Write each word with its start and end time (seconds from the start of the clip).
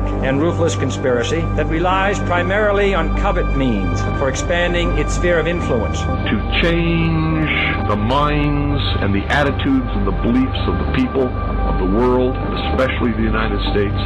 and 0.00 0.40
ruthless 0.40 0.76
conspiracy 0.76 1.40
that 1.56 1.66
relies 1.66 2.18
primarily 2.20 2.94
on 2.94 3.16
covert 3.18 3.56
means 3.56 4.00
for 4.18 4.28
expanding 4.28 4.96
its 4.98 5.14
sphere 5.14 5.38
of 5.38 5.46
influence. 5.46 6.00
To 6.00 6.60
change 6.62 7.71
the 7.88 7.96
minds 7.96 8.80
and 9.02 9.14
the 9.14 9.24
attitudes 9.26 9.90
and 9.90 10.06
the 10.06 10.16
beliefs 10.22 10.62
of 10.70 10.78
the 10.78 10.92
people 10.94 11.26
of 11.26 11.78
the 11.78 11.98
world, 11.98 12.36
especially 12.70 13.10
the 13.12 13.26
United 13.26 13.58
States, 13.74 13.98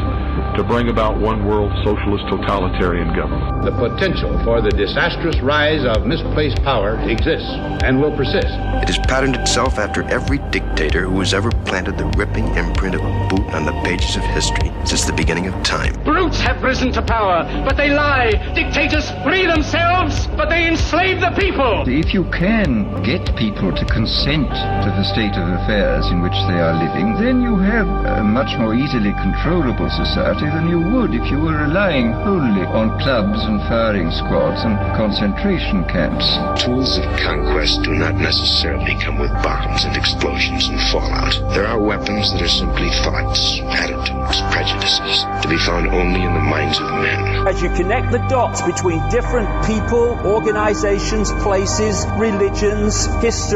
to 0.56 0.64
bring 0.64 0.88
about 0.88 1.18
one 1.18 1.44
world 1.44 1.70
socialist 1.84 2.24
totalitarian 2.28 3.14
government. 3.14 3.64
The 3.64 3.72
potential 3.72 4.32
for 4.44 4.60
the 4.62 4.70
disastrous 4.70 5.40
rise 5.40 5.84
of 5.84 6.06
misplaced 6.06 6.62
power 6.62 6.98
exists 7.08 7.48
and 7.84 8.00
will 8.00 8.16
persist. 8.16 8.48
It 8.80 8.88
has 8.88 8.98
patterned 9.06 9.36
itself 9.36 9.78
after 9.78 10.02
every 10.04 10.38
dictator 10.50 11.02
who 11.02 11.18
has 11.20 11.34
ever 11.34 11.50
planted 11.66 11.98
the 11.98 12.06
ripping 12.16 12.48
imprint 12.56 12.94
of 12.94 13.02
a 13.02 13.28
boot 13.28 13.46
on 13.52 13.66
the 13.66 13.72
pages 13.84 14.16
of 14.16 14.22
history 14.24 14.72
since 14.84 15.04
the 15.04 15.12
beginning 15.12 15.48
of 15.48 15.62
time. 15.62 15.92
Brutes 16.04 16.40
have 16.40 16.62
risen 16.62 16.92
to 16.92 17.02
power, 17.02 17.44
but 17.64 17.76
they 17.76 17.90
lie. 17.90 18.30
Dictators 18.54 19.10
free 19.22 19.46
themselves, 19.46 20.26
but 20.28 20.48
they 20.48 20.66
enslave 20.66 21.20
the 21.20 21.30
people. 21.38 21.84
If 21.86 22.14
you 22.14 22.24
can 22.30 23.02
get 23.02 23.36
people 23.36 23.65
to 23.72 23.84
consent 23.86 24.46
to 24.48 24.90
the 24.94 25.02
state 25.02 25.34
of 25.34 25.48
affairs 25.48 26.06
in 26.12 26.22
which 26.22 26.36
they 26.46 26.60
are 26.62 26.78
living, 26.78 27.18
then 27.18 27.42
you 27.42 27.58
have 27.58 27.88
a 27.88 28.22
much 28.22 28.56
more 28.58 28.74
easily 28.74 29.12
controllable 29.18 29.90
society 29.90 30.46
than 30.46 30.68
you 30.68 30.78
would 30.78 31.14
if 31.14 31.26
you 31.30 31.40
were 31.40 31.66
relying 31.66 32.12
wholly 32.12 32.62
on 32.70 32.94
clubs 33.02 33.42
and 33.42 33.58
firing 33.66 34.10
squads 34.10 34.62
and 34.62 34.78
concentration 34.94 35.82
camps. 35.90 36.26
Tools 36.62 36.98
of 36.98 37.04
conquest 37.18 37.82
do 37.82 37.92
not 37.98 38.14
necessarily 38.14 38.94
come 39.02 39.18
with 39.18 39.32
bombs 39.42 39.84
and 39.84 39.96
explosions 39.96 40.68
and 40.68 40.78
fallout. 40.94 41.34
There 41.50 41.66
are 41.66 41.80
weapons 41.80 42.32
that 42.32 42.42
are 42.42 42.48
simply 42.48 42.90
thoughts, 43.02 43.60
attitudes, 43.66 44.38
prejudices, 44.54 45.26
to 45.42 45.48
be 45.48 45.58
found 45.58 45.88
only 45.88 46.22
in 46.22 46.34
the 46.34 46.46
minds 46.46 46.78
of 46.78 46.86
men. 47.02 47.48
As 47.48 47.60
you 47.62 47.70
connect 47.74 48.12
the 48.12 48.22
dots 48.30 48.62
between 48.62 49.02
different 49.10 49.48
people, 49.66 50.18
organizations, 50.24 51.32
places, 51.42 52.06
religions, 52.16 53.06
history, 53.18 53.55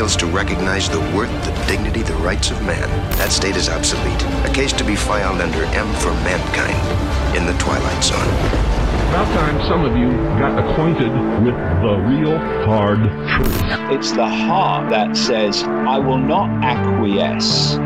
to 0.00 0.24
recognize 0.24 0.88
the 0.88 0.98
worth, 1.14 1.30
the 1.44 1.52
dignity, 1.66 2.00
the 2.00 2.14
rights 2.14 2.50
of 2.50 2.58
man, 2.62 2.88
that 3.18 3.30
state 3.30 3.54
is 3.54 3.68
obsolete. 3.68 4.22
A 4.48 4.52
case 4.54 4.72
to 4.72 4.82
be 4.82 4.96
filed 4.96 5.42
under 5.42 5.62
M 5.64 5.94
for 5.96 6.10
mankind 6.24 7.36
in 7.36 7.44
the 7.44 7.52
Twilight 7.58 8.02
Zone. 8.02 8.16
About 9.10 9.26
time 9.34 9.60
some 9.68 9.84
of 9.84 9.94
you 9.98 10.08
got 10.40 10.58
acquainted 10.58 11.12
with 11.44 11.54
the 11.82 11.98
real 12.08 12.38
hard 12.64 13.00
truth. 13.28 13.62
It's 13.92 14.10
the 14.12 14.26
heart 14.26 14.88
that 14.88 15.14
says, 15.18 15.64
I 15.64 15.98
will 15.98 16.16
not 16.16 16.48
acquiesce. 16.64 17.76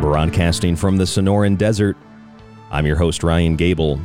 Broadcasting 0.00 0.76
from 0.76 0.98
the 0.98 1.04
Sonoran 1.04 1.58
Desert, 1.58 1.96
I'm 2.70 2.86
your 2.86 2.96
host, 2.96 3.24
Ryan 3.24 3.56
Gable, 3.56 3.98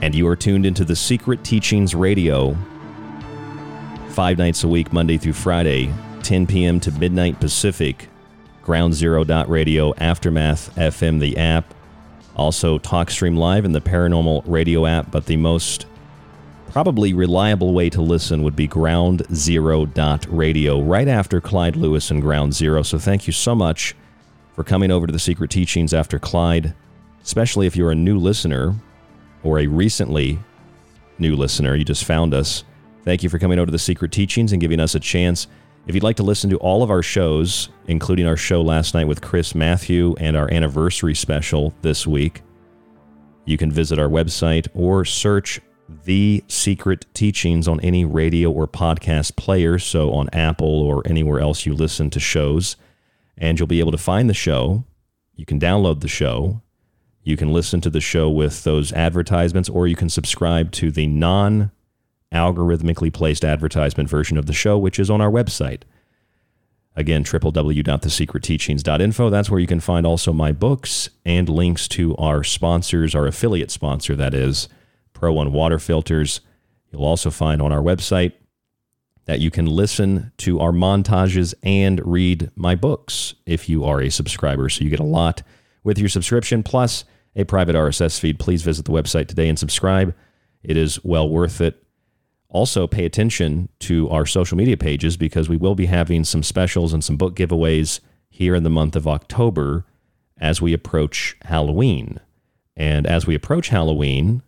and 0.00 0.14
you 0.14 0.26
are 0.28 0.36
tuned 0.36 0.64
into 0.64 0.84
the 0.84 0.96
Secret 0.96 1.44
Teachings 1.44 1.94
Radio, 1.94 2.56
five 4.16 4.38
nights 4.38 4.64
a 4.64 4.68
week, 4.68 4.94
Monday 4.94 5.18
through 5.18 5.34
Friday, 5.34 5.92
10 6.22 6.46
p.m. 6.46 6.80
to 6.80 6.90
midnight 6.92 7.38
Pacific, 7.38 8.08
Ground 8.62 8.94
Zero 8.94 9.22
Radio, 9.44 9.92
Aftermath 9.98 10.74
FM, 10.74 11.20
the 11.20 11.36
app, 11.36 11.74
also 12.34 12.78
TalkStream 12.78 13.36
Live 13.36 13.66
and 13.66 13.74
the 13.74 13.80
Paranormal 13.82 14.42
Radio 14.46 14.86
app, 14.86 15.10
but 15.10 15.26
the 15.26 15.36
most 15.36 15.84
probably 16.70 17.12
reliable 17.12 17.74
way 17.74 17.90
to 17.90 18.00
listen 18.00 18.42
would 18.42 18.56
be 18.56 18.66
Ground 18.66 19.22
Zero 19.34 19.84
Radio, 20.28 20.80
right 20.80 21.08
after 21.08 21.38
Clyde 21.38 21.76
Lewis 21.76 22.10
and 22.10 22.22
Ground 22.22 22.54
Zero. 22.54 22.82
So 22.82 22.98
thank 22.98 23.26
you 23.26 23.34
so 23.34 23.54
much 23.54 23.94
for 24.54 24.64
coming 24.64 24.90
over 24.90 25.06
to 25.06 25.12
the 25.12 25.18
Secret 25.18 25.50
Teachings 25.50 25.92
after 25.92 26.18
Clyde, 26.18 26.72
especially 27.22 27.66
if 27.66 27.76
you're 27.76 27.90
a 27.90 27.94
new 27.94 28.18
listener 28.18 28.76
or 29.42 29.58
a 29.58 29.66
recently 29.66 30.38
new 31.18 31.36
listener. 31.36 31.74
You 31.74 31.84
just 31.84 32.04
found 32.04 32.32
us. 32.32 32.64
Thank 33.06 33.22
you 33.22 33.28
for 33.28 33.38
coming 33.38 33.60
over 33.60 33.66
to 33.66 33.72
the 33.72 33.78
Secret 33.78 34.10
Teachings 34.10 34.50
and 34.50 34.60
giving 34.60 34.80
us 34.80 34.96
a 34.96 35.00
chance. 35.00 35.46
If 35.86 35.94
you'd 35.94 36.02
like 36.02 36.16
to 36.16 36.24
listen 36.24 36.50
to 36.50 36.56
all 36.56 36.82
of 36.82 36.90
our 36.90 37.04
shows, 37.04 37.68
including 37.86 38.26
our 38.26 38.36
show 38.36 38.60
last 38.60 38.94
night 38.94 39.06
with 39.06 39.22
Chris 39.22 39.54
Matthew 39.54 40.16
and 40.18 40.36
our 40.36 40.52
anniversary 40.52 41.14
special 41.14 41.72
this 41.82 42.04
week, 42.04 42.42
you 43.44 43.56
can 43.56 43.70
visit 43.70 44.00
our 44.00 44.08
website 44.08 44.66
or 44.74 45.04
search 45.04 45.60
The 46.04 46.42
Secret 46.48 47.06
Teachings 47.14 47.68
on 47.68 47.78
any 47.78 48.04
radio 48.04 48.50
or 48.50 48.66
podcast 48.66 49.36
player, 49.36 49.78
so 49.78 50.12
on 50.12 50.28
Apple 50.32 50.82
or 50.82 51.06
anywhere 51.06 51.38
else 51.38 51.64
you 51.64 51.74
listen 51.74 52.10
to 52.10 52.18
shows, 52.18 52.74
and 53.38 53.56
you'll 53.56 53.68
be 53.68 53.78
able 53.78 53.92
to 53.92 53.98
find 53.98 54.28
the 54.28 54.34
show. 54.34 54.82
You 55.36 55.46
can 55.46 55.60
download 55.60 56.00
the 56.00 56.08
show. 56.08 56.60
You 57.22 57.36
can 57.36 57.52
listen 57.52 57.80
to 57.82 57.90
the 57.90 58.00
show 58.00 58.28
with 58.28 58.64
those 58.64 58.92
advertisements, 58.92 59.68
or 59.68 59.86
you 59.86 59.94
can 59.94 60.10
subscribe 60.10 60.72
to 60.72 60.90
the 60.90 61.06
non 61.06 61.70
algorithmically 62.32 63.12
placed 63.12 63.44
advertisement 63.44 64.08
version 64.08 64.36
of 64.36 64.46
the 64.46 64.52
show, 64.52 64.78
which 64.78 64.98
is 64.98 65.10
on 65.10 65.20
our 65.20 65.30
website. 65.30 65.82
Again, 66.94 67.24
www.thesecretteachings.info. 67.24 69.30
That's 69.30 69.50
where 69.50 69.60
you 69.60 69.66
can 69.66 69.80
find 69.80 70.06
also 70.06 70.32
my 70.32 70.52
books 70.52 71.10
and 71.26 71.48
links 71.48 71.88
to 71.88 72.16
our 72.16 72.42
sponsors, 72.42 73.14
our 73.14 73.26
affiliate 73.26 73.70
sponsor, 73.70 74.16
that 74.16 74.32
is 74.32 74.68
Pro 75.12 75.34
One 75.34 75.52
Water 75.52 75.78
Filters. 75.78 76.40
You'll 76.90 77.04
also 77.04 77.30
find 77.30 77.60
on 77.60 77.70
our 77.70 77.82
website 77.82 78.32
that 79.26 79.40
you 79.40 79.50
can 79.50 79.66
listen 79.66 80.32
to 80.38 80.60
our 80.60 80.72
montages 80.72 81.52
and 81.62 82.00
read 82.06 82.50
my 82.54 82.74
books 82.74 83.34
if 83.44 83.68
you 83.68 83.84
are 83.84 84.00
a 84.00 84.08
subscriber. 84.08 84.70
So 84.70 84.82
you 84.82 84.90
get 84.90 85.00
a 85.00 85.04
lot 85.04 85.42
with 85.84 85.98
your 85.98 86.08
subscription 86.08 86.62
plus 86.62 87.04
a 87.34 87.44
private 87.44 87.76
RSS 87.76 88.18
feed. 88.18 88.38
Please 88.38 88.62
visit 88.62 88.86
the 88.86 88.92
website 88.92 89.28
today 89.28 89.48
and 89.48 89.58
subscribe. 89.58 90.14
It 90.62 90.76
is 90.76 91.04
well 91.04 91.28
worth 91.28 91.60
it. 91.60 91.82
Also, 92.56 92.86
pay 92.86 93.04
attention 93.04 93.68
to 93.80 94.08
our 94.08 94.24
social 94.24 94.56
media 94.56 94.78
pages 94.78 95.18
because 95.18 95.46
we 95.46 95.58
will 95.58 95.74
be 95.74 95.84
having 95.84 96.24
some 96.24 96.42
specials 96.42 96.94
and 96.94 97.04
some 97.04 97.18
book 97.18 97.36
giveaways 97.36 98.00
here 98.30 98.54
in 98.54 98.62
the 98.62 98.70
month 98.70 98.96
of 98.96 99.06
October 99.06 99.84
as 100.38 100.62
we 100.62 100.72
approach 100.72 101.36
Halloween. 101.42 102.18
And 102.74 103.06
as 103.06 103.26
we 103.26 103.34
approach 103.34 103.68
Halloween, 103.68 104.42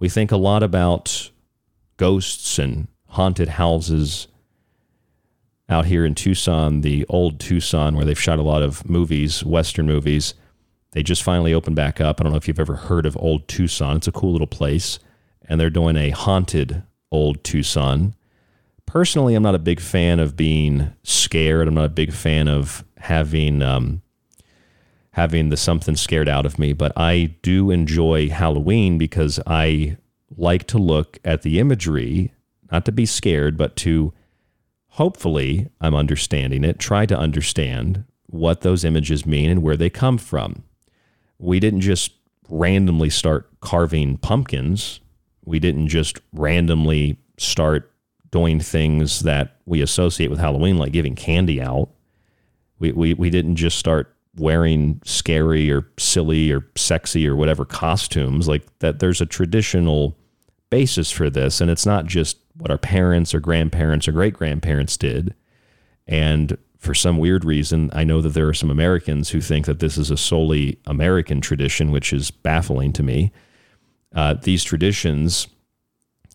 we 0.00 0.08
think 0.08 0.32
a 0.32 0.36
lot 0.36 0.64
about 0.64 1.30
ghosts 1.98 2.58
and 2.58 2.88
haunted 3.10 3.50
houses 3.50 4.26
out 5.68 5.86
here 5.86 6.04
in 6.04 6.16
Tucson, 6.16 6.80
the 6.80 7.06
old 7.08 7.38
Tucson, 7.38 7.94
where 7.94 8.04
they've 8.04 8.20
shot 8.20 8.40
a 8.40 8.42
lot 8.42 8.64
of 8.64 8.90
movies, 8.90 9.44
Western 9.44 9.86
movies. 9.86 10.34
They 10.90 11.04
just 11.04 11.22
finally 11.22 11.54
opened 11.54 11.76
back 11.76 12.00
up. 12.00 12.20
I 12.20 12.24
don't 12.24 12.32
know 12.32 12.38
if 12.38 12.48
you've 12.48 12.58
ever 12.58 12.74
heard 12.74 13.06
of 13.06 13.16
Old 13.18 13.46
Tucson. 13.46 13.98
It's 13.98 14.08
a 14.08 14.12
cool 14.12 14.32
little 14.32 14.48
place. 14.48 14.98
And 15.44 15.60
they're 15.60 15.70
doing 15.70 15.96
a 15.96 16.10
haunted 16.10 16.82
Old 17.10 17.42
Tucson. 17.44 18.14
Personally, 18.86 19.34
I'm 19.34 19.42
not 19.42 19.54
a 19.54 19.60
big 19.60 19.80
fan 19.80 20.18
of 20.18 20.36
being 20.36 20.92
scared. 21.02 21.68
I'm 21.68 21.74
not 21.74 21.84
a 21.84 21.90
big 21.90 22.12
fan 22.12 22.48
of 22.48 22.84
having 22.98 23.62
um, 23.62 24.02
having 25.12 25.48
the 25.48 25.56
something 25.56 25.96
scared 25.96 26.28
out 26.28 26.46
of 26.46 26.58
me. 26.58 26.72
But 26.72 26.92
I 26.96 27.36
do 27.42 27.70
enjoy 27.70 28.28
Halloween 28.28 28.98
because 28.98 29.40
I 29.46 29.96
like 30.36 30.66
to 30.68 30.78
look 30.78 31.18
at 31.24 31.42
the 31.42 31.58
imagery 31.58 32.32
not 32.70 32.84
to 32.84 32.92
be 32.92 33.06
scared, 33.06 33.56
but 33.56 33.76
to 33.76 34.12
hopefully, 34.90 35.68
I'm 35.80 35.94
understanding 35.94 36.64
it, 36.64 36.78
try 36.78 37.06
to 37.06 37.18
understand 37.18 38.04
what 38.26 38.60
those 38.60 38.84
images 38.84 39.26
mean 39.26 39.50
and 39.50 39.62
where 39.62 39.76
they 39.76 39.90
come 39.90 40.18
from. 40.18 40.64
We 41.38 41.58
didn't 41.58 41.80
just 41.80 42.12
randomly 42.48 43.10
start 43.10 43.48
carving 43.60 44.18
pumpkins. 44.18 45.00
We 45.50 45.58
didn't 45.58 45.88
just 45.88 46.20
randomly 46.32 47.18
start 47.36 47.90
doing 48.30 48.60
things 48.60 49.20
that 49.20 49.56
we 49.66 49.82
associate 49.82 50.30
with 50.30 50.38
Halloween, 50.38 50.78
like 50.78 50.92
giving 50.92 51.16
candy 51.16 51.60
out. 51.60 51.88
We, 52.78 52.92
we, 52.92 53.14
we 53.14 53.30
didn't 53.30 53.56
just 53.56 53.76
start 53.76 54.14
wearing 54.36 55.02
scary 55.04 55.68
or 55.72 55.88
silly 55.98 56.52
or 56.52 56.64
sexy 56.76 57.26
or 57.26 57.34
whatever 57.34 57.64
costumes. 57.64 58.46
Like 58.46 58.62
that, 58.78 59.00
there's 59.00 59.20
a 59.20 59.26
traditional 59.26 60.16
basis 60.70 61.10
for 61.10 61.28
this. 61.28 61.60
And 61.60 61.68
it's 61.68 61.84
not 61.84 62.06
just 62.06 62.38
what 62.56 62.70
our 62.70 62.78
parents 62.78 63.34
or 63.34 63.40
grandparents 63.40 64.06
or 64.06 64.12
great 64.12 64.34
grandparents 64.34 64.96
did. 64.96 65.34
And 66.06 66.56
for 66.78 66.94
some 66.94 67.18
weird 67.18 67.44
reason, 67.44 67.90
I 67.92 68.04
know 68.04 68.20
that 68.20 68.34
there 68.34 68.46
are 68.46 68.54
some 68.54 68.70
Americans 68.70 69.30
who 69.30 69.40
think 69.40 69.66
that 69.66 69.80
this 69.80 69.98
is 69.98 70.12
a 70.12 70.16
solely 70.16 70.78
American 70.86 71.40
tradition, 71.40 71.90
which 71.90 72.12
is 72.12 72.30
baffling 72.30 72.92
to 72.92 73.02
me. 73.02 73.32
Uh, 74.14 74.34
these 74.34 74.64
traditions 74.64 75.46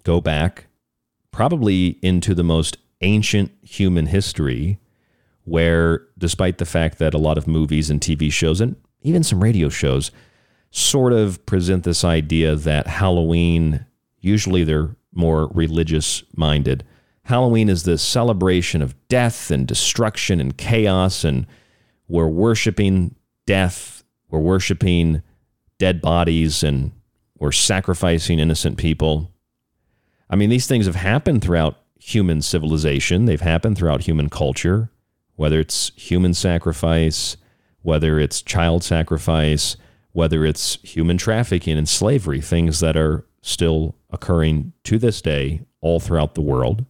go 0.04 0.22
back 0.22 0.68
probably 1.32 2.00
into 2.02 2.34
the 2.34 2.44
most 2.44 2.78
ancient 3.02 3.52
human 3.62 4.06
history, 4.06 4.80
where 5.44 6.08
despite 6.18 6.58
the 6.58 6.66
fact 6.66 6.98
that 6.98 7.14
a 7.14 7.18
lot 7.20 7.38
of 7.38 7.48
movies 7.48 7.90
and 7.90 8.00
TV 8.00 8.32
shows 8.32 8.62
and 8.62 8.76
even 9.02 9.24
some 9.24 9.44
radio 9.44 9.70
shows 9.70 10.12
sort 10.72 11.14
of 11.14 11.46
present 11.46 11.84
this 11.84 12.04
idea 12.04 12.56
that 12.56 12.88
Halloween, 12.88 13.86
usually 14.20 14.64
they're 14.64 14.96
more 15.14 15.48
religious 15.54 16.24
minded. 16.36 16.84
Halloween 17.24 17.70
is 17.70 17.84
this 17.84 18.02
celebration 18.02 18.82
of 18.82 18.96
death 19.08 19.52
and 19.52 19.68
destruction 19.68 20.40
and 20.40 20.58
chaos, 20.58 21.24
and 21.24 21.48
we're 22.08 22.28
worshiping 22.28 23.16
death, 23.46 24.04
we're 24.30 24.40
worshiping 24.40 25.22
dead 25.80 26.02
bodies, 26.02 26.64
and 26.64 26.92
we're 27.38 27.52
sacrificing 27.52 28.40
innocent 28.40 28.78
people. 28.78 29.32
I 30.30 30.36
mean, 30.36 30.50
these 30.50 30.68
things 30.68 30.86
have 30.86 30.96
happened 30.96 31.42
throughout 31.42 31.78
human 31.98 32.42
civilization, 32.42 33.26
they've 33.26 33.42
happened 33.42 33.78
throughout 33.78 34.04
human 34.04 34.30
culture, 34.30 34.92
whether 35.36 35.60
it's 35.60 35.92
human 35.96 36.34
sacrifice, 36.34 37.38
whether 37.82 38.20
it's 38.20 38.42
child 38.42 38.84
sacrifice, 38.84 39.76
whether 40.12 40.46
it's 40.46 40.76
human 40.82 41.18
trafficking 41.18 41.78
and 41.78 41.90
slavery, 41.90 42.42
things 42.42 42.80
that 42.80 42.96
are 42.96 43.26
still 43.42 43.96
occurring 44.12 44.74
to 44.84 44.98
this 44.98 45.22
day 45.22 45.62
all 45.82 46.00
throughout 46.00 46.36
the 46.36 46.42
world. 46.42 46.86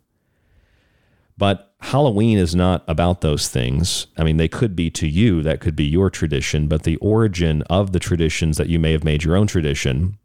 But 1.38 1.74
Halloween 1.82 2.38
is 2.38 2.56
not 2.56 2.84
about 2.88 3.22
those 3.22 3.50
things. 3.50 4.08
I 4.18 4.24
mean, 4.24 4.38
they 4.38 4.48
could 4.48 4.76
be 4.76 4.90
to 4.92 5.08
you, 5.08 5.42
that 5.44 5.60
could 5.60 5.76
be 5.76 5.84
your 5.84 6.10
tradition, 6.10 6.68
but 6.68 6.84
the 6.84 6.96
origin 6.98 7.62
of 7.64 7.92
the 7.92 8.00
traditions 8.00 8.58
that 8.58 8.70
you 8.70 8.80
may 8.80 8.92
have 8.92 9.04
made 9.04 9.24
your 9.24 9.36
own 9.36 9.48
tradition 9.48 10.18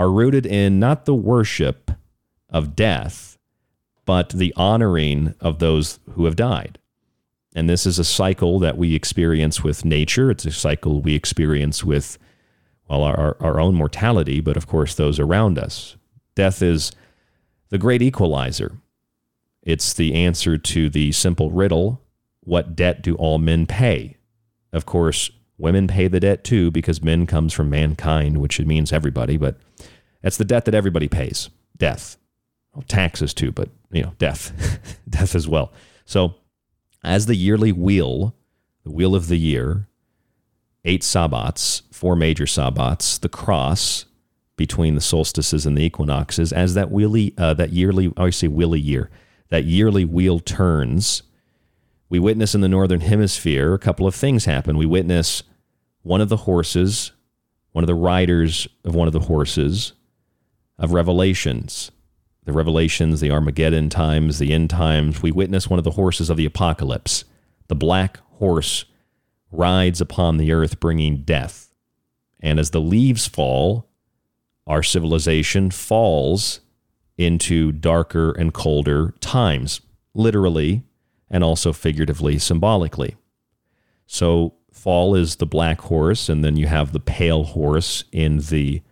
are 0.00 0.10
rooted 0.10 0.46
in 0.46 0.80
not 0.80 1.04
the 1.04 1.14
worship 1.14 1.90
of 2.48 2.74
death, 2.74 3.36
but 4.06 4.30
the 4.30 4.50
honoring 4.56 5.34
of 5.40 5.58
those 5.58 6.00
who 6.12 6.24
have 6.24 6.36
died. 6.36 6.78
And 7.54 7.68
this 7.68 7.84
is 7.84 7.98
a 7.98 8.04
cycle 8.04 8.58
that 8.60 8.78
we 8.78 8.94
experience 8.94 9.62
with 9.62 9.84
nature. 9.84 10.30
It's 10.30 10.46
a 10.46 10.52
cycle 10.52 11.02
we 11.02 11.14
experience 11.14 11.84
with 11.84 12.16
well, 12.88 13.02
our, 13.02 13.36
our 13.40 13.60
own 13.60 13.74
mortality, 13.74 14.40
but 14.40 14.56
of 14.56 14.66
course 14.66 14.94
those 14.94 15.20
around 15.20 15.58
us. 15.58 15.96
Death 16.34 16.62
is 16.62 16.92
the 17.68 17.76
great 17.76 18.00
equalizer. 18.00 18.78
It's 19.62 19.92
the 19.92 20.14
answer 20.14 20.56
to 20.56 20.88
the 20.88 21.12
simple 21.12 21.50
riddle 21.50 22.00
what 22.40 22.74
debt 22.74 23.02
do 23.02 23.16
all 23.16 23.36
men 23.36 23.66
pay? 23.66 24.16
Of 24.72 24.86
course, 24.86 25.30
women 25.58 25.86
pay 25.86 26.08
the 26.08 26.20
debt 26.20 26.42
too 26.42 26.70
because 26.70 27.02
men 27.02 27.26
comes 27.26 27.52
from 27.52 27.68
mankind, 27.68 28.38
which 28.38 28.58
means 28.60 28.94
everybody, 28.94 29.36
but 29.36 29.56
that's 30.22 30.36
the 30.36 30.44
debt 30.44 30.64
that 30.66 30.74
everybody 30.74 31.08
pays 31.08 31.50
death. 31.76 32.16
Well, 32.74 32.84
taxes 32.86 33.34
too, 33.34 33.50
but 33.50 33.70
you 33.90 34.02
know, 34.02 34.14
death, 34.18 35.00
death 35.08 35.34
as 35.34 35.48
well. 35.48 35.72
So, 36.04 36.34
as 37.02 37.26
the 37.26 37.34
yearly 37.34 37.72
wheel, 37.72 38.34
the 38.84 38.90
wheel 38.90 39.14
of 39.14 39.28
the 39.28 39.38
year, 39.38 39.88
eight 40.84 41.02
sabbats, 41.02 41.82
four 41.90 42.14
major 42.14 42.44
sabbats, 42.44 43.18
the 43.18 43.28
cross 43.28 44.04
between 44.56 44.94
the 44.94 45.00
solstices 45.00 45.64
and 45.64 45.76
the 45.76 45.82
equinoxes, 45.82 46.52
as 46.52 46.74
that 46.74 46.90
wheelie, 46.90 47.32
uh, 47.38 47.54
that 47.54 47.72
yearly, 47.72 48.12
I 48.16 48.30
say 48.30 48.46
wheelie 48.46 48.84
year, 48.84 49.10
that 49.48 49.64
yearly 49.64 50.04
wheel 50.04 50.38
turns, 50.38 51.22
we 52.08 52.18
witness 52.18 52.54
in 52.54 52.60
the 52.60 52.68
northern 52.68 53.00
hemisphere 53.00 53.72
a 53.72 53.78
couple 53.78 54.06
of 54.06 54.14
things 54.14 54.44
happen. 54.44 54.76
We 54.76 54.86
witness 54.86 55.42
one 56.02 56.20
of 56.20 56.28
the 56.28 56.38
horses, 56.38 57.12
one 57.72 57.82
of 57.82 57.88
the 57.88 57.94
riders 57.94 58.68
of 58.84 58.94
one 58.94 59.06
of 59.06 59.12
the 59.12 59.20
horses 59.20 59.94
of 60.80 60.92
Revelations, 60.92 61.92
the 62.44 62.52
Revelations, 62.52 63.20
the 63.20 63.30
Armageddon 63.30 63.90
times, 63.90 64.38
the 64.38 64.52
end 64.52 64.70
times. 64.70 65.22
We 65.22 65.30
witness 65.30 65.68
one 65.68 65.78
of 65.78 65.84
the 65.84 65.92
horses 65.92 66.30
of 66.30 66.36
the 66.36 66.46
apocalypse, 66.46 67.24
the 67.68 67.76
black 67.76 68.18
horse 68.38 68.86
rides 69.52 70.00
upon 70.00 70.38
the 70.38 70.50
earth 70.50 70.80
bringing 70.80 71.18
death. 71.22 71.72
And 72.40 72.58
as 72.58 72.70
the 72.70 72.80
leaves 72.80 73.26
fall, 73.26 73.90
our 74.66 74.82
civilization 74.82 75.70
falls 75.70 76.60
into 77.18 77.70
darker 77.70 78.32
and 78.32 78.54
colder 78.54 79.14
times, 79.20 79.82
literally 80.14 80.84
and 81.30 81.44
also 81.44 81.72
figuratively, 81.72 82.38
symbolically. 82.38 83.16
So, 84.06 84.54
fall 84.72 85.14
is 85.14 85.36
the 85.36 85.46
black 85.46 85.82
horse, 85.82 86.28
and 86.28 86.42
then 86.42 86.56
you 86.56 86.66
have 86.66 86.92
the 86.92 87.00
pale 87.00 87.44
horse 87.44 88.04
in 88.10 88.38
the 88.38 88.82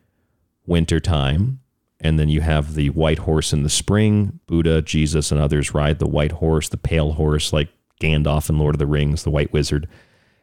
wintertime, 0.66 1.60
and 2.00 2.18
then 2.18 2.28
you 2.28 2.40
have 2.40 2.74
the 2.74 2.90
white 2.90 3.20
horse 3.20 3.52
in 3.52 3.62
the 3.62 3.68
spring. 3.68 4.40
Buddha, 4.46 4.82
Jesus, 4.82 5.32
and 5.32 5.40
others 5.40 5.74
ride 5.74 5.98
the 5.98 6.06
white 6.08 6.32
horse, 6.32 6.68
the 6.68 6.76
pale 6.76 7.12
horse, 7.12 7.52
like 7.52 7.68
Gandalf 8.00 8.48
in 8.48 8.58
Lord 8.58 8.76
of 8.76 8.78
the 8.78 8.86
Rings, 8.86 9.24
the 9.24 9.30
white 9.30 9.52
wizard. 9.52 9.88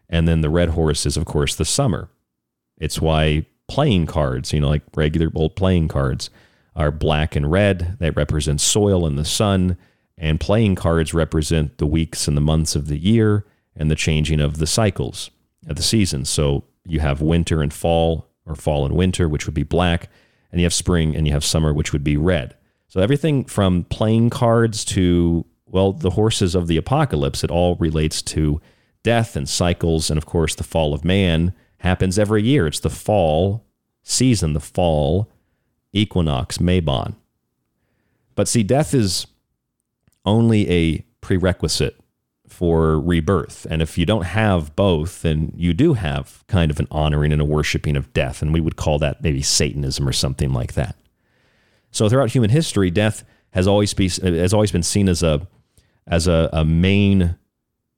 And 0.09 0.27
then 0.27 0.41
the 0.41 0.49
red 0.49 0.69
horse 0.69 1.05
is, 1.05 1.17
of 1.17 1.25
course, 1.25 1.55
the 1.55 1.65
summer. 1.65 2.09
It's 2.77 2.99
why 2.99 3.45
playing 3.67 4.07
cards, 4.07 4.51
you 4.53 4.59
know, 4.59 4.69
like 4.69 4.83
regular 4.95 5.31
old 5.33 5.55
playing 5.55 5.87
cards, 5.87 6.29
are 6.75 6.91
black 6.91 7.35
and 7.35 7.49
red. 7.49 7.97
They 7.99 8.09
represent 8.09 8.59
soil 8.59 9.05
and 9.05 9.17
the 9.17 9.25
sun. 9.25 9.77
And 10.17 10.39
playing 10.39 10.75
cards 10.75 11.13
represent 11.13 11.77
the 11.77 11.85
weeks 11.85 12.27
and 12.27 12.35
the 12.35 12.41
months 12.41 12.75
of 12.75 12.87
the 12.87 12.97
year 12.97 13.45
and 13.75 13.89
the 13.89 13.95
changing 13.95 14.39
of 14.39 14.57
the 14.57 14.67
cycles 14.67 15.31
of 15.67 15.77
the 15.77 15.83
seasons. 15.83 16.29
So 16.29 16.65
you 16.85 16.99
have 16.99 17.21
winter 17.21 17.61
and 17.61 17.73
fall, 17.73 18.27
or 18.45 18.55
fall 18.55 18.85
and 18.85 18.95
winter, 18.95 19.27
which 19.27 19.45
would 19.45 19.55
be 19.55 19.63
black. 19.63 20.09
And 20.55 20.61
you 20.61 20.65
have 20.65 20.73
spring 20.73 21.17
and 21.17 21.27
you 21.27 21.33
have 21.33 21.43
summer, 21.43 21.73
which 21.73 21.91
would 21.91 22.01
be 22.01 22.15
red. 22.15 22.55
So 22.87 23.01
everything 23.01 23.43
from 23.43 23.83
playing 23.83 24.29
cards 24.29 24.85
to, 24.85 25.45
well, 25.65 25.91
the 25.91 26.11
horses 26.11 26.55
of 26.55 26.67
the 26.67 26.77
apocalypse, 26.77 27.43
it 27.43 27.51
all 27.51 27.75
relates 27.75 28.21
to 28.21 28.61
death 29.03 29.35
and 29.35 29.49
cycles, 29.49 30.09
and 30.09 30.17
of 30.17 30.25
course, 30.25 30.55
the 30.55 30.63
fall 30.63 30.93
of 30.93 31.03
man 31.03 31.53
happens 31.79 32.17
every 32.17 32.41
year. 32.41 32.67
It's 32.67 32.79
the 32.79 32.89
fall 32.89 33.65
season, 34.01 34.53
the 34.53 34.61
fall 34.61 35.29
equinox, 35.91 36.59
Mabon. 36.59 37.15
But 38.35 38.47
see, 38.47 38.63
death 38.63 38.93
is 38.93 39.27
only 40.23 40.71
a 40.71 41.05
prerequisite 41.19 41.99
for 42.55 43.01
rebirth. 43.01 43.67
And 43.69 43.81
if 43.81 43.97
you 43.97 44.05
don't 44.05 44.23
have 44.23 44.73
both, 44.77 45.23
then 45.23 45.51
you 45.57 45.73
do 45.73 45.93
have 45.93 46.45
kind 46.47 46.71
of 46.71 46.79
an 46.79 46.87
honoring 46.89 47.33
and 47.33 47.41
a 47.41 47.45
worshiping 47.45 47.97
of 47.97 48.13
death. 48.13 48.41
And 48.41 48.53
we 48.53 48.61
would 48.61 48.77
call 48.77 48.97
that 48.99 49.21
maybe 49.21 49.41
Satanism 49.41 50.07
or 50.07 50.13
something 50.13 50.53
like 50.53 50.73
that. 50.73 50.95
So 51.91 52.07
throughout 52.07 52.31
human 52.31 52.49
history, 52.49 52.89
death 52.89 53.25
has 53.51 53.67
always, 53.67 53.93
be, 53.93 54.07
has 54.07 54.53
always 54.53 54.71
been 54.71 54.83
seen 54.83 55.09
as 55.09 55.21
a, 55.21 55.45
as 56.07 56.27
a, 56.27 56.49
a 56.53 56.63
main 56.63 57.35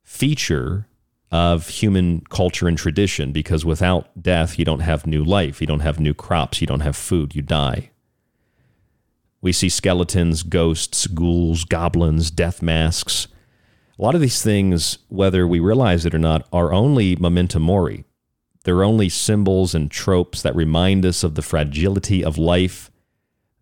feature 0.03 0.87
of 1.31 1.67
human 1.67 2.21
culture 2.29 2.67
and 2.67 2.79
tradition 2.79 3.31
because 3.31 3.63
without 3.63 4.09
death, 4.19 4.57
you 4.57 4.65
don't 4.65 4.79
have 4.79 5.05
new 5.05 5.23
life, 5.23 5.61
you 5.61 5.67
don't 5.67 5.81
have 5.81 5.99
new 5.99 6.15
crops, 6.15 6.61
you 6.61 6.67
don't 6.67 6.79
have 6.79 6.95
food, 6.95 7.35
you 7.35 7.43
die. 7.43 7.91
We 9.39 9.51
see 9.51 9.69
skeletons, 9.69 10.41
ghosts, 10.41 11.05
ghouls, 11.05 11.63
goblins, 11.63 12.31
death 12.31 12.63
masks. 12.63 13.27
A 13.97 14.01
lot 14.01 14.15
of 14.15 14.21
these 14.21 14.43
things, 14.43 14.99
whether 15.07 15.47
we 15.47 15.59
realize 15.59 16.05
it 16.05 16.13
or 16.13 16.19
not, 16.19 16.47
are 16.53 16.71
only 16.71 17.15
memento 17.15 17.57
mori. 17.57 18.05
They're 18.63 18.83
only 18.83 19.09
symbols 19.09 19.73
and 19.73 19.89
tropes 19.89 20.41
that 20.41 20.55
remind 20.55 21.05
us 21.05 21.23
of 21.23 21.35
the 21.35 21.41
fragility 21.41 22.23
of 22.23 22.37
life. 22.37 22.91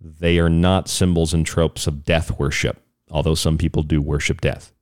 They 0.02 0.40
are 0.40 0.50
not 0.50 0.90
symbols 0.90 1.34
and 1.34 1.46
tropes 1.46 1.88
of 1.88 2.04
death 2.04 2.38
worship, 2.38 2.82
although 3.10 3.36
some 3.36 3.58
people 3.58 3.84
do 3.84 4.02
worship 4.02 4.42
death. 4.42 4.74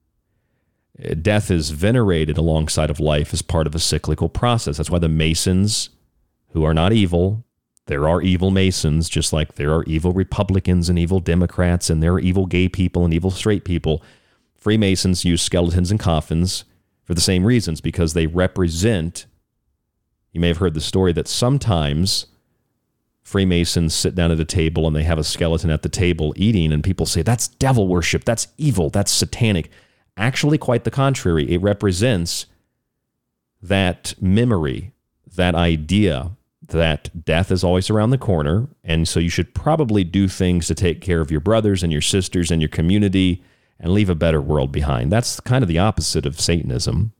Uh, 1.02 1.14
death 1.14 1.50
is 1.50 1.70
venerated 1.70 2.38
alongside 2.38 2.90
of 2.90 3.00
life 3.00 3.32
as 3.32 3.42
part 3.42 3.66
of 3.66 3.74
a 3.74 3.80
cyclical 3.80 4.28
process. 4.28 4.76
That's 4.76 4.90
why 4.90 4.98
the 4.98 5.08
Masons, 5.08 5.90
who 6.50 6.64
are 6.64 6.74
not 6.74 6.92
evil, 6.92 7.44
there 7.86 8.08
are 8.08 8.22
evil 8.22 8.50
Masons, 8.50 9.08
just 9.08 9.32
like 9.32 9.54
there 9.54 9.74
are 9.74 9.84
evil 9.84 10.12
Republicans 10.12 10.88
and 10.88 10.98
evil 10.98 11.20
Democrats, 11.20 11.90
and 11.90 12.02
there 12.02 12.14
are 12.14 12.20
evil 12.20 12.46
gay 12.46 12.68
people 12.68 13.04
and 13.04 13.12
evil 13.12 13.30
straight 13.30 13.64
people. 13.64 14.02
Freemasons 14.64 15.26
use 15.26 15.42
skeletons 15.42 15.90
and 15.90 16.00
coffins 16.00 16.64
for 17.02 17.12
the 17.12 17.20
same 17.20 17.44
reasons 17.44 17.82
because 17.82 18.14
they 18.14 18.26
represent. 18.26 19.26
You 20.32 20.40
may 20.40 20.48
have 20.48 20.56
heard 20.56 20.72
the 20.72 20.80
story 20.80 21.12
that 21.12 21.28
sometimes 21.28 22.28
Freemasons 23.22 23.94
sit 23.94 24.14
down 24.14 24.30
at 24.30 24.40
a 24.40 24.44
table 24.46 24.86
and 24.86 24.96
they 24.96 25.02
have 25.02 25.18
a 25.18 25.24
skeleton 25.24 25.68
at 25.68 25.82
the 25.82 25.90
table 25.90 26.32
eating, 26.34 26.72
and 26.72 26.82
people 26.82 27.04
say, 27.04 27.20
That's 27.20 27.46
devil 27.46 27.86
worship. 27.88 28.24
That's 28.24 28.48
evil. 28.56 28.88
That's 28.88 29.12
satanic. 29.12 29.70
Actually, 30.16 30.56
quite 30.56 30.84
the 30.84 30.90
contrary. 30.90 31.44
It 31.52 31.60
represents 31.60 32.46
that 33.60 34.14
memory, 34.18 34.92
that 35.36 35.54
idea 35.54 36.30
that 36.68 37.26
death 37.26 37.52
is 37.52 37.64
always 37.64 37.90
around 37.90 38.10
the 38.10 38.18
corner. 38.18 38.68
And 38.82 39.06
so 39.06 39.20
you 39.20 39.28
should 39.28 39.54
probably 39.54 40.04
do 40.04 40.26
things 40.26 40.66
to 40.68 40.74
take 40.74 41.02
care 41.02 41.20
of 41.20 41.30
your 41.30 41.40
brothers 41.40 41.82
and 41.82 41.92
your 41.92 42.00
sisters 42.00 42.50
and 42.50 42.62
your 42.62 42.70
community 42.70 43.42
and 43.78 43.92
leave 43.92 44.08
a 44.08 44.14
better 44.14 44.40
world 44.40 44.72
behind. 44.72 45.10
That's 45.10 45.40
kind 45.40 45.62
of 45.62 45.68
the 45.68 45.78
opposite 45.78 46.26
of 46.26 46.40
Satanism. 46.40 47.12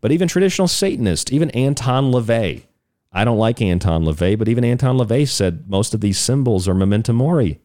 But 0.00 0.12
even 0.12 0.28
traditional 0.28 0.68
Satanists, 0.68 1.32
even 1.32 1.50
Anton 1.50 2.10
LaVey, 2.10 2.64
I 3.12 3.24
don't 3.24 3.38
like 3.38 3.60
Anton 3.60 4.04
LaVey, 4.04 4.38
but 4.38 4.48
even 4.48 4.64
Anton 4.64 4.96
LaVey 4.96 5.28
said 5.28 5.68
most 5.68 5.94
of 5.94 6.00
these 6.00 6.18
symbols 6.18 6.66
are 6.66 6.74
memento 6.74 7.12
mori. 7.12 7.60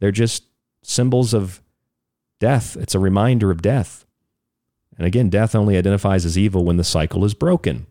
They're 0.00 0.10
just 0.10 0.44
symbols 0.82 1.34
of 1.34 1.60
Death, 2.38 2.76
it's 2.76 2.94
a 2.94 2.98
reminder 2.98 3.50
of 3.50 3.62
death. 3.62 4.04
And 4.98 5.06
again, 5.06 5.30
death 5.30 5.54
only 5.54 5.76
identifies 5.76 6.24
as 6.24 6.38
evil 6.38 6.64
when 6.64 6.76
the 6.76 6.84
cycle 6.84 7.24
is 7.24 7.34
broken, 7.34 7.86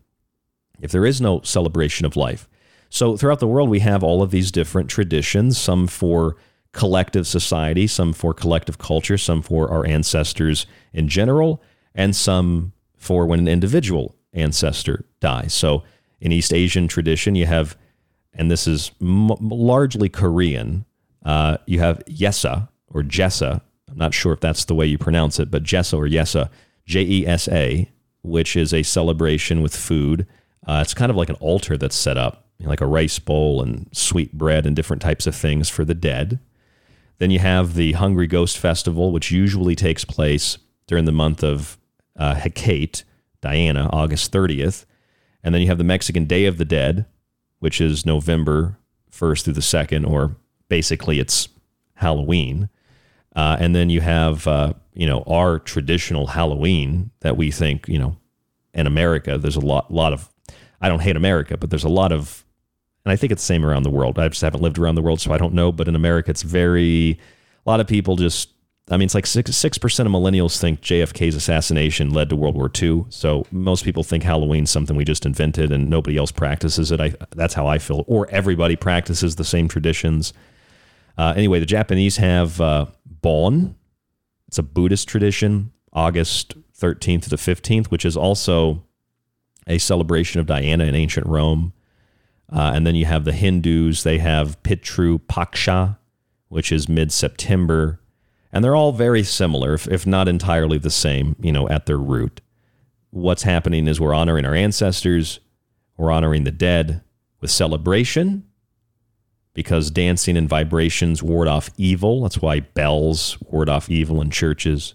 if 0.80 0.90
there 0.90 1.06
is 1.06 1.20
no 1.20 1.40
celebration 1.42 2.06
of 2.06 2.16
life. 2.16 2.48
So 2.88 3.16
throughout 3.16 3.40
the 3.40 3.48
world, 3.48 3.68
we 3.68 3.80
have 3.80 4.04
all 4.04 4.22
of 4.22 4.30
these 4.30 4.52
different 4.52 4.88
traditions, 4.88 5.58
some 5.58 5.88
for 5.88 6.36
collective 6.76 7.26
society, 7.26 7.86
some 7.86 8.12
for 8.12 8.34
collective 8.34 8.76
culture, 8.78 9.18
some 9.18 9.42
for 9.42 9.70
our 9.70 9.86
ancestors 9.86 10.66
in 10.92 11.08
general, 11.08 11.60
and 11.94 12.14
some 12.14 12.72
for 12.96 13.26
when 13.26 13.40
an 13.40 13.48
individual 13.48 14.14
ancestor 14.32 15.04
dies. 15.20 15.54
So 15.54 15.82
in 16.20 16.32
East 16.32 16.52
Asian 16.52 16.86
tradition, 16.88 17.34
you 17.34 17.46
have, 17.46 17.76
and 18.34 18.50
this 18.50 18.68
is 18.68 18.92
m- 19.00 19.28
largely 19.40 20.08
Korean, 20.08 20.84
uh, 21.24 21.56
you 21.66 21.80
have 21.80 22.04
Yesa 22.04 22.68
or 22.88 23.02
Jessa, 23.02 23.60
I'm 23.90 23.98
not 23.98 24.14
sure 24.14 24.34
if 24.34 24.40
that's 24.40 24.66
the 24.66 24.74
way 24.74 24.86
you 24.86 24.98
pronounce 24.98 25.40
it, 25.40 25.50
but 25.50 25.62
Jessa 25.62 25.94
or 25.94 26.08
Yesa, 26.08 26.50
J 26.84 27.00
E 27.02 27.26
S 27.26 27.48
A, 27.48 27.90
which 28.22 28.56
is 28.56 28.74
a 28.74 28.82
celebration 28.82 29.62
with 29.62 29.74
food. 29.74 30.26
Uh, 30.66 30.80
it's 30.82 30.94
kind 30.94 31.10
of 31.10 31.16
like 31.16 31.30
an 31.30 31.36
altar 31.40 31.76
that's 31.78 31.96
set 31.96 32.18
up, 32.18 32.44
like 32.60 32.82
a 32.82 32.86
rice 32.86 33.18
bowl 33.18 33.62
and 33.62 33.88
sweet 33.92 34.32
bread 34.32 34.66
and 34.66 34.76
different 34.76 35.02
types 35.02 35.26
of 35.26 35.34
things 35.34 35.68
for 35.70 35.84
the 35.84 35.94
dead. 35.94 36.38
Then 37.18 37.30
you 37.30 37.38
have 37.38 37.74
the 37.74 37.92
Hungry 37.92 38.26
Ghost 38.26 38.58
Festival, 38.58 39.12
which 39.12 39.30
usually 39.30 39.74
takes 39.74 40.04
place 40.04 40.58
during 40.86 41.04
the 41.04 41.12
month 41.12 41.42
of 41.42 41.78
uh, 42.16 42.34
Hecate, 42.34 43.04
Diana, 43.40 43.88
August 43.92 44.32
30th. 44.32 44.84
And 45.42 45.54
then 45.54 45.62
you 45.62 45.68
have 45.68 45.78
the 45.78 45.84
Mexican 45.84 46.24
Day 46.24 46.46
of 46.46 46.58
the 46.58 46.64
Dead, 46.64 47.06
which 47.58 47.80
is 47.80 48.04
November 48.04 48.78
1st 49.10 49.44
through 49.44 49.52
the 49.54 49.60
2nd, 49.60 50.08
or 50.08 50.36
basically 50.68 51.20
it's 51.20 51.48
Halloween. 51.94 52.68
Uh, 53.34 53.56
and 53.60 53.74
then 53.74 53.90
you 53.90 54.00
have, 54.00 54.46
uh, 54.46 54.72
you 54.94 55.06
know, 55.06 55.22
our 55.26 55.58
traditional 55.58 56.28
Halloween 56.28 57.10
that 57.20 57.36
we 57.36 57.50
think, 57.50 57.86
you 57.88 57.98
know, 57.98 58.16
in 58.72 58.86
America, 58.86 59.38
there's 59.38 59.56
a 59.56 59.60
lot, 59.60 59.92
lot 59.92 60.12
of, 60.12 60.30
I 60.80 60.88
don't 60.88 61.02
hate 61.02 61.16
America, 61.16 61.56
but 61.56 61.70
there's 61.70 61.84
a 61.84 61.88
lot 61.88 62.12
of, 62.12 62.44
and 63.06 63.12
I 63.12 63.16
think 63.16 63.30
it's 63.30 63.42
the 63.42 63.46
same 63.46 63.64
around 63.64 63.84
the 63.84 63.90
world. 63.90 64.18
I 64.18 64.26
just 64.26 64.42
haven't 64.42 64.62
lived 64.62 64.80
around 64.80 64.96
the 64.96 65.02
world, 65.02 65.20
so 65.20 65.32
I 65.32 65.38
don't 65.38 65.54
know. 65.54 65.70
But 65.70 65.86
in 65.86 65.94
America, 65.94 66.28
it's 66.28 66.42
very, 66.42 67.20
a 67.64 67.70
lot 67.70 67.78
of 67.78 67.86
people 67.86 68.16
just, 68.16 68.50
I 68.90 68.96
mean, 68.96 69.06
it's 69.06 69.14
like 69.14 69.26
six 69.26 69.56
six 69.56 69.78
percent 69.78 70.08
of 70.08 70.12
millennials 70.12 70.60
think 70.60 70.80
JFK's 70.80 71.36
assassination 71.36 72.10
led 72.10 72.28
to 72.30 72.36
World 72.36 72.56
War 72.56 72.68
II. 72.68 73.04
So 73.10 73.46
most 73.52 73.84
people 73.84 74.02
think 74.02 74.24
Halloween's 74.24 74.72
something 74.72 74.96
we 74.96 75.04
just 75.04 75.24
invented 75.24 75.70
and 75.70 75.88
nobody 75.88 76.16
else 76.16 76.32
practices 76.32 76.90
it. 76.90 77.00
I, 77.00 77.14
that's 77.36 77.54
how 77.54 77.68
I 77.68 77.78
feel. 77.78 78.02
Or 78.08 78.28
everybody 78.30 78.74
practices 78.74 79.36
the 79.36 79.44
same 79.44 79.68
traditions. 79.68 80.32
Uh, 81.16 81.32
anyway, 81.36 81.60
the 81.60 81.66
Japanese 81.66 82.16
have 82.16 82.60
uh, 82.60 82.86
Bon. 83.06 83.76
It's 84.48 84.58
a 84.58 84.64
Buddhist 84.64 85.06
tradition, 85.06 85.70
August 85.92 86.54
13th 86.76 87.22
to 87.22 87.30
the 87.30 87.36
15th, 87.36 87.86
which 87.86 88.04
is 88.04 88.16
also 88.16 88.82
a 89.68 89.78
celebration 89.78 90.40
of 90.40 90.46
Diana 90.46 90.84
in 90.86 90.96
ancient 90.96 91.28
Rome. 91.28 91.72
Uh, 92.52 92.72
and 92.74 92.86
then 92.86 92.94
you 92.94 93.04
have 93.06 93.24
the 93.24 93.32
Hindus, 93.32 94.02
they 94.02 94.18
have 94.18 94.62
Pitru 94.62 95.18
Paksha, 95.18 95.98
which 96.48 96.70
is 96.70 96.88
mid 96.88 97.12
September. 97.12 98.00
And 98.52 98.64
they're 98.64 98.76
all 98.76 98.92
very 98.92 99.22
similar, 99.22 99.74
if, 99.74 99.88
if 99.88 100.06
not 100.06 100.28
entirely 100.28 100.78
the 100.78 100.90
same, 100.90 101.36
you 101.40 101.52
know, 101.52 101.68
at 101.68 101.86
their 101.86 101.98
root. 101.98 102.40
What's 103.10 103.42
happening 103.42 103.88
is 103.88 104.00
we're 104.00 104.14
honoring 104.14 104.44
our 104.44 104.54
ancestors, 104.54 105.40
we're 105.96 106.12
honoring 106.12 106.44
the 106.44 106.52
dead 106.52 107.02
with 107.40 107.50
celebration 107.50 108.44
because 109.56 109.90
dancing 109.90 110.36
and 110.36 110.48
vibrations 110.48 111.22
ward 111.22 111.48
off 111.48 111.70
evil. 111.78 112.22
That's 112.22 112.42
why 112.42 112.60
bells 112.60 113.38
ward 113.40 113.70
off 113.70 113.88
evil 113.88 114.20
in 114.20 114.30
churches. 114.30 114.94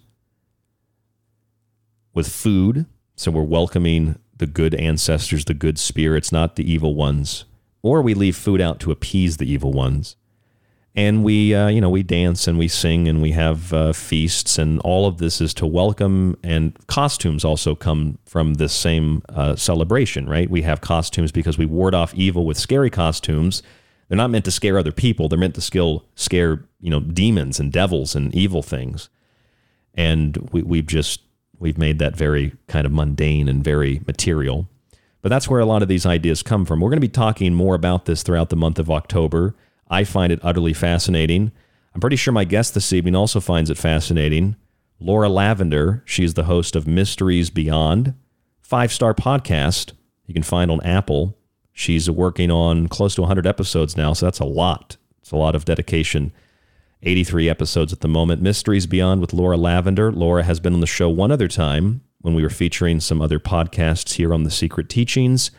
With 2.13 2.29
food, 2.29 2.85
so 3.15 3.31
we're 3.31 3.41
welcoming 3.41 4.19
the 4.41 4.47
good 4.47 4.75
ancestors, 4.75 5.45
the 5.45 5.53
good 5.53 5.79
spirits, 5.79 6.33
not 6.33 6.57
the 6.57 6.69
evil 6.69 6.95
ones. 6.95 7.45
Or 7.81 8.01
we 8.01 8.13
leave 8.13 8.35
food 8.35 8.59
out 8.59 8.81
to 8.81 8.91
appease 8.91 9.37
the 9.37 9.49
evil 9.49 9.71
ones. 9.71 10.17
And 10.93 11.23
we, 11.23 11.55
uh, 11.55 11.69
you 11.69 11.79
know, 11.79 11.89
we 11.89 12.03
dance 12.03 12.49
and 12.49 12.59
we 12.59 12.67
sing 12.67 13.07
and 13.07 13.21
we 13.21 13.31
have 13.31 13.71
uh, 13.71 13.93
feasts, 13.93 14.57
and 14.57 14.81
all 14.81 15.07
of 15.07 15.19
this 15.19 15.39
is 15.39 15.53
to 15.53 15.65
welcome. 15.65 16.35
And 16.43 16.77
costumes 16.87 17.45
also 17.45 17.75
come 17.75 18.17
from 18.25 18.55
this 18.55 18.73
same 18.73 19.23
uh, 19.29 19.55
celebration, 19.55 20.27
right? 20.27 20.49
We 20.49 20.63
have 20.63 20.81
costumes 20.81 21.31
because 21.31 21.57
we 21.57 21.65
ward 21.65 21.95
off 21.95 22.13
evil 22.13 22.45
with 22.45 22.57
scary 22.57 22.89
costumes 22.89 23.63
they're 24.11 24.17
not 24.17 24.29
meant 24.29 24.43
to 24.43 24.51
scare 24.51 24.77
other 24.77 24.91
people. 24.91 25.29
They're 25.29 25.39
meant 25.39 25.55
to 25.55 25.61
skill, 25.61 26.03
scare, 26.15 26.65
you 26.81 26.89
know, 26.89 26.99
demons 26.99 27.61
and 27.61 27.71
devils 27.71 28.13
and 28.13 28.35
evil 28.35 28.61
things. 28.61 29.07
And 29.95 30.49
we, 30.51 30.63
we've 30.63 30.85
just 30.85 31.21
we've 31.61 31.77
made 31.77 31.99
that 31.99 32.15
very 32.15 32.53
kind 32.67 32.85
of 32.85 32.91
mundane 32.91 33.47
and 33.47 33.63
very 33.63 34.01
material. 34.05 34.67
But 35.21 35.29
that's 35.29 35.47
where 35.47 35.59
a 35.59 35.65
lot 35.65 35.83
of 35.83 35.87
these 35.87 36.05
ideas 36.05 36.41
come 36.41 36.65
from. 36.65 36.81
We're 36.81 36.89
going 36.89 36.97
to 36.97 37.01
be 37.01 37.07
talking 37.07 37.53
more 37.53 37.75
about 37.75 38.05
this 38.05 38.23
throughout 38.23 38.49
the 38.49 38.55
month 38.55 38.79
of 38.79 38.89
October. 38.89 39.55
I 39.87 40.03
find 40.03 40.33
it 40.33 40.39
utterly 40.41 40.73
fascinating. 40.73 41.51
I'm 41.93 42.01
pretty 42.01 42.15
sure 42.15 42.33
my 42.33 42.45
guest 42.45 42.73
this 42.73 42.91
evening 42.91 43.15
also 43.15 43.39
finds 43.39 43.69
it 43.69 43.77
fascinating. 43.77 44.55
Laura 44.99 45.29
Lavender, 45.29 46.01
she's 46.05 46.33
the 46.33 46.45
host 46.45 46.75
of 46.75 46.87
Mysteries 46.87 47.49
Beyond, 47.49 48.15
five 48.61 48.91
star 48.91 49.13
podcast 49.13 49.93
you 50.25 50.33
can 50.33 50.43
find 50.43 50.71
on 50.71 50.81
Apple. 50.81 51.37
She's 51.73 52.09
working 52.09 52.49
on 52.49 52.87
close 52.87 53.15
to 53.15 53.21
100 53.21 53.45
episodes 53.45 53.95
now, 53.95 54.13
so 54.13 54.25
that's 54.25 54.39
a 54.39 54.45
lot. 54.45 54.97
It's 55.21 55.31
a 55.31 55.35
lot 55.35 55.55
of 55.55 55.65
dedication. 55.65 56.31
83 57.03 57.49
episodes 57.49 57.91
at 57.91 58.01
the 58.01 58.07
moment. 58.07 58.41
Mysteries 58.41 58.85
Beyond 58.85 59.21
with 59.21 59.33
Laura 59.33 59.57
Lavender. 59.57 60.11
Laura 60.11 60.43
has 60.43 60.59
been 60.59 60.73
on 60.73 60.81
the 60.81 60.87
show 60.87 61.09
one 61.09 61.31
other 61.31 61.47
time 61.47 62.01
when 62.19 62.35
we 62.35 62.43
were 62.43 62.49
featuring 62.49 62.99
some 62.99 63.21
other 63.21 63.39
podcasts 63.39 64.13
here 64.13 64.33
on 64.33 64.43
The 64.43 64.51
Secret 64.51 64.87
Teachings. 64.87 65.49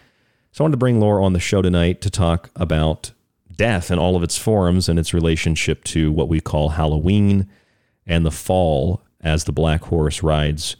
So 0.52 0.62
I 0.62 0.64
wanted 0.64 0.74
to 0.74 0.78
bring 0.78 1.00
Laura 1.00 1.24
on 1.24 1.32
the 1.32 1.40
show 1.40 1.60
tonight 1.60 2.00
to 2.02 2.10
talk 2.10 2.50
about 2.54 3.12
death 3.56 3.90
and 3.90 3.98
all 3.98 4.14
of 4.14 4.22
its 4.22 4.38
forms 4.38 4.88
and 4.88 4.98
its 4.98 5.12
relationship 5.12 5.82
to 5.84 6.12
what 6.12 6.28
we 6.28 6.40
call 6.40 6.70
Halloween 6.70 7.48
and 8.06 8.24
the 8.24 8.30
fall 8.30 9.02
as 9.20 9.44
the 9.44 9.52
black 9.52 9.84
horse 9.84 10.22
rides 10.22 10.76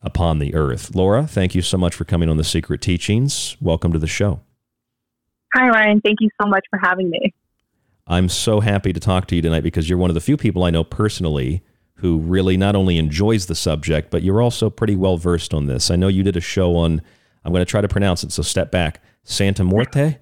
upon 0.00 0.38
the 0.38 0.54
earth. 0.54 0.94
Laura, 0.94 1.26
thank 1.26 1.54
you 1.54 1.62
so 1.62 1.76
much 1.76 1.94
for 1.94 2.04
coming 2.04 2.28
on 2.28 2.36
the 2.36 2.44
Secret 2.44 2.80
Teachings. 2.80 3.56
Welcome 3.60 3.92
to 3.92 3.98
the 3.98 4.06
show. 4.06 4.40
Hi, 5.54 5.68
Ryan. 5.68 6.00
Thank 6.00 6.18
you 6.20 6.28
so 6.40 6.48
much 6.48 6.64
for 6.70 6.78
having 6.80 7.10
me. 7.10 7.34
I'm 8.06 8.28
so 8.28 8.60
happy 8.60 8.92
to 8.92 9.00
talk 9.00 9.26
to 9.28 9.36
you 9.36 9.42
tonight 9.42 9.62
because 9.62 9.88
you're 9.88 9.98
one 9.98 10.10
of 10.10 10.14
the 10.14 10.20
few 10.20 10.36
people 10.36 10.64
I 10.64 10.70
know 10.70 10.84
personally 10.84 11.62
who 11.94 12.18
really 12.18 12.56
not 12.56 12.76
only 12.76 12.98
enjoys 12.98 13.46
the 13.46 13.54
subject, 13.54 14.10
but 14.10 14.22
you're 14.22 14.42
also 14.42 14.68
pretty 14.68 14.96
well 14.96 15.16
versed 15.16 15.54
on 15.54 15.66
this. 15.66 15.90
I 15.90 15.96
know 15.96 16.08
you 16.08 16.22
did 16.22 16.36
a 16.36 16.40
show 16.40 16.76
on, 16.76 17.00
I'm 17.44 17.52
going 17.52 17.64
to 17.64 17.70
try 17.70 17.80
to 17.80 17.88
pronounce 17.88 18.22
it, 18.24 18.32
so 18.32 18.42
step 18.42 18.70
back, 18.70 19.02
Santa 19.22 19.64
Muerte, 19.64 20.18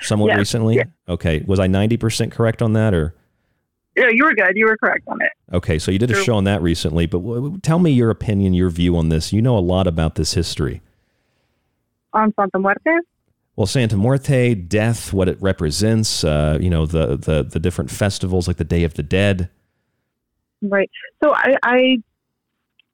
somewhat 0.00 0.28
Yes, 0.28 0.38
recently. 0.38 0.76
yes. 0.76 0.86
Okay. 1.08 1.42
Was 1.46 1.58
I 1.58 1.68
90% 1.68 2.32
correct 2.32 2.60
on 2.60 2.74
that 2.74 2.92
or? 2.92 3.14
Yeah, 3.96 4.08
you 4.12 4.24
were 4.24 4.34
good. 4.34 4.52
You 4.56 4.66
were 4.66 4.76
correct 4.76 5.04
on 5.08 5.18
it. 5.22 5.32
Okay, 5.54 5.78
so 5.78 5.90
you 5.90 5.98
did 5.98 6.10
a 6.10 6.22
show 6.22 6.36
on 6.36 6.44
that 6.44 6.62
recently, 6.62 7.06
but 7.06 7.18
w- 7.18 7.34
w- 7.42 7.58
tell 7.60 7.78
me 7.78 7.90
your 7.90 8.10
opinion, 8.10 8.54
your 8.54 8.70
view 8.70 8.96
on 8.96 9.08
this. 9.08 9.32
You 9.32 9.42
know 9.42 9.56
a 9.56 9.60
lot 9.60 9.86
about 9.86 10.14
this 10.14 10.34
history. 10.34 10.80
On 12.12 12.32
Santa 12.34 12.58
Muerte? 12.58 12.90
Well, 13.60 13.66
Santa 13.66 13.94
Muerte, 13.94 14.54
death, 14.54 15.12
what 15.12 15.28
it 15.28 15.36
represents, 15.42 16.24
uh, 16.24 16.56
you 16.58 16.70
know, 16.70 16.86
the, 16.86 17.18
the 17.18 17.42
the 17.42 17.60
different 17.60 17.90
festivals 17.90 18.48
like 18.48 18.56
the 18.56 18.64
Day 18.64 18.84
of 18.84 18.94
the 18.94 19.02
Dead. 19.02 19.50
Right. 20.62 20.90
So 21.22 21.34
I, 21.34 21.56
I 21.62 21.96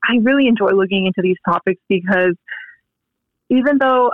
I 0.03 0.17
really 0.23 0.49
enjoy 0.49 0.71
looking 0.71 1.07
into 1.07 1.23
these 1.23 1.37
topics 1.49 1.81
because 1.89 2.35
even 3.49 3.79
though 3.79 4.11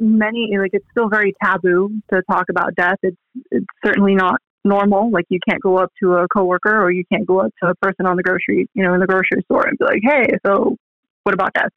many 0.00 0.58
like 0.58 0.72
it's 0.72 0.84
still 0.90 1.08
very 1.08 1.36
taboo 1.40 1.92
to 2.12 2.20
talk 2.28 2.46
about 2.50 2.74
death, 2.74 2.98
it's 3.04 3.16
it's 3.52 3.66
certainly 3.84 4.16
not 4.16 4.40
normal. 4.64 5.12
Like 5.12 5.26
you 5.28 5.38
can't 5.48 5.62
go 5.62 5.78
up 5.78 5.92
to 6.02 6.14
a 6.14 6.26
coworker 6.26 6.82
or 6.82 6.90
you 6.90 7.04
can't 7.12 7.28
go 7.28 7.42
up 7.42 7.52
to 7.62 7.68
a 7.68 7.76
person 7.76 8.06
on 8.06 8.16
the 8.16 8.24
grocery, 8.24 8.68
you 8.74 8.82
know, 8.82 8.92
in 8.92 8.98
the 8.98 9.06
grocery 9.06 9.44
store 9.44 9.68
and 9.68 9.78
be 9.78 9.84
like, 9.84 10.02
"Hey, 10.02 10.36
so 10.44 10.76
what 11.22 11.32
about 11.32 11.54
death?" 11.54 11.70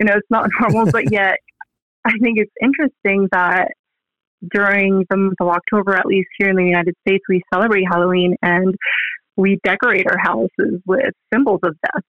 You 0.00 0.06
know, 0.06 0.14
it's 0.16 0.30
not 0.30 0.48
normal, 0.58 0.90
but 0.90 1.12
yet 1.12 1.36
I 2.04 2.12
think 2.20 2.38
it's 2.38 2.52
interesting 2.60 3.28
that 3.32 3.68
during 4.52 5.04
the 5.08 5.16
month 5.16 5.40
of 5.40 5.48
October, 5.48 5.94
at 5.94 6.06
least 6.06 6.28
here 6.38 6.48
in 6.48 6.56
the 6.56 6.64
United 6.64 6.94
States, 7.06 7.22
we 7.28 7.42
celebrate 7.52 7.84
Halloween 7.90 8.36
and 8.42 8.74
we 9.36 9.58
decorate 9.64 10.06
our 10.10 10.18
houses 10.18 10.80
with 10.84 11.12
symbols 11.32 11.60
of 11.62 11.76
death. 11.82 12.02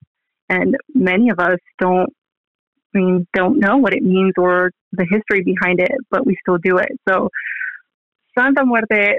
And 0.49 0.75
many 0.93 1.29
of 1.29 1.39
us 1.39 1.59
don't, 1.79 2.09
I 2.93 2.97
mean, 2.97 3.27
don't 3.33 3.59
know 3.59 3.77
what 3.77 3.93
it 3.93 4.03
means 4.03 4.33
or 4.37 4.71
the 4.91 5.05
history 5.09 5.43
behind 5.43 5.79
it, 5.79 5.91
but 6.11 6.25
we 6.25 6.35
still 6.41 6.57
do 6.57 6.77
it. 6.77 6.89
So 7.07 7.29
Santa 8.37 8.65
Muerte 8.65 9.17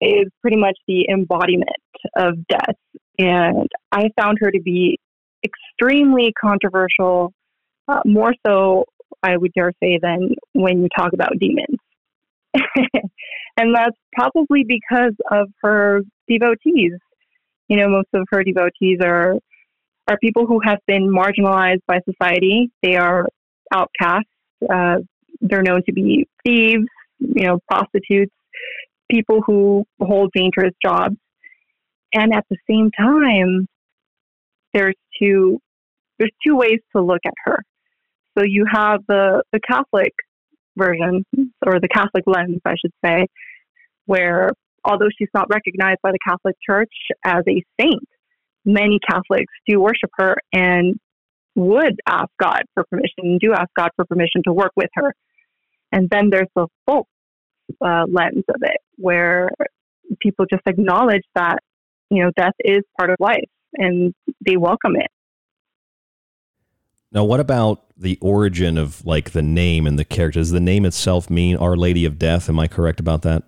is 0.00 0.28
pretty 0.42 0.56
much 0.56 0.76
the 0.86 1.08
embodiment 1.10 1.68
of 2.16 2.46
death. 2.46 2.76
And 3.18 3.68
I 3.90 4.10
found 4.18 4.38
her 4.40 4.50
to 4.50 4.60
be 4.60 4.98
extremely 5.44 6.32
controversial, 6.40 7.32
uh, 7.88 8.00
more 8.04 8.32
so, 8.46 8.84
I 9.22 9.36
would 9.36 9.52
dare 9.52 9.72
say, 9.82 9.98
than 10.00 10.34
when 10.52 10.82
you 10.82 10.88
talk 10.96 11.12
about 11.12 11.32
demons. 11.38 11.78
and 13.56 13.74
that's 13.74 13.96
probably 14.12 14.64
because 14.66 15.14
of 15.30 15.48
her 15.62 16.02
devotees. 16.28 16.92
You 17.68 17.76
know, 17.76 17.88
most 17.88 18.08
of 18.14 18.26
her 18.30 18.42
devotees 18.42 18.98
are 19.02 19.34
are 20.08 20.16
people 20.22 20.46
who 20.46 20.58
have 20.64 20.78
been 20.86 21.12
marginalized 21.12 21.82
by 21.86 21.98
society. 22.10 22.70
They 22.82 22.96
are 22.96 23.26
outcasts. 23.72 24.30
Uh, 24.62 24.96
they're 25.40 25.62
known 25.62 25.82
to 25.84 25.92
be 25.92 26.26
thieves, 26.44 26.86
you 27.18 27.46
know, 27.46 27.58
prostitutes, 27.70 28.32
people 29.10 29.42
who 29.46 29.84
hold 30.00 30.32
dangerous 30.34 30.74
jobs. 30.82 31.16
And 32.14 32.34
at 32.34 32.46
the 32.48 32.56
same 32.68 32.90
time, 32.98 33.68
there's 34.72 34.96
two 35.20 35.58
there's 36.18 36.32
two 36.44 36.56
ways 36.56 36.80
to 36.96 37.02
look 37.02 37.20
at 37.24 37.34
her. 37.44 37.62
So 38.36 38.44
you 38.44 38.66
have 38.70 39.00
the 39.08 39.42
the 39.52 39.60
Catholic 39.60 40.12
version 40.76 41.24
or 41.66 41.80
the 41.80 41.88
Catholic 41.88 42.24
lens, 42.26 42.60
I 42.64 42.74
should 42.80 42.92
say, 43.04 43.26
where 44.06 44.50
although 44.84 45.08
she's 45.16 45.28
not 45.34 45.48
recognized 45.50 45.98
by 46.02 46.12
the 46.12 46.18
Catholic 46.26 46.56
Church 46.64 46.92
as 47.24 47.42
a 47.48 47.62
saint, 47.80 48.08
many 48.64 48.98
Catholics 49.08 49.52
do 49.66 49.80
worship 49.80 50.10
her 50.16 50.36
and 50.52 50.98
would 51.54 51.96
ask 52.06 52.28
God 52.40 52.62
for 52.74 52.84
permission, 52.84 53.38
do 53.38 53.52
ask 53.52 53.68
God 53.76 53.90
for 53.96 54.04
permission 54.04 54.42
to 54.44 54.52
work 54.52 54.72
with 54.76 54.90
her. 54.94 55.12
And 55.90 56.08
then 56.10 56.30
there's 56.30 56.48
the 56.54 56.68
folk 56.86 57.08
uh, 57.84 58.04
lens 58.08 58.44
of 58.48 58.62
it, 58.62 58.78
where 58.96 59.50
people 60.20 60.46
just 60.50 60.62
acknowledge 60.66 61.24
that, 61.34 61.58
you 62.10 62.22
know, 62.22 62.30
death 62.36 62.54
is 62.60 62.80
part 62.96 63.10
of 63.10 63.16
life 63.18 63.48
and 63.74 64.14
they 64.46 64.56
welcome 64.56 64.96
it. 64.96 65.08
Now, 67.12 67.24
what 67.24 67.40
about 67.40 67.84
the 67.96 68.18
origin 68.20 68.76
of 68.78 69.04
like 69.06 69.30
the 69.30 69.42
name 69.42 69.86
and 69.86 69.98
the 69.98 70.04
character? 70.04 70.40
Does 70.40 70.50
the 70.50 70.60
name 70.60 70.84
itself 70.84 71.30
mean 71.30 71.56
Our 71.56 71.76
Lady 71.76 72.04
of 72.04 72.18
Death? 72.18 72.48
Am 72.48 72.58
I 72.58 72.68
correct 72.68 73.00
about 73.00 73.22
that? 73.22 73.44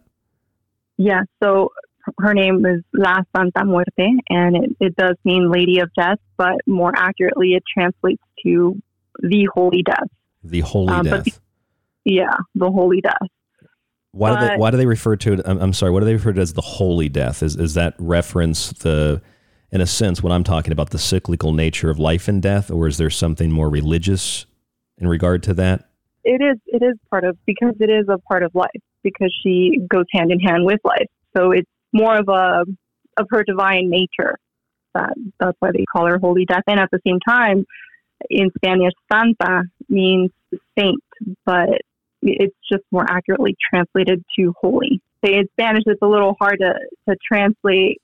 Yeah, 0.97 1.23
so 1.43 1.71
her 2.19 2.33
name 2.35 2.65
is 2.67 2.83
La 2.95 3.19
Santa 3.37 3.65
Muerte, 3.65 4.09
and 4.31 4.57
it, 4.57 4.77
it 4.81 4.97
does 4.97 5.17
mean 5.25 5.51
Lady 5.51 5.79
of 5.81 5.91
Death, 5.95 6.19
but 6.37 6.55
more 6.67 6.93
accurately, 6.97 7.53
it 7.53 7.63
translates 7.73 8.23
to 8.45 8.81
the 9.23 9.47
Holy 9.55 9.83
Death. 9.83 10.09
The 10.43 10.61
Holy 10.61 10.93
Um, 10.95 11.05
Death. 11.05 11.25
but 11.25 11.25
the- 11.27 11.33
yeah, 12.07 12.35
the 12.55 12.71
Holy 12.71 13.03
Death. 13.03 13.29
why 14.13 14.41
do 14.41 14.47
they 14.49 14.57
Why 14.57 14.71
do 14.71 14.79
they 14.79 14.87
refer 14.87 15.17
to 15.17 15.35
it? 15.35 15.41
I'm, 15.45 15.59
I'm 15.59 15.73
sorry. 15.75 15.93
What 15.93 16.01
do 16.01 16.07
they 16.07 16.15
refer 16.15 16.33
to 16.33 16.41
as 16.41 16.55
the 16.55 16.63
Holy 16.63 17.11
Death? 17.11 17.43
Is 17.43 17.57
is 17.57 17.75
that 17.75 17.95
reference 17.99 18.71
the, 18.71 19.21
in 19.73 19.81
a 19.81 19.87
sense, 19.87 20.23
when 20.23 20.33
I'm 20.33 20.45
talking 20.45 20.73
about, 20.73 20.91
the 20.91 20.99
cyclical 20.99 21.53
nature 21.53 21.91
of 21.91 21.99
life 21.99 22.29
and 22.29 22.43
death, 22.43 22.71
or 22.71 22.87
is 22.87 22.99
there 22.99 23.11
something 23.11 23.51
more 23.51 23.69
religious 23.69 24.47
in 24.99 25.07
regard 25.07 25.43
to 25.45 25.55
that? 25.55 25.89
It 26.25 26.43
is. 26.43 26.59
It 26.67 26.83
is 26.83 26.97
part 27.09 27.25
of 27.25 27.39
because 27.47 27.75
it 27.81 27.89
is 27.89 28.07
a 28.09 28.19
part 28.19 28.43
of 28.43 28.55
life 28.55 28.69
because 29.03 29.35
she 29.43 29.81
goes 29.89 30.05
hand 30.13 30.31
in 30.31 30.41
hand 30.41 30.67
with 30.67 30.81
life. 30.85 31.07
So 31.37 31.53
it's 31.53 31.71
more 31.93 32.17
of 32.17 32.29
a 32.29 32.65
of 33.17 33.27
her 33.31 33.43
divine 33.45 33.89
nature. 33.89 34.39
That 34.95 35.15
that's 35.39 35.57
why 35.61 35.71
they 35.73 35.85
call 35.91 36.07
her 36.07 36.19
Holy 36.19 36.45
Death. 36.45 36.65
And 36.67 36.79
at 36.79 36.91
the 36.91 37.01
same 37.07 37.19
time, 37.27 37.65
in 38.29 38.51
Spanish, 38.57 38.93
Santa 39.11 39.63
means 39.89 40.31
saint, 40.79 41.03
but 41.47 41.69
it's 42.23 42.57
just 42.71 42.83
more 42.91 43.07
accurately 43.09 43.57
translated 43.73 44.23
to 44.39 44.55
holy. 44.61 45.01
In 45.23 45.45
Spanish, 45.53 45.85
it's 45.87 46.03
a 46.03 46.07
little 46.07 46.37
hard 46.41 46.59
to, 46.61 46.75
to 47.09 47.17
translate 47.27 48.01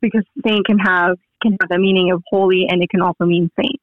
because 0.00 0.24
saint 0.46 0.64
can 0.66 0.78
have 0.78 1.16
can 1.42 1.56
have 1.60 1.68
the 1.68 1.78
meaning 1.78 2.10
of 2.12 2.22
holy, 2.30 2.66
and 2.68 2.82
it 2.82 2.88
can 2.90 3.00
also 3.02 3.24
mean 3.24 3.50
saint. 3.60 3.80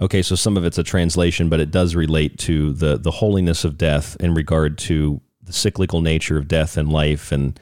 Okay, 0.00 0.22
so 0.22 0.34
some 0.34 0.56
of 0.56 0.64
it's 0.64 0.78
a 0.78 0.82
translation, 0.82 1.48
but 1.48 1.60
it 1.60 1.70
does 1.70 1.94
relate 1.94 2.38
to 2.40 2.72
the 2.72 2.96
the 2.96 3.10
holiness 3.10 3.64
of 3.64 3.78
death 3.78 4.16
in 4.20 4.34
regard 4.34 4.78
to 4.78 5.20
the 5.42 5.52
cyclical 5.52 6.00
nature 6.00 6.36
of 6.38 6.48
death 6.48 6.76
and 6.76 6.90
life 6.90 7.30
and 7.32 7.58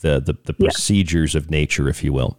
the 0.00 0.20
the, 0.20 0.34
the 0.44 0.54
Yeah. 0.58 0.68
procedures 0.68 1.34
of 1.34 1.50
nature, 1.50 1.88
if 1.88 2.02
you 2.04 2.12
will. 2.12 2.38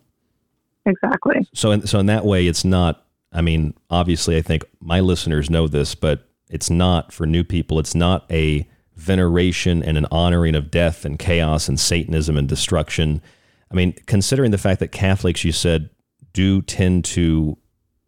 Exactly. 0.85 1.47
So 1.53 1.71
in, 1.71 1.85
so 1.87 1.99
in 1.99 2.05
that 2.07 2.25
way, 2.25 2.47
it's 2.47 2.65
not. 2.65 3.05
I 3.31 3.41
mean, 3.41 3.75
obviously, 3.89 4.37
I 4.37 4.41
think 4.41 4.63
my 4.79 4.99
listeners 4.99 5.49
know 5.49 5.67
this, 5.67 5.93
but 5.93 6.27
it's 6.49 6.69
not 6.69 7.11
for 7.13 7.27
new 7.27 7.43
people. 7.43 7.77
It's 7.79 7.93
not 7.93 8.25
a 8.31 8.67
veneration 8.95 9.83
and 9.83 9.97
an 9.97 10.07
honoring 10.11 10.55
of 10.55 10.71
death 10.71 11.05
and 11.05 11.17
chaos 11.19 11.69
and 11.69 11.79
Satanism 11.79 12.37
and 12.37 12.49
destruction. 12.49 13.21
I 13.71 13.75
mean, 13.75 13.93
considering 14.05 14.51
the 14.51 14.57
fact 14.57 14.79
that 14.79 14.91
Catholics, 14.91 15.43
you 15.43 15.51
said, 15.51 15.89
do 16.33 16.61
tend 16.61 17.05
to 17.05 17.57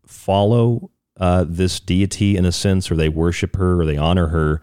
follow 0.05 0.91
uh, 1.19 1.45
this 1.47 1.79
deity 1.79 2.35
in 2.35 2.45
a 2.45 2.51
sense, 2.51 2.91
or 2.91 2.95
they 2.95 3.09
worship 3.09 3.55
her, 3.55 3.81
or 3.81 3.85
they 3.85 3.97
honor 3.97 4.27
her. 4.27 4.61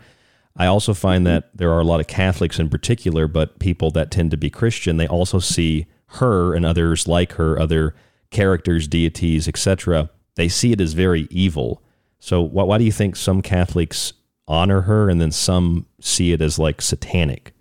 I 0.57 0.67
also 0.67 0.93
find 0.93 1.27
that 1.27 1.57
there 1.57 1.71
are 1.73 1.81
a 1.81 1.85
lot 1.85 2.01
of 2.01 2.09
Catholics 2.09 2.59
in 2.59 2.69
particular, 2.69 3.29
but 3.29 3.61
people 3.61 3.91
that 3.93 4.11
tend 4.11 4.33
to 4.33 4.37
be 4.37 4.51
Christian, 4.51 4.97
they 4.97 5.07
also 5.07 5.39
see 5.39 5.87
her 6.13 6.55
and 6.55 6.67
others 6.67 7.07
like 7.07 7.33
her, 7.33 7.59
other 7.59 7.95
characters, 8.31 8.89
deities, 8.89 9.47
etc. 9.47 10.11
They 10.35 10.49
see 10.49 10.73
it 10.73 10.81
as 10.81 10.95
very 10.95 11.29
evil. 11.31 11.83
So, 12.19 12.43
why, 12.43 12.65
why 12.65 12.79
do 12.79 12.85
you 12.85 12.93
think 12.93 13.15
some 13.15 13.43
Catholics 13.43 14.15
honor 14.49 14.83
her 14.83 15.09
and 15.09 15.21
then 15.21 15.31
some 15.31 15.87
see 16.01 16.33
it 16.33 16.43
as 16.43 16.59
like 16.59 16.83
satanic? 16.83 17.55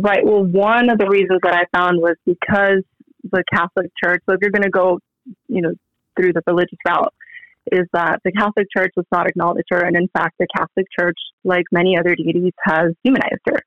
Right. 0.00 0.24
Well, 0.24 0.44
one 0.44 0.90
of 0.90 0.98
the 0.98 1.08
reasons 1.08 1.40
that 1.42 1.54
I 1.54 1.76
found 1.76 2.00
was 2.00 2.14
because 2.24 2.84
the 3.24 3.42
Catholic 3.52 3.90
Church. 4.02 4.22
So 4.28 4.34
if 4.34 4.40
you're 4.40 4.52
going 4.52 4.62
to 4.62 4.70
go, 4.70 5.00
you 5.48 5.60
know, 5.60 5.74
through 6.16 6.34
the 6.34 6.42
religious 6.46 6.78
route, 6.86 7.12
is 7.72 7.86
that 7.92 8.20
the 8.24 8.30
Catholic 8.30 8.68
Church 8.74 8.92
does 8.96 9.04
not 9.10 9.28
acknowledge 9.28 9.66
her, 9.70 9.80
and 9.80 9.96
in 9.96 10.08
fact, 10.16 10.36
the 10.38 10.46
Catholic 10.56 10.86
Church, 10.98 11.16
like 11.44 11.64
many 11.72 11.98
other 11.98 12.14
deities, 12.14 12.52
has 12.62 12.94
demonized 13.04 13.42
her. 13.46 13.60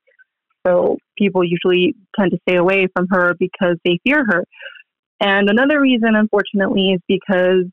So 0.66 0.96
people 1.18 1.44
usually 1.44 1.94
tend 2.18 2.30
to 2.30 2.38
stay 2.48 2.56
away 2.56 2.86
from 2.96 3.08
her 3.10 3.34
because 3.38 3.76
they 3.84 3.98
fear 4.04 4.24
her. 4.26 4.44
And 5.20 5.50
another 5.50 5.80
reason, 5.80 6.16
unfortunately, 6.16 6.94
is 6.94 7.00
because 7.06 7.66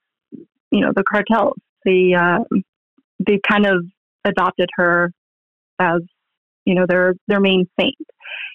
you 0.72 0.82
know 0.82 0.92
the 0.96 1.04
cartels. 1.10 1.56
They 1.86 2.14
uh, 2.14 2.40
they 3.26 3.40
kind 3.50 3.66
of 3.66 3.86
adopted 4.26 4.70
her 4.76 5.12
as 5.80 6.02
you 6.66 6.76
know 6.76 6.86
their 6.88 7.14
their 7.28 7.40
main 7.40 7.68
saint, 7.80 7.96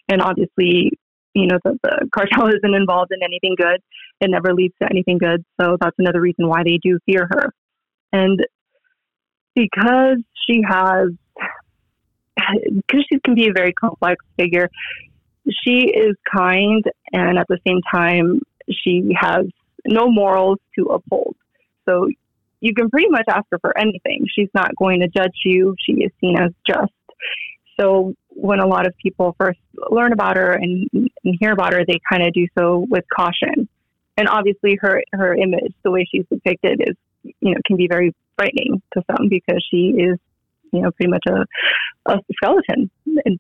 and 0.09 0.21
obviously 0.21 0.93
you 1.35 1.49
know, 1.49 1.59
the, 1.64 1.79
the 1.83 2.09
cartel 2.14 2.49
isn't 2.57 2.75
involved 2.75 3.12
in 3.12 3.23
anything 3.23 3.55
good. 3.57 3.83
It 4.21 4.31
never 4.31 4.55
leads 4.55 4.75
to 4.81 4.88
anything 4.90 5.19
good. 5.19 5.45
So 5.61 5.77
that's 5.81 5.97
another 5.99 6.21
reason 6.21 6.49
why 6.49 6.62
they 6.64 6.79
do 6.83 6.99
fear 7.05 7.29
her. 7.31 7.53
And 8.12 8.40
because 9.55 10.19
she 10.47 10.62
has, 10.67 11.09
because 12.87 13.05
she 13.11 13.19
can 13.25 13.35
be 13.35 13.49
a 13.49 13.53
very 13.53 13.73
complex 13.73 14.25
figure, 14.38 14.71
she 15.64 15.81
is 15.88 16.17
kind 16.35 16.85
and 17.12 17.38
at 17.38 17.47
the 17.49 17.59
same 17.67 17.81
time, 17.93 18.40
she 18.71 19.14
has 19.21 19.45
no 19.87 20.11
morals 20.11 20.59
to 20.79 20.87
uphold. 20.87 21.37
So 21.87 22.09
you 22.61 22.73
can 22.73 22.88
pretty 22.88 23.11
much 23.11 23.25
ask 23.29 23.45
her 23.51 23.59
for 23.59 23.77
anything. 23.77 24.25
She's 24.35 24.49
not 24.55 24.75
going 24.79 25.01
to 25.01 25.09
judge 25.09 25.37
you. 25.45 25.75
She 25.85 25.93
is 26.05 26.12
seen 26.19 26.38
as 26.38 26.51
just. 26.67 26.93
So 27.78 28.14
when 28.28 28.60
a 28.60 28.66
lot 28.66 28.87
of 28.87 28.94
people 29.02 29.34
first 29.38 29.58
learn 29.90 30.12
about 30.12 30.37
her 30.37 30.52
and, 30.52 30.88
and 30.92 31.37
hear 31.40 31.52
about 31.52 31.72
her, 31.72 31.84
they 31.87 32.00
kind 32.08 32.26
of 32.26 32.32
do 32.32 32.46
so 32.56 32.87
with 32.88 33.04
caution. 33.14 33.68
And 34.16 34.28
obviously, 34.28 34.78
her 34.80 35.02
her 35.12 35.34
image, 35.34 35.74
the 35.82 35.90
way 35.90 36.06
she's 36.10 36.24
depicted, 36.30 36.80
is 36.87 36.96
you 37.40 37.52
know 37.52 37.60
can 37.66 37.76
be 37.76 37.88
very 37.88 38.14
frightening 38.37 38.80
to 38.92 39.02
some 39.10 39.28
because 39.28 39.64
she 39.70 39.94
is 39.98 40.18
you 40.72 40.82
know 40.82 40.90
pretty 40.92 41.10
much 41.10 41.24
a 41.28 41.44
a 42.06 42.18
skeleton 42.34 42.90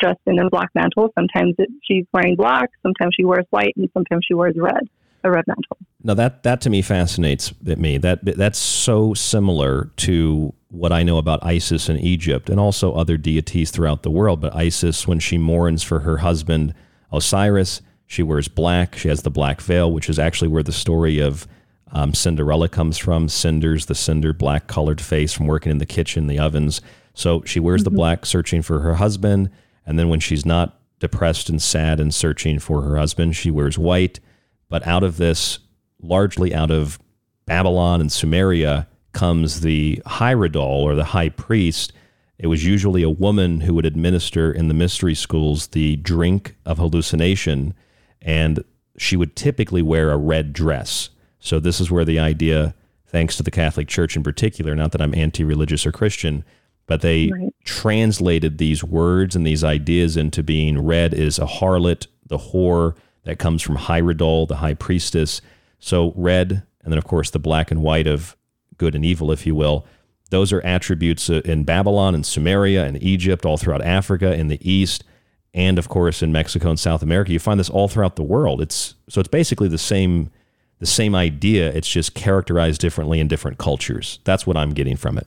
dressed 0.00 0.20
in 0.26 0.38
a 0.38 0.50
black 0.50 0.70
mantle. 0.74 1.10
Sometimes 1.14 1.54
it, 1.58 1.68
she's 1.82 2.06
wearing 2.12 2.34
black, 2.34 2.70
sometimes 2.82 3.14
she 3.14 3.24
wears 3.24 3.46
white, 3.50 3.74
and 3.76 3.88
sometimes 3.92 4.24
she 4.26 4.34
wears 4.34 4.56
red, 4.56 4.88
a 5.22 5.30
red 5.30 5.44
mantle. 5.46 5.78
Now 6.04 6.12
that 6.14 6.42
that 6.42 6.60
to 6.60 6.70
me 6.70 6.82
fascinates 6.82 7.52
me. 7.62 7.96
That 7.96 8.24
that's 8.24 8.58
so 8.58 9.14
similar 9.14 9.90
to 9.96 10.52
what 10.68 10.92
I 10.92 11.02
know 11.02 11.16
about 11.16 11.44
Isis 11.44 11.88
in 11.88 11.96
Egypt 11.96 12.50
and 12.50 12.60
also 12.60 12.92
other 12.92 13.16
deities 13.16 13.70
throughout 13.70 14.02
the 14.02 14.10
world. 14.10 14.40
But 14.40 14.54
Isis, 14.54 15.08
when 15.08 15.18
she 15.18 15.38
mourns 15.38 15.82
for 15.82 16.00
her 16.00 16.18
husband 16.18 16.74
Osiris, 17.10 17.80
she 18.06 18.22
wears 18.22 18.48
black. 18.48 18.96
She 18.96 19.08
has 19.08 19.22
the 19.22 19.30
black 19.30 19.62
veil, 19.62 19.90
which 19.90 20.10
is 20.10 20.18
actually 20.18 20.48
where 20.48 20.62
the 20.62 20.72
story 20.72 21.20
of 21.20 21.46
um, 21.92 22.12
Cinderella 22.12 22.68
comes 22.68 22.98
from. 22.98 23.28
Cinders, 23.28 23.86
the 23.86 23.94
cinder, 23.94 24.34
black 24.34 24.66
colored 24.66 25.00
face 25.00 25.32
from 25.32 25.46
working 25.46 25.72
in 25.72 25.78
the 25.78 25.86
kitchen, 25.86 26.26
the 26.26 26.38
ovens. 26.38 26.82
So 27.14 27.42
she 27.44 27.60
wears 27.60 27.80
mm-hmm. 27.80 27.94
the 27.94 27.96
black, 27.96 28.26
searching 28.26 28.60
for 28.60 28.80
her 28.80 28.96
husband. 28.96 29.50
And 29.86 29.98
then 29.98 30.08
when 30.10 30.20
she's 30.20 30.44
not 30.44 30.78
depressed 30.98 31.48
and 31.48 31.62
sad 31.62 31.98
and 31.98 32.12
searching 32.12 32.58
for 32.58 32.82
her 32.82 32.96
husband, 32.96 33.36
she 33.36 33.50
wears 33.50 33.78
white. 33.78 34.20
But 34.68 34.86
out 34.86 35.02
of 35.02 35.16
this, 35.16 35.60
largely 36.04 36.54
out 36.54 36.70
of 36.70 36.98
Babylon 37.46 38.00
and 38.00 38.10
Sumeria, 38.10 38.86
comes 39.12 39.60
the 39.60 40.02
Hierodule 40.06 40.82
or 40.82 40.94
the 40.94 41.04
high 41.04 41.30
priest. 41.30 41.92
It 42.38 42.48
was 42.48 42.66
usually 42.66 43.02
a 43.02 43.08
woman 43.08 43.62
who 43.62 43.74
would 43.74 43.86
administer 43.86 44.52
in 44.52 44.68
the 44.68 44.74
mystery 44.74 45.14
schools 45.14 45.68
the 45.68 45.96
drink 45.96 46.56
of 46.66 46.78
hallucination, 46.78 47.74
and 48.20 48.62
she 48.98 49.16
would 49.16 49.36
typically 49.36 49.82
wear 49.82 50.10
a 50.10 50.16
red 50.18 50.52
dress. 50.52 51.10
So, 51.38 51.60
this 51.60 51.80
is 51.80 51.90
where 51.90 52.04
the 52.04 52.18
idea, 52.18 52.74
thanks 53.06 53.36
to 53.36 53.42
the 53.42 53.50
Catholic 53.50 53.88
Church 53.88 54.16
in 54.16 54.22
particular, 54.22 54.74
not 54.74 54.92
that 54.92 55.00
I'm 55.00 55.14
anti 55.14 55.44
religious 55.44 55.86
or 55.86 55.92
Christian, 55.92 56.44
but 56.86 57.00
they 57.00 57.30
right. 57.32 57.54
translated 57.64 58.58
these 58.58 58.84
words 58.84 59.36
and 59.36 59.46
these 59.46 59.64
ideas 59.64 60.16
into 60.16 60.42
being 60.42 60.84
red 60.84 61.14
is 61.14 61.38
a 61.38 61.46
harlot, 61.46 62.06
the 62.26 62.38
whore 62.38 62.96
that 63.24 63.38
comes 63.38 63.62
from 63.62 63.76
Hierodule, 63.76 64.48
the 64.48 64.56
high 64.56 64.74
priestess. 64.74 65.40
So, 65.84 66.14
red, 66.16 66.62
and 66.82 66.90
then, 66.90 66.96
of 66.96 67.04
course, 67.04 67.28
the 67.28 67.38
black 67.38 67.70
and 67.70 67.82
white 67.82 68.06
of 68.06 68.38
good 68.78 68.94
and 68.94 69.04
evil, 69.04 69.30
if 69.30 69.46
you 69.46 69.54
will. 69.54 69.84
Those 70.30 70.50
are 70.50 70.62
attributes 70.62 71.28
uh, 71.28 71.42
in 71.44 71.64
Babylon 71.64 72.14
and 72.14 72.24
Sumeria 72.24 72.86
and 72.86 73.02
Egypt, 73.02 73.44
all 73.44 73.58
throughout 73.58 73.82
Africa, 73.82 74.32
in 74.32 74.48
the 74.48 74.58
East, 74.66 75.04
and 75.52 75.78
of 75.78 75.90
course 75.90 76.22
in 76.22 76.32
Mexico 76.32 76.70
and 76.70 76.80
South 76.80 77.02
America. 77.02 77.32
You 77.32 77.38
find 77.38 77.60
this 77.60 77.68
all 77.68 77.86
throughout 77.88 78.16
the 78.16 78.22
world. 78.22 78.62
It's 78.62 78.94
so 79.10 79.20
it's 79.20 79.28
basically 79.28 79.68
the 79.68 79.76
same 79.76 80.30
the 80.78 80.86
same 80.86 81.14
idea. 81.14 81.70
It's 81.70 81.88
just 81.88 82.14
characterized 82.14 82.80
differently 82.80 83.20
in 83.20 83.28
different 83.28 83.58
cultures. 83.58 84.20
That's 84.24 84.46
what 84.46 84.56
I'm 84.56 84.70
getting 84.70 84.96
from 84.96 85.18
it. 85.18 85.26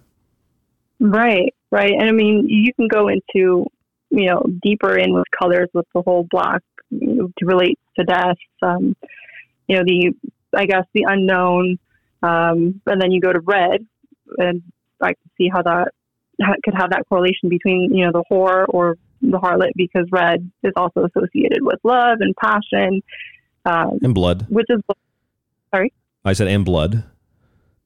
Right, 1.00 1.54
right. 1.72 1.92
And 1.92 2.10
I 2.10 2.12
mean, 2.12 2.50
you 2.50 2.74
can 2.74 2.88
go 2.88 3.10
into 3.10 3.68
you 4.10 4.26
know 4.26 4.44
deeper 4.64 4.98
in 4.98 5.14
with 5.14 5.26
colors 5.38 5.70
with 5.76 5.86
the 5.94 6.02
whole 6.02 6.28
block 6.32 6.64
to 7.00 7.30
relate 7.44 7.78
to 8.00 8.04
death. 8.04 8.38
Um, 8.64 8.96
you 9.68 9.78
know 9.78 9.84
the 9.86 10.16
I 10.58 10.66
guess 10.66 10.86
the 10.94 11.06
unknown 11.08 11.78
um, 12.24 12.82
and 12.86 13.02
then 13.02 13.12
you 13.12 13.22
go 13.22 13.32
to 13.32 13.40
red, 13.40 13.86
and 14.38 14.64
I 15.02 15.10
can 15.10 15.32
see 15.38 15.50
how 15.50 15.62
that 15.62 15.92
could 16.64 16.74
have 16.76 16.92
that 16.92 17.04
correlation 17.10 17.50
between 17.50 17.94
you 17.94 18.06
know 18.06 18.12
the 18.12 18.24
whore 18.32 18.66
or 18.70 18.98
the 19.22 19.38
harlot 19.38 19.72
because 19.76 20.08
red 20.12 20.50
is 20.64 20.74
also 20.76 21.06
associated 21.06 21.60
with 21.62 21.80
love 21.84 22.20
and 22.22 22.36
passion 22.36 23.02
um, 23.66 24.00
and 24.02 24.14
blood, 24.14 24.46
which 24.50 24.68
is 24.70 24.82
sorry. 25.74 25.94
I 26.26 26.34
said 26.34 26.48
and 26.48 26.66
blood. 26.66 27.04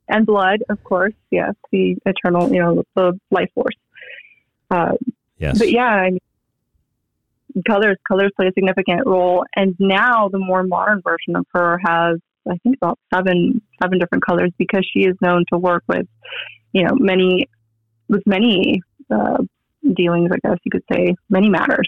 And 0.08 0.26
blood, 0.26 0.64
of 0.70 0.84
course, 0.84 1.14
yes, 1.30 1.54
the 1.72 1.98
eternal, 2.06 2.52
you 2.52 2.60
know, 2.60 2.84
the 2.96 3.18
life 3.30 3.50
force. 3.56 3.76
Uh, 4.70 4.94
yes. 5.38 5.58
But 5.58 5.72
yeah, 5.72 5.86
I 5.86 6.10
mean, 6.10 6.20
colors 7.66 7.98
colors 8.08 8.32
play 8.36 8.48
a 8.48 8.54
significant 8.54 9.06
role, 9.06 9.46
and 9.56 9.76
now 9.80 10.30
the 10.30 10.40
more 10.40 10.64
modern 10.64 11.02
version 11.02 11.36
of 11.36 11.46
her 11.54 11.80
has 11.86 12.18
I 12.50 12.58
think 12.64 12.78
about 12.82 13.00
seven 13.14 13.62
seven 13.82 14.00
different 14.00 14.26
colors 14.26 14.52
because 14.58 14.88
she 14.92 15.02
is 15.02 15.16
known 15.22 15.46
to 15.52 15.60
work 15.60 15.84
with, 15.88 16.08
you 16.74 16.84
know, 16.84 16.96
many 16.96 17.50
with 18.10 18.24
many 18.26 18.82
uh, 19.10 19.38
dealings. 19.94 20.32
I 20.34 20.48
guess 20.48 20.58
you 20.64 20.72
could 20.72 20.84
say 20.92 21.16
many 21.30 21.50
matters, 21.50 21.88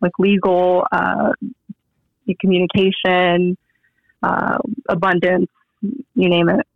like 0.00 0.12
legal, 0.18 0.86
uh, 0.92 1.32
communication, 2.40 3.56
uh, 4.22 4.58
abundance, 4.88 5.50
you 5.82 6.28
name 6.28 6.48
it. 6.48 6.66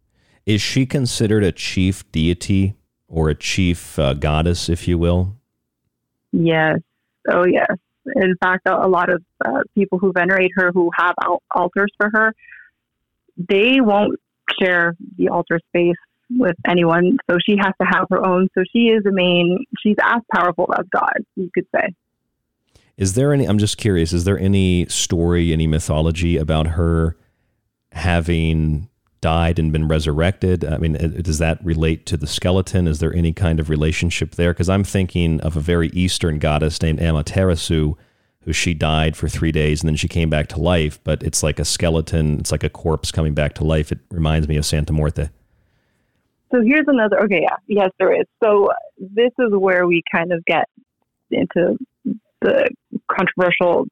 Is 0.47 0.61
she 0.61 0.85
considered 0.85 1.45
a 1.45 1.53
chief 1.53 2.11
deity 2.11 2.75
or 3.09 3.29
a 3.29 3.35
chief 3.35 3.99
uh, 3.99 4.15
goddess, 4.15 4.69
if 4.69 4.89
you 4.89 4.99
will? 4.99 5.37
Yes. 6.33 6.81
Oh, 7.29 7.47
yes. 7.47 7.69
In 8.17 8.35
fact, 8.43 8.67
a, 8.67 8.85
a 8.85 8.89
lot 8.89 9.09
of 9.11 9.23
uh, 9.45 9.61
people 9.75 9.99
who 9.99 10.13
venerate 10.13 10.51
her, 10.57 10.73
who 10.73 10.91
have 10.97 11.15
altars 11.55 11.93
for 11.97 12.11
her, 12.13 12.35
they 13.37 13.81
won't 13.81 14.19
share 14.61 14.95
the 15.17 15.29
altar 15.29 15.61
space 15.69 15.97
with 16.31 16.57
anyone. 16.67 17.19
So 17.31 17.39
she 17.45 17.57
has 17.59 17.73
to 17.81 17.87
have 17.87 18.07
her 18.11 18.25
own. 18.25 18.49
So 18.57 18.65
she 18.73 18.89
is 18.89 19.03
the 19.05 19.13
main, 19.13 19.65
she's 19.79 19.97
as 20.03 20.21
powerful 20.33 20.73
as 20.77 20.85
God, 20.93 21.19
you 21.37 21.51
could 21.55 21.67
say. 21.75 21.89
Is 22.97 23.15
there 23.15 23.33
any, 23.33 23.45
I'm 23.45 23.59
just 23.59 23.77
curious, 23.77 24.13
is 24.13 24.25
there 24.25 24.39
any 24.39 24.87
story, 24.87 25.53
any 25.53 25.67
mythology 25.67 26.37
about 26.37 26.69
her 26.69 27.17
having 27.93 28.89
died 29.21 29.59
and 29.59 29.73
been 29.73 29.89
resurrected? 29.89 30.65
I 30.65 30.79
mean, 30.79 30.97
uh, 30.97 31.21
does 31.23 31.39
that 31.39 31.65
relate 31.65 32.07
to 32.07 32.17
the 32.17 32.27
skeleton? 32.27 32.87
Is 32.87 33.01
there 33.01 33.15
any 33.15 33.33
kind 33.33 33.59
of 33.59 33.69
relationship 33.69 34.37
there? 34.37 34.53
Because 34.53 34.69
I'm 34.69 34.85
thinking 34.85 35.41
of 35.41 35.57
a 35.57 35.61
very 35.61 35.89
Eastern 35.89 36.39
goddess 36.39 36.81
named 36.81 37.01
Amaterasu 37.01 37.95
who 38.45 38.53
she 38.53 38.75
died 38.75 39.17
for 39.17 39.29
three 39.29 39.53
days 39.53 39.83
and 39.83 39.89
then 39.89 39.97
she 39.97 40.09
came 40.09 40.29
back 40.29 40.49
to 40.49 40.61
life, 40.61 40.99
but 41.03 41.23
it's 41.23 41.43
like 41.43 41.59
a 41.59 41.65
skeleton, 41.65 42.39
it's 42.39 42.53
like 42.53 42.65
a 42.65 42.71
corpse 42.71 43.11
coming 43.11 43.35
back 43.35 43.55
to 43.55 43.65
life. 43.65 43.91
It 43.91 43.99
reminds 44.11 44.49
me 44.49 44.57
of 44.57 44.67
Santa 44.67 44.93
Muerte. 44.93 45.31
So 46.53 46.61
here's 46.63 46.87
another. 46.87 47.21
Okay, 47.25 47.41
yeah, 47.43 47.57
yes, 47.67 47.91
there 47.99 48.15
is. 48.19 48.27
So 48.43 48.71
this 48.99 49.33
is 49.39 49.51
where 49.51 49.87
we 49.87 50.03
kind 50.13 50.33
of 50.33 50.45
get 50.45 50.69
into 51.31 51.77
the 52.41 52.69
controversial 53.11 53.87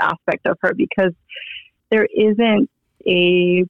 aspect 0.00 0.46
of 0.46 0.58
her 0.60 0.74
because 0.74 1.12
there 1.90 2.06
isn't 2.14 2.70
a 3.06 3.64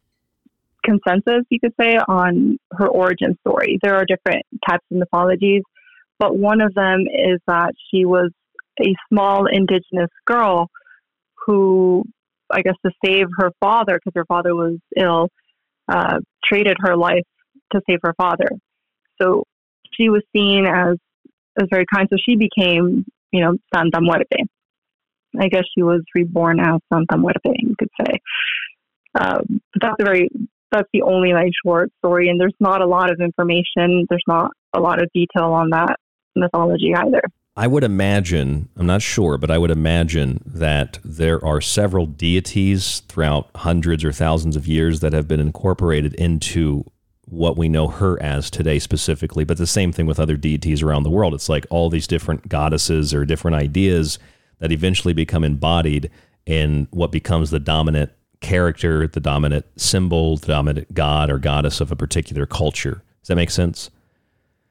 consensus, 0.84 1.44
you 1.48 1.60
could 1.60 1.72
say, 1.80 1.96
on 2.08 2.58
her 2.72 2.86
origin 2.86 3.38
story. 3.40 3.78
There 3.82 3.94
are 3.94 4.04
different 4.04 4.44
types 4.68 4.84
of 4.90 4.98
mythologies, 4.98 5.62
but 6.18 6.36
one 6.36 6.60
of 6.60 6.74
them 6.74 7.00
is 7.00 7.40
that 7.46 7.74
she 7.90 8.04
was 8.04 8.30
a 8.80 8.94
small 9.08 9.46
indigenous 9.46 10.10
girl 10.26 10.68
who, 11.46 12.04
I 12.50 12.62
guess, 12.62 12.74
to 12.84 12.92
save 13.04 13.26
her 13.38 13.50
father, 13.60 13.98
because 13.98 14.12
her 14.16 14.24
father 14.26 14.54
was 14.54 14.78
ill, 14.96 15.28
uh, 15.88 16.18
traded 16.44 16.76
her 16.80 16.96
life 16.96 17.24
to 17.72 17.80
save 17.88 17.98
her 18.02 18.14
father. 18.16 18.48
So 19.20 19.44
she 19.92 20.08
was 20.08 20.22
seen 20.34 20.66
as 20.66 20.96
as 21.60 21.68
very 21.70 21.84
kind. 21.92 22.08
So 22.10 22.16
she 22.28 22.36
became, 22.36 23.04
you 23.30 23.40
know, 23.40 23.56
Santa 23.72 24.00
Muerte. 24.00 24.44
I 25.38 25.48
guess 25.48 25.64
she 25.74 25.82
was 25.82 26.02
reborn 26.14 26.60
as 26.60 26.80
Santa 26.92 27.16
Muerte, 27.16 27.54
you 27.58 27.74
could 27.78 27.90
say. 28.00 28.18
Um, 29.20 29.60
but 29.72 29.82
that's 29.82 29.96
a 30.00 30.04
very 30.04 30.28
that's 30.72 30.88
the 30.92 31.02
only 31.02 31.32
like 31.32 31.52
short 31.64 31.90
story, 31.98 32.28
and 32.28 32.40
there's 32.40 32.54
not 32.58 32.82
a 32.82 32.86
lot 32.86 33.10
of 33.10 33.20
information. 33.20 34.06
There's 34.08 34.24
not 34.26 34.50
a 34.72 34.80
lot 34.80 35.00
of 35.00 35.08
detail 35.14 35.52
on 35.52 35.70
that 35.70 35.96
mythology 36.34 36.94
either. 36.96 37.22
I 37.56 37.68
would 37.68 37.84
imagine, 37.84 38.68
I'm 38.76 38.86
not 38.86 39.00
sure, 39.02 39.38
but 39.38 39.50
I 39.50 39.58
would 39.58 39.70
imagine 39.70 40.42
that 40.44 40.98
there 41.04 41.44
are 41.44 41.60
several 41.60 42.06
deities 42.06 43.00
throughout 43.08 43.48
hundreds 43.54 44.04
or 44.04 44.12
thousands 44.12 44.56
of 44.56 44.66
years 44.66 45.00
that 45.00 45.12
have 45.12 45.28
been 45.28 45.38
incorporated 45.38 46.14
into 46.14 46.84
what 47.26 47.56
we 47.56 47.68
know 47.68 47.86
her 47.86 48.20
as 48.20 48.50
today 48.50 48.80
specifically. 48.80 49.44
But 49.44 49.58
the 49.58 49.68
same 49.68 49.92
thing 49.92 50.06
with 50.06 50.18
other 50.18 50.36
deities 50.36 50.82
around 50.82 51.04
the 51.04 51.10
world. 51.10 51.32
It's 51.32 51.48
like 51.48 51.64
all 51.70 51.90
these 51.90 52.08
different 52.08 52.48
goddesses 52.48 53.14
or 53.14 53.24
different 53.24 53.54
ideas 53.54 54.18
that 54.58 54.72
eventually 54.72 55.14
become 55.14 55.44
embodied 55.44 56.10
in 56.46 56.88
what 56.90 57.12
becomes 57.12 57.50
the 57.50 57.60
dominant 57.60 58.10
character, 58.40 59.06
the 59.06 59.20
dominant 59.20 59.64
symbol, 59.76 60.36
the 60.36 60.48
dominant 60.48 60.92
god 60.92 61.30
or 61.30 61.38
goddess 61.38 61.80
of 61.80 61.92
a 61.92 61.96
particular 61.96 62.46
culture. 62.46 63.02
Does 63.22 63.28
that 63.28 63.36
make 63.36 63.50
sense? 63.50 63.90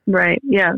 Right. 0.06 0.42
Yes. 0.44 0.76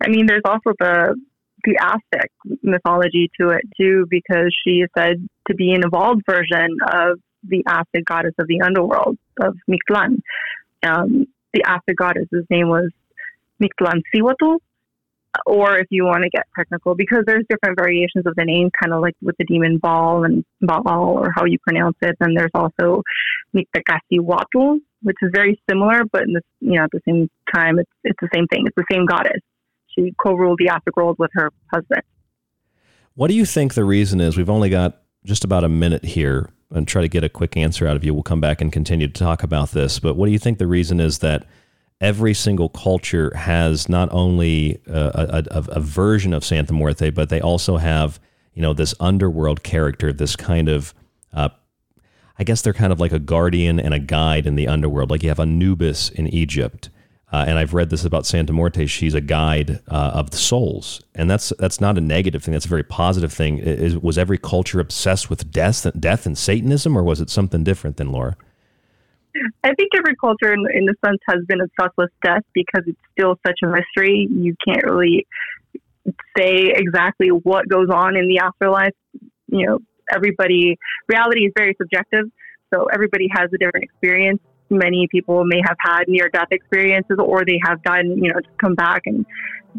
I 0.00 0.08
mean, 0.08 0.26
there's 0.26 0.42
also 0.44 0.72
the 0.78 1.16
the 1.64 1.78
Aztec 1.80 2.30
mythology 2.62 3.30
to 3.40 3.50
it 3.50 3.62
too, 3.76 4.06
because 4.08 4.54
she 4.64 4.82
is 4.82 4.88
said 4.96 5.26
to 5.48 5.54
be 5.54 5.72
an 5.72 5.82
evolved 5.84 6.22
version 6.28 6.76
of 6.92 7.18
the 7.42 7.64
Aztec 7.66 8.04
goddess 8.04 8.34
of 8.38 8.46
the 8.46 8.60
underworld 8.60 9.18
of 9.40 9.56
Mictlan. 9.68 10.20
Um, 10.82 11.26
the 11.52 11.62
Aztec 11.66 11.96
goddess's 11.96 12.44
name 12.50 12.68
was 12.68 12.90
Mictlan 13.60 14.02
Siwatu, 14.14 14.58
or 15.44 15.78
if 15.78 15.86
you 15.90 16.04
want 16.04 16.22
to 16.22 16.30
get 16.30 16.46
technical, 16.56 16.94
because 16.94 17.24
there's 17.26 17.44
different 17.48 17.78
variations 17.78 18.26
of 18.26 18.34
the 18.36 18.44
name, 18.44 18.70
kind 18.80 18.92
of 18.92 19.00
like 19.00 19.14
with 19.22 19.36
the 19.38 19.44
demon 19.44 19.78
Baal 19.78 20.24
and 20.24 20.44
Baal, 20.60 21.18
or 21.18 21.32
how 21.34 21.44
you 21.46 21.58
pronounce 21.58 21.96
it. 22.02 22.16
Then 22.20 22.34
there's 22.34 22.50
also 22.54 23.02
Mictlantecuhtli, 23.54 24.80
which 25.02 25.16
is 25.22 25.30
very 25.34 25.60
similar, 25.68 26.04
but 26.12 26.22
in 26.22 26.34
the, 26.34 26.42
you 26.60 26.78
know 26.78 26.84
at 26.84 26.90
the 26.92 27.00
same 27.08 27.28
time, 27.52 27.78
it's 27.78 27.90
it's 28.04 28.20
the 28.20 28.28
same 28.34 28.46
thing. 28.48 28.66
It's 28.66 28.76
the 28.76 28.84
same 28.90 29.06
goddess. 29.06 29.40
She 29.96 30.14
co-ruled 30.22 30.58
the 30.58 30.68
Aztec 30.68 30.96
world 30.96 31.16
with 31.18 31.30
her 31.34 31.52
husband. 31.72 32.02
What 33.14 33.28
do 33.28 33.34
you 33.34 33.46
think 33.46 33.74
the 33.74 33.84
reason 33.84 34.20
is? 34.20 34.36
We've 34.36 34.50
only 34.50 34.68
got 34.68 35.00
just 35.24 35.44
about 35.44 35.64
a 35.64 35.68
minute 35.68 36.04
here 36.04 36.50
and 36.70 36.86
try 36.86 37.02
to 37.02 37.08
get 37.08 37.24
a 37.24 37.28
quick 37.28 37.56
answer 37.56 37.86
out 37.86 37.96
of 37.96 38.04
you. 38.04 38.12
We'll 38.12 38.22
come 38.22 38.40
back 38.40 38.60
and 38.60 38.72
continue 38.72 39.06
to 39.06 39.12
talk 39.12 39.42
about 39.42 39.70
this. 39.70 39.98
But 39.98 40.16
what 40.16 40.26
do 40.26 40.32
you 40.32 40.38
think 40.38 40.58
the 40.58 40.66
reason 40.66 41.00
is 41.00 41.18
that 41.18 41.46
every 42.00 42.34
single 42.34 42.68
culture 42.68 43.34
has 43.34 43.88
not 43.88 44.08
only 44.12 44.80
a, 44.86 45.44
a, 45.50 45.64
a 45.68 45.80
version 45.80 46.34
of 46.34 46.44
Santa 46.44 46.72
Muerte, 46.72 47.10
but 47.10 47.28
they 47.28 47.40
also 47.40 47.78
have 47.78 48.20
you 48.54 48.62
know 48.62 48.72
this 48.72 48.94
underworld 49.00 49.62
character, 49.62 50.12
this 50.12 50.34
kind 50.36 50.68
of 50.68 50.94
uh, 51.32 51.50
I 52.38 52.44
guess 52.44 52.62
they're 52.62 52.72
kind 52.72 52.92
of 52.92 53.00
like 53.00 53.12
a 53.12 53.18
guardian 53.18 53.80
and 53.80 53.94
a 53.94 53.98
guide 53.98 54.46
in 54.46 54.56
the 54.56 54.68
underworld. 54.68 55.10
Like 55.10 55.22
you 55.22 55.28
have 55.28 55.40
Anubis 55.40 56.10
in 56.10 56.26
Egypt. 56.28 56.90
Uh, 57.32 57.44
and 57.48 57.58
I've 57.58 57.74
read 57.74 57.90
this 57.90 58.04
about 58.04 58.24
Santa 58.24 58.52
Muerte. 58.52 58.86
She's 58.86 59.14
a 59.14 59.20
guide 59.20 59.80
uh, 59.88 60.12
of 60.14 60.30
the 60.30 60.36
souls, 60.36 61.02
and 61.14 61.28
that's 61.28 61.52
that's 61.58 61.80
not 61.80 61.98
a 61.98 62.00
negative 62.00 62.44
thing. 62.44 62.52
That's 62.52 62.66
a 62.66 62.68
very 62.68 62.84
positive 62.84 63.32
thing. 63.32 63.58
Is, 63.58 63.98
was 63.98 64.16
every 64.16 64.38
culture 64.38 64.78
obsessed 64.78 65.28
with 65.28 65.50
death, 65.50 65.86
death 65.98 66.26
and 66.26 66.38
Satanism, 66.38 66.96
or 66.96 67.02
was 67.02 67.20
it 67.20 67.28
something 67.28 67.64
different 67.64 67.96
than 67.96 68.12
Laura? 68.12 68.36
I 69.64 69.74
think 69.74 69.90
every 69.96 70.14
culture, 70.16 70.52
in, 70.52 70.64
in 70.72 70.88
a 70.88 70.94
sense, 71.04 71.18
has 71.28 71.44
been 71.48 71.60
obsessed 71.60 71.96
with 71.98 72.10
death 72.22 72.44
because 72.54 72.84
it's 72.86 72.98
still 73.12 73.36
such 73.44 73.58
a 73.64 73.66
mystery. 73.66 74.28
You 74.30 74.54
can't 74.64 74.84
really 74.84 75.26
say 76.38 76.72
exactly 76.74 77.28
what 77.28 77.68
goes 77.68 77.88
on 77.90 78.16
in 78.16 78.28
the 78.28 78.38
afterlife. 78.38 78.94
You 79.48 79.66
know, 79.66 79.78
everybody 80.12 80.78
reality 81.08 81.46
is 81.46 81.52
very 81.56 81.74
subjective, 81.76 82.26
so 82.72 82.84
everybody 82.84 83.28
has 83.34 83.50
a 83.52 83.58
different 83.58 83.82
experience 83.82 84.40
many 84.70 85.08
people 85.10 85.44
may 85.44 85.60
have 85.64 85.76
had 85.78 86.04
near 86.08 86.28
death 86.28 86.48
experiences 86.50 87.16
or 87.18 87.44
they 87.44 87.60
have 87.64 87.82
done, 87.82 88.16
you 88.22 88.32
know, 88.32 88.40
just 88.40 88.58
come 88.58 88.74
back 88.74 89.02
and 89.06 89.24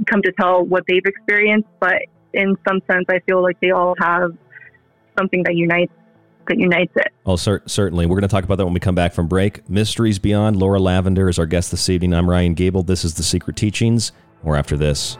come 0.10 0.22
to 0.22 0.32
tell 0.40 0.64
what 0.64 0.84
they've 0.88 1.06
experienced. 1.06 1.68
But 1.80 2.04
in 2.34 2.56
some 2.68 2.82
sense, 2.90 3.06
I 3.10 3.20
feel 3.28 3.42
like 3.42 3.60
they 3.60 3.72
all 3.72 3.96
have 4.00 4.32
something 5.18 5.44
that 5.44 5.56
unites 5.56 5.92
that 6.48 6.58
unites 6.58 6.94
it. 6.96 7.12
Oh, 7.26 7.36
cer- 7.36 7.64
certainly. 7.66 8.06
We're 8.06 8.16
going 8.16 8.22
to 8.22 8.34
talk 8.34 8.46
about 8.46 8.56
that 8.56 8.64
when 8.64 8.74
we 8.74 8.80
come 8.80 8.96
back 8.96 9.14
from 9.14 9.28
break. 9.28 9.70
Mysteries 9.70 10.18
Beyond. 10.18 10.56
Laura 10.56 10.80
Lavender 10.80 11.28
is 11.28 11.38
our 11.38 11.46
guest 11.46 11.72
this 11.72 11.90
evening. 11.90 12.14
I'm 12.14 12.30
Ryan 12.30 12.54
Gable. 12.54 12.84
This 12.84 13.04
is 13.04 13.16
The 13.16 13.24
Secret 13.24 13.58
Teachings. 13.58 14.14
More 14.44 14.56
after 14.56 14.78
this. 14.78 15.18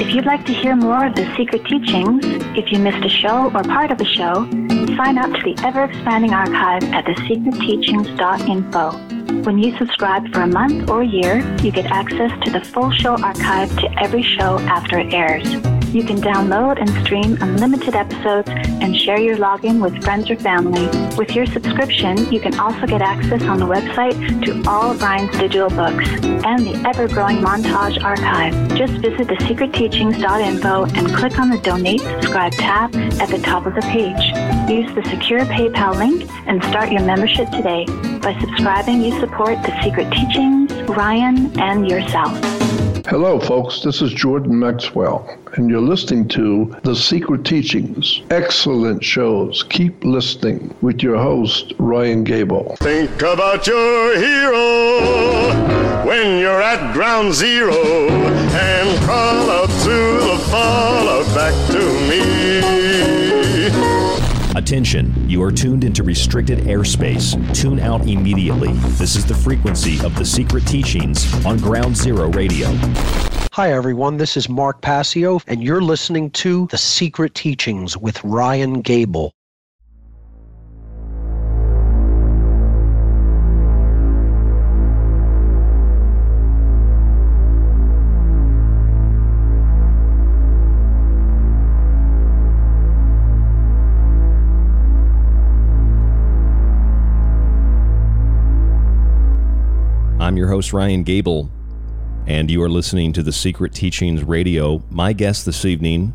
If 0.00 0.14
you'd 0.14 0.26
like 0.26 0.46
to 0.46 0.54
hear 0.54 0.76
more 0.76 1.06
of 1.06 1.16
The 1.16 1.26
Secret 1.36 1.64
Teachings, 1.64 2.24
if 2.56 2.70
you 2.70 2.78
missed 2.78 3.04
a 3.04 3.08
show 3.08 3.50
or 3.52 3.64
part 3.64 3.90
of 3.90 4.00
a 4.00 4.04
show, 4.04 4.48
sign 4.96 5.18
up 5.18 5.32
to 5.32 5.42
the 5.42 5.56
ever 5.64 5.82
expanding 5.82 6.32
archive 6.32 6.84
at 6.94 7.04
thesecretteachings.info. 7.04 9.42
When 9.42 9.58
you 9.58 9.76
subscribe 9.76 10.32
for 10.32 10.42
a 10.42 10.46
month 10.46 10.88
or 10.88 11.02
a 11.02 11.06
year, 11.06 11.40
you 11.62 11.72
get 11.72 11.86
access 11.86 12.30
to 12.44 12.50
the 12.52 12.60
full 12.60 12.92
show 12.92 13.20
archive 13.20 13.76
to 13.80 13.90
every 14.00 14.22
show 14.22 14.60
after 14.60 15.00
it 15.00 15.12
airs. 15.12 15.77
You 15.92 16.04
can 16.04 16.18
download 16.18 16.78
and 16.78 16.90
stream 17.06 17.38
unlimited 17.40 17.94
episodes 17.94 18.50
and 18.50 18.94
share 18.94 19.18
your 19.18 19.38
login 19.38 19.80
with 19.80 20.04
friends 20.04 20.30
or 20.30 20.36
family. 20.36 20.86
With 21.16 21.34
your 21.34 21.46
subscription, 21.46 22.30
you 22.30 22.40
can 22.40 22.58
also 22.58 22.86
get 22.86 23.00
access 23.00 23.42
on 23.44 23.58
the 23.58 23.64
website 23.64 24.44
to 24.44 24.68
all 24.68 24.90
of 24.90 25.00
Ryan's 25.00 25.32
digital 25.38 25.70
books 25.70 26.06
and 26.44 26.66
the 26.66 26.82
ever-growing 26.86 27.38
montage 27.38 28.02
archive. 28.04 28.52
Just 28.76 28.92
visit 28.94 29.28
thesecretteachings.info 29.28 30.84
and 30.84 31.14
click 31.14 31.38
on 31.38 31.48
the 31.48 31.58
Donate 31.58 32.00
Subscribe 32.00 32.52
tab 32.52 32.94
at 32.94 33.30
the 33.30 33.38
top 33.38 33.64
of 33.64 33.74
the 33.74 33.82
page. 33.82 34.22
Use 34.70 34.94
the 34.94 35.02
secure 35.08 35.40
PayPal 35.46 35.96
link 35.96 36.30
and 36.46 36.62
start 36.64 36.92
your 36.92 37.02
membership 37.02 37.48
today. 37.50 37.86
By 38.18 38.38
subscribing, 38.40 39.00
you 39.00 39.18
support 39.20 39.62
The 39.62 39.82
Secret 39.82 40.12
Teachings, 40.12 40.70
Ryan, 40.90 41.58
and 41.58 41.88
yourself. 41.88 42.38
Hello, 43.06 43.38
folks. 43.38 43.82
This 43.82 44.02
is 44.02 44.12
Jordan 44.12 44.58
Maxwell, 44.58 45.38
and 45.54 45.70
you're 45.70 45.80
listening 45.80 46.26
to 46.28 46.76
The 46.82 46.96
Secret 46.96 47.44
Teachings. 47.44 48.22
Excellent 48.30 49.04
shows. 49.04 49.62
Keep 49.64 50.04
listening 50.04 50.74
with 50.80 51.02
your 51.02 51.16
host, 51.16 51.72
Ryan 51.78 52.24
Gable. 52.24 52.76
Think 52.80 53.22
about 53.22 53.66
your 53.66 54.18
hero 54.18 56.06
when 56.06 56.40
you're 56.40 56.60
at 56.62 56.92
ground 56.92 57.34
zero 57.34 57.72
and 57.72 59.04
call 59.06 59.50
out 59.50 59.70
to 59.84 60.26
the 60.26 60.44
fallout 60.50 61.26
back 61.34 61.54
to 61.70 61.78
me. 62.08 62.37
Attention, 64.56 65.28
you 65.28 65.42
are 65.42 65.52
tuned 65.52 65.84
into 65.84 66.02
restricted 66.02 66.60
airspace. 66.60 67.36
Tune 67.54 67.78
out 67.80 68.08
immediately. 68.08 68.72
This 68.96 69.14
is 69.14 69.26
the 69.26 69.34
frequency 69.34 70.04
of 70.04 70.14
the 70.16 70.24
secret 70.24 70.66
teachings 70.66 71.32
on 71.44 71.58
Ground 71.58 71.96
Zero 71.96 72.28
Radio. 72.30 72.68
Hi, 73.52 73.72
everyone. 73.72 74.16
This 74.16 74.36
is 74.36 74.48
Mark 74.48 74.80
Passio, 74.82 75.40
and 75.46 75.62
you're 75.62 75.82
listening 75.82 76.30
to 76.30 76.66
The 76.70 76.78
Secret 76.78 77.34
Teachings 77.34 77.96
with 77.96 78.22
Ryan 78.24 78.80
Gable. 78.80 79.32
Your 100.38 100.48
host, 100.48 100.72
Ryan 100.72 101.02
Gable, 101.02 101.50
and 102.28 102.48
you 102.48 102.62
are 102.62 102.68
listening 102.68 103.12
to 103.12 103.24
the 103.24 103.32
Secret 103.32 103.74
Teachings 103.74 104.22
Radio. 104.22 104.82
My 104.88 105.12
guest 105.12 105.44
this 105.44 105.64
evening, 105.64 106.14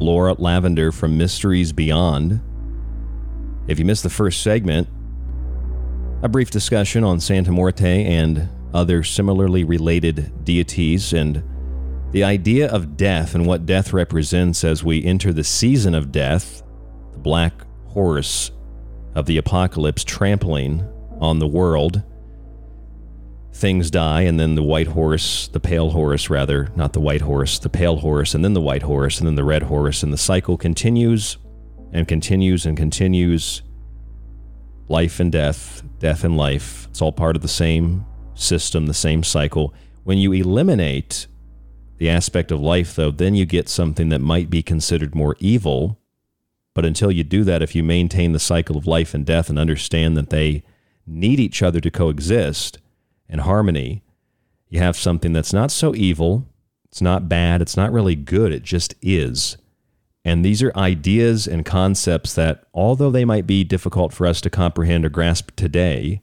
Laura 0.00 0.34
Lavender 0.34 0.90
from 0.90 1.16
Mysteries 1.16 1.72
Beyond. 1.72 2.40
If 3.68 3.78
you 3.78 3.84
missed 3.84 4.02
the 4.02 4.10
first 4.10 4.42
segment, 4.42 4.88
a 6.22 6.28
brief 6.28 6.50
discussion 6.50 7.04
on 7.04 7.20
Santa 7.20 7.52
Muerte 7.52 8.04
and 8.04 8.48
other 8.74 9.04
similarly 9.04 9.62
related 9.62 10.44
deities 10.44 11.12
and 11.12 11.42
the 12.10 12.24
idea 12.24 12.68
of 12.68 12.96
death 12.96 13.36
and 13.36 13.46
what 13.46 13.66
death 13.66 13.92
represents 13.92 14.64
as 14.64 14.82
we 14.82 15.04
enter 15.04 15.32
the 15.32 15.44
season 15.44 15.94
of 15.94 16.10
death, 16.10 16.64
the 17.12 17.18
black 17.20 17.52
horse 17.86 18.50
of 19.14 19.26
the 19.26 19.36
apocalypse 19.36 20.02
trampling 20.02 20.84
on 21.20 21.38
the 21.38 21.46
world 21.46 22.02
things 23.52 23.90
die, 23.90 24.22
and 24.22 24.38
then 24.38 24.54
the 24.54 24.62
white 24.62 24.88
horse, 24.88 25.48
the 25.48 25.60
pale 25.60 25.90
horse, 25.90 26.30
rather, 26.30 26.70
not 26.76 26.92
the 26.92 27.00
white 27.00 27.20
horse, 27.20 27.58
the 27.58 27.68
pale 27.68 27.96
horse, 27.96 28.34
and 28.34 28.44
then 28.44 28.54
the 28.54 28.60
white 28.60 28.82
horse, 28.82 29.18
and 29.18 29.26
then 29.26 29.34
the 29.34 29.44
red 29.44 29.64
horse, 29.64 30.02
and 30.02 30.12
the 30.12 30.18
cycle 30.18 30.56
continues 30.56 31.36
and 31.92 32.06
continues 32.06 32.64
and 32.66 32.76
continues. 32.76 33.62
Life 34.88 35.20
and 35.20 35.30
death, 35.30 35.82
death 35.98 36.24
and 36.24 36.36
life. 36.36 36.86
It's 36.90 37.02
all 37.02 37.12
part 37.12 37.36
of 37.36 37.42
the 37.42 37.48
same 37.48 38.06
system, 38.34 38.86
the 38.86 38.94
same 38.94 39.22
cycle. 39.22 39.74
When 40.04 40.18
you 40.18 40.32
eliminate 40.32 41.26
the 41.98 42.08
aspect 42.08 42.50
of 42.50 42.60
life, 42.60 42.94
though, 42.94 43.10
then 43.10 43.34
you 43.34 43.44
get 43.44 43.68
something 43.68 44.08
that 44.08 44.20
might 44.20 44.48
be 44.50 44.62
considered 44.62 45.14
more 45.14 45.36
evil. 45.38 45.98
But 46.72 46.86
until 46.86 47.10
you 47.10 47.24
do 47.24 47.44
that, 47.44 47.62
if 47.62 47.74
you 47.74 47.82
maintain 47.82 48.32
the 48.32 48.38
cycle 48.38 48.76
of 48.76 48.86
life 48.86 49.12
and 49.12 49.26
death 49.26 49.50
and 49.50 49.58
understand 49.58 50.16
that 50.16 50.30
they 50.30 50.62
need 51.06 51.40
each 51.40 51.62
other 51.62 51.80
to 51.80 51.90
coexist, 51.90 52.78
and 53.30 53.42
harmony, 53.42 54.02
you 54.68 54.78
have 54.80 54.96
something 54.96 55.32
that's 55.32 55.54
not 55.54 55.70
so 55.70 55.94
evil, 55.94 56.46
it's 56.84 57.00
not 57.00 57.28
bad, 57.28 57.62
it's 57.62 57.76
not 57.76 57.92
really 57.92 58.16
good, 58.16 58.52
it 58.52 58.62
just 58.62 58.94
is. 59.00 59.56
And 60.24 60.44
these 60.44 60.62
are 60.62 60.76
ideas 60.76 61.46
and 61.46 61.64
concepts 61.64 62.34
that, 62.34 62.64
although 62.74 63.10
they 63.10 63.24
might 63.24 63.46
be 63.46 63.64
difficult 63.64 64.12
for 64.12 64.26
us 64.26 64.42
to 64.42 64.50
comprehend 64.50 65.06
or 65.06 65.08
grasp 65.08 65.52
today, 65.56 66.20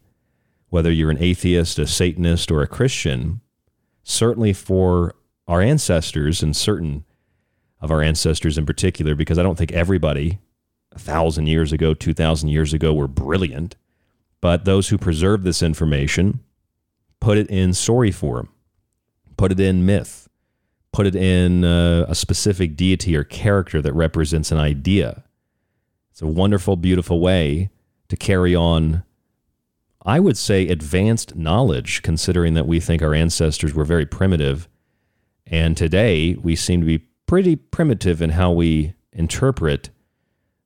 whether 0.70 0.92
you're 0.92 1.10
an 1.10 1.24
atheist, 1.24 1.80
a 1.80 1.88
Satanist, 1.88 2.52
or 2.52 2.62
a 2.62 2.68
Christian, 2.68 3.42
certainly 4.04 4.54
for 4.54 5.16
our 5.48 5.62
ancestors 5.62 6.44
and 6.44 6.56
certain 6.56 7.06
of 7.80 7.90
our 7.90 8.02
ancestors 8.02 8.58
in 8.58 8.66
particular, 8.66 9.16
because 9.16 9.40
I 9.40 9.44
don't 9.44 9.58
think 9.58 9.72
everybody 9.72 10.40
a 10.92 11.00
thousand 11.00 11.48
years 11.48 11.72
ago, 11.72 11.94
two 11.94 12.14
thousand 12.14 12.50
years 12.50 12.74
ago 12.74 12.94
were 12.94 13.08
brilliant, 13.08 13.76
but 14.42 14.66
those 14.66 14.90
who 14.90 14.98
preserved 14.98 15.44
this 15.44 15.64
information 15.64 16.42
put 17.20 17.38
it 17.38 17.50
in 17.50 17.74
story 17.74 18.12
form, 18.12 18.50
put 19.38 19.52
it 19.52 19.60
in 19.60 19.86
myth, 19.86 20.28
put 20.92 21.06
it 21.06 21.16
in 21.16 21.64
uh, 21.64 22.06
a 22.08 22.16
specific 22.16 22.76
deity 22.76 23.16
or 23.16 23.24
character 23.24 23.82
that 23.82 23.94
represents 23.94 24.52
an 24.52 24.58
idea. 24.58 25.24
It's 26.12 26.22
a 26.22 26.28
wonderful, 26.28 26.76
beautiful 26.76 27.20
way 27.20 27.70
to 28.08 28.16
carry 28.16 28.56
on, 28.56 29.04
I 30.04 30.20
would 30.20 30.38
say, 30.38 30.68
advanced 30.68 31.36
knowledge, 31.36 32.02
considering 32.02 32.54
that 32.56 32.68
we 32.68 32.80
think 32.80 33.02
our 33.02 33.14
ancestors 33.14 33.74
were 33.74 33.86
very 33.86 34.06
primitive. 34.06 34.68
And 35.46 35.78
today 35.78 36.36
we 36.42 36.56
seem 36.56 36.80
to 36.82 36.88
be 36.88 37.00
pretty 37.28 37.56
primitive 37.56 38.22
in 38.22 38.32
how 38.32 38.52
we 38.52 38.94
interpret 39.12 39.90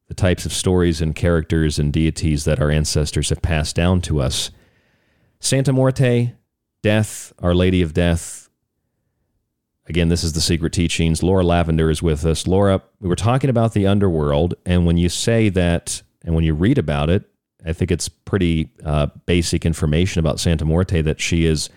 the 0.07 0.13
types 0.13 0.45
of 0.45 0.53
stories 0.53 1.01
and 1.01 1.15
characters 1.15 1.79
and 1.79 1.91
deities 1.91 2.45
that 2.45 2.59
our 2.59 2.69
ancestors 2.69 3.29
have 3.29 3.41
passed 3.41 3.75
down 3.75 4.01
to 4.01 4.21
us. 4.21 4.51
Santa 5.39 5.73
Muerte, 5.73 6.33
Death, 6.81 7.33
Our 7.39 7.53
Lady 7.53 7.81
of 7.81 7.93
Death. 7.93 8.49
Again, 9.87 10.09
this 10.09 10.23
is 10.23 10.33
the 10.33 10.41
Secret 10.41 10.73
Teachings. 10.73 11.21
Laura 11.21 11.43
Lavender 11.43 11.89
is 11.89 12.01
with 12.01 12.25
us. 12.25 12.47
Laura, 12.47 12.81
we 12.99 13.09
were 13.09 13.15
talking 13.15 13.49
about 13.49 13.73
the 13.73 13.87
underworld, 13.87 14.55
and 14.65 14.85
when 14.85 14.97
you 14.97 15.09
say 15.09 15.49
that, 15.49 16.01
and 16.23 16.33
when 16.33 16.43
you 16.43 16.53
read 16.53 16.77
about 16.77 17.09
it, 17.09 17.29
I 17.65 17.73
think 17.73 17.91
it's 17.91 18.09
pretty 18.09 18.71
uh, 18.83 19.07
basic 19.25 19.65
information 19.65 20.19
about 20.19 20.39
Santa 20.39 20.65
Muerte 20.65 21.01
that 21.01 21.19
she 21.19 21.45
is 21.45 21.69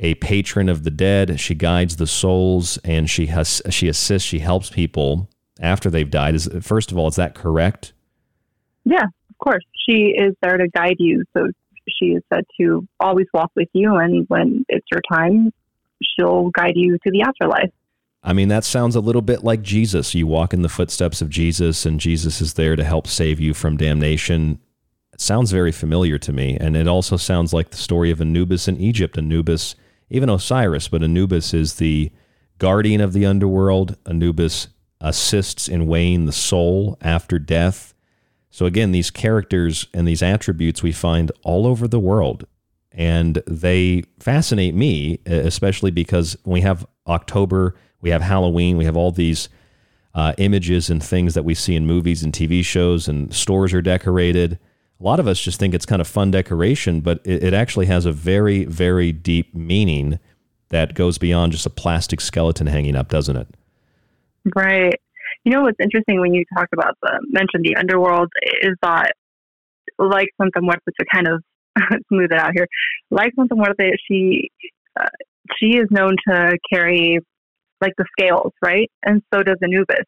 a 0.00 0.14
patron 0.16 0.68
of 0.68 0.84
the 0.84 0.90
dead. 0.90 1.40
She 1.40 1.54
guides 1.54 1.96
the 1.96 2.06
souls, 2.06 2.78
and 2.78 3.10
she 3.10 3.26
has 3.26 3.60
she 3.70 3.88
assists, 3.88 4.28
she 4.28 4.38
helps 4.38 4.70
people 4.70 5.28
after 5.60 5.90
they've 5.90 6.10
died. 6.10 6.34
Is 6.34 6.48
first 6.62 6.92
of 6.92 6.98
all, 6.98 7.08
is 7.08 7.16
that 7.16 7.34
correct? 7.34 7.92
Yeah, 8.84 9.04
of 9.04 9.38
course. 9.38 9.64
She 9.88 10.14
is 10.16 10.34
there 10.42 10.56
to 10.56 10.68
guide 10.68 10.96
you. 10.98 11.24
So 11.36 11.48
she 11.98 12.06
is 12.06 12.22
said 12.32 12.44
to 12.60 12.86
always 13.00 13.26
walk 13.34 13.50
with 13.56 13.68
you, 13.72 13.96
and 13.96 14.24
when 14.28 14.64
it's 14.68 14.86
your 14.90 15.02
time, 15.10 15.52
she'll 16.02 16.50
guide 16.50 16.74
you 16.76 16.98
to 17.04 17.10
the 17.10 17.22
afterlife. 17.22 17.70
I 18.22 18.32
mean, 18.32 18.48
that 18.48 18.64
sounds 18.64 18.96
a 18.96 19.00
little 19.00 19.22
bit 19.22 19.44
like 19.44 19.62
Jesus. 19.62 20.14
You 20.14 20.26
walk 20.26 20.52
in 20.52 20.62
the 20.62 20.68
footsteps 20.68 21.22
of 21.22 21.30
Jesus, 21.30 21.86
and 21.86 22.00
Jesus 22.00 22.40
is 22.40 22.54
there 22.54 22.76
to 22.76 22.84
help 22.84 23.06
save 23.06 23.40
you 23.40 23.54
from 23.54 23.76
damnation. 23.76 24.58
It 25.12 25.20
sounds 25.20 25.52
very 25.52 25.72
familiar 25.72 26.18
to 26.18 26.32
me. 26.32 26.56
And 26.60 26.76
it 26.76 26.88
also 26.88 27.16
sounds 27.16 27.52
like 27.52 27.70
the 27.70 27.76
story 27.76 28.10
of 28.10 28.20
Anubis 28.20 28.68
in 28.68 28.76
Egypt. 28.76 29.16
Anubis, 29.16 29.76
even 30.10 30.28
Osiris, 30.28 30.88
but 30.88 31.02
Anubis 31.02 31.54
is 31.54 31.74
the 31.74 32.10
guardian 32.58 33.00
of 33.00 33.12
the 33.12 33.24
underworld. 33.24 33.96
Anubis 34.06 34.68
assists 35.00 35.68
in 35.68 35.86
weighing 35.86 36.26
the 36.26 36.32
soul 36.32 36.98
after 37.00 37.38
death. 37.38 37.94
So, 38.50 38.66
again, 38.66 38.92
these 38.92 39.10
characters 39.10 39.86
and 39.92 40.06
these 40.06 40.22
attributes 40.22 40.82
we 40.82 40.92
find 40.92 41.30
all 41.42 41.66
over 41.66 41.86
the 41.86 42.00
world. 42.00 42.46
And 42.90 43.42
they 43.46 44.04
fascinate 44.18 44.74
me, 44.74 45.20
especially 45.26 45.90
because 45.90 46.36
we 46.44 46.62
have 46.62 46.86
October, 47.06 47.76
we 48.00 48.10
have 48.10 48.22
Halloween, 48.22 48.76
we 48.76 48.86
have 48.86 48.96
all 48.96 49.12
these 49.12 49.48
uh, 50.14 50.32
images 50.38 50.90
and 50.90 51.02
things 51.02 51.34
that 51.34 51.44
we 51.44 51.54
see 51.54 51.76
in 51.76 51.86
movies 51.86 52.24
and 52.24 52.32
TV 52.32 52.64
shows, 52.64 53.06
and 53.06 53.32
stores 53.32 53.72
are 53.72 53.82
decorated. 53.82 54.58
A 55.00 55.04
lot 55.04 55.20
of 55.20 55.28
us 55.28 55.38
just 55.38 55.60
think 55.60 55.74
it's 55.74 55.86
kind 55.86 56.00
of 56.00 56.08
fun 56.08 56.32
decoration, 56.32 57.00
but 57.00 57.20
it, 57.24 57.44
it 57.44 57.54
actually 57.54 57.86
has 57.86 58.04
a 58.04 58.12
very, 58.12 58.64
very 58.64 59.12
deep 59.12 59.54
meaning 59.54 60.18
that 60.70 60.94
goes 60.94 61.18
beyond 61.18 61.52
just 61.52 61.66
a 61.66 61.70
plastic 61.70 62.20
skeleton 62.20 62.66
hanging 62.66 62.96
up, 62.96 63.08
doesn't 63.08 63.36
it? 63.36 63.48
Right. 64.56 65.00
You 65.44 65.52
know 65.52 65.62
what's 65.62 65.78
interesting 65.80 66.20
when 66.20 66.34
you 66.34 66.44
talk 66.56 66.68
about 66.72 66.94
the 67.02 67.20
mention 67.28 67.62
the 67.62 67.76
underworld 67.76 68.28
is 68.62 68.72
that 68.82 69.12
like 69.98 70.28
Santa 70.40 70.60
Muerte 70.60 70.80
to 70.98 71.06
kind 71.12 71.28
of 71.28 71.42
smooth 72.08 72.30
it 72.32 72.38
out 72.38 72.52
here, 72.54 72.66
like 73.10 73.32
Santa 73.36 73.54
Muerte, 73.54 73.92
she 74.06 74.50
uh, 74.98 75.06
she 75.58 75.76
is 75.76 75.86
known 75.90 76.16
to 76.28 76.58
carry 76.70 77.18
like 77.80 77.92
the 77.96 78.04
scales, 78.18 78.52
right? 78.62 78.90
And 79.04 79.22
so 79.32 79.42
does 79.42 79.56
Anubis. 79.62 80.04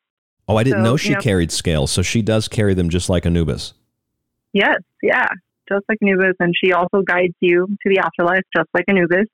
Oh, 0.48 0.56
I 0.56 0.64
didn't 0.64 0.80
So, 0.80 0.84
know 0.90 0.96
she 0.96 1.10
you 1.10 1.14
know- 1.14 1.20
carried 1.20 1.52
scales, 1.52 1.90
so 1.92 2.02
she 2.02 2.22
does 2.22 2.48
carry 2.48 2.74
them 2.74 2.88
just 2.90 3.08
like 3.08 3.24
Anubis. 3.24 3.74
Yes, 4.52 4.78
yeah, 5.00 5.28
just 5.68 5.84
like 5.88 5.98
Anubis, 6.02 6.34
and 6.40 6.52
she 6.62 6.72
also 6.72 7.02
guides 7.02 7.34
you 7.40 7.66
to 7.68 7.88
the 7.88 7.98
afterlife, 8.00 8.42
just 8.54 8.68
like 8.74 8.84
Anubis. 8.88 9.26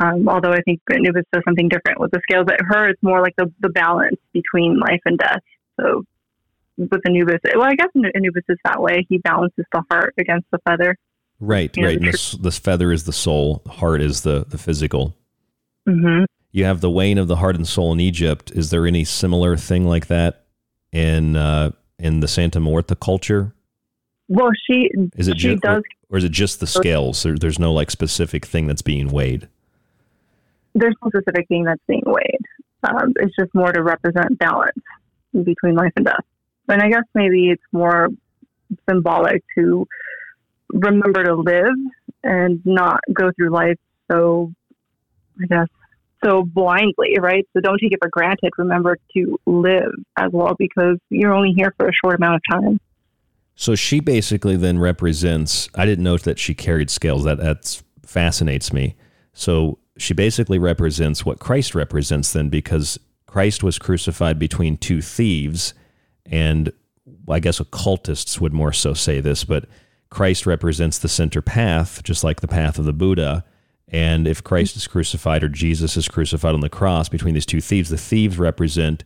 Um, 0.00 0.28
although 0.28 0.52
I 0.52 0.60
think 0.62 0.80
Anubis 0.92 1.24
does 1.32 1.42
something 1.46 1.68
different 1.68 2.00
with 2.00 2.10
the 2.12 2.20
scales. 2.28 2.44
But 2.46 2.56
her, 2.60 2.88
it's 2.88 3.02
more 3.02 3.20
like 3.20 3.34
the 3.36 3.52
the 3.60 3.68
balance 3.68 4.16
between 4.32 4.78
life 4.78 5.00
and 5.04 5.18
death. 5.18 5.40
So 5.80 6.04
with 6.78 7.00
Anubis, 7.06 7.38
well, 7.54 7.62
I 7.64 7.74
guess 7.74 7.88
Anubis 8.14 8.44
is 8.48 8.58
that 8.64 8.80
way. 8.80 9.06
He 9.08 9.18
balances 9.18 9.64
the 9.72 9.82
heart 9.90 10.14
against 10.18 10.46
the 10.50 10.58
feather. 10.66 10.96
Right, 11.38 11.76
Yeah, 11.76 11.84
right. 11.86 11.98
the 12.00 12.04
And 12.06 12.12
this, 12.14 12.32
this 12.32 12.58
feather 12.58 12.92
is 12.92 13.04
the 13.04 13.12
soul, 13.12 13.62
heart 13.68 14.00
is 14.00 14.22
the, 14.22 14.46
the 14.48 14.58
physical. 14.58 15.14
hmm 15.86 16.24
You 16.52 16.64
have 16.64 16.80
the 16.80 16.90
weighing 16.90 17.18
of 17.18 17.28
the 17.28 17.36
heart 17.36 17.56
and 17.56 17.66
soul 17.68 17.92
in 17.92 18.00
Egypt. 18.00 18.50
Is 18.54 18.70
there 18.70 18.86
any 18.86 19.04
similar 19.04 19.56
thing 19.56 19.84
like 19.84 20.06
that 20.06 20.44
in 20.92 21.36
uh, 21.36 21.72
in 21.98 22.20
the 22.20 22.28
Santa 22.28 22.60
Muerte 22.60 22.94
culture? 23.00 23.54
Well, 24.28 24.50
she 24.66 24.88
Is 25.16 25.28
it 25.28 25.38
she 25.40 25.48
ju- 25.48 25.56
does. 25.56 25.82
or, 26.10 26.14
or 26.16 26.18
is 26.18 26.24
it 26.24 26.32
just 26.32 26.60
the 26.60 26.66
scales? 26.66 27.22
There, 27.22 27.36
there's 27.36 27.58
no 27.58 27.72
like 27.72 27.90
specific 27.90 28.46
thing 28.46 28.66
that's 28.66 28.82
being 28.82 29.08
weighed. 29.10 29.48
There's 30.74 30.94
no 31.02 31.10
specific 31.10 31.48
thing 31.48 31.64
that's 31.64 31.82
being 31.86 32.02
weighed. 32.06 32.40
Um, 32.82 33.12
it's 33.16 33.34
just 33.38 33.54
more 33.54 33.72
to 33.72 33.82
represent 33.82 34.38
balance 34.38 34.78
between 35.32 35.74
life 35.74 35.92
and 35.96 36.06
death. 36.06 36.24
And 36.68 36.82
I 36.82 36.88
guess 36.88 37.04
maybe 37.14 37.50
it's 37.50 37.62
more 37.72 38.08
symbolic 38.88 39.42
to 39.56 39.86
remember 40.72 41.24
to 41.24 41.34
live 41.34 41.74
and 42.24 42.64
not 42.64 43.00
go 43.12 43.30
through 43.36 43.50
life 43.50 43.78
so, 44.10 44.52
I 45.40 45.46
guess, 45.46 45.68
so 46.24 46.42
blindly, 46.42 47.18
right? 47.20 47.46
So 47.52 47.60
don't 47.60 47.78
take 47.78 47.92
it 47.92 47.98
for 48.00 48.08
granted. 48.08 48.52
Remember 48.58 48.96
to 49.14 49.38
live 49.46 49.92
as 50.16 50.30
well 50.32 50.54
because 50.58 50.98
you're 51.10 51.32
only 51.32 51.52
here 51.52 51.74
for 51.76 51.88
a 51.88 51.92
short 51.92 52.16
amount 52.16 52.36
of 52.36 52.42
time. 52.50 52.80
So 53.54 53.74
she 53.74 54.00
basically 54.00 54.56
then 54.56 54.78
represents. 54.78 55.68
I 55.74 55.84
didn't 55.84 56.04
know 56.04 56.16
that 56.18 56.38
she 56.38 56.54
carried 56.54 56.90
scales. 56.90 57.24
That 57.24 57.38
that 57.38 57.82
fascinates 58.04 58.72
me. 58.72 58.96
So 59.34 59.78
she 59.98 60.14
basically 60.14 60.58
represents 60.58 61.24
what 61.24 61.38
Christ 61.38 61.74
represents 61.74 62.32
then, 62.32 62.48
because 62.48 62.98
Christ 63.26 63.62
was 63.62 63.78
crucified 63.78 64.38
between 64.38 64.76
two 64.76 65.00
thieves, 65.02 65.74
and 66.26 66.72
I 67.28 67.40
guess 67.40 67.60
occultists 67.60 68.40
would 68.40 68.52
more 68.52 68.72
so 68.72 68.94
say 68.94 69.20
this, 69.20 69.44
but 69.44 69.66
Christ 70.10 70.46
represents 70.46 70.98
the 70.98 71.08
center 71.08 71.40
path, 71.40 72.02
just 72.02 72.22
like 72.22 72.40
the 72.40 72.48
path 72.48 72.78
of 72.78 72.84
the 72.84 72.92
Buddha. 72.92 73.44
And 73.88 74.26
if 74.26 74.44
Christ 74.44 74.76
is 74.76 74.86
crucified 74.86 75.42
or 75.42 75.48
Jesus 75.48 75.96
is 75.96 76.08
crucified 76.08 76.54
on 76.54 76.60
the 76.60 76.68
cross 76.68 77.08
between 77.08 77.34
these 77.34 77.46
two 77.46 77.60
thieves, 77.60 77.90
the 77.90 77.96
thieves 77.96 78.38
represent 78.38 79.04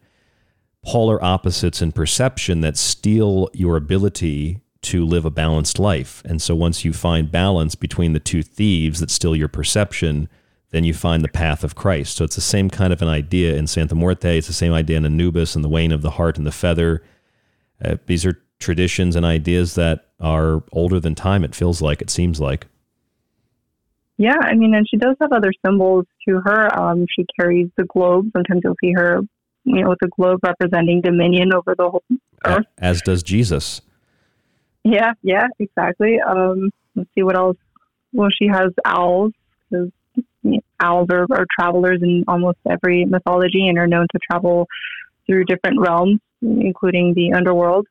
polar 0.85 1.23
opposites 1.23 1.83
in 1.83 1.93
perception 1.93 2.61
that 2.61 2.77
steal 2.77 3.49
your 3.53 3.77
ability 3.77 4.61
to 4.83 5.05
live 5.05 5.25
a 5.25 5.31
balanced 5.31 5.79
life. 5.79 6.23
And 6.25 6.41
so 6.41 6.55
once 6.55 6.85
you 6.85 6.93
find 6.93 7.31
balance 7.31 7.75
between 7.75 8.13
the 8.13 8.21
two 8.21 8.43
thieves 8.43 9.01
that 9.01 9.11
steal 9.11 9.35
your 9.35 9.49
perception, 9.49 10.29
then 10.71 10.85
you 10.85 10.95
find 10.95 11.23
the 11.23 11.29
path 11.29 11.65
of 11.65 11.75
Christ. 11.75 12.17
So 12.17 12.25
it's 12.25 12.35
the 12.35 12.41
same 12.41 12.71
kind 12.71 12.93
of 12.93 13.03
an 13.03 13.09
idea 13.09 13.57
in 13.57 13.67
Santa 13.67 13.95
Muerte. 13.95 14.39
It's 14.39 14.47
the 14.47 14.53
same 14.53 14.73
idea 14.73 14.97
in 14.97 15.07
Anubis 15.07 15.55
and 15.55 15.65
the 15.65 15.69
wane 15.69 15.93
of 15.93 16.03
the 16.03 16.11
heart 16.11 16.39
and 16.39 16.47
the 16.47 16.53
feather. 16.53 17.03
Uh, 17.85 17.97
these 18.07 18.25
are 18.27 18.41
traditions 18.59 19.17
and 19.17 19.25
ideas 19.25 19.75
that 19.75 20.09
are 20.21 20.63
older 20.73 20.99
than 20.99 21.15
time, 21.15 21.45
it 21.45 21.55
feels 21.55 21.83
like, 21.83 22.01
it 22.01 22.11
seems 22.11 22.41
like. 22.41 22.67
Yeah, 24.19 24.39
I 24.41 24.55
mean, 24.55 24.75
and 24.75 24.89
she 24.89 24.97
does 24.97 25.15
have 25.21 25.33
other 25.33 25.53
symbols 25.65 26.07
to 26.27 26.41
her. 26.41 26.79
Um, 26.79 27.07
she 27.15 27.27
carries 27.39 27.69
the 27.77 27.85
globe. 27.85 28.31
Sometimes 28.35 28.63
you'll 28.65 28.77
see 28.83 28.93
her, 28.93 29.21
you 29.65 29.83
know, 29.83 29.91
with 29.91 29.99
the 30.01 30.09
globe 30.09 30.41
representing 30.43 31.03
dominion 31.03 31.53
over 31.53 31.75
the 31.77 31.91
whole 31.91 32.05
earth. 32.47 32.65
As 32.79 33.03
does 33.03 33.23
Jesus. 33.23 33.83
Yeah, 34.85 35.13
yeah, 35.23 35.49
exactly. 35.59 36.19
Um, 36.21 36.71
let's 36.95 37.11
see 37.15 37.23
what 37.23 37.37
else. 37.37 37.59
Well, 38.13 38.31
she 38.31 38.47
has 38.47 38.71
owls 38.87 39.33
because 39.69 39.91
owls 40.81 41.09
are, 41.11 41.27
are 41.31 41.47
travelers 41.59 42.01
in 42.03 42.25
almost 42.29 42.59
every 42.69 43.05
mythology 43.05 43.69
and 43.69 43.79
are 43.79 43.87
known 43.87 44.07
to 44.13 44.19
travel 44.31 44.67
through 45.27 45.45
different 45.45 45.81
realms, 45.81 46.21
including 46.43 47.15
the 47.15 47.33
underworld. 47.33 47.87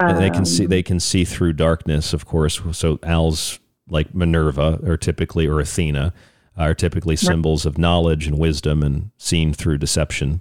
And 0.00 0.18
they 0.18 0.30
can 0.30 0.44
see 0.44 0.64
Um, 0.64 0.70
they 0.70 0.82
can 0.82 1.00
see 1.00 1.24
through 1.24 1.54
darkness, 1.54 2.12
of 2.12 2.26
course. 2.26 2.60
So 2.72 2.98
owls 3.02 3.60
like 3.88 4.14
Minerva 4.14 4.80
are 4.86 4.96
typically 4.96 5.46
or 5.46 5.60
Athena 5.60 6.12
are 6.56 6.74
typically 6.74 7.16
symbols 7.16 7.66
of 7.66 7.78
knowledge 7.78 8.26
and 8.26 8.38
wisdom 8.38 8.82
and 8.82 9.10
seen 9.18 9.52
through 9.52 9.78
deception. 9.78 10.40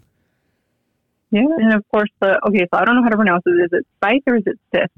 Yeah, 1.31 1.41
and 1.41 1.73
of 1.73 1.83
course 1.93 2.09
the 2.21 2.39
okay. 2.47 2.67
So 2.73 2.79
I 2.79 2.85
don't 2.85 2.95
know 2.95 3.03
how 3.03 3.09
to 3.09 3.17
pronounce 3.17 3.43
it. 3.45 3.51
Is 3.51 3.69
it 3.73 3.85
Scythe 4.03 4.23
or 4.27 4.37
is 4.37 4.43
it 4.45 4.59
Sith? 4.73 4.91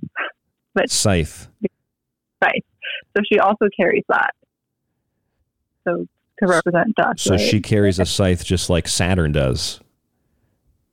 But 0.74 0.89
Scythe. 0.91 1.47
Scythe. 2.43 2.66
So 3.16 3.24
she 3.32 3.39
also 3.39 3.68
carries 3.76 4.03
that. 4.10 4.32
So 5.88 6.07
to 6.39 6.47
represent 6.47 6.95
dust. 6.95 7.23
So 7.23 7.31
right? 7.31 7.39
she 7.39 7.61
carries 7.61 7.99
a 7.99 8.05
scythe 8.05 8.43
just 8.43 8.69
like 8.69 8.88
Saturn 8.88 9.31
does 9.31 9.79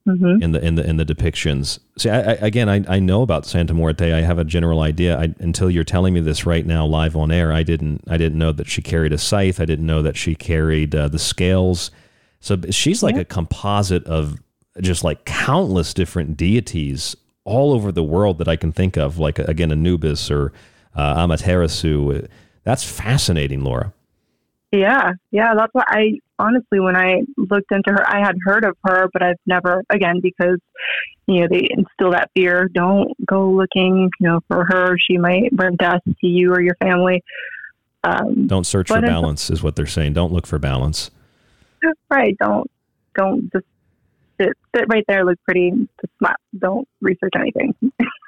Mhm. 0.07 0.43
in 0.43 0.53
the 0.53 0.63
in 0.63 0.75
the 0.75 0.87
in 0.87 0.97
the 0.99 1.05
depictions. 1.07 1.79
See, 1.97 2.11
I, 2.11 2.19
I, 2.19 2.33
again, 2.35 2.69
I, 2.69 2.85
I 2.87 2.99
know 2.99 3.23
about 3.23 3.47
Santa 3.47 3.73
Muerte. 3.73 4.13
I 4.13 4.21
have 4.21 4.39
a 4.39 4.45
general 4.45 4.81
idea. 4.81 5.19
I, 5.19 5.35
until 5.39 5.71
you're 5.71 5.83
telling 5.83 6.13
me 6.13 6.21
this 6.21 6.45
right 6.45 6.67
now, 6.67 6.85
live 6.85 7.17
on 7.17 7.33
air, 7.33 7.53
I 7.53 7.63
didn't 7.63 8.05
I 8.07 8.19
didn't 8.19 8.39
know 8.39 8.53
that 8.53 8.69
she 8.69 8.83
carried 8.83 9.15
a 9.15 9.19
scythe. 9.19 9.61
I 9.61 9.65
didn't 9.65 9.87
know 9.87 10.03
that 10.03 10.19
she 10.19 10.35
carried 10.35 10.95
uh, 10.95 11.09
the 11.09 11.19
scales. 11.19 11.91
So 12.41 12.61
she's 12.69 13.03
like 13.03 13.17
a 13.17 13.25
composite 13.25 14.05
of 14.05 14.39
just 14.83 15.05
like 15.05 15.25
countless 15.25 15.95
different 15.95 16.37
deities 16.37 17.17
all 17.45 17.73
over 17.73 17.91
the 17.91 18.03
world 18.05 18.37
that 18.39 18.49
I 18.49 18.57
can 18.57 18.73
think 18.73 18.99
of. 18.99 19.19
Like 19.19 19.39
again, 19.39 19.73
Anubis 19.73 20.31
or 20.31 20.53
uh, 20.95 21.27
Amaterasu. 21.27 22.29
That's 22.65 22.85
fascinating, 22.85 23.65
Laura. 23.65 23.94
Yeah, 24.75 25.13
yeah, 25.31 25.55
that's 25.55 25.73
what 25.73 25.87
I 25.89 26.19
honestly, 26.39 26.81
when 26.81 26.97
I 26.97 27.23
looked 27.37 27.71
into 27.71 27.91
her, 27.93 28.09
I 28.09 28.19
had 28.19 28.35
heard 28.45 28.65
of 28.65 28.77
her, 28.85 29.09
but 29.13 29.23
I've 29.23 29.39
never, 29.47 29.85
again, 29.89 30.21
because, 30.21 30.59
you 31.27 31.41
know, 31.41 31.47
they 31.49 31.69
instill 31.71 32.11
that 32.11 32.31
fear. 32.35 32.69
Don't 32.73 33.13
go 33.25 33.51
looking, 33.51 34.11
you 34.21 34.29
know, 34.29 34.41
for 34.49 34.65
her. 34.65 34.97
She 34.99 35.17
might 35.17 35.53
bring 35.53 35.77
death 35.77 36.01
to 36.05 36.27
you 36.27 36.53
or 36.53 36.61
your 36.61 36.75
family. 36.77 37.23
Um, 38.03 38.47
Don't 38.47 38.67
search 38.67 38.89
for 38.89 39.01
balance, 39.01 39.49
is 39.49 39.63
what 39.63 39.77
they're 39.77 39.87
saying. 39.87 40.13
Don't 40.13 40.33
look 40.33 40.47
for 40.47 40.59
balance. 40.59 41.11
right. 42.11 42.37
Don't, 42.39 42.71
don't 43.17 43.53
just 43.53 43.67
sit, 44.41 44.51
sit 44.75 44.87
right 44.89 45.05
there, 45.07 45.25
look 45.25 45.39
pretty, 45.45 45.71
just 45.71 46.13
smile. 46.19 46.35
Don't 46.59 46.89
research 47.01 47.33
anything. 47.37 47.75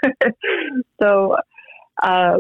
so, 1.03 1.37
uh, 2.01 2.39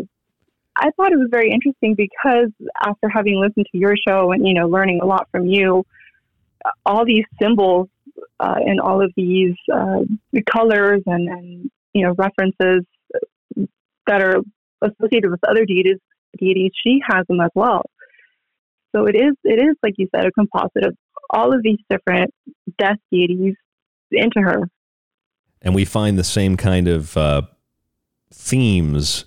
I 0.78 0.90
thought 0.96 1.12
it 1.12 1.18
was 1.18 1.28
very 1.30 1.50
interesting 1.50 1.94
because 1.94 2.50
after 2.82 3.08
having 3.08 3.40
listened 3.40 3.66
to 3.72 3.78
your 3.78 3.94
show 4.06 4.32
and 4.32 4.46
you 4.46 4.54
know 4.54 4.68
learning 4.68 5.00
a 5.02 5.06
lot 5.06 5.28
from 5.30 5.46
you, 5.46 5.84
all 6.84 7.04
these 7.04 7.24
symbols 7.40 7.88
uh, 8.40 8.56
and 8.64 8.80
all 8.80 9.02
of 9.02 9.12
these 9.16 9.54
uh, 9.72 10.00
colors 10.50 11.02
and, 11.06 11.28
and 11.28 11.70
you 11.94 12.02
know 12.02 12.14
references 12.18 12.84
that 14.06 14.22
are 14.22 14.36
associated 14.82 15.30
with 15.30 15.40
other 15.48 15.64
deities, 15.64 15.98
deities, 16.38 16.70
she 16.84 17.00
has 17.06 17.26
them 17.28 17.40
as 17.40 17.50
well. 17.54 17.82
So 18.94 19.06
it 19.06 19.16
is 19.16 19.34
it 19.44 19.60
is 19.60 19.76
like 19.82 19.94
you 19.98 20.08
said 20.14 20.26
a 20.26 20.32
composite 20.32 20.86
of 20.86 20.96
all 21.30 21.52
of 21.52 21.62
these 21.62 21.78
different 21.90 22.32
death 22.78 22.98
deities 23.10 23.54
into 24.10 24.40
her. 24.40 24.68
and 25.60 25.74
we 25.74 25.84
find 25.84 26.16
the 26.16 26.24
same 26.24 26.56
kind 26.56 26.88
of 26.88 27.16
uh, 27.16 27.42
themes, 28.32 29.25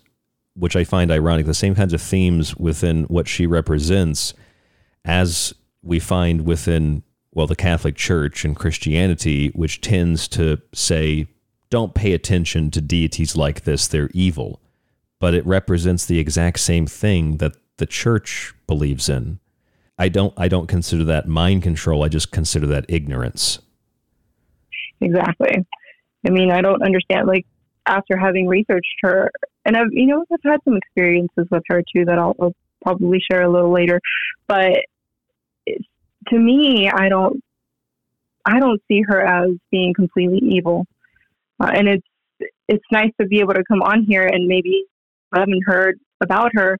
which 0.60 0.76
I 0.76 0.84
find 0.84 1.12
ironic. 1.12 1.45
The 1.45 1.53
same 1.53 1.76
kinds 1.76 1.93
of 1.93 2.01
themes 2.01 2.55
within 2.55 3.05
what 3.05 3.28
she 3.28 3.47
represents, 3.47 4.34
as 5.05 5.53
we 5.82 5.99
find 5.99 6.45
within 6.45 7.03
well 7.34 7.47
the 7.47 7.55
Catholic 7.55 7.95
Church 7.95 8.43
and 8.43 8.55
Christianity, 8.55 9.49
which 9.49 9.82
tends 9.82 10.28
to 10.30 10.62
say, 10.74 11.28
"Don't 11.70 11.95
pay 11.95 12.14
attention 12.14 12.72
to 12.72 12.82
deities 12.82 13.36
like 13.36 13.64
this; 13.64 13.88
they're 13.88 14.10
evil." 14.14 14.62
But 15.20 15.34
it 15.34 15.45
represents 15.45 16.05
the 16.05 16.20
exact 16.20 16.60
same 16.60 16.86
thing 16.86 17.38
that 17.38 17.53
the 17.78 17.86
Church 17.86 18.53
believes 18.68 19.10
in. 19.10 19.39
I 19.97 20.10
don't. 20.10 20.34
I 20.38 20.47
don't 20.47 20.68
consider 20.68 21.03
that 21.05 21.28
mind 21.28 21.64
control. 21.64 22.03
I 22.03 22.10
just 22.10 22.32
consider 22.32 22.68
that 22.68 22.86
ignorance. 22.88 23.60
Exactly. 25.01 25.66
I 26.26 26.30
mean, 26.30 26.51
I 26.51 26.62
don't 26.62 26.82
understand. 26.84 27.28
Like 27.28 27.45
after 27.86 28.18
having 28.18 28.47
researched 28.47 28.97
her, 29.01 29.32
and 29.66 29.76
I've 29.78 29.91
you 29.91 30.05
know 30.07 30.26
I've 30.32 30.39
had 30.43 30.60
some 30.64 30.78
experiences 30.78 31.47
with 31.49 31.64
her 31.68 31.82
too 31.82 32.05
that 32.05 32.18
I'll, 32.18 32.36
I'll 32.39 32.55
probably 32.82 33.20
share 33.30 33.43
a 33.43 33.51
little 33.51 33.72
later. 33.72 33.99
But 34.47 34.80
to 35.68 36.39
me, 36.39 36.89
I 36.89 37.10
don't 37.10 37.43
I 38.45 38.60
don't 38.60 38.82
see 38.88 39.01
her 39.07 39.22
as 39.22 39.51
being 39.72 39.93
completely 39.93 40.39
evil, 40.41 40.86
uh, 41.60 41.72
and 41.74 41.88
it's 41.88 42.07
it's 42.68 42.86
nice 42.91 43.12
to 43.20 43.28
be 43.28 43.39
able 43.39 43.53
to 43.53 43.64
come 43.68 43.82
on 43.82 44.05
here 44.07 44.26
and 44.26 44.47
maybe 44.47 44.86
I 45.34 45.39
haven't 45.39 45.64
heard 45.66 45.99
about 46.22 46.51
her, 46.53 46.78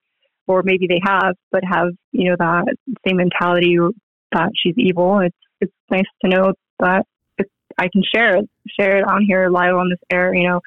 or 0.48 0.64
maybe 0.64 0.88
they 0.88 1.02
have, 1.04 1.36
but 1.52 1.64
have 1.64 1.90
you 2.12 2.30
know 2.30 2.36
that 2.40 2.66
same 3.08 3.18
mentality 3.18 3.78
that 4.32 4.52
she's 4.56 4.76
evil. 4.78 5.20
It's 5.20 5.36
it's 5.62 5.74
nice 5.92 6.04
to 6.24 6.30
know 6.30 6.54
that 6.80 7.06
I 7.80 7.88
can 7.92 8.04
share 8.14 8.38
it, 8.38 8.50
share 8.80 8.98
it 8.98 9.04
on 9.08 9.24
here 9.26 9.50
live 9.50 9.76
on 9.76 9.90
this 9.90 10.00
air, 10.12 10.34
you 10.36 10.48
know, 10.48 10.60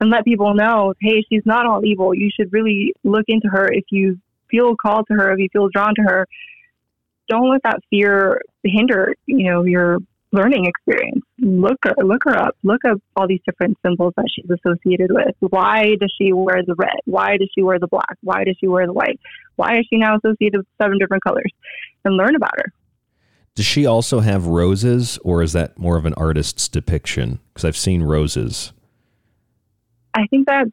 and 0.00 0.10
let 0.10 0.24
people 0.24 0.54
know, 0.54 0.94
hey, 1.00 1.22
she's 1.28 1.44
not 1.44 1.66
all 1.66 1.84
evil. 1.84 2.14
You 2.14 2.30
should 2.34 2.52
really 2.52 2.94
look 3.04 3.24
into 3.28 3.48
her 3.48 3.66
if 3.70 3.84
you 3.90 4.18
feel 4.50 4.74
called 4.76 5.06
to 5.10 5.14
her, 5.14 5.32
if 5.32 5.38
you 5.38 5.48
feel 5.52 5.68
drawn 5.68 5.94
to 5.96 6.02
her. 6.02 6.26
Don't 7.28 7.50
let 7.50 7.62
that 7.64 7.80
fear 7.90 8.40
hinder, 8.64 9.14
you 9.26 9.50
know, 9.50 9.64
your 9.64 9.98
learning 10.32 10.66
experience. 10.66 11.22
Look 11.38 11.78
her, 11.84 11.94
look 12.04 12.22
her 12.24 12.36
up. 12.36 12.56
Look 12.62 12.84
up 12.84 12.98
all 13.16 13.28
these 13.28 13.40
different 13.46 13.78
symbols 13.84 14.14
that 14.16 14.26
she's 14.34 14.50
associated 14.50 15.10
with. 15.12 15.34
Why 15.40 15.94
does 16.00 16.12
she 16.20 16.32
wear 16.32 16.62
the 16.66 16.74
red? 16.74 16.98
Why 17.04 17.36
does 17.36 17.50
she 17.54 17.62
wear 17.62 17.78
the 17.78 17.86
black? 17.86 18.16
Why 18.22 18.44
does 18.44 18.56
she 18.58 18.68
wear 18.68 18.86
the 18.86 18.92
white? 18.92 19.20
Why 19.56 19.78
is 19.78 19.86
she 19.88 19.96
now 19.96 20.16
associated 20.16 20.58
with 20.58 20.66
seven 20.80 20.98
different 20.98 21.22
colors? 21.22 21.52
And 22.04 22.16
learn 22.16 22.34
about 22.34 22.52
her. 22.56 22.72
Does 23.54 23.66
she 23.66 23.86
also 23.86 24.20
have 24.20 24.46
roses, 24.46 25.18
or 25.22 25.42
is 25.42 25.52
that 25.52 25.78
more 25.78 25.96
of 25.96 26.06
an 26.06 26.14
artist's 26.14 26.68
depiction? 26.68 27.38
Because 27.52 27.64
I've 27.64 27.76
seen 27.76 28.02
roses. 28.02 28.72
I 30.14 30.26
think 30.26 30.46
that 30.46 30.66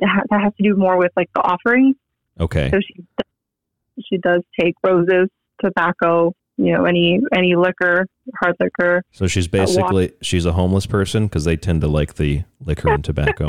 that 0.00 0.26
has 0.30 0.52
to 0.56 0.62
do 0.62 0.76
more 0.76 0.96
with 0.98 1.12
like 1.16 1.30
the 1.34 1.40
offerings. 1.40 1.96
Okay. 2.38 2.70
So 2.70 2.80
she 2.80 3.04
she 4.08 4.18
does 4.18 4.42
take 4.58 4.74
roses, 4.84 5.28
tobacco, 5.62 6.34
you 6.56 6.72
know, 6.72 6.84
any 6.84 7.20
any 7.34 7.56
liquor, 7.56 8.06
hard 8.40 8.56
liquor. 8.60 9.02
So 9.12 9.26
she's 9.26 9.48
basically 9.48 10.12
she's 10.20 10.46
a 10.46 10.52
homeless 10.52 10.86
person 10.86 11.26
because 11.26 11.44
they 11.44 11.56
tend 11.56 11.80
to 11.82 11.88
like 11.88 12.14
the 12.14 12.44
liquor 12.64 12.90
and 12.90 13.04
tobacco. 13.04 13.48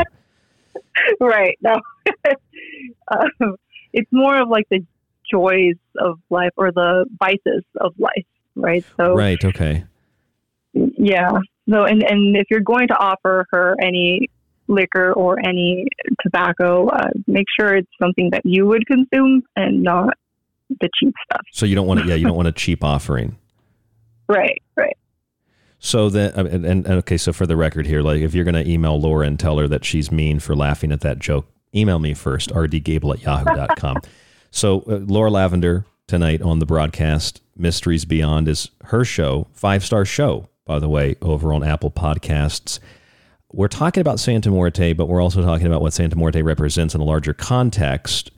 right. 1.20 1.58
No, 1.62 1.80
um, 3.12 3.56
it's 3.94 4.12
more 4.12 4.38
of 4.38 4.50
like 4.50 4.68
the 4.70 4.86
joys 5.30 5.76
of 5.98 6.20
life 6.30 6.52
or 6.58 6.72
the 6.72 7.06
vices 7.20 7.64
of 7.82 7.94
life. 7.98 8.26
Right? 8.56 8.84
So 8.98 9.14
Right. 9.16 9.44
Okay. 9.44 9.84
yeah. 10.74 11.32
So 11.70 11.84
and 11.84 12.04
and 12.04 12.38
if 12.38 12.48
you're 12.50 12.62
going 12.62 12.88
to 12.90 12.98
offer 12.98 13.46
her 13.52 13.76
any 13.82 14.30
liquor 14.68 15.14
or 15.14 15.40
any 15.40 15.88
tobacco, 16.22 16.88
uh, 16.88 17.10
make 17.28 17.46
sure 17.60 17.76
it's 17.76 17.90
something 18.02 18.30
that 18.32 18.42
you 18.46 18.66
would 18.66 18.86
consume 18.88 19.44
and 19.56 19.84
not 19.84 20.18
the 20.70 20.90
cheap 21.00 21.14
stuff. 21.26 21.42
So 21.52 21.66
you 21.66 21.76
don't 21.76 21.88
want 21.88 22.02
to. 22.02 22.08
Yeah, 22.08 22.16
you 22.16 22.26
don't 22.26 22.36
want 22.42 22.48
a 22.48 22.52
cheap 22.52 22.84
offering. 22.84 23.38
Right. 24.28 24.62
Right. 24.76 24.98
So 25.80 26.10
then, 26.10 26.32
uh, 26.36 26.46
and, 26.46 26.66
and, 26.66 26.86
and 26.86 26.88
okay, 27.00 27.18
so 27.18 27.32
for 27.32 27.46
the 27.46 27.56
record 27.56 27.86
here, 27.86 28.02
like 28.02 28.22
if 28.22 28.34
you're 28.34 28.44
going 28.44 28.56
to 28.56 28.68
email 28.68 29.00
Laura 29.00 29.28
and 29.28 29.40
tell 29.40 29.60
her 29.60 29.68
that 29.68 29.86
she's 29.86 30.12
mean 30.12 30.40
for 30.40 30.56
laughing 30.56 30.92
at 30.92 31.02
that 31.02 31.20
joke, 31.20 31.48
email 31.76 32.00
me 32.00 32.14
first, 32.16 32.50
rdgable 32.50 33.14
at 33.14 33.22
yahoo.com. 33.22 33.98
so 34.52 34.80
uh, 34.88 34.96
Laura 35.06 35.30
Lavender 35.30 35.86
tonight 36.08 36.42
on 36.42 36.60
the 36.60 36.66
broadcast, 36.66 37.42
Mysteries 37.56 38.06
Beyond 38.06 38.48
is 38.48 38.70
her 38.86 39.04
show, 39.04 39.48
five 39.54 39.84
star 39.84 40.06
show, 40.06 40.50
by 40.66 40.80
the 40.80 40.90
way, 40.90 41.16
over 41.22 41.54
on 41.54 41.64
Apple 41.64 41.92
Podcasts. 41.92 42.80
We're 43.52 43.68
talking 43.68 44.02
about 44.02 44.20
Santa 44.20 44.52
Muerte, 44.52 44.94
but 44.94 45.08
we're 45.08 45.22
also 45.22 45.42
talking 45.42 45.68
about 45.68 45.82
what 45.82 45.94
Santa 45.94 46.16
Muerte 46.16 46.42
represents 46.42 46.94
in 46.94 47.02
a 47.02 47.06
larger 47.06 47.34
context. 47.34 48.32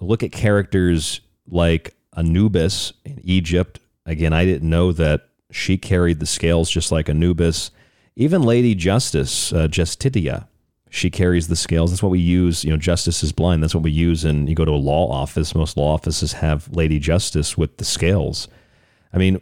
Look 0.00 0.22
at 0.22 0.32
characters 0.32 1.20
like 1.46 1.94
Anubis 2.16 2.92
in 3.04 3.20
Egypt. 3.22 3.78
Again, 4.06 4.32
I 4.32 4.44
didn't 4.44 4.68
know 4.68 4.92
that 4.92 5.28
she 5.50 5.76
carried 5.76 6.20
the 6.20 6.26
scales 6.26 6.70
just 6.70 6.90
like 6.90 7.08
Anubis. 7.08 7.70
Even 8.16 8.42
Lady 8.42 8.74
Justice, 8.74 9.52
uh, 9.52 9.68
Justitia, 9.68 10.48
she 10.90 11.08
carries 11.08 11.46
the 11.46 11.56
scales. 11.56 11.92
That's 11.92 12.02
what 12.02 12.10
we 12.10 12.18
use. 12.18 12.64
You 12.64 12.70
know, 12.70 12.76
justice 12.76 13.22
is 13.22 13.30
blind. 13.30 13.62
That's 13.62 13.74
what 13.74 13.84
we 13.84 13.92
use. 13.92 14.24
And 14.24 14.48
you 14.48 14.56
go 14.56 14.64
to 14.64 14.72
a 14.72 14.74
law 14.74 15.08
office. 15.10 15.54
Most 15.54 15.76
law 15.76 15.94
offices 15.94 16.34
have 16.34 16.68
Lady 16.74 16.98
Justice 16.98 17.56
with 17.56 17.76
the 17.76 17.84
scales. 17.84 18.48
I 19.12 19.18
mean, 19.18 19.40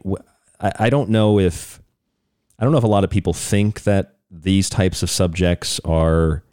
I, 0.61 0.91
don't 0.91 1.09
know 1.09 1.39
if 1.39 1.81
I 2.59 2.65
don't 2.65 2.73
know 2.73 2.79
if 2.79 2.85
a 2.85 2.89
lot 2.89 3.05
of 3.05 3.11
people 3.11 3.33
think 3.33 3.85
that 3.85 4.17
these 4.31 4.69
types 4.69 5.03
of 5.03 5.09
subjects 5.09 5.81
are 5.87 6.45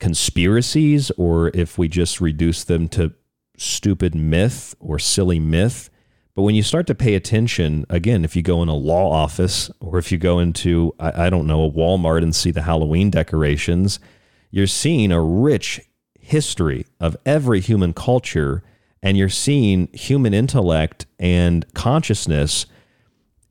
conspiracies 0.00 1.10
or 1.12 1.50
if 1.54 1.78
we 1.78 1.86
just 1.86 2.20
reduce 2.20 2.64
them 2.64 2.88
to 2.88 3.12
stupid 3.56 4.14
myth 4.16 4.74
or 4.80 4.98
silly 4.98 5.38
myth. 5.38 5.90
But 6.34 6.42
when 6.42 6.54
you 6.54 6.62
start 6.62 6.86
to 6.88 6.94
pay 6.94 7.14
attention, 7.14 7.86
again, 7.88 8.24
if 8.24 8.34
you 8.34 8.42
go 8.42 8.62
in 8.62 8.68
a 8.68 8.74
law 8.74 9.12
office 9.12 9.70
or 9.78 9.98
if 9.98 10.10
you 10.10 10.18
go 10.18 10.38
into, 10.40 10.94
I, 10.98 11.26
I 11.26 11.30
don't 11.30 11.46
know, 11.46 11.64
a 11.64 11.70
Walmart 11.70 12.22
and 12.22 12.34
see 12.34 12.50
the 12.50 12.62
Halloween 12.62 13.10
decorations, 13.10 14.00
you're 14.50 14.66
seeing 14.66 15.12
a 15.12 15.20
rich 15.20 15.80
history 16.18 16.86
of 17.00 17.16
every 17.24 17.60
human 17.60 17.92
culture 17.92 18.62
and 19.02 19.16
you're 19.16 19.28
seeing 19.28 19.88
human 19.92 20.34
intellect 20.34 21.06
and 21.18 21.64
consciousness 21.74 22.66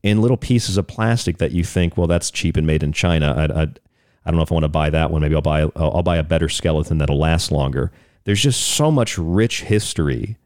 in 0.03 0.21
little 0.21 0.37
pieces 0.37 0.77
of 0.77 0.87
plastic 0.87 1.37
that 1.39 1.51
you 1.51 1.63
think, 1.63 1.97
well, 1.97 2.07
that's 2.07 2.31
cheap 2.31 2.55
and 2.55 2.65
made 2.65 2.83
in 2.83 2.93
China. 2.93 3.33
I, 3.35 3.61
I, 3.61 3.67
I 4.25 4.31
don't 4.31 4.37
know 4.37 4.43
if 4.43 4.51
I 4.51 4.55
want 4.55 4.63
to 4.63 4.69
buy 4.69 4.89
that 4.91 5.11
one. 5.11 5.21
Maybe 5.21 5.35
I'll 5.35 5.41
buy 5.41 5.61
I'll, 5.75 6.03
buy 6.03 6.17
a 6.17 6.23
better 6.23 6.49
skeleton 6.49 6.99
that'll 6.99 7.17
last 7.17 7.51
longer. 7.51 7.91
There's 8.25 8.41
just 8.41 8.61
so 8.61 8.91
much 8.91 9.17
rich 9.17 9.63
history, 9.63 10.37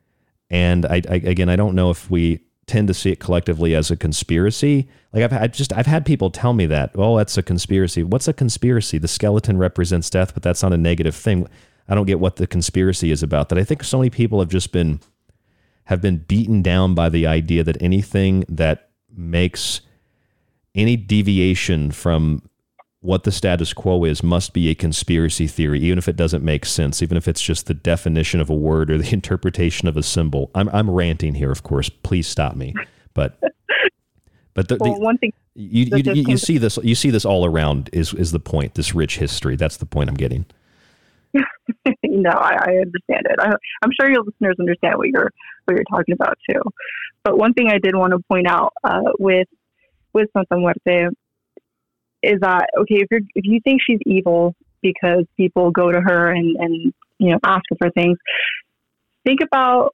and 0.49 0.85
I, 0.85 1.01
I 1.09 1.15
again 1.15 1.49
I 1.49 1.55
don't 1.55 1.75
know 1.75 1.89
if 1.89 2.09
we 2.09 2.39
tend 2.65 2.87
to 2.87 2.93
see 2.93 3.11
it 3.11 3.19
collectively 3.19 3.75
as 3.75 3.91
a 3.91 3.97
conspiracy. 3.97 4.87
Like 5.11 5.31
I've 5.31 5.51
just 5.51 5.73
I've 5.73 5.85
had 5.85 6.05
people 6.05 6.29
tell 6.29 6.53
me 6.53 6.65
that, 6.67 6.91
oh, 6.95 7.17
that's 7.17 7.37
a 7.37 7.43
conspiracy. 7.43 8.03
What's 8.03 8.27
a 8.27 8.33
conspiracy? 8.33 8.97
The 8.97 9.07
skeleton 9.07 9.57
represents 9.57 10.09
death, 10.09 10.33
but 10.33 10.43
that's 10.43 10.63
not 10.63 10.73
a 10.73 10.77
negative 10.77 11.15
thing. 11.15 11.47
I 11.87 11.95
don't 11.95 12.05
get 12.05 12.19
what 12.19 12.37
the 12.37 12.47
conspiracy 12.47 13.11
is 13.11 13.21
about. 13.21 13.49
That 13.49 13.57
I 13.57 13.63
think 13.63 13.83
so 13.83 13.97
many 13.97 14.09
people 14.09 14.39
have 14.39 14.49
just 14.49 14.71
been 14.71 15.01
have 15.85 16.01
been 16.01 16.19
beaten 16.19 16.61
down 16.61 16.95
by 16.95 17.09
the 17.09 17.27
idea 17.27 17.63
that 17.63 17.81
anything 17.81 18.45
that 18.47 18.89
makes 19.13 19.81
any 20.73 20.95
deviation 20.95 21.91
from 21.91 22.41
what 23.03 23.25
the 23.25 23.31
status 23.31 23.73
quo 23.73 24.05
is 24.05 24.23
must 24.23 24.53
be 24.53 24.69
a 24.69 24.75
conspiracy 24.75 25.45
theory, 25.45 25.79
even 25.81 25.97
if 25.97 26.07
it 26.07 26.15
doesn't 26.15 26.43
make 26.43 26.65
sense, 26.65 27.01
even 27.01 27.17
if 27.17 27.27
it's 27.27 27.41
just 27.41 27.67
the 27.67 27.73
definition 27.73 28.39
of 28.39 28.49
a 28.49 28.55
word 28.55 28.89
or 28.89 28.97
the 28.97 29.09
interpretation 29.13 29.87
of 29.87 29.97
a 29.97 30.03
symbol. 30.03 30.49
I'm, 30.55 30.69
I'm 30.69 30.89
ranting 30.89 31.35
here, 31.35 31.51
of 31.51 31.63
course. 31.63 31.89
Please 31.89 32.27
stop 32.27 32.55
me. 32.55 32.73
But 33.13 33.37
but 34.53 34.69
the, 34.69 34.77
well, 34.79 34.93
the, 34.93 34.99
one 34.99 35.17
thing 35.17 35.33
you, 35.55 35.85
you, 35.97 36.13
you, 36.13 36.23
you 36.29 36.37
see 36.37 36.57
this 36.57 36.79
you 36.81 36.95
see 36.95 37.09
this 37.09 37.25
all 37.25 37.45
around 37.45 37.89
is 37.91 38.13
is 38.13 38.31
the 38.31 38.39
point. 38.39 38.75
This 38.75 38.95
rich 38.95 39.17
history. 39.17 39.55
That's 39.55 39.77
the 39.77 39.85
point 39.85 40.09
I'm 40.09 40.15
getting. 40.15 40.45
no, 42.03 42.29
I, 42.29 42.55
I 42.55 42.71
understand 42.77 43.25
it. 43.25 43.39
I, 43.39 43.51
I'm 43.81 43.91
sure 43.99 44.09
your 44.09 44.23
listeners 44.23 44.55
understand 44.59 44.97
what 44.97 45.09
you're 45.09 45.31
what 45.65 45.75
you're 45.75 45.83
talking 45.91 46.13
about 46.13 46.37
too. 46.49 46.61
But 47.23 47.37
one 47.37 47.53
thing 47.53 47.69
I 47.69 47.79
did 47.79 47.95
want 47.95 48.11
to 48.11 48.19
point 48.29 48.47
out 48.47 48.73
uh, 48.83 49.01
with 49.19 49.47
with 50.13 50.29
Santa 50.33 50.57
Muerte 50.57 51.09
is 52.23 52.39
that 52.41 52.67
okay 52.77 52.95
if 52.95 53.07
you 53.11 53.19
if 53.35 53.45
you 53.45 53.59
think 53.63 53.81
she's 53.85 53.99
evil 54.05 54.55
because 54.81 55.25
people 55.37 55.71
go 55.71 55.91
to 55.91 56.01
her 56.01 56.31
and 56.31 56.55
and 56.57 56.93
you 57.19 57.31
know 57.31 57.39
ask 57.43 57.63
her 57.69 57.75
for 57.77 57.89
things, 57.91 58.17
think 59.25 59.39
about 59.41 59.93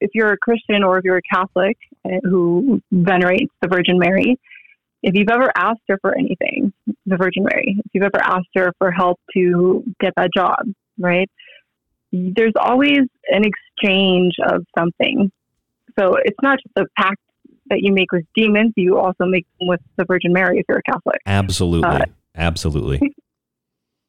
if 0.00 0.10
you're 0.14 0.32
a 0.32 0.38
Christian 0.38 0.82
or 0.82 0.98
if 0.98 1.04
you're 1.04 1.18
a 1.18 1.34
Catholic 1.34 1.76
who 2.24 2.82
venerates 2.90 3.52
the 3.60 3.68
Virgin 3.68 3.98
Mary. 3.98 4.38
If 5.04 5.16
you've 5.16 5.30
ever 5.30 5.50
asked 5.56 5.82
her 5.88 5.98
for 6.00 6.16
anything, 6.16 6.72
the 7.06 7.16
Virgin 7.16 7.44
Mary, 7.44 7.76
if 7.78 7.90
you've 7.92 8.04
ever 8.04 8.22
asked 8.22 8.50
her 8.54 8.72
for 8.78 8.92
help 8.92 9.18
to 9.34 9.82
get 10.00 10.12
that 10.16 10.30
job, 10.34 10.58
right? 10.96 11.28
There's 12.12 12.52
always 12.56 13.00
an 13.28 13.42
exchange 13.44 14.34
of 14.46 14.64
something. 14.78 15.32
So 15.98 16.14
it's 16.24 16.38
not 16.40 16.58
just 16.62 16.76
a 16.76 16.84
pact 16.96 17.20
that 17.68 17.80
you 17.80 17.92
make 17.92 18.12
with 18.12 18.24
demons, 18.34 18.72
you 18.76 18.98
also 18.98 19.24
make 19.24 19.46
them 19.58 19.68
with 19.68 19.80
the 19.96 20.04
Virgin 20.04 20.32
Mary 20.32 20.58
if 20.58 20.66
you're 20.68 20.78
a 20.78 20.82
Catholic. 20.82 21.20
Absolutely. 21.26 21.88
Uh, 21.88 22.06
Absolutely. 22.34 23.14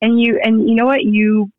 And 0.01 0.19
you 0.19 0.37
and 0.43 0.67
you 0.67 0.75
know 0.75 0.85
what 0.85 1.05
you 1.05 1.49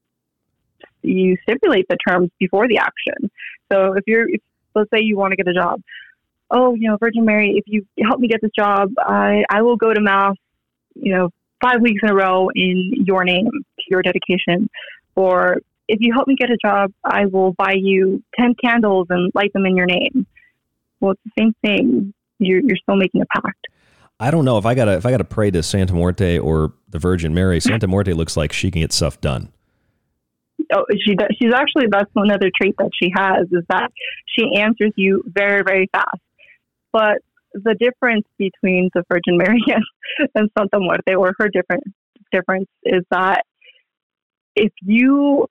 you 1.01 1.39
stipulate 1.45 1.87
the 1.89 1.97
terms 2.07 2.29
before 2.39 2.69
the 2.69 2.77
action. 2.77 3.31
So 3.73 3.95
if 3.95 4.05
you're 4.07 4.29
if, 4.29 4.43
let's 4.75 4.91
say 4.93 5.01
you 5.01 5.17
want 5.17 5.33
to 5.33 5.37
get 5.37 5.49
a 5.49 5.55
job, 5.55 5.81
oh 6.51 6.75
you 6.75 6.91
know 6.91 6.99
Virgin 6.99 7.25
Mary, 7.25 7.55
if 7.57 7.65
you 7.67 7.87
help 8.07 8.21
me 8.21 8.29
get 8.29 8.43
this 8.43 8.51
job, 8.55 8.91
I 8.99 9.45
I 9.49 9.63
will 9.63 9.77
go 9.77 9.95
to 9.95 10.01
mass, 10.03 10.35
you 10.95 11.15
know 11.15 11.31
five 11.63 11.81
weeks 11.81 12.03
in 12.03 12.11
a 12.11 12.15
row 12.15 12.51
in 12.55 12.93
your 13.07 13.25
name 13.25 13.49
to 13.51 13.85
your 13.89 14.03
dedication, 14.03 14.69
or 15.17 15.63
if 15.89 16.01
you 16.03 16.13
help 16.13 16.29
me 16.29 16.37
get 16.37 16.51
a 16.51 16.59
job, 16.63 16.93
I 17.03 17.25
will 17.25 17.55
buy 17.55 17.77
you 17.79 18.23
ten 18.39 18.55
candles 18.63 19.07
and 19.09 19.33
light 19.35 19.55
them 19.55 19.65
in 19.65 19.75
your 19.75 19.87
name. 19.87 20.27
Well, 21.05 21.13
it's 21.13 21.35
the 21.37 21.43
same 21.43 21.55
thing. 21.63 22.15
You're 22.39 22.61
you're 22.61 22.79
still 22.79 22.97
making 22.97 23.21
a 23.21 23.27
pact. 23.27 23.67
I 24.19 24.31
don't 24.31 24.47
know 24.47 24.57
if 24.57 24.65
I 24.65 24.75
gotta 24.75 24.93
if 24.93 25.05
I 25.05 25.11
gotta 25.11 25.25
pray 25.25 25.51
to 25.51 25.63
Santa 25.63 25.93
Muerte 25.93 26.39
or 26.39 26.73
the 26.89 26.99
Virgin 26.99 27.35
Mary. 27.35 27.61
Santa 27.61 27.87
Muerte 27.87 28.15
looks 28.15 28.39
like 28.39 28.55
she 28.55 28.71
can 28.71 28.81
get 28.81 28.91
stuff 28.91 29.21
done. 29.21 29.53
Oh, 30.73 30.87
she 31.05 31.15
does. 31.15 31.29
She's 31.39 31.53
actually 31.53 31.89
that's 31.91 32.11
another 32.17 32.51
trait 32.59 32.75
that 32.79 32.89
she 32.99 33.13
has 33.15 33.47
is 33.53 33.65
that 33.69 33.91
she 34.27 34.59
answers 34.59 34.93
you 34.97 35.23
very 35.27 35.63
very 35.63 35.91
fast. 35.93 36.23
But 36.91 37.19
the 37.53 37.75
difference 37.79 38.25
between 38.39 38.89
the 38.95 39.03
Virgin 39.13 39.37
Mary 39.37 39.63
and, 39.67 39.85
and 40.35 40.51
Santa 40.57 40.81
Muerte, 40.81 41.17
or 41.17 41.35
her 41.39 41.49
different 41.49 41.85
difference, 42.33 42.69
is 42.83 43.03
that 43.11 43.43
if 44.57 44.73
you 44.81 45.49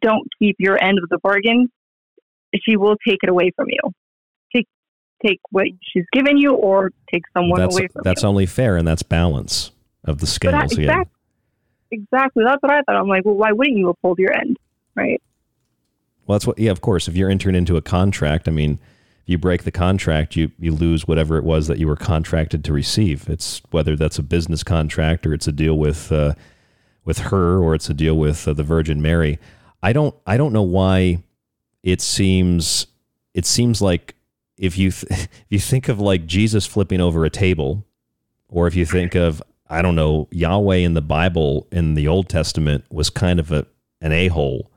don't 0.00 0.28
keep 0.38 0.54
your 0.60 0.80
end 0.80 0.98
of 1.02 1.08
the 1.08 1.18
bargain, 1.18 1.72
she 2.54 2.76
will 2.76 2.94
take 3.04 3.18
it 3.24 3.28
away 3.28 3.50
from 3.56 3.66
you. 3.68 3.92
Take 5.24 5.40
what 5.50 5.66
she's 5.82 6.04
given 6.12 6.36
you, 6.36 6.54
or 6.54 6.90
take 7.12 7.22
someone 7.32 7.60
that's 7.60 7.76
away 7.76 7.88
from 7.88 8.02
that's 8.04 8.22
you. 8.22 8.28
only 8.28 8.46
fair, 8.46 8.76
and 8.76 8.86
that's 8.86 9.02
balance 9.02 9.70
of 10.04 10.18
the 10.18 10.26
scales. 10.26 10.76
yeah. 10.76 11.04
exactly. 11.90 12.44
That's 12.44 12.62
what 12.62 12.72
I 12.72 12.82
thought. 12.82 12.96
I'm 12.96 13.08
like, 13.08 13.24
well, 13.24 13.36
why 13.36 13.52
wouldn't 13.52 13.76
you 13.76 13.88
uphold 13.88 14.18
your 14.18 14.36
end, 14.36 14.58
right? 14.96 15.22
Well, 16.26 16.36
that's 16.36 16.46
what. 16.46 16.58
Yeah, 16.58 16.70
of 16.70 16.80
course. 16.80 17.08
If 17.08 17.16
you're 17.16 17.30
entering 17.30 17.54
into 17.54 17.76
a 17.76 17.82
contract, 17.82 18.48
I 18.48 18.50
mean, 18.50 18.78
if 19.22 19.28
you 19.28 19.38
break 19.38 19.62
the 19.62 19.70
contract, 19.70 20.34
you 20.34 20.50
you 20.58 20.72
lose 20.72 21.06
whatever 21.06 21.36
it 21.36 21.44
was 21.44 21.68
that 21.68 21.78
you 21.78 21.86
were 21.86 21.96
contracted 21.96 22.64
to 22.64 22.72
receive. 22.72 23.28
It's 23.28 23.62
whether 23.70 23.96
that's 23.96 24.18
a 24.18 24.22
business 24.22 24.64
contract 24.64 25.26
or 25.26 25.34
it's 25.34 25.46
a 25.46 25.52
deal 25.52 25.78
with 25.78 26.10
uh, 26.10 26.34
with 27.04 27.18
her 27.18 27.58
or 27.58 27.74
it's 27.74 27.88
a 27.88 27.94
deal 27.94 28.16
with 28.16 28.46
uh, 28.46 28.52
the 28.52 28.62
Virgin 28.62 29.00
Mary. 29.00 29.38
I 29.82 29.92
don't 29.92 30.14
I 30.26 30.36
don't 30.36 30.52
know 30.52 30.62
why 30.62 31.22
it 31.82 32.00
seems 32.00 32.86
it 33.34 33.46
seems 33.46 33.82
like 33.82 34.14
if 34.62 34.78
you 34.78 34.90
th- 34.92 35.10
if 35.10 35.46
you 35.50 35.58
think 35.58 35.88
of 35.88 36.00
like 36.00 36.24
Jesus 36.24 36.64
flipping 36.64 37.02
over 37.02 37.26
a 37.26 37.30
table, 37.30 37.84
or 38.48 38.66
if 38.66 38.74
you 38.74 38.86
think 38.86 39.14
of 39.14 39.42
I 39.68 39.82
don't 39.82 39.96
know 39.96 40.28
Yahweh 40.30 40.76
in 40.76 40.94
the 40.94 41.02
Bible 41.02 41.66
in 41.70 41.94
the 41.94 42.08
Old 42.08 42.30
Testament 42.30 42.84
was 42.90 43.10
kind 43.10 43.38
of 43.38 43.52
a 43.52 43.66
an 44.00 44.12
a 44.12 44.28
hole. 44.28 44.70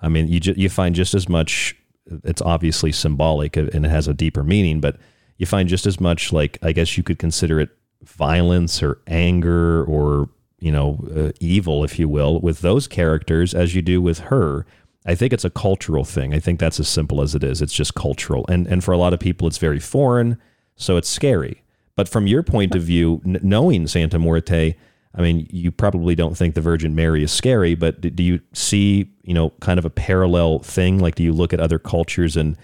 I 0.00 0.08
mean, 0.08 0.28
you 0.28 0.38
ju- 0.38 0.54
you 0.56 0.68
find 0.68 0.94
just 0.94 1.14
as 1.14 1.28
much. 1.28 1.74
It's 2.22 2.42
obviously 2.42 2.92
symbolic 2.92 3.56
and 3.56 3.86
it 3.86 3.88
has 3.88 4.06
a 4.06 4.12
deeper 4.12 4.44
meaning, 4.44 4.78
but 4.78 4.98
you 5.38 5.46
find 5.46 5.70
just 5.70 5.86
as 5.86 5.98
much 5.98 6.32
like 6.32 6.58
I 6.62 6.72
guess 6.72 6.98
you 6.98 7.02
could 7.02 7.18
consider 7.18 7.58
it 7.58 7.70
violence 8.02 8.82
or 8.82 9.00
anger 9.06 9.82
or 9.84 10.28
you 10.58 10.70
know 10.70 11.02
uh, 11.16 11.32
evil, 11.40 11.82
if 11.82 11.98
you 11.98 12.10
will, 12.10 12.40
with 12.40 12.60
those 12.60 12.86
characters 12.86 13.54
as 13.54 13.74
you 13.74 13.80
do 13.80 14.02
with 14.02 14.18
her. 14.18 14.66
I 15.06 15.14
think 15.14 15.32
it's 15.32 15.44
a 15.44 15.50
cultural 15.50 16.04
thing. 16.04 16.32
I 16.32 16.40
think 16.40 16.58
that's 16.58 16.80
as 16.80 16.88
simple 16.88 17.20
as 17.20 17.34
it 17.34 17.44
is. 17.44 17.60
It's 17.60 17.74
just 17.74 17.94
cultural, 17.94 18.44
and 18.48 18.66
and 18.66 18.82
for 18.82 18.92
a 18.92 18.98
lot 18.98 19.12
of 19.12 19.20
people, 19.20 19.46
it's 19.46 19.58
very 19.58 19.80
foreign. 19.80 20.38
So 20.76 20.96
it's 20.96 21.08
scary. 21.08 21.62
But 21.96 22.08
from 22.08 22.26
your 22.26 22.42
point 22.42 22.74
of 22.74 22.82
view, 22.82 23.20
n- 23.24 23.38
knowing 23.42 23.86
Santa 23.86 24.18
Muerte, 24.18 24.74
I 25.14 25.22
mean, 25.22 25.46
you 25.50 25.70
probably 25.70 26.14
don't 26.16 26.36
think 26.36 26.54
the 26.54 26.60
Virgin 26.60 26.94
Mary 26.94 27.22
is 27.22 27.30
scary, 27.30 27.76
but 27.76 28.00
do, 28.00 28.10
do 28.10 28.22
you 28.22 28.40
see, 28.52 29.12
you 29.22 29.32
know, 29.32 29.50
kind 29.60 29.78
of 29.78 29.84
a 29.84 29.90
parallel 29.90 30.58
thing? 30.58 30.98
Like, 30.98 31.14
do 31.14 31.22
you 31.22 31.32
look 31.32 31.52
at 31.52 31.60
other 31.60 31.78
cultures 31.78 32.36
and 32.36 32.56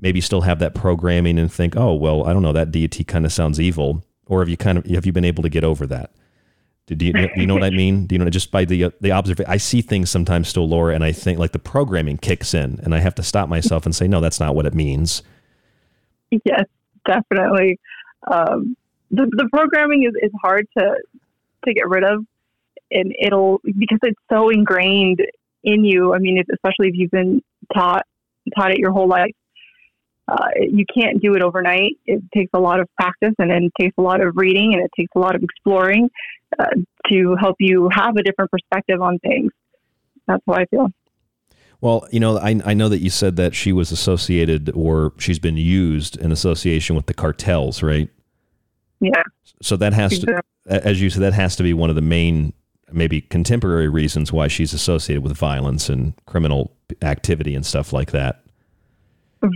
maybe 0.00 0.20
still 0.20 0.40
have 0.40 0.58
that 0.60 0.74
programming 0.74 1.38
and 1.38 1.52
think, 1.52 1.76
oh, 1.76 1.92
well, 1.94 2.26
I 2.26 2.32
don't 2.32 2.42
know, 2.42 2.52
that 2.52 2.72
deity 2.72 3.04
kind 3.04 3.26
of 3.26 3.32
sounds 3.32 3.60
evil, 3.60 4.04
or 4.26 4.40
have 4.40 4.48
you 4.48 4.56
kind 4.56 4.78
of 4.78 4.86
have 4.86 5.04
you 5.04 5.12
been 5.12 5.24
able 5.24 5.42
to 5.42 5.50
get 5.50 5.64
over 5.64 5.86
that? 5.88 6.12
Do 6.86 7.06
you, 7.06 7.12
do 7.12 7.28
you 7.36 7.46
know 7.46 7.54
what 7.54 7.62
I 7.62 7.70
mean? 7.70 8.06
Do 8.06 8.14
you 8.14 8.18
know 8.18 8.28
just 8.28 8.50
by 8.50 8.64
the 8.64 8.92
the 9.00 9.12
observation? 9.12 9.50
I 9.50 9.56
see 9.56 9.82
things 9.82 10.10
sometimes 10.10 10.48
still, 10.48 10.68
Laura, 10.68 10.94
and 10.94 11.04
I 11.04 11.12
think 11.12 11.38
like 11.38 11.52
the 11.52 11.58
programming 11.58 12.18
kicks 12.18 12.54
in, 12.54 12.80
and 12.82 12.94
I 12.94 12.98
have 12.98 13.14
to 13.16 13.22
stop 13.22 13.48
myself 13.48 13.86
and 13.86 13.94
say, 13.94 14.08
no, 14.08 14.20
that's 14.20 14.40
not 14.40 14.54
what 14.56 14.66
it 14.66 14.74
means. 14.74 15.22
Yes, 16.44 16.64
definitely. 17.06 17.78
Um, 18.30 18.76
the 19.10 19.26
the 19.30 19.48
programming 19.52 20.02
is, 20.04 20.14
is 20.20 20.32
hard 20.42 20.66
to 20.76 20.96
to 21.66 21.74
get 21.74 21.88
rid 21.88 22.02
of, 22.02 22.24
and 22.90 23.14
it'll 23.20 23.60
because 23.64 24.00
it's 24.02 24.20
so 24.30 24.48
ingrained 24.48 25.20
in 25.62 25.84
you. 25.84 26.14
I 26.14 26.18
mean, 26.18 26.38
if, 26.38 26.46
especially 26.52 26.88
if 26.88 26.94
you've 26.96 27.10
been 27.12 27.42
taught 27.72 28.06
taught 28.56 28.72
it 28.72 28.78
your 28.78 28.90
whole 28.90 29.08
life, 29.08 29.34
uh, 30.32 30.48
you 30.56 30.86
can't 30.92 31.20
do 31.20 31.34
it 31.34 31.42
overnight. 31.42 31.98
It 32.06 32.22
takes 32.34 32.50
a 32.54 32.58
lot 32.58 32.80
of 32.80 32.88
practice, 32.98 33.34
and 33.38 33.50
then 33.50 33.64
it 33.64 33.72
takes 33.78 33.94
a 33.98 34.00
lot 34.00 34.22
of 34.22 34.36
reading, 34.36 34.72
and 34.72 34.82
it 34.82 34.90
takes 34.98 35.10
a 35.14 35.18
lot 35.18 35.34
of 35.34 35.42
exploring 35.42 36.08
uh, 36.58 36.64
to 37.10 37.36
help 37.38 37.56
you 37.60 37.90
have 37.92 38.16
a 38.16 38.22
different 38.22 38.50
perspective 38.50 39.02
on 39.02 39.18
things. 39.18 39.52
That's 40.26 40.42
how 40.46 40.54
I 40.54 40.64
feel. 40.66 40.88
Well, 41.82 42.06
you 42.10 42.20
know, 42.20 42.38
I, 42.38 42.60
I 42.64 42.74
know 42.74 42.88
that 42.88 43.00
you 43.00 43.10
said 43.10 43.36
that 43.36 43.54
she 43.54 43.72
was 43.72 43.92
associated 43.92 44.70
or 44.70 45.12
she's 45.18 45.40
been 45.40 45.56
used 45.56 46.16
in 46.16 46.32
association 46.32 46.96
with 46.96 47.06
the 47.06 47.14
cartels, 47.14 47.82
right? 47.82 48.08
Yeah. 49.00 49.22
So 49.60 49.76
that 49.76 49.92
has 49.92 50.20
to, 50.20 50.40
as 50.66 51.02
you 51.02 51.10
said, 51.10 51.22
that 51.22 51.34
has 51.34 51.56
to 51.56 51.64
be 51.64 51.74
one 51.74 51.90
of 51.90 51.96
the 51.96 52.02
main, 52.02 52.52
maybe 52.92 53.20
contemporary 53.20 53.88
reasons 53.88 54.32
why 54.32 54.46
she's 54.46 54.72
associated 54.72 55.24
with 55.24 55.36
violence 55.36 55.88
and 55.88 56.14
criminal 56.26 56.72
activity 57.02 57.54
and 57.56 57.66
stuff 57.66 57.92
like 57.92 58.12
that. 58.12 58.41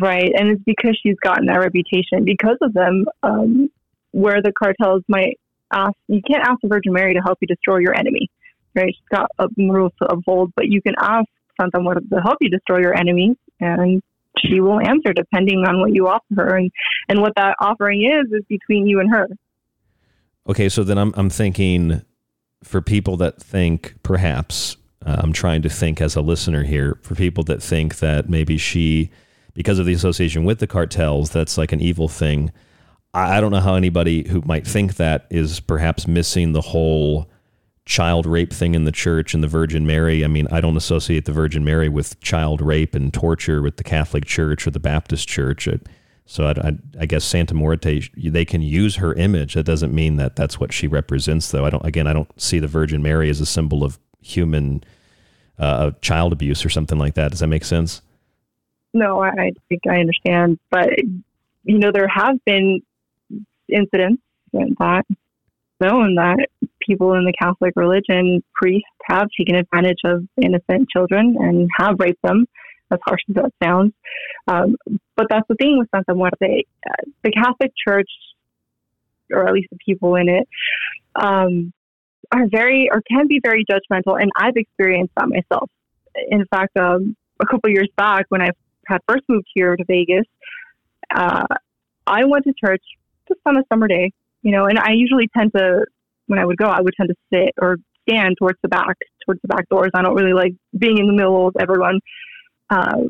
Right. 0.03 0.33
And 0.37 0.51
it's 0.51 0.63
because 0.65 0.99
she's 1.01 1.17
gotten 1.23 1.47
that 1.47 1.61
reputation 1.61 2.25
because 2.25 2.59
of 2.61 2.73
them, 2.73 3.05
um, 3.23 3.71
where 4.11 4.43
the 4.43 4.53
cartels 4.53 5.03
might 5.09 5.39
ask, 5.73 5.95
you 6.09 6.21
can't 6.29 6.43
ask 6.43 6.61
the 6.63 6.69
Virgin 6.69 6.93
Mary 6.93 7.15
to 7.15 7.21
help 7.21 7.39
you 7.41 7.47
destroy 7.47 7.79
your 7.79 7.95
enemy, 7.95 8.29
right? 8.75 8.95
She's 8.95 9.09
got 9.11 9.31
a 9.39 9.47
rules 9.57 9.93
to 10.03 10.09
uphold, 10.09 10.53
but 10.57 10.67
you 10.67 10.83
can 10.83 10.95
ask 10.99 11.27
Santa 11.61 11.81
Muerte 11.81 12.07
to 12.13 12.21
help 12.21 12.39
you 12.41 12.51
destroy 12.51 12.81
your 12.81 12.97
enemies, 12.97 13.37
and 13.61 14.03
she 14.39 14.61
will 14.61 14.81
answer 14.81 15.13
depending 15.13 15.65
on 15.67 15.81
what 15.81 15.93
you 15.93 16.09
offer 16.09 16.25
her. 16.35 16.57
And, 16.57 16.71
and 17.09 17.21
what 17.21 17.33
that 17.37 17.57
offering 17.61 18.05
is, 18.05 18.33
is 18.33 18.45
between 18.49 18.87
you 18.87 19.01
and 19.01 19.11
her. 19.15 19.29
Okay, 20.49 20.69
so 20.69 20.85
then 20.85 20.99
I'm, 20.99 21.13
I'm 21.17 21.31
thinking 21.31 22.03
for 22.63 22.81
people 22.81 23.17
that 23.19 23.41
think 23.41 23.95
perhaps, 24.03 24.77
uh, 25.05 25.17
I'm 25.19 25.33
trying 25.33 25.63
to 25.63 25.69
think 25.69 26.01
as 26.01 26.17
a 26.17 26.21
listener 26.21 26.65
here, 26.65 26.99
for 27.03 27.15
people 27.15 27.45
that 27.45 27.63
think 27.63 27.99
that 27.99 28.29
maybe 28.29 28.57
she, 28.57 29.11
because 29.57 29.79
of 29.79 29.87
the 29.87 29.95
association 29.95 30.45
with 30.45 30.59
the 30.59 30.67
cartels, 30.67 31.31
that's 31.31 31.57
like 31.57 31.73
an 31.73 31.81
evil 31.81 32.09
thing. 32.09 32.53
I, 33.15 33.39
I 33.39 33.41
don't 33.41 33.51
know 33.51 33.61
how 33.61 33.75
anybody 33.75 34.29
who 34.29 34.43
might 34.43 34.67
think 34.67 34.97
that 34.97 35.27
is 35.31 35.61
perhaps 35.61 36.07
missing 36.07 36.53
the 36.53 36.61
whole 36.61 37.31
child 37.87 38.27
rape 38.27 38.53
thing 38.53 38.75
in 38.75 38.85
the 38.85 38.93
church 38.93 39.33
and 39.33 39.43
the 39.43 39.49
Virgin 39.49 39.87
Mary. 39.87 40.25
I 40.25 40.29
mean, 40.29 40.47
I 40.53 40.61
don't 40.61 40.77
associate 40.77 41.25
the 41.25 41.33
Virgin 41.33 41.65
Mary 41.65 41.89
with 41.89 42.21
child 42.21 42.61
rape 42.61 42.95
and 42.95 43.15
torture 43.15 43.63
with 43.63 43.79
the 43.79 43.85
Catholic 43.85 44.27
Church 44.27 44.67
or 44.67 44.73
the 44.73 44.79
Baptist 44.79 45.27
Church. 45.27 45.67
So 46.27 46.45
I, 46.45 46.51
I, 46.51 46.73
I, 47.01 47.07
guess 47.07 47.25
Santa 47.25 47.55
Muerte, 47.55 48.03
they 48.15 48.45
can 48.45 48.61
use 48.61 48.97
her 48.97 49.15
image. 49.15 49.55
That 49.55 49.65
doesn't 49.65 49.95
mean 49.95 50.17
that 50.17 50.37
that's 50.37 50.61
what 50.61 50.73
she 50.73 50.87
represents, 50.87 51.51
though. 51.51 51.65
I 51.65 51.71
don't. 51.71 51.87
Again, 51.87 52.07
I 52.07 52.13
don't 52.13 52.29
see 52.39 52.59
the 52.59 52.67
Virgin 52.67 53.01
Mary 53.01 53.31
as 53.31 53.41
a 53.41 53.47
symbol 53.47 53.85
of 53.85 53.99
human 54.21 54.85
uh, 55.59 55.93
child 56.03 56.35
abuse 56.35 56.63
or 56.63 56.69
something 56.69 56.99
like 56.99 57.15
that. 57.15 57.31
Does 57.31 57.41
that 57.41 57.47
make 57.47 57.65
sense? 57.65 58.03
No, 58.95 59.21
I 59.23 59.53
think 59.69 59.83
I 59.89 59.99
understand, 59.99 60.59
but 60.71 60.89
you 61.65 61.79
know 61.79 61.91
there 61.93 62.09
have 62.09 62.43
been 62.45 62.81
incidents 63.69 64.23
that 64.53 65.05
known 65.81 66.15
that 66.15 66.47
people 66.81 67.15
in 67.15 67.25
the 67.25 67.33
Catholic 67.39 67.75
religion, 67.77 68.43
priests, 68.55 68.89
have 69.05 69.29
taken 69.37 69.57
advantage 69.57 69.99
of 70.05 70.27
innocent 70.41 70.89
children 70.89 71.37
and 71.39 71.69
have 71.79 71.97
raped 71.99 72.23
them, 72.23 72.47
as 72.91 72.99
harsh 73.07 73.21
as 73.29 73.35
that 73.35 73.53
sounds. 73.63 73.93
Um, 74.49 74.77
but 75.17 75.27
that's 75.29 75.47
the 75.49 75.57
thing 75.57 75.79
with 75.79 75.89
Santa 75.95 76.15
Muerte. 76.15 76.65
The 77.23 77.31
Catholic 77.33 77.73
Church, 77.87 78.09
or 79.31 79.47
at 79.47 79.53
least 79.53 79.69
the 79.71 79.79
people 79.85 80.15
in 80.15 80.29
it, 80.29 80.49
um, 81.15 81.73
are 82.33 82.47
very, 82.51 82.89
or 82.91 83.03
can 83.03 83.27
be 83.29 83.41
very 83.43 83.65
judgmental, 83.65 84.21
and 84.21 84.31
I've 84.37 84.57
experienced 84.57 85.13
that 85.17 85.29
myself. 85.29 85.71
In 86.29 86.45
fact, 86.47 86.77
um, 86.77 87.17
a 87.41 87.47
couple 87.47 87.71
years 87.71 87.89
back, 87.97 88.27
when 88.31 88.41
I 88.41 88.51
had 88.87 89.01
first 89.09 89.25
moved 89.29 89.47
here 89.55 89.77
to 89.77 89.85
Vegas, 89.85 90.27
uh, 91.15 91.47
I 92.07 92.25
went 92.25 92.45
to 92.45 92.53
church 92.53 92.83
just 93.29 93.41
on 93.47 93.57
a 93.57 93.63
summer 93.71 93.89
day 93.89 94.13
you 94.47 94.53
know, 94.53 94.67
and 94.67 94.79
I 94.79 94.93
usually 94.93 95.29
tend 95.37 95.51
to, 95.57 95.85
when 96.29 96.39
I 96.39 96.45
would 96.45 96.57
go, 96.57 96.67
I 96.67 96.81
would 96.81 96.95
tend 96.97 97.09
to 97.09 97.17
sit 97.33 97.53
or 97.61 97.79
stand 98.09 98.37
towards 98.39 98.57
the 98.63 98.69
back, 98.69 98.97
towards 99.25 99.43
the 99.43 99.49
back 99.49 99.69
doors. 99.69 99.91
I 99.93 100.03
don't 100.03 100.15
really 100.15 100.35
like 100.35 100.53
being 100.79 100.99
in 100.99 101.09
the 101.09 101.13
middle 101.13 101.49
of 101.49 101.57
everyone. 101.59 101.99
Um, 102.71 103.09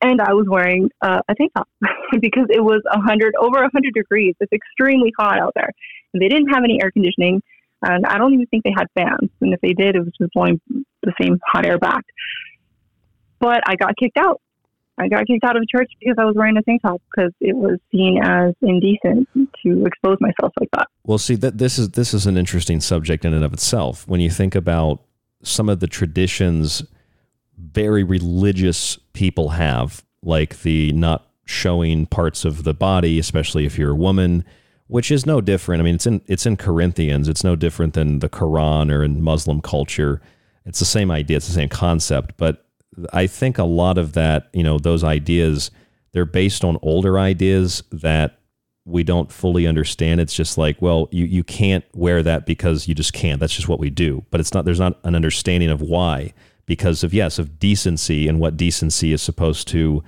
and 0.00 0.22
I 0.22 0.32
was 0.32 0.46
wearing 0.48 0.88
uh, 1.02 1.20
a 1.28 1.34
tank 1.34 1.52
top 1.54 1.68
because 2.22 2.46
it 2.48 2.64
was 2.64 2.80
a 2.90 2.98
hundred 2.98 3.34
over 3.38 3.62
a 3.62 3.70
hundred 3.70 3.92
degrees. 3.92 4.34
It's 4.40 4.52
extremely 4.54 5.12
hot 5.18 5.38
out 5.38 5.52
there, 5.54 5.68
and 6.14 6.22
they 6.22 6.28
didn't 6.28 6.48
have 6.48 6.64
any 6.64 6.80
air 6.82 6.90
conditioning, 6.90 7.42
and 7.82 8.06
I 8.06 8.16
don't 8.16 8.32
even 8.32 8.46
think 8.46 8.64
they 8.64 8.72
had 8.74 8.86
fans. 8.94 9.28
And 9.42 9.52
if 9.52 9.60
they 9.60 9.74
did, 9.74 9.96
it 9.96 10.00
was 10.00 10.14
just 10.18 10.32
blowing 10.32 10.58
the 11.02 11.12
same 11.20 11.38
hot 11.46 11.66
air 11.66 11.78
back. 11.78 12.04
But 13.38 13.60
I 13.66 13.76
got 13.76 13.98
kicked 13.98 14.16
out 14.16 14.40
I 15.00 15.08
got 15.08 15.26
kicked 15.26 15.44
out 15.44 15.56
of 15.56 15.66
church 15.68 15.90
because 15.98 16.16
I 16.18 16.24
was 16.24 16.34
wearing 16.36 16.56
a 16.56 16.62
tank 16.62 16.82
top 16.82 17.00
because 17.10 17.32
it 17.40 17.56
was 17.56 17.78
seen 17.90 18.20
as 18.22 18.54
indecent 18.60 19.28
to 19.34 19.86
expose 19.86 20.18
myself 20.20 20.52
like 20.60 20.68
that. 20.74 20.88
Well, 21.04 21.18
see 21.18 21.36
that 21.36 21.58
this 21.58 21.78
is 21.78 21.90
this 21.90 22.12
is 22.12 22.26
an 22.26 22.36
interesting 22.36 22.80
subject 22.80 23.24
in 23.24 23.32
and 23.32 23.44
of 23.44 23.52
itself. 23.52 24.06
When 24.06 24.20
you 24.20 24.30
think 24.30 24.54
about 24.54 25.00
some 25.42 25.68
of 25.68 25.80
the 25.80 25.86
traditions 25.86 26.82
very 27.72 28.02
religious 28.02 28.98
people 29.12 29.50
have, 29.50 30.04
like 30.22 30.62
the 30.62 30.92
not 30.92 31.28
showing 31.44 32.06
parts 32.06 32.44
of 32.44 32.64
the 32.64 32.74
body, 32.74 33.18
especially 33.18 33.66
if 33.66 33.78
you're 33.78 33.90
a 33.90 33.96
woman, 33.96 34.44
which 34.86 35.10
is 35.10 35.26
no 35.26 35.40
different. 35.40 35.80
I 35.80 35.84
mean, 35.84 35.94
it's 35.94 36.06
in 36.06 36.20
it's 36.26 36.46
in 36.46 36.56
Corinthians. 36.56 37.28
It's 37.28 37.44
no 37.44 37.56
different 37.56 37.94
than 37.94 38.20
the 38.20 38.28
Quran 38.28 38.92
or 38.92 39.04
in 39.04 39.22
Muslim 39.22 39.60
culture. 39.60 40.20
It's 40.64 40.78
the 40.78 40.84
same 40.84 41.10
idea. 41.10 41.36
It's 41.36 41.48
the 41.48 41.54
same 41.54 41.68
concept, 41.68 42.36
but 42.36 42.66
I 43.12 43.26
think 43.26 43.58
a 43.58 43.64
lot 43.64 43.98
of 43.98 44.12
that, 44.14 44.48
you 44.52 44.62
know, 44.62 44.78
those 44.78 45.04
ideas, 45.04 45.70
they're 46.12 46.24
based 46.24 46.64
on 46.64 46.78
older 46.82 47.18
ideas 47.18 47.82
that 47.92 48.38
we 48.84 49.04
don't 49.04 49.30
fully 49.30 49.66
understand. 49.66 50.20
It's 50.20 50.34
just 50.34 50.58
like, 50.58 50.80
well, 50.82 51.08
you, 51.12 51.24
you 51.24 51.44
can't 51.44 51.84
wear 51.94 52.22
that 52.22 52.46
because 52.46 52.88
you 52.88 52.94
just 52.94 53.12
can't. 53.12 53.38
That's 53.38 53.54
just 53.54 53.68
what 53.68 53.78
we 53.78 53.90
do. 53.90 54.24
But 54.30 54.40
it's 54.40 54.52
not, 54.52 54.64
there's 54.64 54.80
not 54.80 54.98
an 55.04 55.14
understanding 55.14 55.70
of 55.70 55.80
why, 55.80 56.32
because 56.66 57.04
of, 57.04 57.14
yes, 57.14 57.38
of 57.38 57.58
decency 57.58 58.26
and 58.26 58.40
what 58.40 58.56
decency 58.56 59.12
is 59.12 59.22
supposed 59.22 59.68
to, 59.68 60.02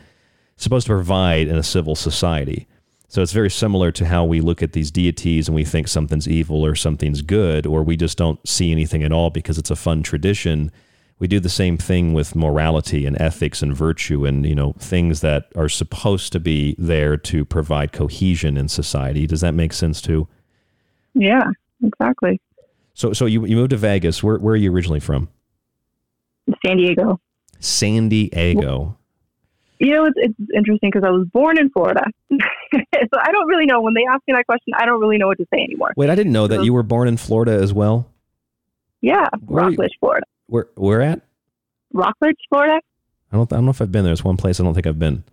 supposed 0.57 0.87
to 0.87 0.93
provide 0.93 1.49
in 1.49 1.57
a 1.57 1.63
civil 1.63 1.95
society. 1.95 2.67
So 3.09 3.21
it's 3.21 3.33
very 3.33 3.51
similar 3.51 3.93
to 3.93 4.07
how 4.07 4.25
we 4.25 4.41
look 4.41 4.63
at 4.63 4.73
these 4.73 4.91
deities 4.91 5.47
and 5.47 5.55
we 5.55 5.65
think 5.65 5.87
something's 5.87 6.27
evil 6.27 6.65
or 6.65 6.75
something's 6.75 7.21
good, 7.21 7.67
or 7.67 7.83
we 7.83 7.97
just 7.97 8.17
don't 8.17 8.41
see 8.49 8.73
anything 8.73 9.03
at 9.03 9.13
all 9.13 9.29
because 9.29 9.59
it's 9.59 9.71
a 9.71 9.77
fun 9.77 10.03
tradition 10.03 10.73
we 11.19 11.29
do 11.29 11.39
the 11.39 11.49
same 11.49 11.77
thing 11.77 12.13
with 12.13 12.35
morality 12.35 13.07
and 13.07 13.21
ethics 13.21 13.63
and 13.63 13.77
virtue 13.77 14.27
and 14.27 14.45
you 14.45 14.55
know 14.55 14.75
things 14.79 15.21
that 15.21 15.53
are 15.57 15.69
supposed 15.69 16.33
to 16.33 16.41
be 16.41 16.75
there 16.79 17.17
to 17.17 17.45
provide 17.45 17.93
cohesion 17.93 18.57
in 18.57 18.69
society. 18.69 19.27
Does 19.27 19.41
that 19.41 19.55
make 19.55 19.73
sense 19.73 20.01
too? 20.01 20.29
Yeah 21.15 21.51
exactly. 21.85 22.41
So 22.95 23.13
so 23.13 23.27
you, 23.27 23.47
you 23.47 23.57
moved 23.57 23.71
to 23.71 23.77
vegas. 23.77 24.23
Where, 24.23 24.39
where 24.39 24.55
are 24.55 24.57
you 24.57 24.73
originally 24.73 25.01
from? 25.01 25.29
San 26.65 26.77
diego. 26.77 27.21
San 27.61 28.09
diego. 28.09 28.99
You 29.79 29.95
know 29.95 30.05
it's, 30.07 30.17
it's 30.17 30.51
interesting 30.55 30.91
because 30.93 31.05
i 31.05 31.11
was 31.11 31.27
born 31.33 31.59
in 31.59 31.71
florida. 31.71 32.05
So 32.73 33.19
i 33.21 33.31
don't 33.31 33.47
really 33.47 33.67
know. 33.67 33.81
When 33.81 33.95
they 33.95 34.05
ask 34.09 34.23
me 34.27 34.35
that 34.35 34.47
question 34.47 34.73
i 34.77 34.87
don't 34.87 35.01
really 35.01 35.19
know 35.19 35.27
what 35.27 35.39
to 35.39 35.47
say 35.53 35.61
anymore. 35.63 35.93
Wait 35.97 36.11
i 36.11 36.15
didn't 36.15 36.33
know 36.33 36.47
that 36.47 36.65
you 36.65 36.73
were 36.73 36.83
born 36.83 37.09
in 37.09 37.17
florida 37.17 37.53
as 37.53 37.73
well? 37.73 38.09
Yeah 39.01 39.29
rockledge 39.47 39.93
florida 40.01 40.27
where 40.53 40.69
where 40.75 41.01
at? 41.01 41.23
Rockledge, 41.95 42.37
Florida. 42.51 42.79
I 43.33 43.37
don't 43.37 43.51
I 43.53 43.57
don't 43.57 43.65
know 43.65 43.71
if 43.71 43.81
I've 43.81 43.91
been 43.91 44.05
there. 44.05 44.13
It's 44.13 44.23
one 44.23 44.37
place 44.37 44.61
I 44.61 44.65
don't 44.65 44.75
think 44.75 44.87
I've 44.87 44.99
been. 44.99 45.25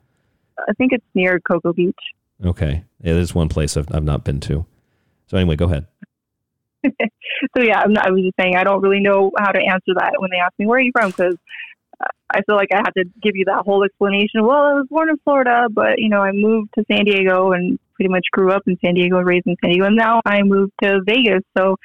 I 0.57 0.71
think 0.77 0.93
it's 0.93 1.05
near 1.13 1.39
Cocoa 1.41 1.73
Beach. 1.73 1.99
Okay, 2.43 2.83
yeah, 3.01 3.13
there's 3.13 3.35
one 3.35 3.49
place 3.49 3.75
I've 3.75 3.93
I've 3.93 4.03
not 4.03 4.23
been 4.23 4.39
to. 4.41 4.65
So 5.27 5.37
anyway, 5.37 5.57
go 5.57 5.65
ahead. 5.65 5.87
so 6.85 7.61
yeah, 7.61 7.83
not, 7.87 8.07
i 8.07 8.11
was 8.11 8.23
just 8.23 8.35
saying 8.39 8.55
I 8.55 8.63
don't 8.63 8.81
really 8.81 9.01
know 9.01 9.31
how 9.37 9.51
to 9.51 9.59
answer 9.59 9.93
that 9.95 10.13
when 10.19 10.29
they 10.31 10.37
ask 10.37 10.53
me 10.57 10.65
where 10.65 10.77
are 10.77 10.81
you 10.81 10.93
from 10.93 11.09
because 11.11 11.35
uh, 11.99 12.07
I 12.29 12.41
feel 12.43 12.55
like 12.55 12.69
I 12.73 12.77
have 12.77 12.93
to 12.93 13.03
give 13.21 13.35
you 13.35 13.43
that 13.45 13.65
whole 13.65 13.83
explanation. 13.83 14.45
Well, 14.45 14.63
I 14.63 14.73
was 14.73 14.87
born 14.89 15.09
in 15.09 15.17
Florida, 15.25 15.67
but 15.69 15.99
you 15.99 16.07
know 16.07 16.21
I 16.21 16.31
moved 16.31 16.69
to 16.75 16.85
San 16.89 17.03
Diego 17.03 17.51
and 17.51 17.77
pretty 17.95 18.09
much 18.09 18.25
grew 18.31 18.53
up 18.53 18.63
in 18.67 18.77
San 18.83 18.93
Diego, 18.93 19.19
raised 19.19 19.47
in 19.47 19.57
San 19.61 19.71
Diego, 19.71 19.87
and 19.87 19.97
now 19.97 20.21
I 20.25 20.43
moved 20.43 20.71
to 20.81 21.01
Vegas. 21.05 21.43
So 21.57 21.75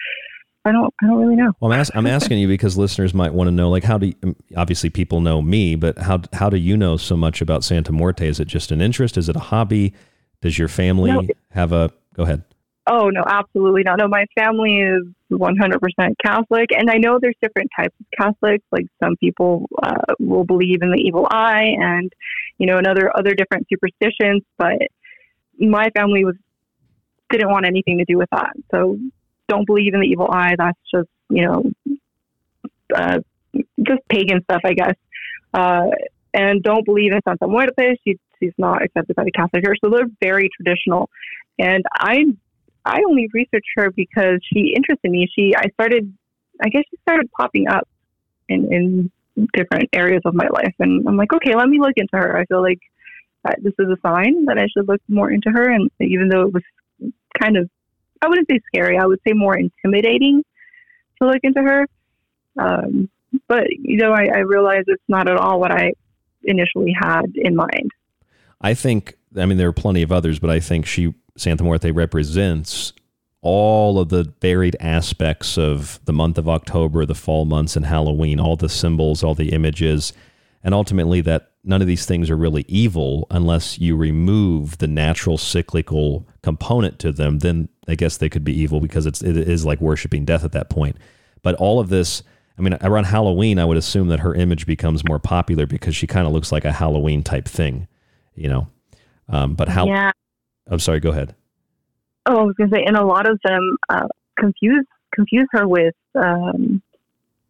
I 0.66 0.72
don't, 0.72 0.92
I 1.02 1.06
don't 1.06 1.18
really 1.18 1.36
know. 1.36 1.52
Well, 1.60 1.72
I'm, 1.72 1.78
ask, 1.78 1.94
I'm 1.94 2.06
asking 2.06 2.38
you 2.38 2.48
because 2.48 2.78
listeners 2.78 3.12
might 3.12 3.34
want 3.34 3.48
to 3.48 3.50
know, 3.52 3.68
like, 3.68 3.84
how 3.84 3.98
do 3.98 4.06
you, 4.06 4.36
obviously 4.56 4.88
people 4.88 5.20
know 5.20 5.42
me, 5.42 5.74
but 5.74 5.98
how 5.98 6.22
how 6.32 6.48
do 6.48 6.56
you 6.56 6.76
know 6.76 6.96
so 6.96 7.16
much 7.16 7.42
about 7.42 7.64
Santa 7.64 7.92
Muerte? 7.92 8.26
Is 8.26 8.40
it 8.40 8.48
just 8.48 8.72
an 8.72 8.80
interest? 8.80 9.18
Is 9.18 9.28
it 9.28 9.36
a 9.36 9.40
hobby? 9.40 9.92
Does 10.40 10.58
your 10.58 10.68
family 10.68 11.12
No. 11.12 11.22
have 11.50 11.72
a? 11.72 11.90
Go 12.14 12.22
ahead. 12.22 12.44
Oh 12.86 13.08
no, 13.08 13.22
absolutely 13.26 13.82
not. 13.82 13.98
No, 13.98 14.08
my 14.08 14.26
family 14.38 14.80
is 14.80 15.02
100% 15.32 16.14
Catholic, 16.22 16.68
and 16.76 16.90
I 16.90 16.98
know 16.98 17.18
there's 17.20 17.36
different 17.42 17.70
types 17.78 17.94
of 17.98 18.06
Catholics. 18.18 18.64
Like 18.70 18.86
some 19.02 19.16
people 19.16 19.68
uh, 19.82 20.14
will 20.18 20.44
believe 20.44 20.82
in 20.82 20.90
the 20.90 20.98
evil 20.98 21.26
eye, 21.30 21.74
and 21.78 22.12
you 22.58 22.66
know, 22.66 22.76
another 22.78 23.10
other 23.16 23.34
different 23.34 23.66
superstitions. 23.72 24.42
But 24.58 24.78
my 25.58 25.90
family 25.96 26.24
was 26.24 26.36
didn't 27.30 27.50
want 27.50 27.66
anything 27.66 27.98
to 27.98 28.04
do 28.04 28.18
with 28.18 28.28
that. 28.32 28.50
So 28.70 28.98
don't 29.48 29.66
believe 29.66 29.94
in 29.94 30.00
the 30.00 30.06
evil 30.06 30.28
eye. 30.30 30.54
That's 30.56 30.78
just 30.92 31.08
you 31.30 31.46
know, 31.46 31.96
uh, 32.94 33.18
just 33.82 34.00
pagan 34.08 34.42
stuff, 34.44 34.62
I 34.64 34.74
guess. 34.74 34.94
Uh, 35.52 35.90
and 36.32 36.62
don't 36.62 36.84
believe 36.84 37.12
in 37.12 37.20
Santa 37.26 37.46
Muerte. 37.46 37.96
She, 38.04 38.18
she's 38.40 38.52
not 38.58 38.82
accepted 38.82 39.14
by 39.16 39.24
the 39.24 39.30
Catholic 39.30 39.64
Church. 39.64 39.78
So 39.84 39.90
they're 39.90 40.08
very 40.20 40.48
traditional. 40.56 41.08
And 41.58 41.84
I 41.98 42.24
I 42.84 43.00
only 43.08 43.28
researched 43.32 43.70
her 43.76 43.90
because 43.90 44.40
she 44.52 44.74
interested 44.76 45.10
me. 45.10 45.28
She 45.34 45.54
I 45.56 45.66
started 45.74 46.12
I 46.62 46.68
guess 46.68 46.82
she 46.90 46.96
started 47.02 47.30
popping 47.32 47.68
up 47.68 47.88
in 48.48 48.72
in 48.72 49.10
different 49.52 49.88
areas 49.92 50.22
of 50.24 50.34
my 50.34 50.46
life, 50.48 50.74
and 50.78 51.06
I'm 51.08 51.16
like, 51.16 51.32
okay, 51.32 51.56
let 51.56 51.68
me 51.68 51.80
look 51.80 51.94
into 51.96 52.16
her. 52.16 52.38
I 52.38 52.44
feel 52.46 52.62
like 52.62 52.78
uh, 53.44 53.52
this 53.62 53.74
is 53.78 53.86
a 53.88 53.96
sign 54.06 54.44
that 54.46 54.58
I 54.58 54.66
should 54.66 54.88
look 54.88 55.00
more 55.08 55.30
into 55.30 55.50
her. 55.50 55.70
And 55.70 55.90
even 56.00 56.28
though 56.28 56.42
it 56.42 56.52
was 56.52 56.62
kind 57.40 57.56
of 57.56 57.68
I 58.24 58.28
wouldn't 58.28 58.48
say 58.50 58.60
scary, 58.66 58.98
I 58.98 59.06
would 59.06 59.20
say 59.26 59.34
more 59.34 59.56
intimidating 59.56 60.42
to 61.20 61.28
look 61.28 61.40
into 61.42 61.62
her. 61.62 61.86
Um, 62.58 63.10
but 63.48 63.66
you 63.70 63.96
know, 63.96 64.12
I, 64.12 64.28
I 64.34 64.38
realized 64.38 64.86
it's 64.88 65.02
not 65.08 65.28
at 65.28 65.36
all 65.36 65.60
what 65.60 65.72
I 65.72 65.92
initially 66.44 66.94
had 66.98 67.26
in 67.34 67.54
mind. 67.54 67.90
I 68.60 68.74
think, 68.74 69.16
I 69.36 69.44
mean, 69.46 69.58
there 69.58 69.68
are 69.68 69.72
plenty 69.72 70.02
of 70.02 70.10
others, 70.10 70.38
but 70.38 70.50
I 70.50 70.60
think 70.60 70.86
she, 70.86 71.14
Santa 71.36 71.64
Muerte, 71.64 71.90
represents 71.90 72.92
all 73.42 73.98
of 73.98 74.08
the 74.08 74.32
varied 74.40 74.76
aspects 74.80 75.58
of 75.58 76.00
the 76.06 76.12
month 76.12 76.38
of 76.38 76.48
October, 76.48 77.04
the 77.04 77.14
fall 77.14 77.44
months, 77.44 77.76
and 77.76 77.84
Halloween, 77.84 78.40
all 78.40 78.56
the 78.56 78.70
symbols, 78.70 79.22
all 79.22 79.34
the 79.34 79.52
images, 79.52 80.14
and 80.62 80.72
ultimately 80.72 81.20
that 81.20 81.50
none 81.62 81.82
of 81.82 81.86
these 81.86 82.06
things 82.06 82.30
are 82.30 82.36
really 82.36 82.64
evil 82.68 83.26
unless 83.30 83.78
you 83.78 83.96
remove 83.96 84.78
the 84.78 84.86
natural 84.86 85.36
cyclical 85.36 86.26
component 86.42 86.98
to 86.98 87.12
them. 87.12 87.40
Then 87.40 87.68
I 87.88 87.94
guess 87.94 88.16
they 88.16 88.28
could 88.28 88.44
be 88.44 88.52
evil 88.52 88.80
because 88.80 89.06
it's, 89.06 89.22
it 89.22 89.36
is 89.36 89.64
like 89.64 89.80
worshiping 89.80 90.24
death 90.24 90.44
at 90.44 90.52
that 90.52 90.70
point. 90.70 90.96
But 91.42 91.54
all 91.56 91.80
of 91.80 91.88
this, 91.88 92.22
I 92.58 92.62
mean, 92.62 92.78
around 92.80 93.04
Halloween, 93.04 93.58
I 93.58 93.64
would 93.64 93.76
assume 93.76 94.08
that 94.08 94.20
her 94.20 94.34
image 94.34 94.66
becomes 94.66 95.06
more 95.06 95.18
popular 95.18 95.66
because 95.66 95.94
she 95.94 96.06
kind 96.06 96.26
of 96.26 96.32
looks 96.32 96.52
like 96.52 96.64
a 96.64 96.72
Halloween 96.72 97.22
type 97.22 97.46
thing, 97.46 97.88
you 98.34 98.48
know. 98.48 98.68
Um, 99.28 99.54
but 99.54 99.68
how? 99.68 99.86
Yeah. 99.86 100.12
I'm 100.68 100.78
sorry. 100.78 101.00
Go 101.00 101.10
ahead. 101.10 101.34
Oh, 102.26 102.38
I 102.38 102.42
was 102.42 102.54
gonna 102.56 102.70
say, 102.72 102.84
and 102.86 102.96
a 102.96 103.04
lot 103.04 103.28
of 103.28 103.38
them 103.44 103.76
uh, 103.88 104.06
confuse 104.38 104.86
confuse 105.14 105.48
her 105.52 105.68
with, 105.68 105.94
um, 106.14 106.80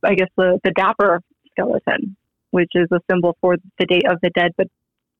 I 0.02 0.14
guess 0.14 0.28
the 0.36 0.58
the 0.64 0.72
dapper 0.72 1.20
skeleton, 1.52 2.16
which 2.50 2.70
is 2.74 2.88
a 2.90 3.00
symbol 3.08 3.36
for 3.40 3.56
the 3.78 3.86
Day 3.86 4.00
of 4.08 4.18
the 4.20 4.30
Dead. 4.30 4.52
But 4.56 4.66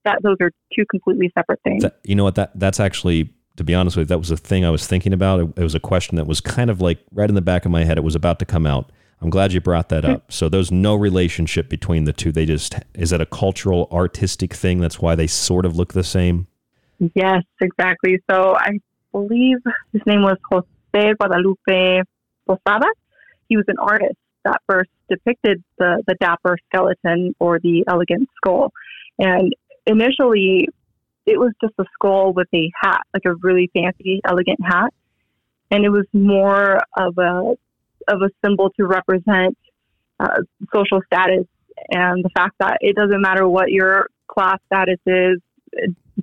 that 0.05 0.19
those 0.23 0.39
are 0.41 0.51
two 0.75 0.85
completely 0.91 1.31
separate 1.37 1.61
things. 1.63 1.83
That, 1.83 2.01
you 2.03 2.17
know 2.17 2.25
what? 2.25 2.35
That 2.35 2.59
that's 2.59 2.81
actually, 2.81 3.31
to 3.57 3.65
be 3.65 3.75
honest 3.75 3.97
with 3.97 4.05
you, 4.05 4.09
that 4.09 4.19
was 4.19 4.31
a 4.31 4.37
thing 4.37 4.65
I 4.65 4.71
was 4.71 4.87
thinking 4.87 5.13
about. 5.13 5.41
It, 5.41 5.53
it 5.57 5.63
was 5.63 5.75
a 5.75 5.81
question 5.81 6.17
that 6.17 6.27
was 6.27 6.41
kind 6.41 6.71
of 6.71 6.81
like 6.81 6.99
right 7.13 7.29
in 7.29 7.35
the 7.35 7.43
back 7.43 7.65
of 7.65 7.71
my 7.71 7.85
head. 7.85 7.99
It 7.99 8.05
was 8.05 8.15
about 8.15 8.39
to 8.41 8.45
come 8.45 8.67
out. 8.67 8.91
I'm 9.21 9.31
glad 9.31 9.53
you 9.53 9.61
brought 9.61 9.89
that 9.89 10.05
up. 10.05 10.31
So 10.31 10.49
there's 10.49 10.71
no 10.71 10.95
relationship 10.95 11.69
between 11.69 12.05
the 12.05 12.13
two. 12.13 12.31
They 12.31 12.45
just 12.45 12.75
is 12.95 13.11
that 13.11 13.21
a 13.21 13.27
cultural 13.27 13.89
artistic 13.91 14.53
thing? 14.53 14.81
That's 14.81 15.01
why 15.01 15.15
they 15.15 15.27
sort 15.27 15.65
of 15.65 15.77
look 15.77 15.95
the 15.95 16.05
same. 16.05 16.47
Yes, 17.15 17.43
exactly. 17.61 18.21
So 18.31 18.55
I 18.55 18.81
believe 19.13 19.59
his 19.93 20.03
name 20.07 20.23
was 20.23 20.37
Jose 20.51 21.15
Guadalupe 21.15 22.03
Posada. 22.47 22.87
He 23.49 23.57
was 23.57 23.65
an 23.69 23.79
artist 23.79 24.17
that 24.45 24.61
first 24.69 24.91
depicted 25.09 25.63
the, 25.79 26.03
the 26.07 26.17
dapper 26.21 26.59
skeleton 26.69 27.35
or 27.39 27.59
the 27.59 27.85
elegant 27.89 28.29
skull. 28.37 28.73
And 29.19 29.55
initially, 29.87 30.69
it 31.27 31.39
was 31.39 31.53
just 31.61 31.75
a 31.79 31.85
skull 31.95 32.33
with 32.33 32.49
a 32.55 32.71
hat, 32.81 33.03
like 33.13 33.25
a 33.27 33.35
really 33.43 33.71
fancy, 33.73 34.21
elegant 34.25 34.61
hat. 34.65 34.93
And 35.71 35.85
it 35.85 35.91
was 35.91 36.07
more 36.13 36.81
of 36.97 37.19
a 37.19 37.55
of 38.07 38.21
a 38.21 38.29
symbol 38.45 38.71
to 38.79 38.85
represent 38.87 39.57
uh, 40.21 40.43
social 40.73 41.01
status 41.07 41.47
and 41.91 42.25
the 42.25 42.31
fact 42.31 42.57
that 42.61 42.79
it 42.81 42.97
doesn't 42.97 43.21
matter 43.21 43.49
what 43.49 43.71
your 43.71 44.09
class 44.29 44.59
status 44.67 44.99
is, 45.07 45.41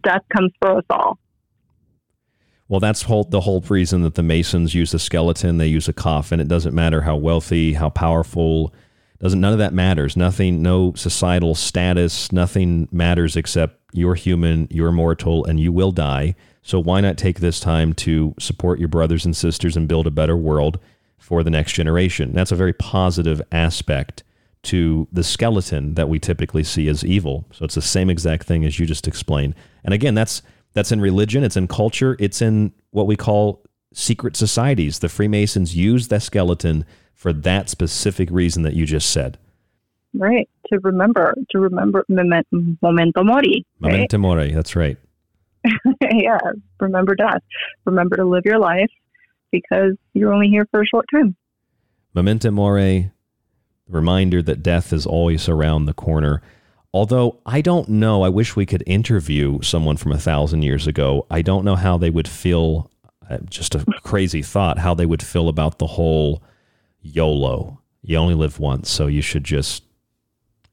death 0.04 0.22
comes 0.36 0.52
for 0.62 0.78
us 0.78 0.86
all. 0.90 1.20
Well, 2.68 2.80
that's 2.80 3.04
whole, 3.04 3.26
the 3.26 3.42
whole 3.42 3.60
reason 3.62 4.02
that 4.04 4.16
the 4.16 4.24
Masons 4.24 4.74
use 4.74 4.94
a 4.94 5.00
skeleton. 5.00 5.58
They 5.58 5.68
use 5.68 5.90
a 5.90 5.94
coffin. 5.94 6.40
It 6.40 6.48
doesn't 6.48 6.74
matter 6.74 7.02
how 7.02 7.18
wealthy, 7.18 7.74
how 7.74 7.90
powerful. 7.90 8.74
Doesn't 9.22 9.40
none 9.40 9.54
of 9.54 9.60
that 9.60 9.74
matters. 9.74 10.18
Nothing, 10.18 10.62
no 10.62 10.94
societal 10.96 11.54
status. 11.54 12.32
Nothing 12.32 12.88
matters 12.92 13.36
except 13.36 13.80
you're 13.94 14.16
human, 14.16 14.68
you're 14.72 14.92
mortal, 14.92 15.46
and 15.46 15.60
you 15.60 15.72
will 15.72 15.92
die. 15.92 16.36
So 16.64 16.80
why 16.80 17.02
not 17.02 17.18
take 17.18 17.40
this 17.40 17.60
time 17.60 17.94
to 17.94 18.34
support 18.40 18.80
your 18.80 18.88
brothers 18.88 19.26
and 19.26 19.36
sisters 19.36 19.78
and 19.78 19.88
build 19.88 20.08
a 20.08 20.12
better 20.12 20.36
world 20.36 20.80
for 21.18 21.44
the 21.44 21.50
next 21.52 21.74
generation? 21.74 22.34
That's 22.34 22.52
a 22.52 22.56
very 22.56 22.74
positive 22.74 23.42
aspect 23.52 24.24
to 24.64 25.08
the 25.12 25.24
skeleton 25.24 25.96
that 25.96 26.10
we 26.10 26.20
typically 26.20 26.64
see 26.64 26.88
as 26.88 27.04
evil. 27.04 27.46
So 27.52 27.66
it's 27.66 27.76
the 27.76 27.82
same 27.82 28.10
exact 28.10 28.46
thing 28.46 28.66
as 28.66 28.80
you 28.80 28.86
just 28.86 29.08
explained. 29.08 29.56
And 29.84 29.94
again, 29.94 30.16
that's 30.16 30.42
that's 30.74 30.92
in 30.92 31.02
religion, 31.02 31.44
it's 31.44 31.58
in 31.58 31.68
culture, 31.68 32.16
it's 32.18 32.42
in 32.42 32.72
what 32.92 33.06
we 33.06 33.16
call 33.16 33.64
secret 33.94 34.38
societies. 34.38 35.00
The 35.00 35.10
Freemasons 35.10 35.76
use 35.76 36.08
that 36.08 36.22
skeleton 36.22 36.86
for 37.14 37.34
that 37.34 37.70
specific 37.70 38.30
reason 38.32 38.64
that 38.64 38.74
you 38.74 38.86
just 38.86 39.10
said. 39.10 39.38
Right. 40.14 40.50
To 40.68 40.80
remember, 40.80 41.36
to 41.52 41.60
remember 41.60 42.06
moment, 42.10 42.48
memento 42.52 43.24
mori. 43.24 43.66
Right? 43.80 43.92
Memento 43.92 44.18
mori, 44.18 44.52
that's 44.52 44.76
right. 44.76 44.98
yeah. 46.12 46.40
Remember 46.80 47.16
death. 47.16 47.42
Remember 47.86 48.18
to 48.18 48.26
live 48.26 48.44
your 48.46 48.60
life 48.60 48.90
because 49.52 49.94
you're 50.14 50.34
only 50.34 50.50
here 50.50 50.68
for 50.72 50.82
a 50.82 50.86
short 50.86 51.06
time. 51.14 51.36
Memento 52.14 52.52
mori, 52.52 53.12
reminder 53.88 54.42
that 54.42 54.64
death 54.64 54.92
is 54.92 55.06
always 55.06 55.48
around 55.48 55.86
the 55.86 55.94
corner. 55.94 56.42
Although 56.94 57.40
I 57.46 57.62
don't 57.62 57.88
know, 57.88 58.24
I 58.24 58.30
wish 58.30 58.56
we 58.56 58.66
could 58.66 58.84
interview 58.86 59.62
someone 59.62 59.96
from 59.98 60.12
a 60.12 60.18
thousand 60.18 60.64
years 60.64 60.88
ago. 60.88 61.26
I 61.30 61.42
don't 61.42 61.64
know 61.64 61.76
how 61.76 61.98
they 61.98 62.10
would 62.10 62.28
feel, 62.28 62.92
uh, 63.30 63.38
just 63.50 63.76
a 63.76 63.86
crazy 64.04 64.42
thought, 64.42 64.78
how 64.78 64.94
they 64.94 65.06
would 65.06 65.24
feel 65.24 65.48
about 65.48 65.80
the 65.80 65.88
whole 65.88 66.44
YOLO. 67.02 67.80
You 68.04 68.18
only 68.18 68.36
live 68.36 68.60
once, 68.60 68.90
so 68.90 69.08
you 69.08 69.22
should 69.22 69.44
just 69.44 69.84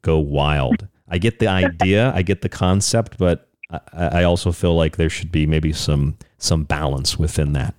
go 0.03 0.19
wild. 0.19 0.87
I 1.09 1.19
get 1.19 1.39
the 1.39 1.49
idea, 1.49 2.13
I 2.15 2.23
get 2.23 2.43
the 2.43 2.49
concept, 2.49 3.19
but 3.19 3.49
I, 3.71 3.81
I 3.93 4.23
also 4.25 4.53
feel 4.53 4.75
like 4.75 4.97
there 4.97 5.11
should 5.11 5.33
be 5.33 5.47
maybe 5.47 5.73
some 5.73 6.17
some 6.39 6.65
balance 6.65 7.19
within 7.19 7.53
that. 7.55 7.75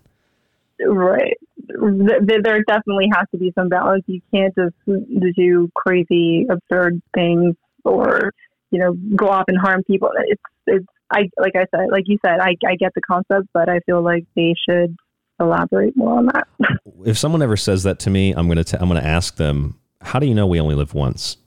Right. 0.82 1.38
There 1.68 2.64
definitely 2.68 3.10
has 3.14 3.26
to 3.32 3.38
be 3.38 3.52
some 3.54 3.70
balance. 3.70 4.04
You 4.08 4.22
can't 4.34 4.54
just 4.56 4.76
do 5.36 5.70
crazy, 5.76 6.46
absurd 6.50 7.02
things 7.14 7.56
or, 7.84 8.34
you 8.72 8.80
know, 8.80 8.94
go 9.16 9.30
off 9.30 9.46
and 9.48 9.58
harm 9.58 9.84
people. 9.84 10.10
It's, 10.26 10.42
it's, 10.68 10.86
I, 11.12 11.30
like 11.38 11.56
I 11.56 11.66
said, 11.76 11.90
like 11.92 12.04
you 12.08 12.18
said, 12.26 12.40
I, 12.40 12.56
I 12.68 12.76
get 12.76 12.94
the 12.96 13.02
concept, 13.02 13.50
but 13.54 13.70
I 13.70 13.80
feel 13.86 14.02
like 14.02 14.26
they 14.36 14.54
should 14.70 14.96
elaborate 15.40 15.96
more 15.96 16.18
on 16.18 16.28
that. 16.28 16.48
If 17.06 17.18
someone 17.18 17.42
ever 17.42 17.58
says 17.58 17.84
that 17.84 18.00
to 18.00 18.10
me, 18.10 18.34
I'm 18.34 18.48
gonna 18.48 18.64
t- 18.64 18.78
I'm 18.80 18.88
gonna 18.88 19.00
ask 19.00 19.38
them, 19.38 19.80
"How 20.02 20.20
do 20.20 20.26
you 20.28 20.36
know 20.36 20.48
we 20.48 20.60
only 20.60 20.76
live 20.76 20.94
once? 20.94 21.38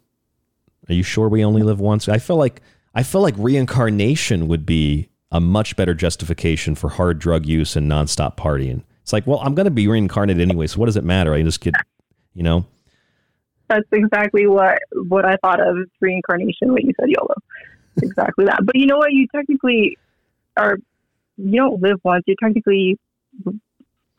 Are 0.88 0.94
you 0.94 1.02
sure 1.02 1.28
we 1.28 1.44
only 1.44 1.62
live 1.62 1.80
once?" 1.80 2.08
I 2.08 2.18
feel 2.18 2.36
like 2.36 2.62
I 2.94 3.02
feel 3.02 3.20
like 3.20 3.34
reincarnation 3.36 4.48
would 4.48 4.66
be 4.66 5.08
a 5.30 5.40
much 5.40 5.76
better 5.76 5.94
justification 5.94 6.74
for 6.74 6.90
hard 6.90 7.18
drug 7.18 7.46
use 7.46 7.74
and 7.74 7.90
nonstop 7.90 8.36
partying. 8.36 8.82
It's 9.02 9.12
like, 9.12 9.26
well, 9.26 9.40
I'm 9.40 9.54
gonna 9.54 9.70
be 9.70 9.88
reincarnated 9.88 10.42
anyway, 10.42 10.66
so 10.66 10.78
what 10.78 10.86
does 10.86 10.96
it 10.96 11.04
matter? 11.04 11.34
I 11.34 11.42
just 11.42 11.60
get, 11.60 11.74
you 12.34 12.42
know. 12.42 12.66
That's 13.68 13.88
exactly 13.92 14.46
what, 14.46 14.78
what 15.08 15.24
I 15.24 15.36
thought 15.42 15.60
of 15.60 15.76
reincarnation 16.00 16.72
when 16.72 16.86
you 16.86 16.92
said 17.00 17.08
YOLO. 17.08 17.34
exactly 18.02 18.44
that. 18.44 18.60
But 18.64 18.76
you 18.76 18.86
know 18.86 18.98
what? 18.98 19.12
You 19.12 19.26
technically 19.34 19.96
are, 20.56 20.76
you 21.38 21.56
don't 21.56 21.80
live 21.80 21.98
once. 22.04 22.24
You're 22.26 22.36
technically 22.42 22.98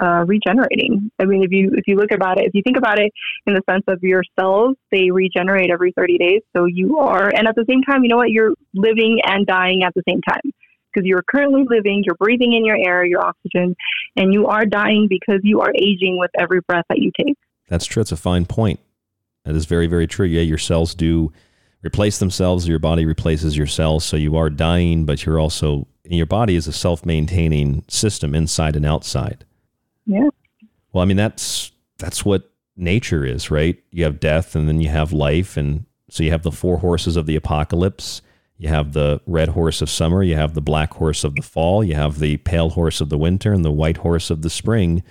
uh, 0.03 0.25
regenerating. 0.25 1.09
I 1.19 1.25
mean, 1.25 1.43
if 1.43 1.51
you 1.51 1.71
if 1.73 1.85
you 1.87 1.95
look 1.95 2.11
about 2.11 2.37
it, 2.39 2.45
if 2.47 2.53
you 2.53 2.61
think 2.63 2.77
about 2.77 2.99
it 2.99 3.11
in 3.47 3.53
the 3.53 3.61
sense 3.69 3.83
of 3.87 3.99
your 4.01 4.23
cells, 4.37 4.75
they 4.91 5.11
regenerate 5.11 5.69
every 5.71 5.93
30 5.95 6.17
days. 6.17 6.41
So 6.55 6.65
you 6.65 6.97
are, 6.99 7.29
and 7.29 7.47
at 7.47 7.55
the 7.55 7.65
same 7.69 7.81
time, 7.83 8.03
you 8.03 8.09
know 8.09 8.17
what? 8.17 8.29
You're 8.29 8.53
living 8.73 9.19
and 9.25 9.47
dying 9.47 9.83
at 9.83 9.93
the 9.95 10.03
same 10.07 10.21
time. 10.21 10.41
because 10.91 11.07
you're 11.07 11.23
currently 11.23 11.63
living, 11.67 12.03
you're 12.05 12.15
breathing 12.15 12.53
in 12.53 12.65
your 12.65 12.77
air, 12.77 13.05
your 13.05 13.25
oxygen, 13.25 13.75
and 14.15 14.33
you 14.33 14.47
are 14.47 14.65
dying 14.65 15.07
because 15.09 15.39
you 15.43 15.61
are 15.61 15.71
aging 15.75 16.17
with 16.19 16.29
every 16.37 16.59
breath 16.67 16.85
that 16.89 16.99
you 16.99 17.11
take. 17.19 17.35
That's 17.69 17.85
true. 17.85 18.01
It's 18.01 18.11
a 18.11 18.17
fine 18.17 18.45
point. 18.45 18.79
That 19.45 19.55
is 19.55 19.65
very, 19.65 19.87
very 19.87 20.07
true. 20.07 20.27
Yeah, 20.27 20.41
your 20.41 20.57
cells 20.57 20.93
do 20.93 21.31
replace 21.81 22.19
themselves. 22.19 22.67
Your 22.67 22.79
body 22.79 23.05
replaces 23.05 23.57
your 23.57 23.67
cells. 23.67 24.05
So 24.05 24.17
you 24.17 24.37
are 24.37 24.49
dying, 24.49 25.05
but 25.05 25.25
you're 25.25 25.39
also, 25.39 25.87
your 26.03 26.25
body 26.25 26.55
is 26.55 26.67
a 26.67 26.73
self 26.73 27.05
maintaining 27.05 27.83
system 27.87 28.35
inside 28.35 28.75
and 28.75 28.85
outside. 28.85 29.45
Yeah. 30.05 30.29
Well, 30.91 31.01
I 31.01 31.05
mean, 31.05 31.17
that's, 31.17 31.71
that's 31.97 32.23
what 32.25 32.51
nature 32.75 33.25
is, 33.25 33.51
right? 33.51 33.81
You 33.91 34.03
have 34.03 34.19
death 34.19 34.55
and 34.55 34.67
then 34.67 34.81
you 34.81 34.89
have 34.89 35.13
life. 35.13 35.57
And 35.57 35.85
so 36.09 36.23
you 36.23 36.31
have 36.31 36.43
the 36.43 36.51
four 36.51 36.77
horses 36.79 37.15
of 37.15 37.25
the 37.25 37.35
apocalypse. 37.35 38.21
You 38.57 38.69
have 38.69 38.93
the 38.93 39.21
red 39.25 39.49
horse 39.49 39.81
of 39.81 39.89
summer. 39.89 40.23
You 40.23 40.35
have 40.35 40.53
the 40.53 40.61
black 40.61 40.93
horse 40.93 41.23
of 41.23 41.35
the 41.35 41.41
fall. 41.41 41.83
You 41.83 41.95
have 41.95 42.19
the 42.19 42.37
pale 42.37 42.69
horse 42.69 43.01
of 43.01 43.09
the 43.09 43.17
winter 43.17 43.51
and 43.53 43.65
the 43.65 43.71
white 43.71 43.97
horse 43.97 44.29
of 44.29 44.41
the 44.41 44.49
spring. 44.49 45.03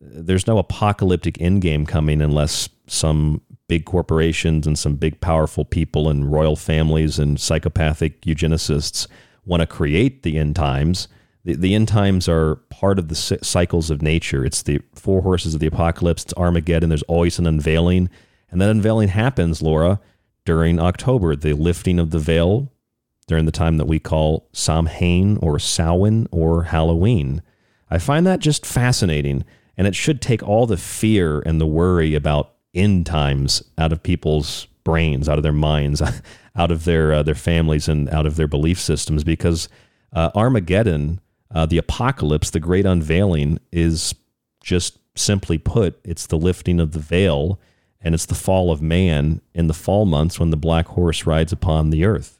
There's 0.00 0.46
no 0.46 0.58
apocalyptic 0.58 1.34
endgame 1.38 1.86
coming 1.86 2.20
unless 2.20 2.68
some 2.86 3.40
big 3.68 3.84
corporations 3.84 4.66
and 4.66 4.78
some 4.78 4.94
big 4.94 5.20
powerful 5.20 5.64
people 5.64 6.08
and 6.08 6.30
royal 6.30 6.56
families 6.56 7.18
and 7.18 7.40
psychopathic 7.40 8.20
eugenicists 8.22 9.08
want 9.44 9.60
to 9.60 9.66
create 9.66 10.22
the 10.22 10.38
end 10.38 10.54
times. 10.54 11.08
The, 11.46 11.54
the 11.54 11.74
end 11.74 11.86
times 11.86 12.28
are 12.28 12.56
part 12.70 12.98
of 12.98 13.08
the 13.08 13.14
cycles 13.14 13.88
of 13.88 14.02
nature. 14.02 14.44
It's 14.44 14.62
the 14.62 14.80
four 14.94 15.22
horses 15.22 15.54
of 15.54 15.60
the 15.60 15.68
apocalypse, 15.68 16.24
it's 16.24 16.34
Armageddon. 16.34 16.90
There's 16.90 17.04
always 17.04 17.38
an 17.38 17.46
unveiling. 17.46 18.10
And 18.50 18.60
that 18.60 18.68
unveiling 18.68 19.08
happens, 19.08 19.62
Laura, 19.62 20.00
during 20.44 20.80
October, 20.80 21.36
the 21.36 21.52
lifting 21.54 21.98
of 21.98 22.10
the 22.10 22.18
veil 22.18 22.72
during 23.28 23.44
the 23.44 23.52
time 23.52 23.76
that 23.76 23.86
we 23.86 23.98
call 23.98 24.48
Samhain 24.52 25.38
or 25.38 25.58
Samhain 25.58 26.28
or 26.30 26.64
Halloween. 26.64 27.42
I 27.90 27.98
find 27.98 28.26
that 28.26 28.40
just 28.40 28.66
fascinating, 28.66 29.44
and 29.76 29.86
it 29.86 29.94
should 29.94 30.20
take 30.20 30.42
all 30.42 30.66
the 30.66 30.76
fear 30.76 31.40
and 31.40 31.60
the 31.60 31.66
worry 31.66 32.14
about 32.14 32.54
end 32.74 33.06
times 33.06 33.62
out 33.78 33.92
of 33.92 34.02
people's 34.02 34.66
brains, 34.84 35.28
out 35.28 35.38
of 35.38 35.42
their 35.42 35.52
minds, 35.52 36.02
out 36.56 36.70
of 36.70 36.84
their 36.84 37.12
uh, 37.12 37.22
their 37.22 37.34
families, 37.34 37.88
and 37.88 38.08
out 38.10 38.26
of 38.26 38.36
their 38.36 38.48
belief 38.48 38.80
systems. 38.80 39.24
Because 39.24 39.68
uh, 40.12 40.30
Armageddon, 40.34 41.20
uh, 41.50 41.66
the 41.66 41.78
apocalypse, 41.78 42.50
the 42.50 42.60
great 42.60 42.86
unveiling, 42.86 43.58
is 43.72 44.14
just 44.62 44.98
simply 45.14 45.58
put, 45.58 45.98
it's 46.04 46.26
the 46.26 46.38
lifting 46.38 46.80
of 46.80 46.92
the 46.92 46.98
veil, 46.98 47.58
and 48.00 48.14
it's 48.14 48.26
the 48.26 48.34
fall 48.34 48.70
of 48.70 48.82
man 48.82 49.40
in 49.54 49.66
the 49.66 49.74
fall 49.74 50.04
months 50.06 50.38
when 50.38 50.50
the 50.50 50.56
black 50.56 50.86
horse 50.88 51.26
rides 51.26 51.52
upon 51.52 51.90
the 51.90 52.04
earth. 52.04 52.38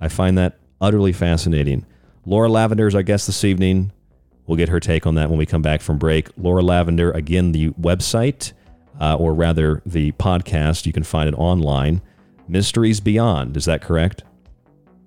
I 0.00 0.08
find 0.08 0.36
that 0.38 0.58
utterly 0.80 1.12
fascinating. 1.12 1.86
Laura 2.26 2.48
Lavender 2.48 2.86
is 2.86 2.94
our 2.94 3.02
guest 3.02 3.26
this 3.26 3.44
evening. 3.44 3.92
We'll 4.46 4.56
get 4.56 4.68
her 4.68 4.80
take 4.80 5.06
on 5.06 5.14
that 5.14 5.30
when 5.30 5.38
we 5.38 5.46
come 5.46 5.62
back 5.62 5.80
from 5.80 5.98
break. 5.98 6.28
Laura 6.36 6.62
Lavender, 6.62 7.12
again, 7.12 7.52
the 7.52 7.70
website 7.70 8.52
uh, 9.00 9.16
or 9.16 9.32
rather 9.32 9.82
the 9.86 10.12
podcast. 10.12 10.86
You 10.86 10.92
can 10.92 11.04
find 11.04 11.28
it 11.28 11.34
online. 11.38 12.02
Mysteries 12.48 13.00
Beyond, 13.00 13.56
is 13.56 13.64
that 13.66 13.80
correct? 13.80 14.24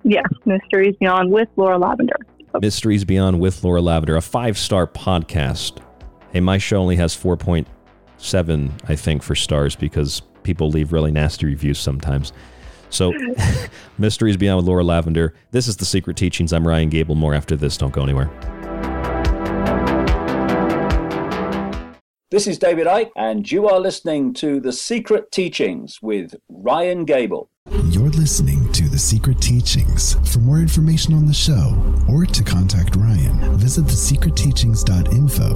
Yes, 0.04 0.26
Mysteries 0.46 0.96
Beyond 1.00 1.32
with 1.32 1.50
Laura 1.56 1.78
Lavender. 1.78 2.23
Mysteries 2.62 3.04
Beyond 3.04 3.40
with 3.40 3.64
Laura 3.64 3.82
Lavender, 3.82 4.16
a 4.16 4.22
five 4.22 4.58
star 4.58 4.88
podcast. 4.88 5.82
Hey, 6.32 6.40
my 6.40 6.58
show 6.58 6.78
only 6.78 6.96
has 6.96 7.16
4.7, 7.16 8.72
I 8.88 8.96
think, 8.96 9.24
for 9.24 9.36
stars 9.36 9.76
because 9.76 10.22
people 10.44 10.70
leave 10.70 10.92
really 10.92 11.12
nasty 11.12 11.46
reviews 11.46 11.80
sometimes. 11.80 12.34
So, 12.90 13.12
Mysteries 13.98 14.38
Beyond 14.38 14.58
with 14.58 14.68
Laura 14.68 14.84
Lavender. 14.84 15.34
This 15.52 15.68
is 15.68 15.78
The 15.78 15.86
Secret 15.86 16.16
Teachings. 16.16 16.54
I'm 16.54 16.68
Ryan 16.68 16.90
Gable. 16.90 17.16
More 17.16 17.34
after 17.34 17.56
this. 17.56 17.78
Don't 17.78 17.94
go 17.94 18.04
anywhere. 18.04 18.32
This 22.30 22.48
is 22.48 22.58
David 22.58 22.88
Icke, 22.88 23.12
and 23.16 23.52
you 23.52 23.68
are 23.68 23.80
listening 23.80 24.34
to 24.36 24.60
The 24.60 24.74
Secret 24.74 25.32
Teachings 25.32 26.00
with 26.02 26.36
Ryan 26.50 27.06
Gable. 27.06 27.50
You're 27.90 28.10
listening 28.10 28.63
to 28.63 28.63
The 28.94 29.00
Secret 29.00 29.42
Teachings. 29.42 30.18
For 30.32 30.38
more 30.38 30.60
information 30.60 31.16
on 31.16 31.26
the 31.26 31.34
show 31.34 31.76
or 32.08 32.28
to 32.28 32.44
contact 32.44 32.96
Ryan, 32.96 33.58
visit 33.58 33.86
thesecretteachings.info 33.86 35.50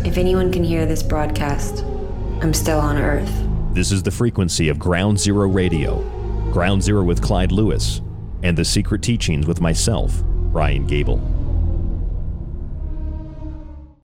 If 0.05 0.17
anyone 0.17 0.51
can 0.51 0.63
hear 0.63 0.86
this 0.86 1.03
broadcast, 1.03 1.83
I'm 2.41 2.53
still 2.53 2.79
on 2.79 2.97
Earth. 2.97 3.31
This 3.73 3.91
is 3.91 4.03
the 4.03 4.11
frequency 4.11 4.69
of 4.69 4.79
Ground 4.79 5.19
Zero 5.19 5.47
Radio, 5.47 6.03
Ground 6.56 6.82
Zero 6.82 7.03
with 7.03 7.22
Clyde 7.22 7.51
Lewis, 7.51 8.01
and 8.41 8.58
The 8.58 8.64
Secret 8.64 9.01
Teachings 9.01 9.45
with 9.45 9.60
myself, 9.60 10.22
Ryan 10.24 10.88
Gable. 10.88 11.20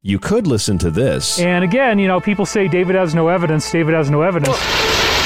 You 0.01 0.19
could 0.19 0.47
listen 0.47 0.77
to 0.79 0.91
this. 0.91 1.39
And 1.39 1.63
again, 1.63 1.97
you 1.97 2.09
know, 2.09 2.19
people 2.19 2.45
say 2.45 2.67
David 2.67 2.97
has 2.97 3.15
no 3.15 3.29
evidence, 3.29 3.71
David 3.71 3.93
has 3.93 4.09
no 4.09 4.21
evidence. 4.23 4.57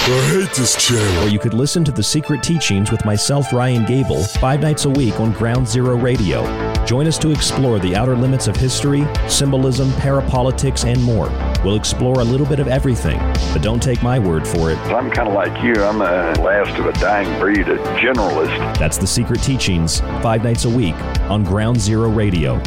I 0.08 0.22
hate 0.30 0.56
this 0.56 0.76
channel. 0.76 1.24
Or 1.24 1.28
you 1.28 1.40
could 1.40 1.56
listen 1.56 1.84
to 1.86 1.92
The 1.92 2.04
Secret 2.04 2.44
Teachings 2.44 2.92
with 2.92 3.04
myself, 3.06 3.52
Ryan 3.52 3.86
Gable, 3.86 4.22
five 4.24 4.62
nights 4.62 4.86
a 4.86 4.92
week 4.92 5.20
on 5.20 5.32
Ground 5.32 5.68
Zero 5.68 5.98
Radio. 5.98 6.44
Join 6.86 7.08
us 7.08 7.18
to 7.18 7.32
explore 7.32 7.80
the 7.80 7.96
outer 7.96 8.16
limits 8.16 8.48
of 8.48 8.56
history, 8.56 9.04
symbolism, 9.28 9.90
parapolitics, 9.94 10.86
and 10.86 11.02
more. 11.02 11.30
We'll 11.66 11.78
explore 11.78 12.20
a 12.20 12.24
little 12.24 12.46
bit 12.46 12.60
of 12.60 12.68
everything, 12.68 13.18
but 13.52 13.64
don't 13.64 13.82
take 13.82 14.04
my 14.04 14.20
word 14.20 14.48
for 14.48 14.70
it. 14.70 14.78
I'm 14.78 15.10
kind 15.10 15.28
of 15.28 15.34
like 15.34 15.64
you. 15.64 15.74
I'm 15.84 15.98
the 15.98 16.40
last 16.40 16.78
of 16.80 16.86
a 16.86 16.94
dying 17.00 17.40
breed, 17.40 17.68
a 17.68 17.78
generalist. 17.98 18.78
That's 18.78 19.00
The 19.00 19.08
Secret 19.08 19.42
Teachings, 19.42 20.00
five 20.22 20.44
nights 20.44 20.66
a 20.66 20.70
week 20.70 20.94
on 21.28 21.44
Ground 21.44 21.82
Zero 21.82 22.08
Radio. 22.08 22.62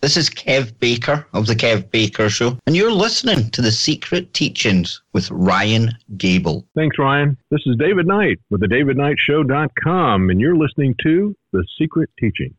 This 0.00 0.16
is 0.16 0.30
Kev 0.30 0.78
Baker 0.78 1.26
of 1.34 1.46
The 1.46 1.54
Kev 1.54 1.90
Baker 1.90 2.30
Show, 2.30 2.56
and 2.66 2.74
you're 2.74 2.90
listening 2.90 3.50
to 3.50 3.60
The 3.60 3.70
Secret 3.70 4.32
Teachings 4.32 5.02
with 5.12 5.30
Ryan 5.30 5.90
Gable. 6.16 6.66
Thanks, 6.74 6.98
Ryan. 6.98 7.36
This 7.50 7.60
is 7.66 7.76
David 7.76 8.06
Knight 8.06 8.38
with 8.48 8.62
the 8.62 8.66
DavidKnightShow.com, 8.66 10.30
and 10.30 10.40
you're 10.40 10.56
listening 10.56 10.94
to 11.02 11.36
The 11.52 11.66
Secret 11.78 12.08
Teaching. 12.18 12.54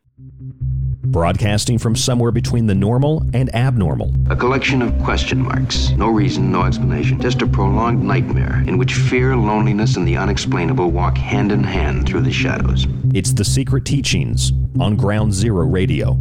Broadcasting 1.02 1.78
from 1.78 1.96
somewhere 1.96 2.30
between 2.30 2.66
the 2.66 2.74
normal 2.74 3.24
and 3.34 3.54
abnormal. 3.54 4.14
A 4.30 4.36
collection 4.36 4.82
of 4.82 4.96
question 5.02 5.40
marks. 5.40 5.90
No 5.90 6.08
reason, 6.08 6.52
no 6.52 6.62
explanation. 6.62 7.20
Just 7.20 7.42
a 7.42 7.46
prolonged 7.46 8.02
nightmare 8.02 8.62
in 8.66 8.78
which 8.78 8.94
fear, 8.94 9.36
loneliness, 9.36 9.96
and 9.96 10.06
the 10.06 10.16
unexplainable 10.16 10.90
walk 10.90 11.16
hand 11.16 11.52
in 11.52 11.64
hand 11.64 12.06
through 12.06 12.22
the 12.22 12.32
shadows. 12.32 12.86
It's 13.14 13.32
The 13.32 13.44
Secret 13.44 13.84
Teachings 13.84 14.52
on 14.78 14.96
Ground 14.96 15.32
Zero 15.32 15.66
Radio. 15.66 16.18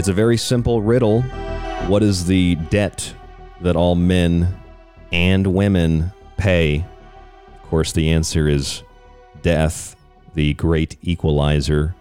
It's 0.00 0.08
a 0.08 0.14
very 0.14 0.38
simple 0.38 0.80
riddle. 0.80 1.20
What 1.86 2.02
is 2.02 2.24
the 2.24 2.54
debt 2.54 3.14
that 3.60 3.76
all 3.76 3.94
men 3.94 4.48
and 5.12 5.46
women 5.48 6.10
pay? 6.38 6.86
Of 7.62 7.68
course, 7.68 7.92
the 7.92 8.08
answer 8.08 8.48
is 8.48 8.82
death, 9.42 9.96
the 10.32 10.54
great 10.54 10.96
equalizer. 11.02 11.94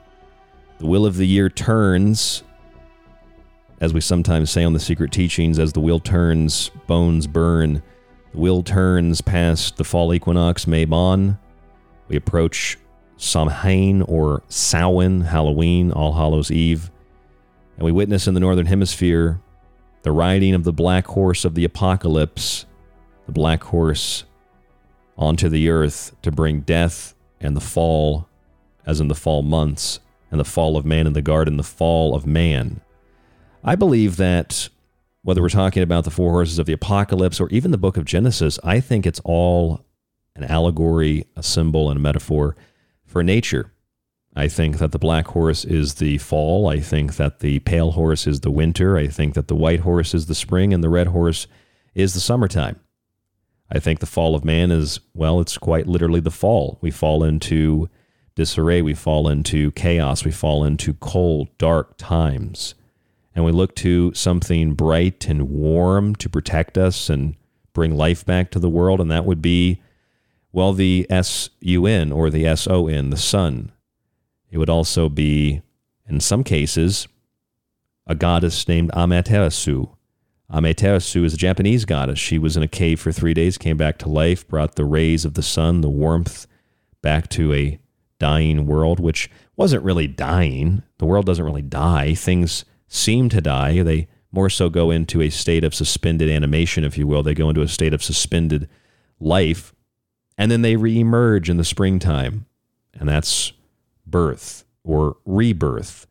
The 0.77 0.85
wheel 0.85 1.05
of 1.05 1.17
the 1.17 1.27
year 1.27 1.49
turns, 1.49 2.43
as 3.81 3.93
we 3.93 3.99
sometimes 3.99 4.49
say 4.49 4.63
on 4.63 4.71
the 4.71 4.79
secret 4.79 5.11
teachings, 5.11 5.59
as 5.59 5.73
the 5.73 5.81
wheel 5.81 5.99
turns, 5.99 6.71
bones 6.87 7.27
burn. 7.27 7.83
The 8.31 8.39
wheel 8.39 8.63
turns 8.63 9.19
past 9.19 9.75
the 9.75 9.83
fall 9.83 10.13
equinox, 10.13 10.63
Mabon. 10.63 11.37
We 12.07 12.15
approach 12.15 12.77
Samhain 13.17 14.03
or 14.03 14.41
Samhain, 14.47 15.19
Halloween, 15.19 15.91
All 15.91 16.13
Hallows 16.13 16.49
Eve. 16.49 16.89
And 17.79 17.85
we 17.85 17.93
witness 17.93 18.27
in 18.27 18.33
the 18.33 18.41
Northern 18.41 18.65
Hemisphere 18.65 19.39
the 20.01 20.11
riding 20.11 20.53
of 20.53 20.65
the 20.65 20.73
black 20.73 21.07
horse 21.07 21.45
of 21.45 21.55
the 21.55 21.63
apocalypse, 21.63 22.65
the 23.25 23.31
black 23.31 23.63
horse 23.63 24.25
onto 25.17 25.47
the 25.47 25.69
earth 25.69 26.13
to 26.23 26.29
bring 26.29 26.59
death 26.59 27.15
and 27.39 27.55
the 27.55 27.61
fall, 27.61 28.27
as 28.85 28.99
in 28.99 29.07
the 29.07 29.15
fall 29.15 29.43
months, 29.43 30.01
and 30.29 30.41
the 30.41 30.45
fall 30.45 30.75
of 30.75 30.85
man 30.85 31.07
in 31.07 31.13
the 31.13 31.21
garden, 31.21 31.55
the 31.55 31.63
fall 31.63 32.13
of 32.15 32.27
man. 32.27 32.81
I 33.63 33.75
believe 33.75 34.17
that 34.17 34.67
whether 35.21 35.41
we're 35.41 35.47
talking 35.47 35.81
about 35.81 36.03
the 36.03 36.11
four 36.11 36.33
horses 36.33 36.59
of 36.59 36.65
the 36.65 36.73
apocalypse 36.73 37.39
or 37.39 37.47
even 37.47 37.71
the 37.71 37.77
book 37.77 37.95
of 37.95 38.03
Genesis, 38.03 38.59
I 38.61 38.81
think 38.81 39.05
it's 39.05 39.21
all 39.23 39.85
an 40.35 40.43
allegory, 40.43 41.27
a 41.37 41.43
symbol, 41.43 41.89
and 41.89 41.97
a 41.97 42.01
metaphor 42.01 42.57
for 43.05 43.23
nature. 43.23 43.71
I 44.35 44.47
think 44.47 44.77
that 44.77 44.91
the 44.91 44.99
black 44.99 45.27
horse 45.27 45.65
is 45.65 45.95
the 45.95 46.17
fall. 46.19 46.67
I 46.67 46.79
think 46.79 47.15
that 47.15 47.39
the 47.39 47.59
pale 47.59 47.91
horse 47.91 48.27
is 48.27 48.41
the 48.41 48.51
winter. 48.51 48.97
I 48.97 49.07
think 49.07 49.33
that 49.33 49.47
the 49.47 49.55
white 49.55 49.81
horse 49.81 50.13
is 50.13 50.27
the 50.27 50.35
spring 50.35 50.73
and 50.73 50.83
the 50.83 50.89
red 50.89 51.07
horse 51.07 51.47
is 51.95 52.13
the 52.13 52.19
summertime. 52.19 52.79
I 53.71 53.79
think 53.79 53.99
the 53.99 54.05
fall 54.05 54.35
of 54.35 54.45
man 54.45 54.71
is, 54.71 54.99
well, 55.13 55.39
it's 55.39 55.57
quite 55.57 55.87
literally 55.87 56.19
the 56.19 56.31
fall. 56.31 56.77
We 56.81 56.91
fall 56.91 57.23
into 57.23 57.89
disarray. 58.35 58.81
We 58.81 58.93
fall 58.93 59.27
into 59.27 59.71
chaos. 59.71 60.23
We 60.23 60.31
fall 60.31 60.63
into 60.63 60.93
cold, 60.93 61.49
dark 61.57 61.97
times. 61.97 62.75
And 63.35 63.45
we 63.45 63.51
look 63.51 63.75
to 63.77 64.13
something 64.13 64.73
bright 64.73 65.27
and 65.27 65.49
warm 65.49 66.15
to 66.15 66.29
protect 66.29 66.77
us 66.77 67.09
and 67.09 67.35
bring 67.73 67.95
life 67.95 68.25
back 68.25 68.51
to 68.51 68.59
the 68.59 68.69
world. 68.69 69.01
And 69.01 69.11
that 69.11 69.25
would 69.25 69.41
be, 69.41 69.81
well, 70.51 70.73
the 70.73 71.05
S 71.09 71.49
U 71.61 71.85
N 71.85 72.11
or 72.11 72.29
the 72.29 72.45
S 72.45 72.67
O 72.67 72.87
N, 72.87 73.09
the 73.09 73.17
sun 73.17 73.71
it 74.51 74.57
would 74.57 74.69
also 74.69 75.09
be, 75.09 75.61
in 76.07 76.19
some 76.19 76.43
cases, 76.43 77.07
a 78.07 78.15
goddess 78.15 78.67
named 78.67 78.91
Amaterasu. 78.91 79.89
Amaterasu 80.51 81.23
is 81.23 81.33
a 81.35 81.37
Japanese 81.37 81.85
goddess. 81.85 82.17
She 82.17 82.39
was 82.39 82.57
in 82.57 82.63
a 82.63 82.67
cave 82.67 82.99
for 82.99 83.11
three 83.11 83.35
days, 83.35 83.57
came 83.57 83.77
back 83.77 83.99
to 83.99 84.09
life, 84.09 84.47
brought 84.47 84.75
the 84.75 84.85
rays 84.85 85.25
of 85.25 85.35
the 85.35 85.43
sun, 85.43 85.81
the 85.81 85.89
warmth, 85.89 86.47
back 87.01 87.29
to 87.29 87.53
a 87.53 87.79
dying 88.17 88.65
world, 88.65 88.99
which 88.99 89.29
wasn't 89.55 89.83
really 89.83 90.07
dying. 90.07 90.81
The 90.97 91.05
world 91.05 91.27
doesn't 91.27 91.45
really 91.45 91.61
die. 91.61 92.15
Things 92.15 92.65
seem 92.87 93.29
to 93.29 93.41
die. 93.41 93.83
They 93.83 94.07
more 94.31 94.49
so 94.49 94.69
go 94.69 94.91
into 94.91 95.21
a 95.21 95.29
state 95.29 95.63
of 95.63 95.75
suspended 95.75 96.29
animation, 96.29 96.83
if 96.83 96.97
you 96.97 97.07
will. 97.07 97.23
They 97.23 97.33
go 97.33 97.49
into 97.49 97.61
a 97.61 97.67
state 97.67 97.93
of 97.93 98.03
suspended 98.03 98.67
life, 99.19 99.73
and 100.37 100.51
then 100.51 100.61
they 100.61 100.75
reemerge 100.75 101.49
in 101.49 101.57
the 101.57 101.63
springtime. 101.63 102.45
And 102.93 103.07
that's 103.07 103.53
birth 104.11 104.63
or 104.83 105.17
rebirth. 105.25 106.07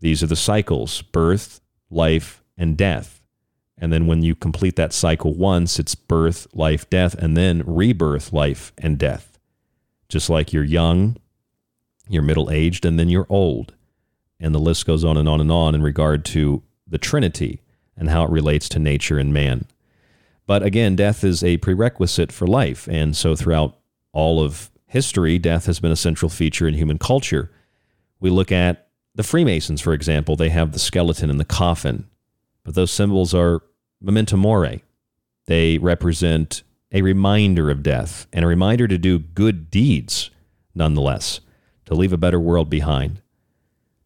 These 0.00 0.22
are 0.22 0.26
the 0.26 0.36
cycles 0.36 1.02
birth, 1.02 1.60
life, 1.90 2.42
and 2.56 2.76
death. 2.76 3.20
And 3.78 3.92
then 3.92 4.06
when 4.06 4.22
you 4.22 4.34
complete 4.34 4.76
that 4.76 4.92
cycle 4.92 5.34
once, 5.34 5.78
it's 5.78 5.94
birth, 5.94 6.46
life, 6.52 6.88
death, 6.90 7.14
and 7.14 7.36
then 7.36 7.62
rebirth, 7.64 8.32
life, 8.32 8.72
and 8.76 8.98
death. 8.98 9.38
Just 10.08 10.28
like 10.28 10.52
you're 10.52 10.64
young, 10.64 11.16
you're 12.08 12.22
middle 12.22 12.50
aged, 12.50 12.84
and 12.84 12.98
then 12.98 13.08
you're 13.08 13.26
old. 13.30 13.74
And 14.38 14.54
the 14.54 14.58
list 14.58 14.86
goes 14.86 15.04
on 15.04 15.16
and 15.16 15.28
on 15.28 15.40
and 15.40 15.50
on 15.50 15.74
in 15.74 15.82
regard 15.82 16.24
to 16.26 16.62
the 16.86 16.98
Trinity 16.98 17.60
and 17.96 18.10
how 18.10 18.24
it 18.24 18.30
relates 18.30 18.68
to 18.70 18.78
nature 18.78 19.18
and 19.18 19.32
man. 19.32 19.66
But 20.46 20.62
again, 20.62 20.96
death 20.96 21.22
is 21.22 21.44
a 21.44 21.58
prerequisite 21.58 22.32
for 22.32 22.46
life. 22.46 22.88
And 22.88 23.16
so 23.16 23.36
throughout 23.36 23.76
all 24.12 24.42
of 24.42 24.70
history, 24.90 25.38
death 25.38 25.66
has 25.66 25.78
been 25.78 25.92
a 25.92 25.96
central 25.96 26.28
feature 26.28 26.66
in 26.66 26.74
human 26.74 26.98
culture. 26.98 27.50
We 28.18 28.28
look 28.28 28.50
at 28.50 28.88
the 29.14 29.22
Freemasons, 29.22 29.80
for 29.80 29.92
example, 29.92 30.34
they 30.34 30.48
have 30.48 30.72
the 30.72 30.80
skeleton 30.80 31.30
and 31.30 31.38
the 31.38 31.44
coffin, 31.44 32.08
but 32.64 32.74
those 32.74 32.90
symbols 32.90 33.32
are 33.32 33.62
memento 34.00 34.36
mori. 34.36 34.82
They 35.46 35.78
represent 35.78 36.64
a 36.90 37.02
reminder 37.02 37.70
of 37.70 37.84
death 37.84 38.26
and 38.32 38.44
a 38.44 38.48
reminder 38.48 38.88
to 38.88 38.98
do 38.98 39.20
good 39.20 39.70
deeds, 39.70 40.30
nonetheless, 40.74 41.40
to 41.86 41.94
leave 41.94 42.12
a 42.12 42.18
better 42.18 42.40
world 42.40 42.68
behind. 42.68 43.22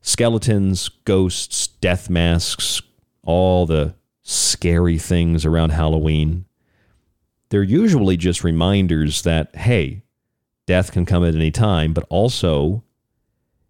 Skeletons, 0.02 0.90
ghosts, 1.06 1.66
death 1.66 2.10
masks, 2.10 2.82
all 3.22 3.64
the 3.64 3.94
scary 4.22 4.98
things 4.98 5.46
around 5.46 5.70
Halloween. 5.70 6.44
They're 7.48 7.62
usually 7.62 8.18
just 8.18 8.44
reminders 8.44 9.22
that, 9.22 9.56
hey, 9.56 10.03
death 10.66 10.92
can 10.92 11.04
come 11.04 11.24
at 11.24 11.34
any 11.34 11.50
time, 11.50 11.92
but 11.92 12.06
also, 12.08 12.84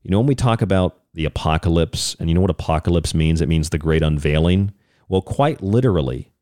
you 0.02 0.10
know, 0.10 0.18
when 0.18 0.26
we 0.26 0.34
talk 0.34 0.62
about 0.62 1.00
the 1.14 1.24
apocalypse, 1.24 2.16
and 2.18 2.28
you 2.28 2.34
know 2.34 2.40
what 2.40 2.50
apocalypse 2.50 3.14
means? 3.14 3.40
It 3.40 3.48
means 3.48 3.70
the 3.70 3.78
great 3.78 4.02
unveiling. 4.02 4.72
Well, 5.08 5.22
quite 5.22 5.62
literally, 5.62 6.32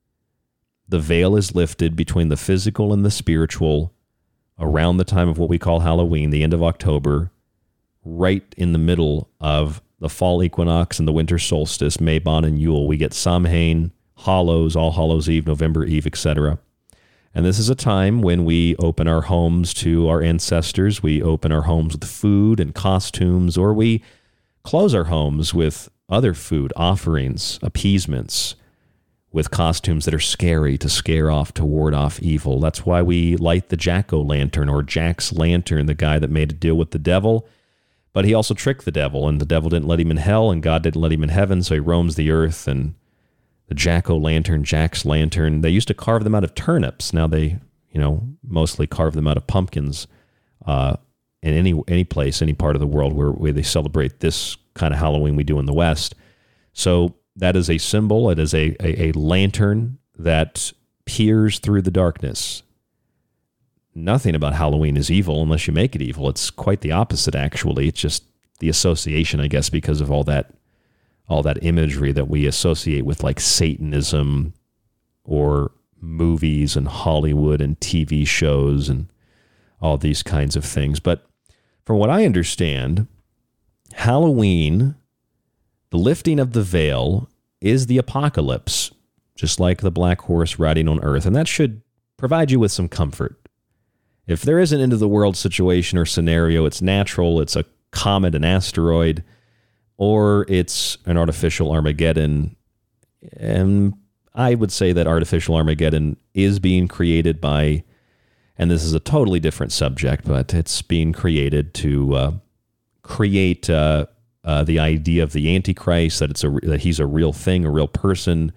the 0.89 0.99
veil 0.99 1.37
is 1.37 1.55
lifted 1.55 1.95
between 1.95 2.29
the 2.29 2.37
physical 2.37 2.93
and 2.93 3.05
the 3.05 3.11
spiritual 3.11 3.95
around 4.59 4.97
the 4.97 5.05
time 5.05 5.29
of 5.29 5.39
what 5.39 5.49
we 5.49 5.59
call 5.59 5.81
Halloween, 5.81 6.31
the 6.31 6.43
end 6.43 6.55
of 6.55 6.63
October, 6.63 7.31
right 8.05 8.55
in 8.57 8.73
the 8.73 8.79
middle 8.79 9.31
of 9.41 9.83
the 10.01 10.09
fall 10.09 10.43
equinox 10.43 10.99
and 10.99 11.07
the 11.07 11.13
winter 11.13 11.39
solstice, 11.39 11.99
Mabon 11.99 12.45
and 12.45 12.61
Yule. 12.61 12.87
We 12.87 12.97
get 12.97 13.15
Samhain, 13.15 13.93
Hallows, 14.19 14.75
All 14.75 14.93
Hallows 14.93 15.29
Eve, 15.29 15.47
November 15.47 15.85
Eve, 15.85 16.07
etc. 16.07 16.59
And 17.35 17.47
this 17.47 17.59
is 17.59 17.71
a 17.71 17.75
time 17.75 18.21
when 18.21 18.45
we 18.45 18.77
open 18.77 19.09
our 19.09 19.23
homes 19.23 19.73
to 19.75 20.09
our 20.09 20.23
ancestors. 20.23 21.03
We 21.03 21.23
open 21.23 21.51
our 21.51 21.63
homes 21.63 21.95
with 21.95 22.05
food 22.05 22.61
and 22.61 22.75
costumes, 22.75 23.57
or 23.57 23.73
we 23.73 24.03
close 24.65 24.95
our 24.95 25.05
homes 25.05 25.55
with 25.55 25.89
other 26.11 26.35
food, 26.35 26.73
offerings, 26.77 27.59
appeasements, 27.63 28.55
with 29.33 29.51
costumes 29.51 30.05
that 30.05 30.13
are 30.13 30.21
scary 30.21 30.77
to 30.77 30.91
scare 30.91 31.31
off, 31.31 31.55
to 31.55 31.65
ward 31.65 31.95
off 31.95 32.21
evil. 32.21 32.61
That's 32.61 32.85
why 32.85 33.01
we 33.01 33.37
light 33.37 33.71
the 33.71 33.79
Jack 33.79 34.13
o' 34.13 34.21
lantern 34.21 34.69
or 34.69 34.83
Jack's 34.83 35.33
lantern, 35.33 35.87
the 35.87 35.95
guy 35.95 36.19
that 36.19 36.29
made 36.29 36.53
a 36.53 36.55
deal 36.55 36.75
with 36.75 36.91
the 36.91 36.99
devil. 36.99 37.49
But 38.13 38.27
he 38.27 38.35
also 38.35 38.53
tricked 38.53 38.85
the 38.85 38.91
devil, 38.91 39.27
and 39.27 39.41
the 39.41 39.47
devil 39.47 39.71
didn't 39.71 39.89
let 39.89 40.01
him 40.01 40.11
in 40.11 40.19
hell, 40.19 40.51
and 40.51 40.63
God 40.63 40.83
didn't 40.83 41.01
let 41.01 41.13
him 41.13 41.23
in 41.23 41.31
heaven, 41.31 41.63
so 41.63 41.73
he 41.73 41.81
roams 41.81 42.17
the 42.17 42.31
earth 42.31 42.69
and 42.69 42.95
the 43.69 43.75
jack 43.75 44.11
o' 44.11 44.17
lantern, 44.17 44.65
Jack's 44.65 45.05
lantern. 45.05 45.61
They 45.61 45.71
used 45.71 45.89
to 45.89 45.95
carve 45.95 46.25
them 46.25 46.35
out 46.35 46.45
of 46.45 46.55
turnips. 46.55 47.13
Now 47.13 47.27
they, 47.27 47.59
you 47.91 48.01
know, 48.01 48.23
mostly 48.43 48.87
carve 48.87 49.15
them 49.15 49.27
out 49.27 49.37
of 49.37 49.47
pumpkins. 49.47 50.07
Uh, 50.67 50.97
in 51.43 51.55
any 51.55 51.81
any 51.89 52.05
place, 52.05 52.41
any 52.41 52.53
part 52.53 52.77
of 52.77 52.81
the 52.81 52.87
world 52.87 53.13
where, 53.13 53.31
where 53.31 53.53
they 53.53 53.63
celebrate 53.63 54.21
this 54.21 54.57
kind 54.75 54.95
of 54.95 55.01
Halloween 55.01 55.37
we 55.37 55.45
do 55.45 55.59
in 55.59 55.67
the 55.67 55.73
West. 55.73 56.15
So 56.73 57.17
that 57.37 57.57
is 57.57 57.69
a 57.69 57.79
symbol. 57.79 58.31
It 58.31 58.39
is 58.39 58.55
a, 58.55 58.77
a, 58.81 59.09
a 59.09 59.13
lantern 59.13 59.99
that 60.19 60.73
peers 61.05 61.59
through 61.59 61.83
the 61.83 61.91
darkness. 61.91 62.63
Nothing 63.95 64.35
about 64.35 64.55
Halloween 64.55 64.97
is 64.97 65.11
evil 65.11 65.43
unless 65.43 65.67
you 65.67 65.73
make 65.73 65.95
it 65.95 66.03
evil. 66.03 66.29
It's 66.29 66.51
quite 66.51 66.81
the 66.81 66.93
opposite, 66.93 67.35
actually. 67.35 67.89
It's 67.89 68.01
just 68.01 68.25
the 68.61 68.69
association, 68.69 69.41
I 69.41 69.49
guess, 69.49 69.69
because 69.69 70.01
of 70.01 70.11
all 70.11 70.25
that 70.25 70.55
all 71.33 71.43
that 71.43 71.65
imagery 71.65 72.13
that 72.13 72.29
we 72.29 72.47
associate 72.47 73.07
with 73.07 73.23
like 73.23 73.41
Satanism 73.41 74.53
or 75.25 75.73
movies 76.01 76.77
and 76.77 76.87
Hollywood 76.87 77.61
and 77.61 77.79
TV 77.81 78.27
shows 78.27 78.89
and 78.89 79.09
all 79.81 79.97
these 79.97 80.23
kinds 80.23 80.57
of 80.57 80.65
things. 80.65 81.01
But 81.01 81.27
from 81.85 81.97
what 81.97 82.11
I 82.11 82.27
understand, 82.27 83.07
Halloween, 83.95 84.95
the 85.91 85.99
lifting 85.99 86.39
of 86.39 86.53
the 86.53 86.63
veil, 86.63 87.29
is 87.61 87.87
the 87.87 87.99
apocalypse, 87.99 88.91
just 89.35 89.59
like 89.59 89.81
the 89.81 89.91
black 89.91 90.23
horse 90.23 90.59
riding 90.59 90.89
on 90.89 91.03
earth. 91.03 91.25
And 91.25 91.35
that 91.35 91.49
should 91.49 91.81
provide 92.17 92.51
you 92.51 92.61
with 92.61 92.73
some 92.73 92.89
comfort. 92.89 93.39
If 94.27 94.43
there 94.43 94.59
is 94.59 94.73
an 94.73 94.81
end 94.81 94.93
of 94.93 94.99
the 94.99 95.09
world 95.09 95.37
situation 95.37 95.99
or 95.99 96.05
scenario, 96.05 96.67
it's 96.67 96.83
natural, 96.83 97.41
it's 97.41 97.57
a 97.57 97.65
comet, 97.91 98.35
an 98.35 98.45
asteroid, 98.45 99.25
or 100.03 100.45
it's 100.49 100.99
an 101.07 101.17
artificial 101.17 101.71
Armageddon. 101.71 102.57
And 103.37 103.95
I 104.35 104.57
would 104.57 104.73
say 104.73 104.93
that 104.93 105.07
artificial 105.07 105.55
Armageddon 105.55 106.17
is 106.35 106.59
being 106.59 106.89
created 106.89 107.41
by, 107.41 107.85
and 108.59 108.69
this 108.69 108.83
is 108.83 108.95
a 108.95 108.99
totally 108.99 109.39
different 109.39 109.71
subject, 109.71 110.25
but 110.27 110.53
it's 110.53 110.83
being 110.83 111.13
created 111.13 111.73
to 111.75 112.15
uh, 112.17 112.33
create 113.03 113.71
uh, 113.71 114.07
uh, 114.43 114.65
the 114.65 114.81
idea 114.81 115.23
of 115.23 115.35
the 115.35 115.55
Antichrist, 115.55 116.19
that 116.19 116.33
it's 116.33 116.43
a 116.43 116.51
that 116.65 116.81
he's 116.81 116.99
a 116.99 117.07
real 117.07 117.33
thing, 117.33 117.65
a 117.65 117.71
real 117.71 117.87
person, 117.87 118.51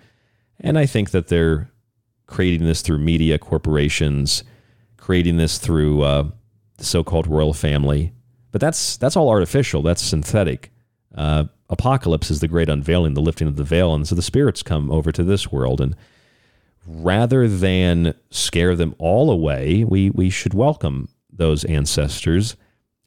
and 0.60 0.80
I 0.80 0.88
think 0.88 1.12
that 1.12 1.28
they're 1.28 1.70
creating 2.26 2.66
this 2.66 2.82
through 2.82 2.98
media 2.98 3.38
corporations, 3.38 4.44
creating 4.98 5.38
this 5.38 5.60
through 5.60 6.02
uh, 6.02 6.24
the 6.78 6.86
so-called 6.86 7.28
royal 7.28 7.54
family. 7.54 8.14
But 8.52 8.62
that's 8.62 8.98
that's 8.98 9.16
all 9.16 9.30
artificial. 9.30 9.84
That's 9.84 10.02
synthetic. 10.02 10.72
Uh, 11.16 11.46
apocalypse 11.70 12.30
is 12.30 12.42
the 12.42 12.48
great 12.48 12.70
unveiling, 12.70 13.14
the 13.14 13.22
lifting 13.22 13.48
of 13.48 13.56
the 13.56 13.64
veil, 13.64 13.94
and 13.94 14.08
so 14.08 14.16
the 14.16 14.22
spirits 14.22 14.62
come 14.62 14.92
over 14.92 15.12
to 15.12 15.24
this 15.24 15.52
world, 15.52 15.82
and 15.82 15.96
rather 16.86 17.48
than 17.48 18.14
scare 18.30 18.76
them 18.76 18.96
all 19.00 19.32
away, 19.32 19.84
we 19.84 20.10
we 20.10 20.30
should 20.30 20.54
welcome 20.54 21.10
those 21.32 21.64
ancestors. 21.66 22.56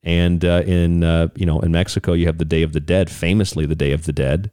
And 0.03 0.45
uh, 0.45 0.63
in 0.67 1.05
uh, 1.05 1.29
you 1.35 1.47
know 1.47 1.61
in 1.61 1.73
Mexico, 1.73 2.13
you 2.15 2.27
have 2.27 2.39
the 2.39 2.45
Day 2.45 2.63
of 2.63 2.73
the 2.73 2.81
Dead, 2.81 3.11
famously 3.11 3.67
the 3.67 3.75
Day 3.77 3.93
of 3.93 4.05
the 4.05 4.13
Dead, 4.13 4.51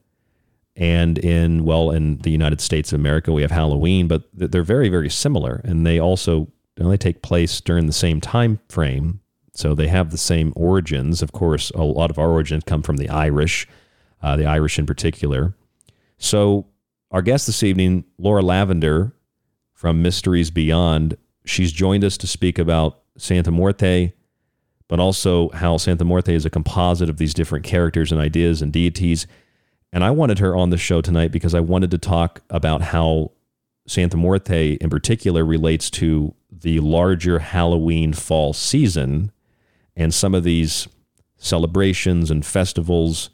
and 0.75 1.17
in 1.17 1.63
well 1.63 1.91
in 1.91 2.17
the 2.19 2.31
United 2.31 2.61
States 2.61 2.91
of 2.91 2.99
America, 2.99 3.31
we 3.31 3.41
have 3.41 3.51
Halloween, 3.51 4.07
but 4.07 4.23
they're 4.33 4.63
very 4.63 4.89
very 4.89 5.09
similar, 5.09 5.61
and 5.63 5.85
they 5.85 5.99
also 5.99 6.47
they 6.75 6.97
take 6.97 7.21
place 7.21 7.61
during 7.61 7.87
the 7.87 7.93
same 7.93 8.19
time 8.19 8.59
frame. 8.67 9.21
So 9.55 9.73
they 9.73 9.87
have 9.87 10.11
the 10.11 10.17
same 10.17 10.53
origins. 10.55 11.21
Of 11.21 11.31
course, 11.31 11.71
a 11.71 11.83
lot 11.83 12.11
of 12.11 12.19
our 12.19 12.29
origins 12.29 12.63
come 12.65 12.83
from 12.83 12.97
the 12.97 13.09
Irish 13.09 13.67
uh, 14.25 14.35
the 14.35 14.45
Irish 14.45 14.79
in 14.79 14.87
particular. 14.87 15.53
So, 16.17 16.65
our 17.11 17.21
guest 17.21 17.45
this 17.45 17.61
evening, 17.61 18.05
Laura 18.17 18.41
Lavender 18.41 19.13
from 19.73 20.01
Mysteries 20.01 20.49
Beyond, 20.49 21.15
she's 21.45 21.71
joined 21.71 22.03
us 22.03 22.17
to 22.17 22.27
speak 22.27 22.57
about 22.57 23.01
Santa 23.17 23.51
Muerte, 23.51 24.13
but 24.87 24.99
also 24.99 25.49
how 25.49 25.77
Santa 25.77 26.03
Muerte 26.03 26.33
is 26.33 26.45
a 26.45 26.49
composite 26.49 27.09
of 27.09 27.17
these 27.17 27.35
different 27.35 27.63
characters 27.63 28.11
and 28.11 28.19
ideas 28.19 28.63
and 28.63 28.73
deities. 28.73 29.27
And 29.93 30.03
I 30.03 30.09
wanted 30.09 30.39
her 30.39 30.55
on 30.55 30.71
the 30.71 30.77
show 30.77 31.01
tonight 31.01 31.31
because 31.31 31.53
I 31.53 31.59
wanted 31.59 31.91
to 31.91 31.97
talk 31.99 32.41
about 32.49 32.81
how 32.81 33.31
Santa 33.87 34.17
Muerte 34.17 34.73
in 34.73 34.89
particular 34.89 35.45
relates 35.45 35.91
to 35.91 36.33
the 36.51 36.79
larger 36.79 37.39
Halloween 37.39 38.11
fall 38.11 38.53
season 38.53 39.31
and 39.95 40.13
some 40.13 40.35
of 40.35 40.43
these 40.43 40.87
celebrations 41.37 42.31
and 42.31 42.45
festivals 42.45 43.29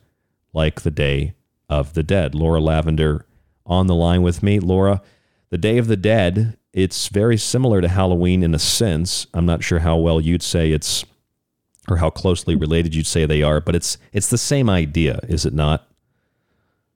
like 0.53 0.81
the 0.81 0.91
Day 0.91 1.33
of 1.69 1.93
the 1.93 2.03
Dead. 2.03 2.35
Laura 2.35 2.59
Lavender 2.59 3.25
on 3.65 3.87
the 3.87 3.95
line 3.95 4.21
with 4.21 4.43
me. 4.43 4.59
Laura, 4.59 5.01
the 5.49 5.57
Day 5.57 5.77
of 5.77 5.87
the 5.87 5.97
Dead, 5.97 6.57
it's 6.73 7.07
very 7.07 7.37
similar 7.37 7.81
to 7.81 7.87
Halloween 7.87 8.43
in 8.43 8.53
a 8.53 8.59
sense. 8.59 9.27
I'm 9.33 9.45
not 9.45 9.63
sure 9.63 9.79
how 9.79 9.97
well 9.97 10.19
you'd 10.19 10.43
say 10.43 10.71
it's 10.71 11.05
or 11.89 11.97
how 11.97 12.09
closely 12.09 12.55
related 12.55 12.93
you'd 12.93 13.07
say 13.07 13.25
they 13.25 13.41
are, 13.41 13.59
but 13.59 13.75
it's 13.75 13.97
it's 14.13 14.29
the 14.29 14.37
same 14.37 14.69
idea, 14.69 15.19
is 15.27 15.45
it 15.45 15.53
not? 15.53 15.87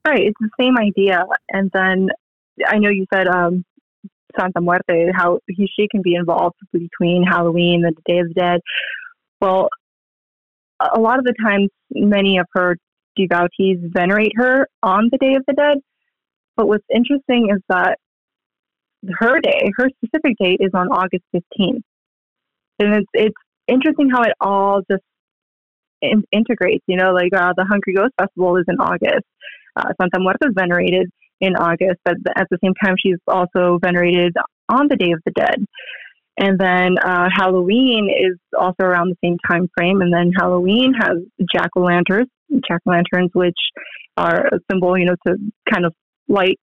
Right, 0.06 0.22
it's 0.22 0.40
the 0.40 0.50
same 0.58 0.78
idea. 0.78 1.24
And 1.50 1.70
then 1.72 2.10
I 2.66 2.78
know 2.78 2.88
you 2.88 3.06
said 3.12 3.26
um, 3.26 3.64
Santa 4.38 4.60
Muerte, 4.60 5.10
how 5.14 5.40
he, 5.48 5.68
she 5.74 5.88
can 5.88 6.02
be 6.02 6.14
involved 6.14 6.56
between 6.72 7.24
Halloween 7.24 7.84
and 7.84 7.96
the 7.96 8.02
Day 8.12 8.18
of 8.20 8.28
the 8.28 8.34
Dead. 8.34 8.60
Well, 9.40 9.68
a 10.80 11.00
lot 11.00 11.18
of 11.18 11.24
the 11.24 11.34
times, 11.42 11.68
many 11.90 12.38
of 12.38 12.46
her 12.52 12.76
devotees 13.16 13.78
venerate 13.94 14.32
her 14.36 14.68
on 14.82 15.08
the 15.10 15.18
Day 15.18 15.34
of 15.34 15.44
the 15.46 15.54
Dead. 15.54 15.78
But 16.56 16.68
what's 16.68 16.84
interesting 16.94 17.50
is 17.54 17.60
that 17.68 17.98
her 19.18 19.40
day, 19.40 19.70
her 19.76 19.88
specific 19.98 20.36
date, 20.38 20.58
is 20.60 20.70
on 20.74 20.88
August 20.88 21.24
15th. 21.34 21.82
And 22.78 22.94
it's, 22.94 23.06
it's 23.14 23.34
interesting 23.68 24.10
how 24.10 24.22
it 24.22 24.32
all 24.40 24.80
just 24.90 25.02
in- 26.02 26.24
integrates. 26.32 26.84
You 26.86 26.96
know, 26.96 27.12
like 27.12 27.34
uh, 27.34 27.52
the 27.56 27.64
Hungry 27.64 27.94
Ghost 27.94 28.12
Festival 28.18 28.56
is 28.56 28.64
in 28.68 28.76
August. 28.80 29.26
Uh, 29.76 29.92
Santa 30.00 30.18
Muerte 30.18 30.46
is 30.46 30.54
venerated 30.54 31.10
in 31.40 31.54
August, 31.56 32.00
but 32.04 32.14
at 32.36 32.46
the 32.50 32.58
same 32.64 32.72
time, 32.82 32.94
she's 32.98 33.18
also 33.28 33.78
venerated 33.82 34.34
on 34.70 34.88
the 34.88 34.96
Day 34.96 35.12
of 35.12 35.20
the 35.24 35.32
Dead. 35.32 35.64
And 36.38 36.58
then 36.58 36.98
uh, 36.98 37.28
Halloween 37.34 38.10
is 38.10 38.38
also 38.58 38.82
around 38.82 39.10
the 39.10 39.26
same 39.26 39.38
time 39.50 39.68
frame. 39.76 40.02
And 40.02 40.12
then 40.12 40.32
Halloween 40.36 40.92
has 40.94 41.16
jack 41.50 41.70
o' 41.76 41.80
lanterns, 41.80 42.28
jack 42.68 42.82
o' 42.86 42.90
lanterns, 42.90 43.30
which 43.32 43.58
are 44.16 44.46
a 44.46 44.58
symbol, 44.70 44.98
you 44.98 45.06
know, 45.06 45.16
to 45.26 45.36
kind 45.70 45.86
of 45.86 45.94
light 46.28 46.58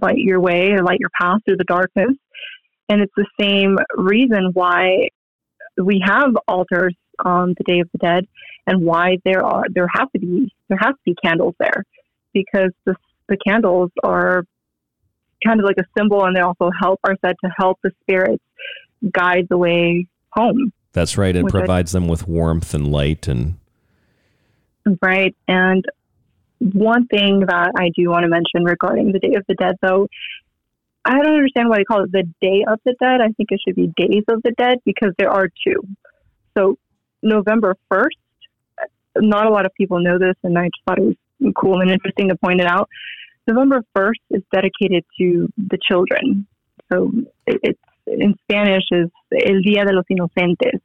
light 0.00 0.16
your 0.16 0.40
way 0.40 0.72
or 0.72 0.82
light 0.82 0.98
your 1.00 1.10
path 1.20 1.40
through 1.44 1.56
the 1.56 1.64
darkness. 1.64 2.16
And 2.88 3.00
it's 3.00 3.12
the 3.16 3.26
same 3.38 3.78
reason 3.96 4.50
why 4.54 5.08
we 5.76 6.02
have 6.04 6.30
altars 6.48 6.94
on 7.24 7.54
the 7.58 7.64
Day 7.64 7.80
of 7.80 7.88
the 7.92 7.98
Dead, 7.98 8.24
and 8.66 8.82
why 8.82 9.18
there 9.24 9.44
are 9.44 9.64
there 9.68 9.88
have 9.94 10.10
to 10.12 10.18
be 10.18 10.52
there 10.68 10.78
has 10.80 10.94
to 10.94 11.00
be 11.04 11.14
candles 11.22 11.54
there, 11.60 11.84
because 12.32 12.70
the 12.86 12.94
the 13.28 13.36
candles 13.46 13.90
are 14.02 14.44
kind 15.44 15.60
of 15.60 15.66
like 15.66 15.78
a 15.78 15.84
symbol, 15.96 16.24
and 16.24 16.34
they 16.34 16.40
also 16.40 16.70
help 16.80 16.98
are 17.04 17.16
said 17.24 17.36
to 17.44 17.50
help 17.56 17.78
the 17.82 17.90
spirits 18.02 18.42
guide 19.12 19.46
the 19.48 19.58
way 19.58 20.06
home. 20.30 20.72
That's 20.92 21.18
right. 21.18 21.34
It 21.34 21.46
provides 21.48 21.92
it. 21.92 21.98
them 21.98 22.08
with 22.08 22.26
warmth 22.26 22.74
and 22.74 22.90
light 22.90 23.28
and 23.28 23.56
right. 25.02 25.36
And 25.46 25.84
one 26.58 27.06
thing 27.06 27.40
that 27.40 27.72
I 27.76 27.90
do 27.94 28.08
want 28.08 28.22
to 28.22 28.28
mention 28.28 28.64
regarding 28.64 29.12
the 29.12 29.18
Day 29.18 29.34
of 29.36 29.44
the 29.46 29.54
Dead, 29.54 29.76
though, 29.82 30.08
I 31.04 31.12
don't 31.22 31.34
understand 31.34 31.68
why 31.68 31.78
they 31.78 31.84
call 31.84 32.04
it 32.04 32.12
the 32.12 32.24
Day 32.40 32.64
of 32.66 32.80
the 32.84 32.94
Dead. 33.00 33.20
I 33.20 33.28
think 33.36 33.50
it 33.50 33.60
should 33.66 33.76
be 33.76 33.92
Days 33.96 34.24
of 34.28 34.42
the 34.42 34.52
Dead 34.52 34.78
because 34.84 35.12
there 35.18 35.30
are 35.30 35.48
two. 35.48 35.82
So 36.56 36.78
November 37.22 37.76
first. 37.90 38.16
Not 39.18 39.46
a 39.46 39.50
lot 39.50 39.64
of 39.64 39.72
people 39.74 40.00
know 40.00 40.18
this, 40.18 40.34
and 40.42 40.58
I 40.58 40.64
just 40.64 40.82
thought 40.86 40.98
it 40.98 41.16
was 41.40 41.52
cool 41.56 41.80
and 41.80 41.90
interesting 41.90 42.28
to 42.28 42.36
point 42.36 42.60
it 42.60 42.66
out. 42.66 42.90
November 43.46 43.82
1st 43.96 44.20
is 44.30 44.42
dedicated 44.52 45.04
to 45.18 45.48
the 45.56 45.78
children. 45.88 46.46
So 46.92 47.10
it's 47.46 47.80
in 48.06 48.34
Spanish 48.42 48.84
is 48.90 49.10
El 49.32 49.62
Día 49.62 49.84
de 49.86 49.92
los 49.92 50.04
Inocentes, 50.10 50.80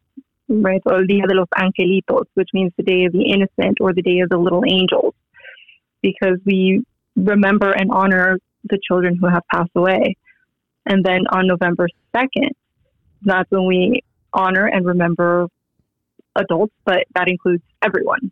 right? 0.47 0.81
Or 0.85 0.95
El 0.95 1.05
Día 1.05 1.27
de 1.27 1.35
los 1.35 1.47
Angelitos, 1.57 2.25
which 2.33 2.49
means 2.53 2.71
the 2.77 2.83
day 2.83 3.05
of 3.05 3.13
the 3.13 3.31
innocent 3.31 3.77
or 3.79 3.93
the 3.93 4.01
day 4.01 4.19
of 4.19 4.29
the 4.29 4.37
little 4.37 4.63
angels, 4.67 5.13
because 6.01 6.37
we 6.45 6.83
remember 7.15 7.71
and 7.71 7.91
honor 7.91 8.39
the 8.69 8.79
children 8.87 9.15
who 9.15 9.27
have 9.27 9.43
passed 9.53 9.71
away. 9.75 10.15
And 10.85 11.03
then 11.03 11.21
on 11.31 11.47
November 11.47 11.87
2nd, 12.15 12.49
that's 13.23 13.49
when 13.51 13.65
we 13.65 14.03
honor 14.33 14.65
and 14.65 14.85
remember 14.85 15.47
adults, 16.35 16.73
but 16.85 17.03
that 17.15 17.27
includes 17.27 17.63
everyone. 17.83 18.31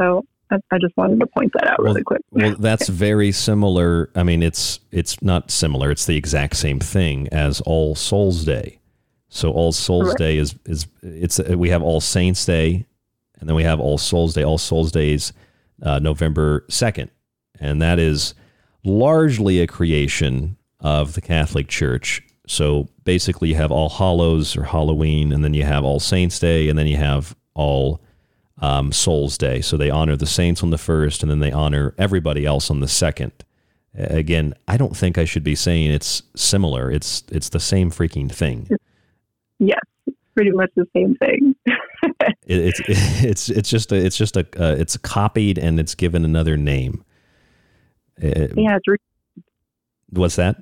So 0.00 0.24
I 0.70 0.78
just 0.78 0.96
wanted 0.96 1.20
to 1.20 1.26
point 1.26 1.52
that 1.54 1.68
out 1.68 1.78
well, 1.78 1.86
really 1.86 2.02
quick. 2.02 2.22
well, 2.30 2.56
that's 2.58 2.88
very 2.88 3.32
similar. 3.32 4.10
I 4.14 4.22
mean, 4.22 4.42
it's 4.42 4.80
it's 4.90 5.22
not 5.22 5.50
similar. 5.50 5.90
It's 5.90 6.06
the 6.06 6.16
exact 6.16 6.56
same 6.56 6.80
thing 6.80 7.28
as 7.28 7.60
All 7.62 7.94
Souls 7.94 8.44
Day. 8.44 8.78
So 9.28 9.50
All 9.50 9.72
Souls. 9.72 10.14
Day 10.14 10.38
is 10.38 10.54
is 10.64 10.86
it's 11.02 11.38
we 11.38 11.70
have 11.70 11.82
All 11.82 12.00
Saints 12.00 12.44
Day, 12.44 12.86
and 13.38 13.48
then 13.48 13.56
we 13.56 13.64
have 13.64 13.80
All 13.80 13.98
Souls 13.98 14.34
Day. 14.34 14.44
All 14.44 14.58
Souls 14.58 14.92
Day 14.92 15.12
is 15.12 15.32
uh, 15.82 15.98
November 15.98 16.64
second, 16.68 17.10
and 17.58 17.82
that 17.82 17.98
is 17.98 18.34
largely 18.84 19.60
a 19.60 19.66
creation 19.66 20.56
of 20.80 21.14
the 21.14 21.20
Catholic 21.20 21.68
Church. 21.68 22.22
So 22.46 22.88
basically, 23.04 23.48
you 23.48 23.54
have 23.54 23.72
All 23.72 23.88
Hallows 23.88 24.56
or 24.56 24.64
Halloween, 24.64 25.32
and 25.32 25.42
then 25.42 25.54
you 25.54 25.64
have 25.64 25.84
All 25.84 25.98
Saints 25.98 26.38
Day, 26.38 26.68
and 26.68 26.78
then 26.78 26.86
you 26.86 26.96
have 26.96 27.34
All 27.54 28.00
um, 28.58 28.92
Souls 28.92 29.38
Day. 29.38 29.60
So 29.60 29.76
they 29.76 29.90
honor 29.90 30.16
the 30.16 30.26
saints 30.26 30.62
on 30.62 30.70
the 30.70 30.78
first, 30.78 31.22
and 31.22 31.30
then 31.30 31.40
they 31.40 31.52
honor 31.52 31.94
everybody 31.98 32.46
else 32.46 32.70
on 32.70 32.80
the 32.80 32.88
second. 32.88 33.32
Again, 33.96 34.54
I 34.66 34.76
don't 34.76 34.96
think 34.96 35.18
I 35.18 35.24
should 35.24 35.44
be 35.44 35.54
saying 35.54 35.90
it's 35.90 36.22
similar. 36.34 36.90
It's 36.90 37.22
it's 37.30 37.50
the 37.50 37.60
same 37.60 37.90
freaking 37.90 38.30
thing. 38.30 38.68
Yes, 39.60 39.80
pretty 40.34 40.50
much 40.50 40.70
the 40.74 40.86
same 40.94 41.14
thing. 41.16 41.54
it, 42.46 42.74
it's 42.76 42.80
it's 43.24 43.48
it's 43.48 43.70
just 43.70 43.92
a 43.92 43.96
it's 43.96 44.16
just 44.16 44.36
a 44.36 44.46
uh, 44.60 44.74
it's 44.74 44.96
copied 44.96 45.58
and 45.58 45.78
it's 45.78 45.94
given 45.94 46.24
another 46.24 46.56
name. 46.56 47.04
It, 48.16 48.52
yeah, 48.56 48.76
it's 48.76 48.88
re- 48.88 49.44
what's 50.10 50.36
that? 50.36 50.56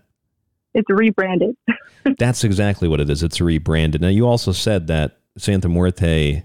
It's 0.74 0.88
rebranded. 0.88 1.56
That's 2.18 2.44
exactly 2.44 2.88
what 2.88 3.00
it 3.00 3.10
is. 3.10 3.22
It's 3.22 3.40
rebranded. 3.40 4.00
Now 4.00 4.08
you 4.08 4.26
also 4.26 4.52
said 4.52 4.86
that 4.86 5.18
Santa 5.36 5.68
Muerte 5.68 6.44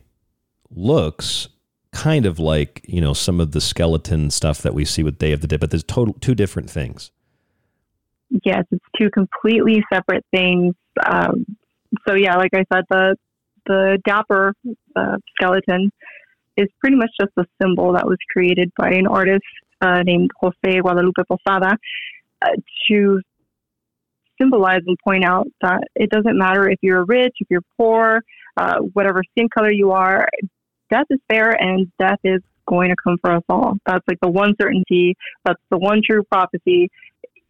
looks 0.71 1.47
kind 1.91 2.25
of 2.25 2.37
like 2.37 2.81
you 2.87 3.01
know 3.01 3.13
some 3.13 3.39
of 3.39 3.51
the 3.51 3.61
skeleton 3.61 4.29
stuff 4.29 4.61
that 4.61 4.73
we 4.73 4.85
see 4.85 5.03
with 5.03 5.17
Day 5.17 5.31
of 5.31 5.41
the 5.41 5.47
Dead, 5.47 5.59
but 5.59 5.71
there's 5.71 5.83
total 5.83 6.13
two 6.19 6.35
different 6.35 6.69
things. 6.69 7.11
Yes, 8.43 8.65
it's 8.71 8.85
two 8.97 9.09
completely 9.09 9.83
separate 9.91 10.25
things. 10.31 10.75
Um, 11.05 11.45
so 12.07 12.13
yeah, 12.15 12.35
like 12.35 12.53
I 12.53 12.65
said, 12.73 12.83
the 12.89 13.15
the 13.65 13.99
dapper 14.05 14.53
uh, 14.95 15.17
skeleton 15.35 15.91
is 16.55 16.67
pretty 16.79 16.95
much 16.95 17.09
just 17.19 17.31
a 17.37 17.45
symbol 17.61 17.93
that 17.93 18.05
was 18.05 18.17
created 18.31 18.71
by 18.77 18.89
an 18.89 19.07
artist 19.07 19.43
uh, 19.81 20.01
named 20.03 20.31
Jose 20.39 20.79
Guadalupe 20.79 21.21
Posada 21.27 21.77
uh, 22.41 22.47
to 22.89 23.21
symbolize 24.39 24.81
and 24.85 24.97
point 25.03 25.23
out 25.23 25.47
that 25.61 25.81
it 25.95 26.09
doesn't 26.09 26.37
matter 26.37 26.69
if 26.69 26.79
you're 26.81 27.05
rich, 27.05 27.33
if 27.39 27.47
you're 27.49 27.63
poor, 27.77 28.21
uh, 28.55 28.77
whatever 28.93 29.23
skin 29.31 29.49
color 29.49 29.71
you 29.71 29.91
are, 29.91 30.27
death 30.89 31.05
is 31.09 31.19
fair 31.29 31.51
and 31.51 31.91
death 31.99 32.19
is 32.23 32.41
going 32.67 32.89
to 32.89 32.95
come 33.01 33.17
for 33.21 33.31
us 33.31 33.43
all. 33.49 33.77
That's 33.85 34.03
like 34.07 34.19
the 34.21 34.29
one 34.29 34.53
certainty. 34.61 35.15
That's 35.45 35.61
the 35.69 35.77
one 35.77 36.01
true 36.05 36.23
prophecy. 36.23 36.89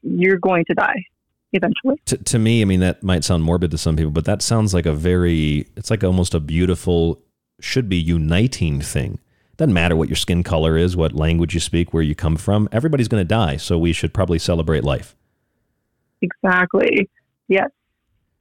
You're 0.01 0.37
going 0.37 0.65
to 0.65 0.73
die 0.73 1.05
eventually. 1.53 1.95
To, 2.05 2.17
to 2.17 2.39
me, 2.39 2.61
I 2.61 2.65
mean, 2.65 2.81
that 2.81 3.03
might 3.03 3.23
sound 3.23 3.43
morbid 3.43 3.71
to 3.71 3.77
some 3.77 3.95
people, 3.95 4.11
but 4.11 4.25
that 4.25 4.41
sounds 4.41 4.73
like 4.73 4.85
a 4.85 4.93
very, 4.93 5.67
it's 5.75 5.89
like 5.89 6.03
almost 6.03 6.33
a 6.33 6.39
beautiful, 6.39 7.21
should 7.59 7.89
be 7.89 7.97
uniting 7.97 8.81
thing. 8.81 9.19
Doesn't 9.57 9.73
matter 9.73 9.95
what 9.95 10.07
your 10.07 10.15
skin 10.15 10.43
color 10.43 10.77
is, 10.77 10.95
what 10.95 11.13
language 11.13 11.55
you 11.55 11.59
speak, 11.59 11.93
where 11.93 12.03
you 12.03 12.13
come 12.13 12.37
from. 12.37 12.69
Everybody's 12.71 13.07
going 13.07 13.21
to 13.21 13.27
die. 13.27 13.57
So 13.57 13.77
we 13.79 13.91
should 13.91 14.13
probably 14.13 14.37
celebrate 14.37 14.83
life. 14.83 15.15
Exactly. 16.21 17.09
Yes. 17.47 17.69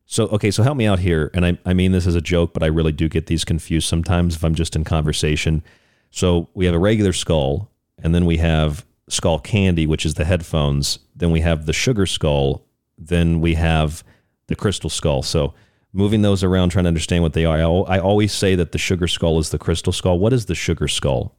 So, 0.07 0.27
okay, 0.28 0.53
so 0.53 0.62
help 0.62 0.77
me 0.77 0.87
out 0.87 1.01
here. 1.01 1.31
And 1.35 1.45
I, 1.45 1.59
I 1.66 1.74
mean 1.74 1.93
this 1.93 2.07
as 2.07 2.15
a 2.15 2.20
joke, 2.20 2.53
but 2.53 2.62
I 2.62 2.66
really 2.66 2.93
do 2.93 3.09
get 3.09 3.27
these 3.27 3.45
confused 3.45 3.89
sometimes 3.89 4.37
if 4.37 4.45
I'm 4.45 4.55
just 4.55 4.77
in 4.77 4.85
conversation. 4.85 5.62
So 6.11 6.49
we 6.55 6.65
have 6.66 6.74
a 6.74 6.78
regular 6.78 7.12
skull, 7.12 7.70
and 8.03 8.15
then 8.15 8.24
we 8.24 8.37
have 8.37 8.87
skull 9.09 9.41
candy, 9.41 9.87
which 9.87 10.07
is 10.07 10.15
the 10.15 10.24
headphones. 10.24 11.01
Then 11.15 11.33
we 11.33 11.41
have 11.41 11.66
the 11.66 11.73
sugar 11.73 12.07
skull. 12.07 12.65
Then 12.97 13.41
we 13.41 13.55
have 13.55 14.05
the 14.47 14.55
crystal 14.55 14.89
skull. 14.89 15.23
So 15.23 15.55
moving 15.93 16.23
those 16.23 16.45
around, 16.45 16.70
trying 16.70 16.85
to 16.85 16.89
understand 16.89 17.23
what 17.23 17.33
they 17.33 17.45
are. 17.45 17.57
I, 17.57 17.97
I 17.97 17.99
always 17.99 18.33
say 18.33 18.55
that 18.55 18.73
the 18.73 18.78
sugar 18.78 19.09
skull 19.09 19.39
is 19.39 19.51
the 19.51 19.59
crystal 19.59 19.93
skull. 19.93 20.19
What 20.19 20.33
is 20.33 20.47
the 20.47 20.55
sugar 20.55 20.87
skull? 20.87 21.35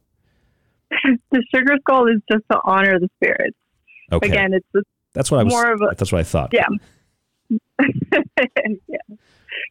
the 1.32 1.44
sugar 1.54 1.76
skull 1.82 2.08
is 2.08 2.22
just 2.30 2.44
to 2.52 2.60
honor 2.66 3.00
the 3.00 3.10
spirits. 3.16 3.58
Okay. 4.12 4.28
Again, 4.30 4.54
it's 4.54 4.88
That's 5.14 5.32
what 5.32 5.40
I 5.40 5.44
was. 5.44 5.54
more 5.54 5.72
of 5.72 5.82
a 5.82 5.96
that's 5.98 6.12
what 6.12 6.20
I 6.20 6.24
thought. 6.24 6.52
yeah. 6.54 6.68
yeah. 8.88 8.98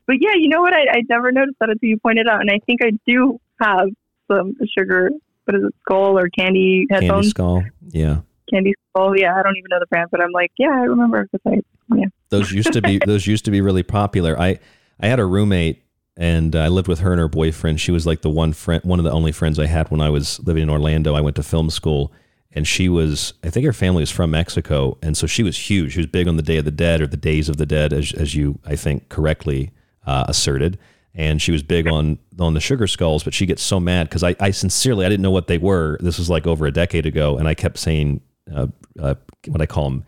But 0.07 0.17
yeah, 0.21 0.35
you 0.35 0.49
know 0.49 0.61
what? 0.63 0.73
I, 0.73 0.99
I 0.99 1.03
never 1.09 1.33
noticed 1.33 1.59
that 1.61 1.71
until 1.71 1.89
you 1.89 1.99
pointed 1.99 2.29
out, 2.29 2.41
and 2.41 2.51
I 2.51 2.59
think 2.67 2.81
I 2.83 2.91
do 3.07 3.41
have 3.61 3.89
some 4.29 4.55
sugar. 4.77 5.11
What 5.45 5.57
is 5.57 5.65
it? 5.65 5.75
Skull 5.83 6.19
or 6.19 6.29
candy 6.29 6.87
Candy 6.89 7.29
skull. 7.29 7.63
Yeah. 7.89 8.21
Candy 8.51 8.75
skull. 8.91 9.17
Yeah, 9.17 9.35
I 9.37 9.43
don't 9.43 9.57
even 9.57 9.69
know 9.71 9.79
the 9.81 9.87
brand, 9.87 10.09
but 10.11 10.21
I'm 10.21 10.33
like, 10.33 10.53
yeah, 10.59 10.71
I 10.71 10.85
remember 10.85 11.29
because 11.31 11.41
I 11.47 11.97
yeah. 11.97 12.07
those 12.31 12.51
used 12.53 12.73
to 12.73 12.83
be 12.83 13.01
those 13.07 13.27
used 13.27 13.45
to 13.45 13.51
be 13.51 13.61
really 13.61 13.83
popular. 13.83 14.39
I 14.39 14.59
I 15.01 15.09
had 15.09 15.21
a 15.21 15.27
roommate 15.27 15.83
and 16.17 16.57
I 16.57 16.69
lived 16.69 16.89
with 16.89 17.01
her 17.01 17.13
and 17.13 17.21
her 17.21 17.29
boyfriend. 17.29 17.81
She 17.81 17.93
was 17.93 18.07
like 18.07 18.23
the 18.23 18.31
one 18.31 18.53
friend, 18.53 18.83
one 18.85 18.99
of 18.99 19.05
the 19.05 19.13
only 19.13 19.33
friends 19.33 19.59
I 19.59 19.67
had 19.67 19.91
when 19.91 20.01
I 20.01 20.11
was 20.11 20.41
living 20.41 20.63
in 20.63 20.71
Orlando. 20.71 21.15
I 21.15 21.21
went 21.21 21.37
to 21.37 21.43
film 21.43 21.71
school, 21.71 22.13
and 22.57 22.67
she 22.67 22.89
was 22.89 23.35
I 23.45 23.51
think 23.51 23.67
her 23.67 23.73
family 23.73 24.01
was 24.01 24.11
from 24.11 24.31
Mexico, 24.31 24.97
and 25.03 25.17
so 25.17 25.27
she 25.27 25.43
was 25.43 25.57
huge. 25.57 25.93
She 25.93 26.01
was 26.01 26.07
big 26.07 26.27
on 26.27 26.37
the 26.37 26.43
Day 26.43 26.57
of 26.57 26.65
the 26.65 26.71
Dead 26.71 27.01
or 27.03 27.07
the 27.07 27.17
Days 27.17 27.49
of 27.49 27.59
the 27.59 27.67
Dead, 27.67 27.93
as 27.93 28.13
as 28.15 28.35
you 28.35 28.59
I 28.65 28.75
think 28.75 29.11
correctly 29.11 29.71
uh, 30.07 30.25
asserted. 30.27 30.79
And 31.15 31.41
she 31.41 31.53
was 31.53 31.63
big 31.63 31.87
on 31.87 32.19
on 32.41 32.55
the 32.55 32.61
sugar 32.61 32.87
skulls, 32.87 33.23
but 33.23 33.35
she 33.35 33.47
gets 33.47 33.63
so 33.63 33.79
mad 33.79 34.09
because 34.09 34.25
I, 34.25 34.35
I 34.41 34.51
sincerely 34.51 35.05
I 35.07 35.09
didn't 35.09 35.23
know 35.23 35.31
what 35.31 35.47
they 35.47 35.59
were. 35.59 35.99
This 36.01 36.19
was 36.19 36.29
like 36.31 36.47
over 36.47 36.67
a 36.67 36.73
decade 36.73 37.07
ago, 37.07 37.37
and 37.37 37.47
I 37.47 37.55
kept 37.55 37.79
saying 37.79 38.23
uh, 38.53 38.69
uh, 38.99 39.15
what 39.47 39.61
I 39.61 39.67
call 39.67 39.85
them 39.91 40.05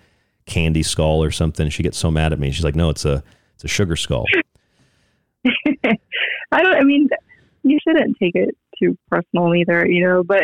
candy 0.46 0.82
skull 0.82 1.22
or 1.22 1.30
something. 1.30 1.68
She 1.68 1.82
gets 1.82 1.98
so 1.98 2.10
mad 2.10 2.32
at 2.32 2.38
me. 2.38 2.50
She's 2.50 2.64
like, 2.64 2.74
"No, 2.74 2.88
it's 2.88 3.04
a 3.04 3.22
it's 3.54 3.64
a 3.64 3.68
sugar 3.68 3.96
skull." 3.96 4.24
I 5.84 6.62
don't. 6.62 6.76
I 6.76 6.82
mean, 6.82 7.08
you 7.62 7.78
shouldn't 7.86 8.16
take 8.18 8.34
it 8.34 8.56
too 8.78 8.96
personal 9.10 9.54
either, 9.54 9.86
you 9.86 10.02
know. 10.06 10.22
But 10.22 10.42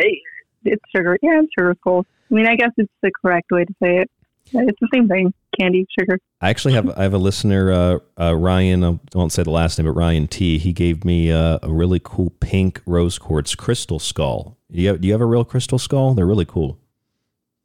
it's 0.65 0.83
sugar. 0.95 1.19
Yeah, 1.23 1.41
it's 1.43 1.53
sugar 1.57 1.75
skull. 1.81 2.07
I 2.31 2.35
mean, 2.35 2.47
I 2.47 2.57
guess 2.57 2.71
it's 2.77 2.93
the 3.03 3.11
correct 3.23 3.51
way 3.51 3.65
to 3.65 3.75
say 3.83 3.99
it. 3.99 4.11
It's 4.53 4.79
the 4.81 4.89
same 4.93 5.09
thing. 5.09 5.33
Candy, 5.59 5.87
sugar. 5.99 6.19
I 6.41 6.51
actually 6.51 6.75
have 6.75 6.91
I 6.99 7.03
have 7.03 7.15
a 7.15 7.19
listener, 7.19 7.73
uh, 7.73 7.99
uh, 8.21 8.35
Ryan. 8.35 8.85
I 8.85 8.99
won't 9.15 9.33
say 9.33 9.43
the 9.43 9.51
last 9.51 9.79
name, 9.79 9.87
but 9.87 9.93
Ryan 9.93 10.29
T. 10.29 10.59
He 10.59 10.73
gave 10.73 11.05
me 11.05 11.33
uh, 11.33 11.59
a 11.63 11.73
really 11.73 12.01
cool 12.03 12.31
pink 12.41 12.83
rose 12.87 13.19
quartz 13.19 13.55
crystal 13.55 13.99
skull. 13.99 14.59
Do 14.71 14.81
you 14.81 14.89
have, 14.89 15.01
do 15.01 15.07
you 15.07 15.15
have 15.15 15.21
a 15.21 15.27
real 15.27 15.45
crystal 15.45 15.79
skull? 15.79 16.15
They're 16.15 16.27
really 16.27 16.45
cool. 16.45 16.79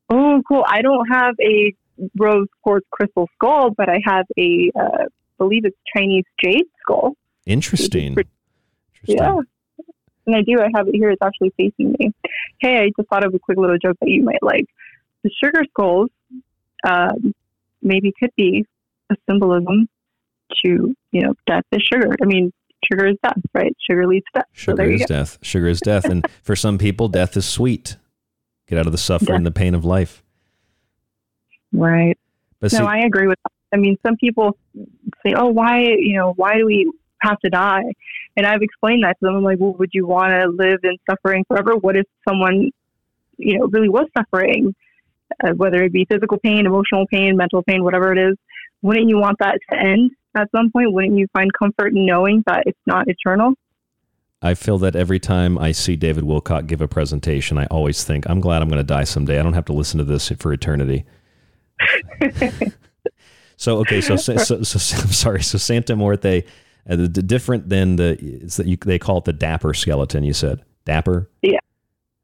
Oh, 0.10 0.42
cool. 0.48 0.64
I 0.68 0.82
don't 0.82 1.08
have 1.08 1.36
a 1.42 1.74
rose 2.18 2.48
quartz 2.64 2.88
crystal 2.92 3.28
skull, 3.36 3.72
but 3.72 3.90
I 3.90 4.00
have 4.06 4.26
a, 4.38 4.72
uh, 4.80 5.06
believe 5.38 5.66
it's 5.66 5.78
Chinese 5.96 6.26
jade 6.44 6.66
skull. 6.82 7.16
Interesting. 7.46 8.16
Interesting. 8.16 8.28
Yeah. 9.06 9.40
And 10.30 10.36
I 10.36 10.44
do. 10.44 10.62
I 10.62 10.70
have 10.76 10.88
it 10.88 10.94
here. 10.94 11.10
It's 11.10 11.22
actually 11.24 11.52
facing 11.58 11.96
me. 11.98 12.12
Hey, 12.60 12.78
I 12.78 12.92
just 12.96 13.10
thought 13.10 13.26
of 13.26 13.34
a 13.34 13.40
quick 13.40 13.58
little 13.58 13.78
joke 13.84 13.98
that 14.00 14.10
you 14.10 14.24
might 14.24 14.44
like. 14.44 14.66
The 15.24 15.32
sugar 15.44 15.64
skulls 15.70 16.10
um, 16.84 17.34
maybe 17.82 18.14
could 18.20 18.30
be 18.38 18.64
a 19.12 19.16
symbolism 19.28 19.90
to, 20.64 20.96
you 21.12 21.22
know, 21.22 21.34
death 21.48 21.64
is 21.72 21.82
sugar. 21.82 22.16
I 22.22 22.26
mean, 22.26 22.54
sugar 22.84 23.08
is 23.08 23.16
death, 23.24 23.42
right? 23.56 23.76
Sugar 23.90 24.06
leads 24.06 24.26
to 24.34 24.42
death. 24.42 24.46
Sugar 24.52 24.88
you 24.88 24.96
is 24.96 25.02
go. 25.02 25.06
death. 25.08 25.40
Sugar 25.42 25.68
is 25.68 25.80
death, 25.80 26.06
and 26.06 26.28
for 26.44 26.56
some 26.56 26.78
people, 26.78 27.08
death 27.08 27.36
is 27.36 27.48
sweet. 27.48 27.98
Get 28.68 28.78
out 28.78 28.86
of 28.86 28.92
the 28.92 29.00
suffering, 29.00 29.38
and 29.38 29.46
the 29.48 29.52
pain 29.52 29.74
of 29.74 29.84
life. 29.84 30.24
Right. 31.74 32.20
But 32.60 32.72
no, 32.74 32.80
see- 32.80 32.86
I 32.86 33.00
agree 33.00 33.26
with 33.26 33.40
that. 33.44 33.52
I 33.74 33.78
mean, 33.78 33.98
some 34.06 34.16
people 34.16 34.58
say, 35.26 35.34
oh, 35.36 35.48
why, 35.48 35.82
you 35.82 36.18
know, 36.18 36.34
why 36.36 36.58
do 36.58 36.66
we 36.68 36.92
have 37.22 37.40
to 37.40 37.50
die? 37.50 37.84
And 38.38 38.46
I've 38.46 38.62
explained 38.62 39.04
that 39.04 39.20
to 39.20 39.26
them. 39.26 39.36
I'm 39.36 39.44
like, 39.44 39.60
well, 39.60 39.74
would 39.74 39.90
you 39.94 40.06
want 40.08 40.32
to 40.32 40.48
live 40.48 40.80
in 40.84 40.98
suffering 41.10 41.46
forever? 41.48 41.76
What 41.76 41.96
if 41.96 42.06
someone, 42.28 42.72
you 43.38 43.58
know, 43.58 43.68
really 43.68 43.90
was 43.90 44.08
suffering, 44.18 44.76
uh, 45.44 45.52
whether 45.52 45.84
it 45.84 45.94
be 45.94 46.06
physical 46.06 46.38
pain, 46.38 46.66
emotional 46.66 47.06
pain, 47.08 47.36
mental 47.38 47.64
pain, 47.64 47.84
whatever 47.84 48.12
it 48.12 48.18
is? 48.18 48.38
Wouldn't 48.82 49.10
you 49.10 49.18
want 49.18 49.38
that 49.40 49.60
to 49.72 49.78
end 49.78 50.12
at 50.36 50.50
some 50.56 50.72
point? 50.72 50.94
Wouldn't 50.94 51.18
you 51.18 51.28
find 51.34 51.52
comfort 51.54 51.94
in 51.94 52.06
knowing 52.06 52.44
that 52.48 52.64
it's 52.66 52.80
not 52.86 53.08
eternal? 53.08 53.54
I 54.42 54.54
feel 54.54 54.78
that 54.80 54.96
every 54.96 55.20
time 55.20 55.58
I 55.58 55.74
see 55.74 55.98
David 55.98 56.24
Wilcock 56.24 56.66
give 56.66 56.80
a 56.80 56.88
presentation, 56.88 57.58
I 57.58 57.66
always 57.66 58.06
think, 58.06 58.30
I'm 58.30 58.40
glad 58.40 58.62
I'm 58.62 58.70
going 58.70 58.80
to 58.80 58.86
die 58.86 59.04
someday. 59.04 59.38
I 59.38 59.44
don't 59.44 59.54
have 59.54 59.66
to 59.66 59.74
listen 59.74 59.98
to 59.98 60.06
this 60.06 60.30
for 60.40 60.54
eternity. 60.54 61.04
so, 63.58 63.80
okay, 63.80 64.00
so, 64.00 64.16
so, 64.16 64.38
so, 64.38 64.64
so 64.64 64.98
I'm 65.02 65.12
sorry. 65.12 65.44
So, 65.44 65.58
Santa 65.58 65.96
Muerte, 65.96 66.46
uh, 66.88 66.96
the, 66.96 67.08
the 67.08 67.24
different 67.24 67.70
than 67.70 67.96
the, 67.96 68.18
it's 68.22 68.58
that 68.58 68.68
you, 68.68 68.78
they 68.78 69.00
call 69.00 69.18
it 69.18 69.26
the 69.26 69.34
dapper 69.34 69.74
skeleton, 69.74 70.24
you 70.24 70.34
said. 70.34 70.64
Dapper? 70.86 71.30
Yeah. 71.42 71.60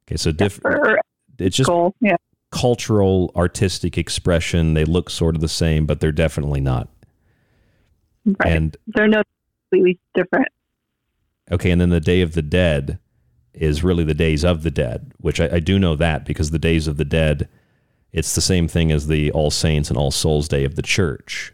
Okay, 0.07 0.17
so 0.17 0.31
different. 0.31 0.99
It's 1.39 1.57
just 1.57 1.67
skull, 1.67 1.95
yeah. 1.99 2.17
cultural, 2.51 3.31
artistic 3.35 3.97
expression. 3.97 4.73
They 4.73 4.85
look 4.85 5.09
sort 5.09 5.35
of 5.35 5.41
the 5.41 5.47
same, 5.47 5.85
but 5.85 5.99
they're 5.99 6.11
definitely 6.11 6.61
not. 6.61 6.89
Right. 8.25 8.53
And 8.53 8.77
They're 8.87 9.07
no 9.07 9.23
completely 9.69 9.99
different. 10.13 10.47
Okay, 11.51 11.71
and 11.71 11.79
then 11.79 11.89
the 11.89 11.99
Day 11.99 12.21
of 12.21 12.33
the 12.33 12.41
Dead 12.41 12.99
is 13.53 13.83
really 13.83 14.03
the 14.03 14.13
Days 14.13 14.43
of 14.43 14.63
the 14.63 14.71
Dead, 14.71 15.11
which 15.17 15.39
I, 15.39 15.55
I 15.55 15.59
do 15.59 15.77
know 15.79 15.95
that 15.95 16.25
because 16.25 16.51
the 16.51 16.59
Days 16.59 16.87
of 16.87 16.97
the 16.97 17.05
Dead, 17.05 17.47
it's 18.11 18.35
the 18.35 18.41
same 18.41 18.67
thing 18.67 18.91
as 18.91 19.07
the 19.07 19.31
All 19.31 19.51
Saints 19.51 19.89
and 19.89 19.97
All 19.97 20.11
Souls 20.11 20.47
Day 20.47 20.63
of 20.63 20.75
the 20.75 20.81
Church. 20.81 21.53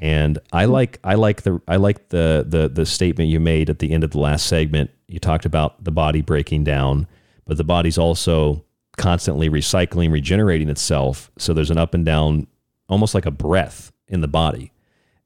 And 0.00 0.38
I 0.50 0.64
hmm. 0.64 0.72
like 0.72 0.98
I 1.04 1.14
like 1.14 1.42
the 1.42 1.60
I 1.68 1.76
like 1.76 2.08
the 2.08 2.44
the 2.48 2.68
the 2.68 2.86
statement 2.86 3.30
you 3.30 3.38
made 3.38 3.70
at 3.70 3.78
the 3.78 3.92
end 3.92 4.02
of 4.02 4.10
the 4.10 4.18
last 4.18 4.46
segment. 4.46 4.90
You 5.06 5.20
talked 5.20 5.44
about 5.44 5.84
the 5.84 5.92
body 5.92 6.22
breaking 6.22 6.64
down, 6.64 7.06
but 7.46 7.58
the 7.58 7.64
body's 7.64 7.98
also 7.98 8.64
constantly 8.96 9.48
recycling, 9.48 10.10
regenerating 10.10 10.68
itself. 10.68 11.30
So 11.38 11.52
there's 11.52 11.70
an 11.70 11.78
up 11.78 11.94
and 11.94 12.04
down, 12.04 12.46
almost 12.88 13.14
like 13.14 13.26
a 13.26 13.30
breath 13.30 13.92
in 14.08 14.20
the 14.20 14.28
body. 14.28 14.72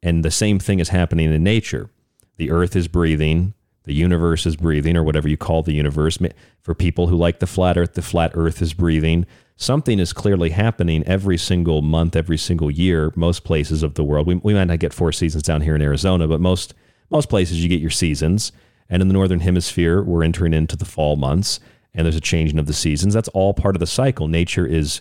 And 0.03 0.25
the 0.25 0.31
same 0.31 0.59
thing 0.59 0.81
is 0.81 0.91
happening 0.91 1.33
in 1.33 1.43
nature. 1.43 1.91
The 2.37 2.51
earth 2.51 2.77
is 2.77 2.89
breathing, 2.89 3.55
the 3.85 3.95
universe 3.95 4.45
is 4.45 4.57
breathing, 4.57 4.97
or 4.97 5.03
whatever 5.03 5.29
you 5.29 5.37
call 5.37 5.63
the 5.63 5.73
universe. 5.73 6.19
For 6.61 6.75
people 6.75 7.07
who 7.07 7.17
like 7.17 7.39
the 7.39 7.47
flat 7.47 7.79
earth, 7.79 7.95
the 7.95 8.03
flat 8.03 8.33
earth 8.35 8.61
is 8.61 8.75
breathing. 8.75 9.27
Something 9.56 9.98
is 9.98 10.12
clearly 10.12 10.51
happening 10.51 11.05
every 11.06 11.39
single 11.39 11.81
month, 11.81 12.16
every 12.16 12.39
single 12.39 12.70
year, 12.70 13.12
most 13.14 13.44
places 13.44 13.82
of 13.82 13.94
the 13.94 14.02
world. 14.02 14.26
We, 14.26 14.35
we 14.36 14.55
might 14.55 14.64
not 14.64 14.81
get 14.81 14.93
four 14.93 15.12
seasons 15.12 15.44
down 15.44 15.60
here 15.60 15.76
in 15.76 15.82
Arizona, 15.82 16.26
but 16.26 16.40
most 16.40 16.74
most 17.10 17.28
places 17.28 17.62
you 17.62 17.68
get 17.68 17.81
your 17.81 17.90
seasons. 17.90 18.51
And 18.89 19.01
in 19.01 19.09
the 19.09 19.14
northern 19.14 19.40
hemisphere, 19.40 20.02
we're 20.02 20.24
entering 20.24 20.52
into 20.52 20.76
the 20.76 20.85
fall 20.85 21.16
months, 21.16 21.60
and 21.94 22.05
there's 22.05 22.16
a 22.16 22.20
changing 22.20 22.59
of 22.59 22.66
the 22.66 22.72
seasons. 22.72 23.14
That's 23.14 23.28
all 23.28 23.55
part 23.55 23.76
of 23.76 23.81
the 23.81 23.86
cycle. 23.86 24.26
Nature 24.26 24.66
is 24.66 25.01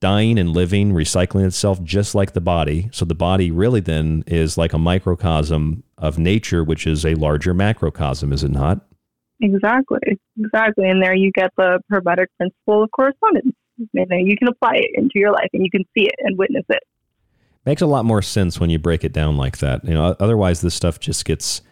dying 0.00 0.38
and 0.38 0.50
living, 0.50 0.92
recycling 0.92 1.46
itself 1.46 1.82
just 1.82 2.14
like 2.14 2.32
the 2.32 2.40
body. 2.40 2.90
So 2.92 3.04
the 3.04 3.14
body 3.14 3.50
really 3.50 3.80
then 3.80 4.22
is 4.26 4.58
like 4.58 4.74
a 4.74 4.78
microcosm 4.78 5.82
of 5.96 6.18
nature, 6.18 6.62
which 6.62 6.86
is 6.86 7.06
a 7.06 7.14
larger 7.14 7.54
macrocosm, 7.54 8.32
is 8.32 8.44
it 8.44 8.50
not? 8.50 8.86
Exactly, 9.40 10.18
exactly. 10.38 10.88
And 10.88 11.02
there 11.02 11.14
you 11.14 11.32
get 11.32 11.50
the 11.56 11.80
hermetic 11.88 12.28
principle 12.36 12.82
of 12.84 12.90
correspondence. 12.90 13.54
And 13.78 14.06
then 14.08 14.26
you 14.26 14.36
can 14.36 14.48
apply 14.48 14.74
it 14.74 14.90
into 14.94 15.18
your 15.18 15.32
life 15.32 15.50
and 15.52 15.64
you 15.64 15.70
can 15.70 15.84
see 15.96 16.04
it 16.04 16.14
and 16.20 16.38
witness 16.38 16.64
it. 16.68 16.82
Makes 17.66 17.82
a 17.82 17.86
lot 17.86 18.04
more 18.04 18.22
sense 18.22 18.60
when 18.60 18.70
you 18.70 18.78
break 18.78 19.04
it 19.04 19.12
down 19.12 19.36
like 19.36 19.58
that. 19.58 19.84
You 19.84 19.94
know, 19.94 20.14
otherwise 20.20 20.60
this 20.60 20.74
stuff 20.74 21.00
just 21.00 21.24
gets, 21.24 21.62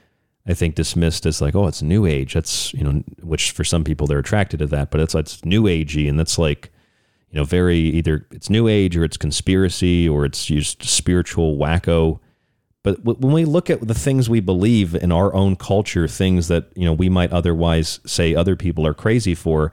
I 0.47 0.55
think, 0.55 0.75
dismissed 0.75 1.27
as 1.27 1.41
like, 1.43 1.55
oh, 1.55 1.67
it's 1.67 1.83
new 1.83 2.07
age. 2.07 2.35
That's 2.35 2.73
you 2.73 2.83
know, 2.83 3.05
which 3.23 3.51
for 3.51 3.63
some 3.63 3.85
people 3.85 4.07
they're 4.07 4.19
attracted 4.19 4.59
to 4.61 4.67
that, 4.69 4.91
but 4.91 5.01
it's 5.01 5.15
it's 5.15 5.45
new 5.45 5.65
agey, 5.65 6.09
and 6.09 6.19
that's 6.19 6.39
like, 6.39 6.73
you 7.31 7.39
know, 7.39 7.45
very 7.45 7.79
either 7.79 8.27
it's 8.31 8.49
new 8.49 8.69
age 8.69 8.97
or 8.97 9.05
it's 9.05 9.19
conspiracy 9.19 10.09
or 10.09 10.25
it's 10.25 10.47
just 10.47 10.83
spiritual 10.83 11.59
wacko. 11.59 12.21
But 12.83 13.05
when 13.05 13.33
we 13.33 13.45
look 13.45 13.71
at 13.71 13.87
the 13.87 13.95
things 13.95 14.29
we 14.29 14.41
believe 14.41 14.95
in 14.95 15.13
our 15.13 15.33
own 15.35 15.57
culture, 15.57 16.09
things 16.09 16.49
that 16.49 16.73
you 16.75 16.87
know 16.87 16.95
we 16.95 17.11
might 17.11 17.33
otherwise 17.33 18.01
say 18.07 18.35
other 18.35 18.57
people 18.57 18.87
are 18.87 18.95
crazy 18.95 19.35
for, 19.35 19.73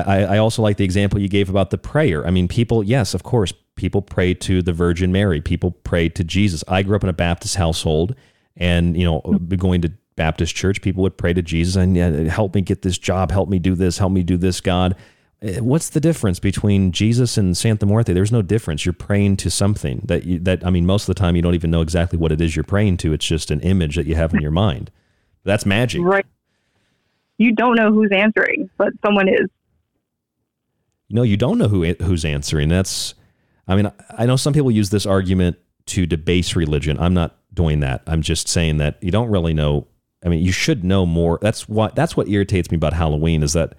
I, 0.00 0.22
I 0.22 0.38
also 0.38 0.62
like 0.62 0.76
the 0.76 0.84
example 0.84 1.20
you 1.20 1.28
gave 1.28 1.48
about 1.48 1.70
the 1.70 1.78
prayer. 1.78 2.26
I 2.26 2.30
mean, 2.30 2.48
people, 2.48 2.82
yes, 2.82 3.14
of 3.14 3.22
course, 3.22 3.52
people 3.76 4.02
pray 4.02 4.34
to 4.34 4.60
the 4.60 4.72
Virgin 4.72 5.12
Mary. 5.12 5.40
People 5.40 5.70
pray 5.70 6.08
to 6.08 6.24
Jesus. 6.24 6.64
I 6.66 6.82
grew 6.82 6.96
up 6.96 7.04
in 7.04 7.08
a 7.08 7.14
Baptist 7.14 7.56
household, 7.56 8.14
and 8.56 8.96
you 8.96 9.04
know, 9.04 9.20
going 9.56 9.82
to 9.82 9.92
Baptist 10.16 10.54
church, 10.54 10.80
people 10.80 11.02
would 11.02 11.16
pray 11.16 11.32
to 11.32 11.42
Jesus 11.42 11.76
and 11.76 11.96
yeah, 11.96 12.10
help 12.28 12.54
me 12.54 12.62
get 12.62 12.82
this 12.82 12.98
job, 12.98 13.30
help 13.30 13.48
me 13.48 13.58
do 13.58 13.74
this, 13.74 13.98
help 13.98 14.12
me 14.12 14.22
do 14.22 14.36
this, 14.36 14.60
God. 14.60 14.96
Eh, 15.42 15.58
what's 15.58 15.88
the 15.90 16.00
difference 16.00 16.38
between 16.38 16.92
Jesus 16.92 17.36
and 17.36 17.56
Santa 17.56 17.84
Muerte? 17.84 18.12
There's 18.12 18.30
no 18.32 18.42
difference. 18.42 18.86
You're 18.86 18.92
praying 18.92 19.38
to 19.38 19.50
something 19.50 20.02
that 20.04 20.24
you, 20.24 20.38
that 20.40 20.64
I 20.64 20.70
mean, 20.70 20.86
most 20.86 21.08
of 21.08 21.14
the 21.14 21.18
time 21.18 21.34
you 21.34 21.42
don't 21.42 21.54
even 21.54 21.70
know 21.70 21.80
exactly 21.80 22.18
what 22.18 22.30
it 22.32 22.40
is 22.40 22.54
you're 22.54 22.62
praying 22.62 22.98
to. 22.98 23.12
It's 23.12 23.26
just 23.26 23.50
an 23.50 23.60
image 23.60 23.96
that 23.96 24.06
you 24.06 24.14
have 24.14 24.32
in 24.32 24.40
your 24.40 24.52
mind. 24.52 24.90
That's 25.42 25.66
magic. 25.66 26.00
Right. 26.02 26.26
You 27.38 27.52
don't 27.52 27.74
know 27.74 27.92
who's 27.92 28.10
answering, 28.12 28.70
but 28.78 28.92
someone 29.04 29.28
is. 29.28 29.48
No, 31.14 31.22
you 31.22 31.36
don't 31.36 31.58
know 31.58 31.68
who 31.68 31.84
who's 32.02 32.24
answering. 32.24 32.68
That's, 32.68 33.14
I 33.68 33.76
mean, 33.76 33.90
I 34.18 34.26
know 34.26 34.34
some 34.34 34.52
people 34.52 34.72
use 34.72 34.90
this 34.90 35.06
argument 35.06 35.56
to 35.86 36.06
debase 36.06 36.56
religion. 36.56 36.98
I'm 36.98 37.14
not 37.14 37.36
doing 37.54 37.78
that. 37.80 38.02
I'm 38.08 38.20
just 38.20 38.48
saying 38.48 38.78
that 38.78 39.00
you 39.00 39.12
don't 39.12 39.30
really 39.30 39.54
know. 39.54 39.86
I 40.24 40.28
mean, 40.28 40.42
you 40.42 40.50
should 40.50 40.82
know 40.82 41.06
more. 41.06 41.38
That's 41.40 41.68
what 41.68 41.94
that's 41.94 42.16
what 42.16 42.28
irritates 42.28 42.68
me 42.72 42.76
about 42.76 42.94
Halloween 42.94 43.44
is 43.44 43.52
that 43.52 43.74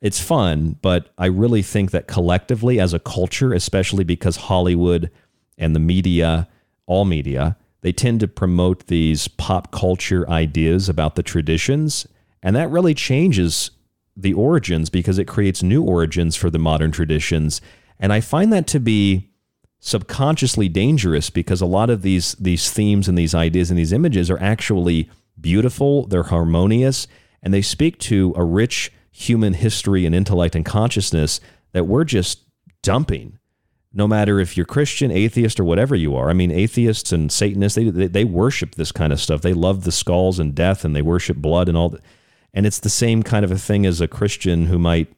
it's 0.00 0.20
fun, 0.20 0.76
but 0.80 1.12
I 1.18 1.26
really 1.26 1.62
think 1.62 1.90
that 1.90 2.06
collectively 2.06 2.78
as 2.78 2.94
a 2.94 3.00
culture, 3.00 3.52
especially 3.52 4.04
because 4.04 4.36
Hollywood 4.36 5.10
and 5.58 5.74
the 5.74 5.80
media, 5.80 6.48
all 6.86 7.04
media, 7.04 7.56
they 7.80 7.92
tend 7.92 8.20
to 8.20 8.28
promote 8.28 8.86
these 8.86 9.26
pop 9.26 9.72
culture 9.72 10.28
ideas 10.30 10.88
about 10.88 11.16
the 11.16 11.24
traditions, 11.24 12.06
and 12.44 12.54
that 12.54 12.70
really 12.70 12.94
changes 12.94 13.72
the 14.16 14.32
origins 14.32 14.88
because 14.88 15.18
it 15.18 15.26
creates 15.26 15.62
new 15.62 15.82
origins 15.82 16.36
for 16.36 16.48
the 16.48 16.58
modern 16.58 16.90
traditions. 16.90 17.60
And 18.00 18.12
I 18.12 18.20
find 18.20 18.52
that 18.52 18.66
to 18.68 18.80
be 18.80 19.30
subconsciously 19.78 20.68
dangerous 20.68 21.30
because 21.30 21.60
a 21.60 21.66
lot 21.66 21.90
of 21.90 22.02
these 22.02 22.32
these 22.34 22.70
themes 22.70 23.08
and 23.08 23.16
these 23.16 23.34
ideas 23.34 23.70
and 23.70 23.78
these 23.78 23.92
images 23.92 24.30
are 24.30 24.40
actually 24.40 25.10
beautiful, 25.40 26.06
they're 26.06 26.24
harmonious, 26.24 27.06
and 27.42 27.52
they 27.52 27.62
speak 27.62 27.98
to 27.98 28.32
a 28.36 28.44
rich 28.44 28.90
human 29.10 29.54
history 29.54 30.04
and 30.06 30.14
intellect 30.14 30.54
and 30.54 30.64
consciousness 30.64 31.40
that 31.72 31.86
we're 31.86 32.04
just 32.04 32.40
dumping. 32.82 33.38
No 33.92 34.06
matter 34.06 34.40
if 34.40 34.56
you're 34.58 34.66
Christian, 34.66 35.10
atheist, 35.10 35.58
or 35.58 35.64
whatever 35.64 35.94
you 35.94 36.14
are. 36.16 36.28
I 36.28 36.34
mean, 36.34 36.50
atheists 36.50 37.12
and 37.12 37.32
Satanists, 37.32 37.76
they, 37.76 37.88
they, 37.88 38.08
they 38.08 38.24
worship 38.24 38.74
this 38.74 38.92
kind 38.92 39.10
of 39.10 39.20
stuff. 39.20 39.40
They 39.40 39.54
love 39.54 39.84
the 39.84 39.92
skulls 39.92 40.38
and 40.38 40.54
death 40.54 40.84
and 40.84 40.94
they 40.94 41.00
worship 41.00 41.38
blood 41.38 41.66
and 41.66 41.78
all 41.78 41.88
that. 41.90 42.02
And 42.56 42.66
it's 42.66 42.80
the 42.80 42.90
same 42.90 43.22
kind 43.22 43.44
of 43.44 43.52
a 43.52 43.58
thing 43.58 43.84
as 43.84 44.00
a 44.00 44.08
Christian 44.08 44.66
who 44.66 44.78
might, 44.78 45.12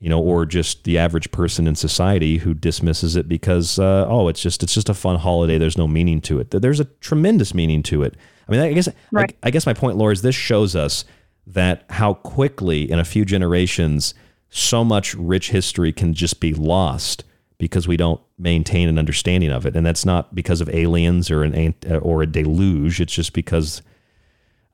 you 0.00 0.10
know, 0.10 0.20
or 0.20 0.44
just 0.44 0.82
the 0.82 0.98
average 0.98 1.30
person 1.30 1.68
in 1.68 1.76
society 1.76 2.38
who 2.38 2.54
dismisses 2.54 3.14
it 3.14 3.28
because, 3.28 3.78
uh, 3.78 4.04
oh, 4.08 4.26
it's 4.26 4.42
just 4.42 4.64
it's 4.64 4.74
just 4.74 4.88
a 4.88 4.94
fun 4.94 5.16
holiday. 5.16 5.58
There's 5.58 5.78
no 5.78 5.86
meaning 5.86 6.20
to 6.22 6.40
it. 6.40 6.50
There's 6.50 6.80
a 6.80 6.86
tremendous 7.00 7.54
meaning 7.54 7.84
to 7.84 8.02
it. 8.02 8.16
I 8.48 8.52
mean, 8.52 8.60
I 8.60 8.72
guess 8.72 8.88
right. 9.12 9.34
I, 9.44 9.46
I 9.46 9.50
guess 9.50 9.64
my 9.64 9.74
point, 9.74 9.96
Laura, 9.96 10.12
is 10.12 10.22
this 10.22 10.34
shows 10.34 10.74
us 10.74 11.04
that 11.46 11.84
how 11.88 12.14
quickly 12.14 12.90
in 12.90 12.98
a 12.98 13.04
few 13.04 13.24
generations 13.24 14.14
so 14.50 14.84
much 14.84 15.14
rich 15.14 15.50
history 15.50 15.92
can 15.92 16.14
just 16.14 16.40
be 16.40 16.52
lost 16.52 17.22
because 17.58 17.86
we 17.86 17.96
don't 17.96 18.20
maintain 18.38 18.88
an 18.88 18.98
understanding 18.98 19.52
of 19.52 19.66
it, 19.66 19.76
and 19.76 19.86
that's 19.86 20.04
not 20.04 20.34
because 20.34 20.60
of 20.60 20.68
aliens 20.70 21.30
or 21.30 21.44
an 21.44 21.74
or 22.02 22.22
a 22.22 22.26
deluge. 22.26 23.00
It's 23.00 23.14
just 23.14 23.34
because 23.34 23.82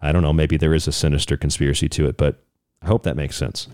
I 0.00 0.12
don't 0.12 0.22
know, 0.22 0.32
maybe 0.32 0.56
there 0.56 0.74
is 0.74 0.86
a 0.86 0.92
sinister 0.92 1.36
conspiracy 1.36 1.88
to 1.90 2.06
it, 2.06 2.16
but 2.16 2.40
I 2.82 2.86
hope 2.86 3.02
that 3.02 3.16
makes 3.16 3.36
sense. 3.36 3.68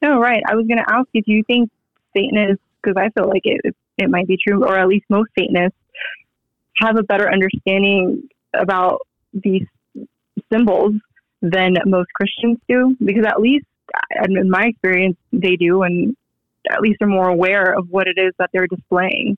No, 0.00 0.18
right. 0.18 0.42
I 0.48 0.56
was 0.56 0.66
going 0.66 0.78
to 0.78 0.92
ask 0.92 1.06
if 1.14 1.28
you 1.28 1.44
think 1.44 1.70
Satanists, 2.16 2.62
because 2.82 2.96
I 2.96 3.08
feel 3.10 3.28
like 3.28 3.42
it, 3.44 3.74
it 3.98 4.10
might 4.10 4.26
be 4.26 4.36
true, 4.36 4.64
or 4.64 4.76
at 4.76 4.88
least 4.88 5.04
most 5.08 5.30
Satanists 5.38 5.78
have 6.78 6.96
a 6.96 7.04
better 7.04 7.30
understanding 7.32 8.28
about 8.52 9.06
these 9.32 9.66
symbols 10.52 10.94
than 11.40 11.74
most 11.86 12.08
Christians 12.14 12.58
do, 12.68 12.96
because 13.04 13.24
at 13.24 13.40
least 13.40 13.64
in 14.24 14.50
my 14.50 14.66
experience, 14.66 15.16
they 15.32 15.56
do, 15.56 15.82
and 15.82 16.16
at 16.70 16.80
least 16.80 17.00
are 17.00 17.06
more 17.06 17.28
aware 17.28 17.72
of 17.76 17.88
what 17.90 18.08
it 18.08 18.18
is 18.18 18.32
that 18.38 18.50
they're 18.52 18.66
displaying, 18.66 19.36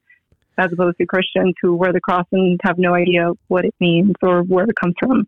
as 0.57 0.73
opposed 0.73 0.97
to 0.99 1.07
Christians 1.07 1.55
who 1.61 1.75
wear 1.75 1.93
the 1.93 2.01
cross 2.01 2.27
and 2.33 2.59
have 2.63 2.79
no 2.79 2.95
idea 2.95 3.33
what 3.49 3.65
it 3.65 3.75
means 3.81 4.15
or 4.23 4.43
where 4.43 4.65
it 4.65 4.77
comes 4.77 4.95
from. 4.99 5.27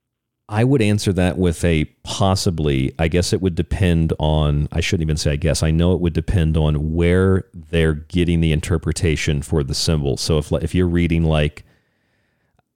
I 0.48 0.62
would 0.62 0.80
answer 0.80 1.12
that 1.12 1.38
with 1.38 1.64
a 1.64 1.86
possibly. 2.04 2.94
I 2.98 3.08
guess 3.08 3.32
it 3.32 3.42
would 3.42 3.56
depend 3.56 4.12
on, 4.20 4.68
I 4.70 4.80
shouldn't 4.80 5.02
even 5.02 5.16
say 5.16 5.32
I 5.32 5.36
guess, 5.36 5.62
I 5.62 5.72
know 5.72 5.92
it 5.92 6.00
would 6.00 6.12
depend 6.12 6.56
on 6.56 6.94
where 6.94 7.46
they're 7.52 7.94
getting 7.94 8.40
the 8.40 8.52
interpretation 8.52 9.42
for 9.42 9.64
the 9.64 9.74
symbol. 9.74 10.16
So 10.16 10.38
if, 10.38 10.52
if 10.52 10.74
you're 10.74 10.86
reading 10.86 11.24
like, 11.24 11.64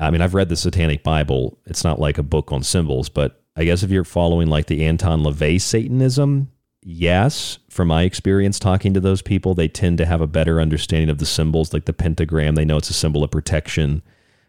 I 0.01 0.11
mean, 0.11 0.21
I've 0.21 0.35
read 0.35 0.49
the 0.49 0.57
Satanic 0.57 1.05
Bible, 1.05 1.59
it's 1.67 1.85
not 1.85 2.01
like 2.01 2.19
a 2.19 2.25
book 2.25 2.51
on 2.51 2.65
symbols, 2.65 3.09
but 3.09 3.41
I 3.55 3.65
guess 3.65 3.83
if 3.83 3.91
you're 3.91 4.05
following 4.05 4.49
like 4.49 4.67
the 4.67 4.85
Anton 4.85 5.23
LaVey 5.23 5.61
Satanism, 5.61 6.51
yes, 6.83 7.59
from 7.69 7.89
my 7.89 8.03
experience 8.03 8.59
talking 8.59 8.95
to 8.95 9.01
those 9.01 9.23
people, 9.23 9.55
they 9.55 9.69
tend 9.69 9.99
to 9.99 10.07
have 10.07 10.21
a 10.21 10.27
better 10.27 10.61
understanding 10.61 11.11
of 11.11 11.19
the 11.19 11.27
symbols, 11.27 11.73
like 11.73 11.85
the 11.85 11.93
pentagram. 11.93 12.57
They 12.57 12.65
know 12.65 12.79
it's 12.79 12.91
a 12.91 12.95
symbol 12.95 13.23
of 13.23 13.31
protection. 13.31 14.03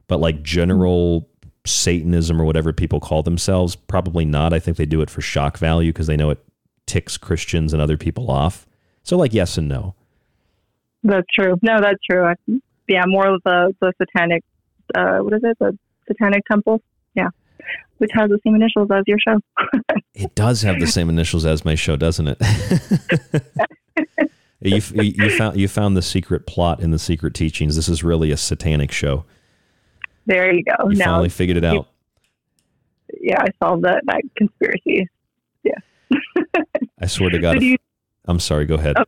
But 0.08 0.20
like 0.20 0.44
general 0.44 1.30
Satanism 1.66 2.42
or 2.42 2.46
whatever 2.46 2.74
people 2.74 3.00
call 3.00 3.24
themselves? 3.24 3.76
Probably 3.76 4.26
not. 4.26 4.54
I 4.54 4.60
think 4.60 4.78
they 4.78 4.86
do 4.86 5.02
it 5.02 5.10
for 5.10 5.22
shock 5.22 5.58
value 5.58 5.92
because 5.92 6.08
they 6.08 6.18
know 6.18 6.30
it 6.30 6.44
ticks 6.86 7.18
Christians 7.18 7.74
and 7.74 7.82
other 7.82 7.98
people 7.98 8.30
off. 8.30 8.68
So, 9.04 9.18
like, 9.18 9.34
yes 9.34 9.58
and 9.58 9.68
no. 9.68 9.96
That's 11.04 11.28
true. 11.34 11.58
No, 11.62 11.82
that's 11.82 12.00
true. 12.10 12.34
Yeah, 12.88 13.04
more 13.08 13.36
of 13.36 13.42
the 13.44 13.74
the 13.80 13.94
satanic. 13.98 14.44
Uh, 14.94 15.20
what 15.20 15.34
is 15.34 15.42
it? 15.44 15.58
The 15.60 15.78
satanic 16.08 16.44
temple. 16.50 16.82
Yeah, 17.16 17.30
which 17.98 18.12
has 18.14 18.30
the 18.30 18.40
same 18.46 18.56
initials 18.56 18.90
as 18.92 19.04
your 19.08 19.18
show. 19.20 19.40
it 20.14 20.36
does 20.36 20.62
have 20.62 20.80
the 20.80 20.88
same 20.88 21.10
initials 21.10 21.46
as 21.46 21.66
my 21.66 21.76
show, 21.76 21.96
doesn't 21.96 22.28
it? 22.28 22.38
you, 24.62 24.82
you 24.94 25.38
found 25.38 25.58
you 25.58 25.68
found 25.68 25.98
the 25.98 26.02
secret 26.02 26.46
plot 26.46 26.80
in 26.82 26.92
the 26.92 27.00
secret 27.00 27.34
teachings. 27.34 27.76
This 27.76 27.90
is 27.90 28.04
really 28.04 28.32
a 28.32 28.38
satanic 28.38 28.92
show. 28.92 29.26
There 30.26 30.54
you 30.54 30.64
go. 30.64 30.90
You 30.90 30.98
now, 30.98 31.06
finally 31.06 31.30
figured 31.30 31.58
it 31.58 31.66
out. 31.66 31.88
Yeah, 33.20 33.42
I 33.42 33.48
solved 33.64 33.84
that 33.84 34.02
that 34.06 34.22
conspiracy. 34.38 35.08
Yeah. 35.64 35.78
I 37.00 37.08
swear 37.08 37.30
to 37.30 37.40
God. 37.42 37.58
If, 37.58 37.64
you, 37.64 37.78
I'm 38.26 38.40
sorry. 38.40 38.66
Go 38.66 38.76
ahead. 38.76 38.96
Oh. 38.98 39.04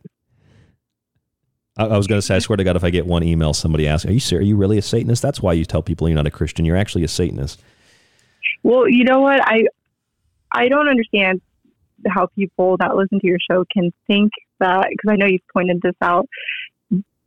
I, 1.76 1.86
I, 1.86 1.96
was 1.96 2.06
going 2.06 2.20
to 2.20 2.22
say, 2.22 2.36
I 2.36 2.38
swear 2.38 2.56
to 2.56 2.64
God, 2.64 2.76
if 2.76 2.84
I 2.84 2.90
get 2.90 3.06
one 3.06 3.22
email, 3.22 3.54
somebody 3.54 3.88
asks, 3.88 4.06
"Are 4.06 4.12
you 4.12 4.20
serious? 4.20 4.44
Are 4.44 4.48
you 4.48 4.56
really 4.56 4.78
a 4.78 4.82
Satanist?" 4.82 5.22
That's 5.22 5.40
why 5.40 5.52
you 5.52 5.64
tell 5.64 5.82
people 5.82 6.08
you're 6.08 6.16
not 6.16 6.26
a 6.26 6.30
Christian. 6.30 6.64
You're 6.64 6.76
actually 6.76 7.04
a 7.04 7.08
Satanist. 7.08 7.62
Well, 8.62 8.88
you 8.88 9.04
know 9.04 9.20
what? 9.20 9.40
I 9.42 9.64
I 10.52 10.68
don't 10.68 10.88
understand 10.88 11.40
how 12.08 12.26
people 12.36 12.76
that 12.78 12.96
listen 12.96 13.20
to 13.20 13.26
your 13.26 13.38
show 13.50 13.64
can 13.72 13.92
think 14.06 14.32
that 14.60 14.86
because 14.90 15.10
I 15.10 15.16
know 15.16 15.26
you've 15.26 15.46
pointed 15.52 15.80
this 15.82 15.94
out 16.02 16.28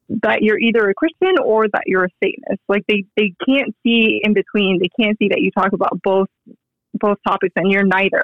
that 0.10 0.42
you're 0.42 0.60
either 0.60 0.90
a 0.90 0.94
Christian 0.94 1.36
or 1.44 1.68
that 1.68 1.84
you're 1.86 2.06
a 2.06 2.10
Satanist. 2.24 2.62
Like 2.68 2.84
they, 2.88 3.06
they 3.16 3.34
can't 3.46 3.76
see 3.84 4.22
in 4.24 4.34
between. 4.34 4.80
They 4.80 4.90
can't 5.00 5.18
see 5.20 5.28
that 5.30 5.42
you 5.42 5.52
talk 5.52 5.74
about 5.74 6.02
both 6.04 6.28
both 6.94 7.18
topics 7.28 7.54
and 7.56 7.72
you're 7.72 7.86
neither. 7.86 8.24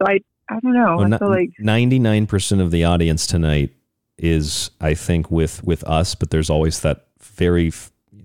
So 0.00 0.08
I 0.08 0.20
I 0.48 0.60
don't 0.60 0.74
know. 0.74 0.96
Well, 0.98 1.14
I 1.14 1.18
feel 1.18 1.30
like 1.30 1.50
ninety 1.58 1.98
nine 1.98 2.26
percent 2.26 2.60
of 2.60 2.70
the 2.70 2.84
audience 2.84 3.26
tonight 3.26 3.70
is 4.18 4.70
I 4.80 4.94
think 4.94 5.30
with 5.30 5.64
with 5.64 5.82
us, 5.84 6.14
but 6.14 6.30
there's 6.30 6.50
always 6.50 6.80
that 6.80 7.06
very 7.20 7.72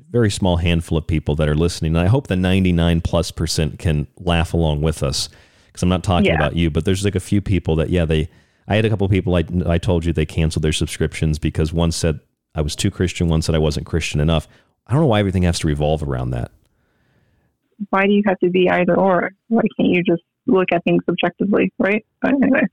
very 0.09 0.29
small 0.29 0.57
handful 0.57 0.97
of 0.97 1.07
people 1.07 1.35
that 1.35 1.47
are 1.47 1.55
listening. 1.55 1.95
And 1.95 2.05
I 2.05 2.07
hope 2.07 2.27
the 2.27 2.35
ninety 2.35 2.71
nine 2.71 3.01
plus 3.01 3.31
percent 3.31 3.79
can 3.79 4.07
laugh 4.19 4.53
along 4.53 4.81
with 4.81 5.01
us 5.01 5.29
because 5.67 5.83
I'm 5.83 5.89
not 5.89 6.03
talking 6.03 6.25
yeah. 6.25 6.35
about 6.35 6.55
you, 6.55 6.69
but 6.69 6.85
there's 6.85 7.05
like 7.05 7.15
a 7.15 7.21
few 7.21 7.41
people 7.41 7.75
that 7.77 7.89
yeah 7.89 8.05
they. 8.05 8.29
I 8.67 8.75
had 8.75 8.85
a 8.85 8.89
couple 8.89 9.09
people 9.09 9.35
I, 9.35 9.43
I 9.65 9.77
told 9.79 10.05
you 10.05 10.13
they 10.13 10.25
canceled 10.25 10.63
their 10.63 10.71
subscriptions 10.71 11.39
because 11.39 11.73
one 11.73 11.91
said 11.91 12.19
I 12.55 12.61
was 12.61 12.75
too 12.75 12.91
Christian. 12.91 13.27
One 13.27 13.41
said 13.41 13.55
I 13.55 13.59
wasn't 13.59 13.85
Christian 13.85 14.19
enough. 14.19 14.47
I 14.87 14.93
don't 14.93 15.01
know 15.01 15.07
why 15.07 15.19
everything 15.19 15.43
has 15.43 15.59
to 15.59 15.67
revolve 15.67 16.03
around 16.03 16.31
that. 16.31 16.51
why 17.89 18.05
do 18.05 18.13
you 18.13 18.23
have 18.25 18.39
to 18.39 18.49
be 18.49 18.69
either 18.69 18.95
or? 18.97 19.31
Why 19.47 19.61
can't 19.77 19.89
you 19.89 20.03
just 20.03 20.23
look 20.47 20.67
at 20.73 20.83
things 20.83 21.03
objectively, 21.07 21.71
right? 21.77 22.05
But 22.21 22.33
anyway. 22.33 22.63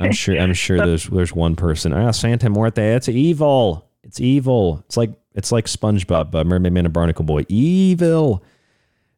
I'm 0.00 0.12
sure. 0.12 0.38
I'm 0.38 0.54
sure 0.54 0.76
there's 0.86 1.06
there's 1.06 1.32
one 1.34 1.56
person. 1.56 1.92
Ah, 1.92 2.10
Santa 2.10 2.50
Muerte. 2.50 2.82
It's 2.94 3.08
evil. 3.08 3.88
It's 4.02 4.20
evil. 4.20 4.82
It's 4.86 4.96
like 4.96 5.10
it's 5.34 5.52
like 5.52 5.66
SpongeBob, 5.66 6.34
uh, 6.34 6.44
Mermaid 6.44 6.72
Man 6.72 6.84
and 6.86 6.92
Barnacle 6.92 7.24
Boy. 7.24 7.44
Evil. 7.48 8.42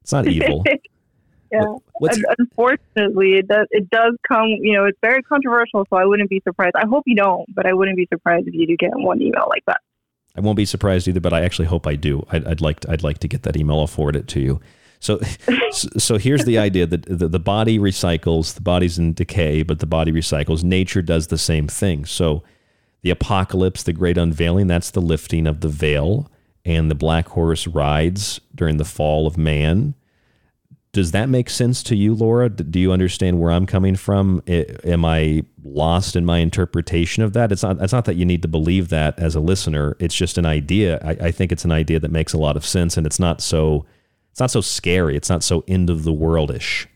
It's 0.03 0.13
not 0.13 0.27
evil. 0.29 0.65
yeah. 1.55 2.09
Unfortunately, 2.39 3.35
it 3.35 3.49
does. 3.49 3.67
It 3.71 3.91
does 3.91 4.15
come. 4.27 4.49
You 4.61 4.75
know, 4.75 4.85
it's 4.85 4.99
very 5.03 5.23
controversial. 5.23 5.87
So 5.91 5.97
I 5.97 6.05
wouldn't 6.05 6.31
be 6.31 6.41
surprised. 6.45 6.75
I 6.77 6.87
hope 6.87 7.05
you 7.07 7.17
don't, 7.17 7.47
but 7.55 7.67
I 7.67 7.73
wouldn't 7.73 7.97
be 7.97 8.07
surprised 8.13 8.49
if 8.49 8.55
you 8.55 8.67
do 8.67 8.77
get 8.77 8.91
one 8.95 9.21
email 9.21 9.47
like 9.49 9.65
that. 9.67 9.81
I 10.37 10.41
won't 10.41 10.57
be 10.57 10.65
surprised 10.65 11.07
either, 11.07 11.21
but 11.21 11.33
I 11.33 11.43
actually 11.43 11.67
hope 11.67 11.87
I 11.87 11.95
do. 11.95 12.27
I'd, 12.31 12.47
I'd 12.47 12.61
like 12.61 12.81
to, 12.81 12.91
I'd 12.91 13.05
like 13.05 13.19
to 13.19 13.29
get 13.29 13.45
that 13.45 13.57
email. 13.57 13.79
I'll 13.79 13.87
forward 13.87 14.17
it 14.17 14.29
to 14.29 14.41
you. 14.41 14.61
So, 15.01 15.21
so 15.99 16.17
here's 16.17 16.47
the 16.47 16.57
idea 16.57 16.87
that 16.87 17.03
the, 17.03 17.29
the 17.29 17.39
body 17.39 17.79
recycles, 17.79 18.55
the 18.55 18.63
body's 18.63 18.99
in 18.99 19.13
decay, 19.13 19.63
but 19.63 19.81
the 19.81 19.87
body 19.87 20.11
recycles. 20.13 20.65
Nature 20.65 21.03
does 21.03 21.27
the 21.27 21.37
same 21.37 21.69
thing. 21.69 22.07
So, 22.07 22.43
the 23.03 23.11
apocalypse, 23.11 23.83
the 23.83 23.93
great 23.93 24.17
unveiling, 24.17 24.67
that's 24.67 24.91
the 24.91 25.03
lifting 25.03 25.47
of 25.47 25.61
the 25.61 25.69
veil, 25.69 26.31
and 26.65 26.91
the 26.91 26.95
black 26.95 27.29
horse 27.29 27.67
rides 27.67 28.41
during 28.55 28.79
the 28.79 28.85
fall 28.87 29.27
of 29.27 29.37
man. 29.37 29.95
Does 30.95 31.11
that 31.11 31.29
make 31.29 31.51
sense 31.51 31.83
to 31.83 31.97
you, 31.97 32.15
Laura? 32.15 32.49
Do 32.49 32.79
you 32.79 32.93
understand 32.93 33.41
where 33.41 33.51
I'm 33.51 33.67
coming 33.67 33.97
from? 33.97 34.43
Am 34.47 35.05
I 35.05 35.43
lost 35.65 36.15
in 36.15 36.25
my 36.25 36.39
interpretation 36.39 37.25
of 37.25 37.33
that? 37.33 37.51
It's 37.51 37.65
not. 37.65 37.83
It's 37.83 37.93
not 37.93 38.05
that 38.05 38.15
you 38.15 38.25
need 38.25 38.43
to 38.43 38.49
believe 38.49 38.91
that 38.91 39.19
as 39.19 39.35
a 39.35 39.41
listener. 39.41 39.97
It's 39.99 40.15
just 40.15 40.39
an 40.39 40.47
idea. 40.47 41.01
I, 41.05 41.27
I 41.27 41.31
think 41.33 41.51
it's 41.51 41.65
an 41.65 41.73
idea 41.73 41.99
that 41.99 42.13
makes 42.13 42.33
a 42.33 42.39
lot 42.39 42.57
of 42.57 42.65
sense, 42.65 42.97
and 42.97 43.07
it's 43.07 43.19
not 43.19 43.41
so 43.41 43.85
it's 44.31 44.39
not 44.41 44.53
so 44.53 44.61
scary. 44.61 45.17
It's 45.17 45.29
not 45.29 45.43
so 45.43 45.65
end 45.67 45.91
of 45.91 46.05
the 46.05 46.13
worldish. 46.13 46.87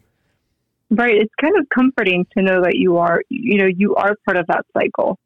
Right. 0.90 1.16
It's 1.16 1.34
kind 1.40 1.56
of 1.58 1.68
comforting 1.68 2.24
to 2.36 2.42
know 2.42 2.62
that 2.62 2.76
you 2.76 2.98
are, 2.98 3.22
you 3.28 3.58
know, 3.58 3.66
you 3.66 3.94
are 3.96 4.14
part 4.24 4.36
of 4.36 4.46
that 4.46 4.64
cycle. 4.76 5.18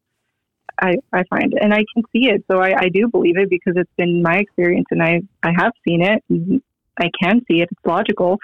I, 0.81 0.97
I 1.13 1.23
find, 1.31 1.55
and 1.61 1.73
I 1.73 1.85
can 1.95 2.03
see 2.13 2.29
it. 2.29 2.43
So 2.51 2.59
I, 2.59 2.75
I 2.79 2.89
do 2.89 3.07
believe 3.07 3.39
it 3.39 3.49
because 3.49 3.75
it's 3.77 3.93
been 3.97 4.23
my 4.23 4.39
experience 4.39 4.87
and 4.91 5.03
I, 5.03 5.23
I 5.43 5.53
have 5.57 5.73
seen 5.87 6.03
it. 6.03 6.25
Mm-hmm. 6.31 6.57
I 6.99 7.11
can 7.21 7.41
see 7.49 7.61
it. 7.61 7.69
It's 7.71 7.87
logical. 7.87 8.39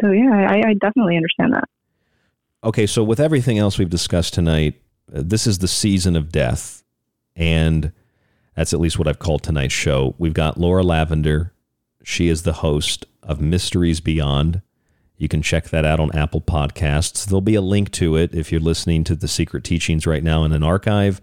So 0.00 0.10
yeah, 0.10 0.46
I, 0.48 0.70
I 0.70 0.74
definitely 0.74 1.16
understand 1.16 1.54
that. 1.54 1.68
Okay. 2.64 2.86
So 2.86 3.02
with 3.02 3.20
everything 3.20 3.58
else 3.58 3.78
we've 3.78 3.90
discussed 3.90 4.34
tonight, 4.34 4.80
uh, 5.14 5.22
this 5.24 5.46
is 5.46 5.58
the 5.58 5.68
season 5.68 6.16
of 6.16 6.30
death. 6.32 6.82
And 7.34 7.92
that's 8.54 8.72
at 8.72 8.80
least 8.80 8.98
what 8.98 9.08
I've 9.08 9.18
called 9.18 9.42
tonight's 9.42 9.74
show. 9.74 10.14
We've 10.18 10.34
got 10.34 10.58
Laura 10.58 10.82
Lavender, 10.82 11.52
she 12.04 12.28
is 12.28 12.42
the 12.42 12.54
host 12.54 13.06
of 13.22 13.40
Mysteries 13.40 14.00
Beyond. 14.00 14.62
You 15.16 15.28
can 15.28 15.42
check 15.42 15.68
that 15.68 15.84
out 15.84 16.00
on 16.00 16.14
Apple 16.16 16.40
Podcasts. 16.40 17.26
There'll 17.26 17.40
be 17.40 17.54
a 17.54 17.60
link 17.60 17.92
to 17.92 18.16
it 18.16 18.34
if 18.34 18.50
you're 18.50 18.60
listening 18.60 19.04
to 19.04 19.14
the 19.14 19.28
Secret 19.28 19.62
Teachings 19.62 20.06
right 20.06 20.24
now 20.24 20.44
in 20.44 20.52
an 20.52 20.62
archive. 20.62 21.20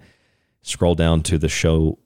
Scroll 0.62 0.96
down 0.96 1.22
to 1.24 1.38
the 1.38 1.50
show. 1.50 2.00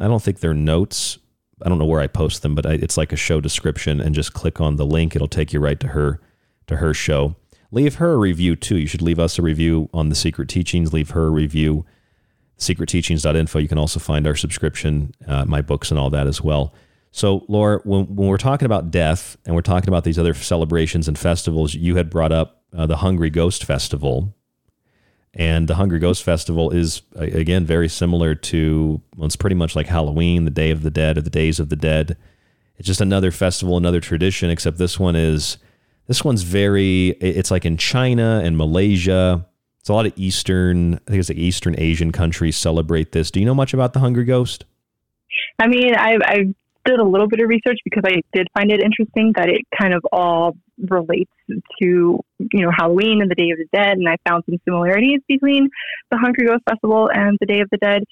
I 0.00 0.08
don't 0.08 0.22
think 0.22 0.40
they're 0.40 0.54
notes. 0.54 1.18
I 1.62 1.68
don't 1.68 1.78
know 1.78 1.84
where 1.84 2.00
I 2.00 2.06
post 2.06 2.42
them, 2.42 2.54
but 2.54 2.66
it's 2.66 2.96
like 2.96 3.12
a 3.12 3.16
show 3.16 3.40
description, 3.40 4.00
and 4.00 4.14
just 4.14 4.32
click 4.32 4.60
on 4.60 4.76
the 4.76 4.86
link. 4.86 5.14
It'll 5.14 5.28
take 5.28 5.52
you 5.52 5.60
right 5.60 5.78
to 5.80 5.88
her 5.88 6.20
to 6.66 6.76
her 6.76 6.94
show. 6.94 7.36
Leave 7.72 7.96
her 7.96 8.12
a 8.12 8.16
review 8.16 8.56
too. 8.56 8.76
You 8.78 8.86
should 8.86 9.02
leave 9.02 9.18
us 9.18 9.38
a 9.38 9.42
review 9.42 9.88
on 9.92 10.08
the 10.08 10.14
Secret 10.14 10.48
Teachings. 10.48 10.92
Leave 10.92 11.10
her 11.10 11.26
a 11.26 11.30
review. 11.30 11.84
Secretteachings.info. 12.58 13.58
You 13.58 13.68
can 13.68 13.78
also 13.78 14.00
find 14.00 14.26
our 14.26 14.36
subscription, 14.36 15.14
uh, 15.26 15.44
my 15.44 15.62
books, 15.62 15.90
and 15.90 15.98
all 15.98 16.10
that 16.10 16.26
as 16.26 16.42
well. 16.42 16.74
So, 17.12 17.44
Laura, 17.48 17.80
when, 17.84 18.14
when 18.14 18.28
we're 18.28 18.36
talking 18.36 18.66
about 18.66 18.90
death 18.90 19.36
and 19.44 19.54
we're 19.54 19.62
talking 19.62 19.88
about 19.88 20.04
these 20.04 20.18
other 20.18 20.34
celebrations 20.34 21.08
and 21.08 21.18
festivals, 21.18 21.74
you 21.74 21.96
had 21.96 22.10
brought 22.10 22.32
up 22.32 22.62
uh, 22.76 22.86
the 22.86 22.98
Hungry 22.98 23.30
Ghost 23.30 23.64
Festival. 23.64 24.34
And 25.34 25.68
the 25.68 25.76
Hungry 25.76 26.00
Ghost 26.00 26.24
Festival 26.24 26.70
is, 26.70 27.02
again, 27.14 27.64
very 27.64 27.88
similar 27.88 28.34
to, 28.34 29.00
well, 29.16 29.26
it's 29.26 29.36
pretty 29.36 29.54
much 29.54 29.76
like 29.76 29.86
Halloween, 29.86 30.44
the 30.44 30.50
Day 30.50 30.70
of 30.70 30.82
the 30.82 30.90
Dead, 30.90 31.16
or 31.18 31.20
the 31.20 31.30
Days 31.30 31.60
of 31.60 31.68
the 31.68 31.76
Dead. 31.76 32.16
It's 32.76 32.86
just 32.86 33.00
another 33.00 33.30
festival, 33.30 33.76
another 33.76 34.00
tradition, 34.00 34.50
except 34.50 34.78
this 34.78 34.98
one 34.98 35.14
is, 35.14 35.58
this 36.08 36.24
one's 36.24 36.42
very, 36.42 37.10
it's 37.20 37.52
like 37.52 37.64
in 37.64 37.76
China 37.76 38.40
and 38.42 38.56
Malaysia. 38.56 39.46
It's 39.78 39.88
a 39.88 39.92
lot 39.92 40.06
of 40.06 40.12
Eastern, 40.16 40.94
I 40.94 41.10
think 41.10 41.20
it's 41.20 41.28
like 41.28 41.38
Eastern 41.38 41.78
Asian 41.78 42.10
countries 42.10 42.56
celebrate 42.56 43.12
this. 43.12 43.30
Do 43.30 43.38
you 43.38 43.46
know 43.46 43.54
much 43.54 43.72
about 43.72 43.92
the 43.92 44.00
Hungry 44.00 44.24
Ghost? 44.24 44.64
I 45.60 45.68
mean, 45.68 45.94
I've, 45.94 46.22
I've 46.24 46.54
did 46.90 47.00
a 47.00 47.04
little 47.04 47.28
bit 47.28 47.40
of 47.40 47.48
research 47.48 47.78
because 47.84 48.02
I 48.06 48.22
did 48.32 48.48
find 48.54 48.70
it 48.70 48.80
interesting 48.82 49.32
that 49.36 49.48
it 49.48 49.62
kind 49.78 49.94
of 49.94 50.04
all 50.12 50.56
relates 50.88 51.30
to 51.48 52.20
you 52.38 52.60
know 52.62 52.70
Halloween 52.76 53.20
and 53.22 53.30
the 53.30 53.34
Day 53.34 53.50
of 53.50 53.58
the 53.58 53.68
Dead, 53.72 53.98
and 53.98 54.08
I 54.08 54.16
found 54.28 54.44
some 54.46 54.58
similarities 54.64 55.20
between 55.28 55.68
the 56.10 56.18
Hungry 56.18 56.46
Ghost 56.46 56.62
Festival 56.68 57.10
and 57.12 57.36
the 57.40 57.46
Day 57.46 57.60
of 57.60 57.70
the 57.70 57.78
Dead. 57.78 58.04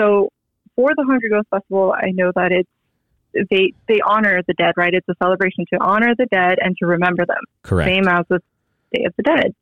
So 0.00 0.30
for 0.76 0.90
the 0.96 1.04
Hungry 1.04 1.30
Ghost 1.30 1.48
Festival, 1.50 1.94
I 1.96 2.10
know 2.10 2.32
that 2.34 2.52
it's 2.52 2.68
they 3.50 3.72
they 3.88 4.00
honor 4.04 4.42
the 4.46 4.54
dead, 4.54 4.74
right? 4.76 4.92
It's 4.92 5.08
a 5.08 5.14
celebration 5.22 5.64
to 5.72 5.80
honor 5.80 6.14
the 6.16 6.26
dead 6.26 6.58
and 6.60 6.76
to 6.78 6.86
remember 6.86 7.24
them. 7.26 7.42
Correct. 7.62 7.88
Same 7.88 8.08
as 8.08 8.24
with 8.28 8.42
Day 8.94 9.04
of 9.04 9.14
the 9.16 9.22
Dead. 9.22 9.54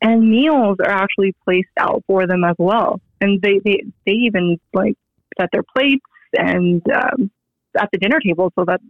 And 0.00 0.30
meals 0.30 0.78
are 0.80 0.90
actually 0.90 1.34
placed 1.44 1.68
out 1.78 2.02
for 2.06 2.26
them 2.26 2.42
as 2.42 2.56
well. 2.58 3.00
And 3.20 3.40
they, 3.40 3.60
they, 3.64 3.84
they 4.04 4.12
even 4.12 4.58
like 4.74 4.96
set 5.38 5.50
their 5.52 5.62
plates 5.62 6.04
and 6.36 6.82
um, 6.90 7.30
at 7.78 7.88
the 7.92 7.98
dinner 7.98 8.20
table 8.20 8.52
so 8.58 8.64
that 8.64 8.80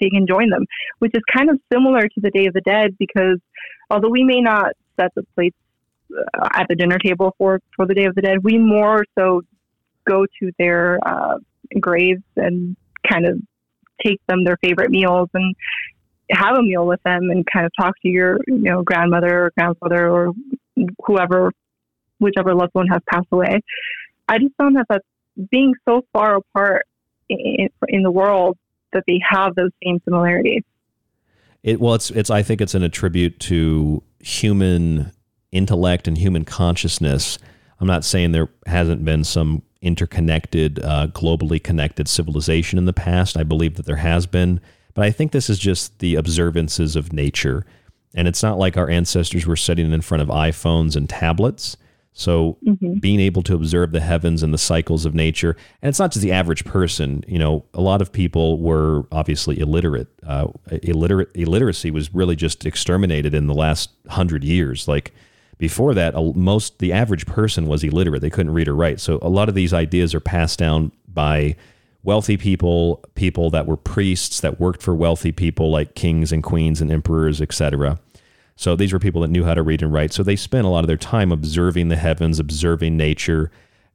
they 0.00 0.10
can 0.10 0.26
join 0.26 0.50
them, 0.50 0.64
which 0.98 1.12
is 1.14 1.22
kind 1.32 1.50
of 1.50 1.58
similar 1.72 2.02
to 2.02 2.20
the 2.20 2.30
Day 2.30 2.46
of 2.46 2.54
the 2.54 2.60
Dead 2.62 2.96
because 2.98 3.38
although 3.90 4.08
we 4.08 4.24
may 4.24 4.40
not 4.40 4.72
set 4.98 5.14
the 5.14 5.22
plates 5.34 5.56
uh, 6.16 6.48
at 6.54 6.66
the 6.68 6.74
dinner 6.74 6.98
table 6.98 7.34
for, 7.38 7.60
for 7.76 7.86
the 7.86 7.94
Day 7.94 8.04
of 8.04 8.14
the 8.14 8.22
Dead, 8.22 8.42
we 8.42 8.58
more 8.58 9.04
so 9.18 9.42
go 10.06 10.26
to 10.40 10.50
their 10.58 10.98
uh, 11.06 11.38
graves 11.80 12.22
and 12.36 12.76
kind 13.08 13.26
of 13.26 13.40
take 14.04 14.20
them 14.28 14.44
their 14.44 14.56
favorite 14.62 14.90
meals 14.90 15.28
and 15.34 15.54
have 16.30 16.56
a 16.56 16.62
meal 16.62 16.86
with 16.86 17.02
them 17.04 17.30
and 17.30 17.44
kind 17.52 17.66
of 17.66 17.72
talk 17.78 17.94
to 18.02 18.08
your 18.08 18.38
you 18.46 18.58
know 18.58 18.82
grandmother 18.82 19.44
or 19.44 19.52
grandfather 19.56 20.10
or 20.10 20.32
whoever 21.04 21.52
whichever 22.18 22.54
loved 22.54 22.72
one 22.72 22.86
has 22.86 23.00
passed 23.08 23.28
away. 23.30 23.60
I 24.28 24.38
just 24.38 24.54
found 24.56 24.76
that 24.76 24.86
that's 24.88 25.04
being 25.50 25.74
so 25.86 26.02
far 26.12 26.36
apart 26.36 26.86
in, 27.28 27.68
in 27.88 28.02
the 28.02 28.10
world 28.10 28.56
that 28.92 29.04
they 29.06 29.20
have 29.28 29.54
those 29.54 29.70
same 29.82 30.00
similarities. 30.04 30.62
It 31.62 31.80
well, 31.80 31.94
it's 31.94 32.10
it's. 32.10 32.30
I 32.30 32.42
think 32.42 32.60
it's 32.60 32.74
an 32.74 32.82
attribute 32.82 33.40
to 33.40 34.02
human 34.20 35.12
intellect 35.52 36.06
and 36.06 36.18
human 36.18 36.44
consciousness. 36.44 37.38
I'm 37.80 37.86
not 37.86 38.04
saying 38.04 38.32
there 38.32 38.50
hasn't 38.66 39.04
been 39.04 39.24
some 39.24 39.62
interconnected, 39.80 40.82
uh, 40.82 41.08
globally 41.08 41.62
connected 41.62 42.08
civilization 42.08 42.78
in 42.78 42.86
the 42.86 42.92
past. 42.92 43.36
I 43.36 43.42
believe 43.42 43.74
that 43.74 43.86
there 43.86 43.96
has 43.96 44.26
been, 44.26 44.60
but 44.94 45.04
I 45.04 45.10
think 45.10 45.32
this 45.32 45.50
is 45.50 45.58
just 45.58 45.98
the 45.98 46.14
observances 46.14 46.96
of 46.96 47.12
nature. 47.12 47.66
And 48.14 48.26
it's 48.28 48.42
not 48.42 48.58
like 48.58 48.76
our 48.76 48.88
ancestors 48.88 49.46
were 49.46 49.56
sitting 49.56 49.92
in 49.92 50.00
front 50.00 50.22
of 50.22 50.28
iPhones 50.28 50.96
and 50.96 51.08
tablets. 51.08 51.76
So 52.16 52.58
mm-hmm. 52.64 53.00
being 53.00 53.18
able 53.18 53.42
to 53.42 53.54
observe 53.54 53.90
the 53.90 54.00
heavens 54.00 54.44
and 54.44 54.54
the 54.54 54.58
cycles 54.58 55.04
of 55.04 55.16
nature, 55.16 55.56
and 55.82 55.88
it's 55.88 55.98
not 55.98 56.12
just 56.12 56.22
the 56.22 56.30
average 56.30 56.64
person. 56.64 57.24
You 57.26 57.40
know, 57.40 57.64
a 57.74 57.80
lot 57.80 58.00
of 58.00 58.12
people 58.12 58.60
were 58.60 59.02
obviously 59.10 59.58
illiterate. 59.58 60.06
Uh, 60.24 60.46
illiterate 60.84 61.30
illiteracy 61.34 61.90
was 61.90 62.14
really 62.14 62.36
just 62.36 62.64
exterminated 62.64 63.34
in 63.34 63.48
the 63.48 63.54
last 63.54 63.90
hundred 64.08 64.44
years. 64.44 64.86
Like 64.86 65.12
before 65.58 65.92
that, 65.94 66.14
most 66.36 66.78
the 66.78 66.92
average 66.92 67.26
person 67.26 67.66
was 67.66 67.82
illiterate; 67.82 68.22
they 68.22 68.30
couldn't 68.30 68.54
read 68.54 68.68
or 68.68 68.76
write. 68.76 69.00
So 69.00 69.18
a 69.20 69.28
lot 69.28 69.48
of 69.48 69.56
these 69.56 69.74
ideas 69.74 70.14
are 70.14 70.20
passed 70.20 70.60
down 70.60 70.92
by 71.08 71.56
wealthy 72.04 72.36
people, 72.36 73.04
people 73.16 73.50
that 73.50 73.66
were 73.66 73.76
priests 73.76 74.40
that 74.40 74.60
worked 74.60 74.82
for 74.84 74.94
wealthy 74.94 75.32
people 75.32 75.72
like 75.72 75.96
kings 75.96 76.30
and 76.30 76.44
queens 76.44 76.80
and 76.80 76.92
emperors, 76.92 77.40
etc. 77.40 77.98
So 78.56 78.76
these 78.76 78.92
were 78.92 78.98
people 78.98 79.20
that 79.22 79.30
knew 79.30 79.44
how 79.44 79.54
to 79.54 79.62
read 79.62 79.82
and 79.82 79.92
write. 79.92 80.12
So 80.12 80.22
they 80.22 80.36
spent 80.36 80.66
a 80.66 80.70
lot 80.70 80.84
of 80.84 80.88
their 80.88 80.96
time 80.96 81.32
observing 81.32 81.88
the 81.88 81.96
heavens, 81.96 82.38
observing 82.38 82.96
nature. 82.96 83.50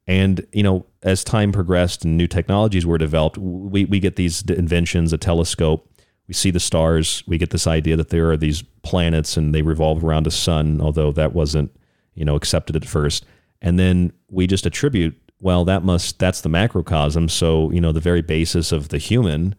And, 0.05 0.45
you 0.51 0.63
know, 0.63 0.85
as 1.03 1.23
time 1.23 1.51
progressed 1.51 2.03
and 2.03 2.17
new 2.17 2.27
technologies 2.27 2.85
were 2.85 2.97
developed, 2.97 3.37
we, 3.37 3.85
we 3.85 3.99
get 3.99 4.15
these 4.15 4.41
inventions, 4.41 5.13
a 5.13 5.17
telescope. 5.17 5.89
We 6.27 6.33
see 6.33 6.51
the 6.51 6.59
stars. 6.59 7.23
We 7.25 7.37
get 7.37 7.51
this 7.51 7.67
idea 7.67 7.95
that 7.95 8.09
there 8.09 8.29
are 8.31 8.37
these 8.37 8.61
planets 8.83 9.37
and 9.37 9.55
they 9.55 9.61
revolve 9.61 10.03
around 10.03 10.27
a 10.27 10.31
sun, 10.31 10.81
although 10.81 11.11
that 11.13 11.33
wasn't, 11.33 11.75
you 12.13 12.25
know, 12.25 12.35
accepted 12.35 12.75
at 12.75 12.85
first. 12.85 13.25
And 13.61 13.79
then 13.79 14.13
we 14.29 14.45
just 14.45 14.65
attribute, 14.65 15.15
well, 15.41 15.63
that 15.65 15.83
must, 15.83 16.19
that's 16.19 16.41
the 16.41 16.49
macrocosm. 16.49 17.29
So, 17.29 17.71
you 17.71 17.79
know, 17.79 17.91
the 17.91 17.99
very 17.99 18.21
basis 18.21 18.71
of 18.71 18.89
the 18.89 18.97
human 18.97 19.55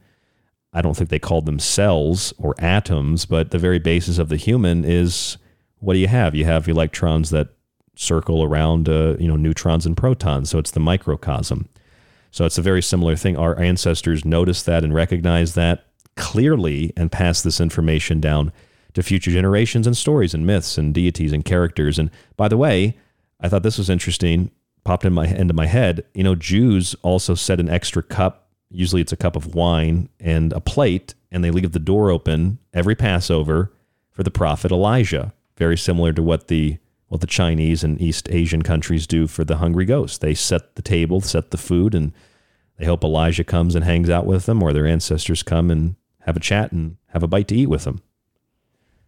I 0.73 0.83
don't 0.83 0.97
think 0.97 1.11
they 1.11 1.19
called 1.19 1.47
them 1.47 1.59
cells 1.59 2.33
or 2.39 2.55
atoms, 2.59 3.27
but 3.27 3.51
the 3.51 3.59
very 3.59 3.79
basis 3.79 4.19
of 4.19 4.29
the 4.29 4.37
human 4.37 4.85
is 4.85 5.37
what 5.79 5.95
do 5.95 5.99
you 5.99 6.09
have? 6.09 6.35
You 6.35 6.45
have 6.45 6.69
electrons 6.69 7.31
that 7.31 7.49
circle 7.97 8.43
around, 8.43 8.89
uh, 8.89 9.17
you 9.19 9.29
know, 9.29 9.37
neutrons 9.37 9.85
and 9.85 9.97
protons. 9.97 10.51
So 10.51 10.59
it's 10.59 10.71
the 10.71 10.81
microcosm. 10.81 11.69
So 12.31 12.45
it's 12.45 12.59
a 12.59 12.63
very 12.63 12.83
similar 12.83 13.17
thing. 13.17 13.37
Our 13.37 13.59
ancestors 13.59 14.25
noticed 14.25 14.67
that 14.67 14.85
and 14.85 14.95
recognized 14.95 15.57
that, 15.57 15.87
clearly 16.17 16.93
and 16.97 17.11
passed 17.11 17.45
this 17.45 17.61
information 17.61 18.21
down 18.21 18.53
to 18.95 19.03
future 19.03 19.31
generations 19.31 19.87
and 19.87 19.97
stories 19.97 20.35
and 20.35 20.47
myths 20.47 20.79
and 20.79 20.95
deities 20.95 21.33
and 21.33 21.45
characters. 21.45 21.99
And 21.99 22.11
by 22.37 22.49
the 22.49 22.57
way, 22.57 22.97
I 23.41 23.49
thought 23.49 23.63
this 23.63 23.79
was 23.79 23.91
interesting, 23.91 24.51
popped 24.85 25.05
in 25.05 25.13
my 25.13 25.27
into 25.27 25.55
my 25.55 25.67
head. 25.67 26.05
You 26.15 26.25
know, 26.25 26.35
Jews 26.35 26.95
also 27.03 27.35
set 27.35 27.61
an 27.61 27.71
extra 27.71 28.03
cup, 28.03 28.40
usually 28.71 29.03
it's 29.03 29.13
a 29.13 29.17
cup 29.17 29.37
of 29.37 29.55
wine 29.55 30.09
and 30.19 30.53
a 30.53 30.61
plate, 30.61 31.15
and 31.31 31.45
they 31.45 31.51
leave 31.51 31.73
the 31.73 31.79
door 31.79 32.11
open 32.11 32.59
every 32.73 32.95
Passover 32.95 33.73
for 34.11 34.23
the 34.23 34.31
prophet 34.31 34.71
Elijah. 34.71 35.33
Very 35.57 35.77
similar 35.77 36.13
to 36.13 36.23
what 36.23 36.49
the 36.49 36.79
what 37.09 37.21
the 37.21 37.27
Chinese 37.27 37.83
and 37.83 38.01
East 38.01 38.29
Asian 38.31 38.63
countries 38.63 39.05
do 39.05 39.27
for 39.27 39.45
the 39.45 39.57
hungry 39.57 39.85
ghost. 39.85 40.21
They 40.21 40.33
set 40.33 40.77
the 40.77 40.83
table, 40.83 41.21
set 41.21 41.51
the 41.51 41.59
food, 41.59 41.93
and 41.93 42.13
they 42.79 42.87
hope 42.87 43.03
Elijah 43.03 43.43
comes 43.43 43.75
and 43.75 43.85
hangs 43.85 44.09
out 44.09 44.27
with 44.27 44.47
them, 44.47 44.63
or 44.63 44.73
their 44.73 44.87
ancestors 44.87 45.43
come 45.43 45.71
and 45.71 45.97
have 46.21 46.37
a 46.37 46.41
chat 46.41 46.71
and 46.71 46.97
have 47.09 47.25
a 47.25 47.27
bite 47.27 47.49
to 47.49 47.57
eat 47.57 47.67
with 47.67 47.83
them. 47.85 48.01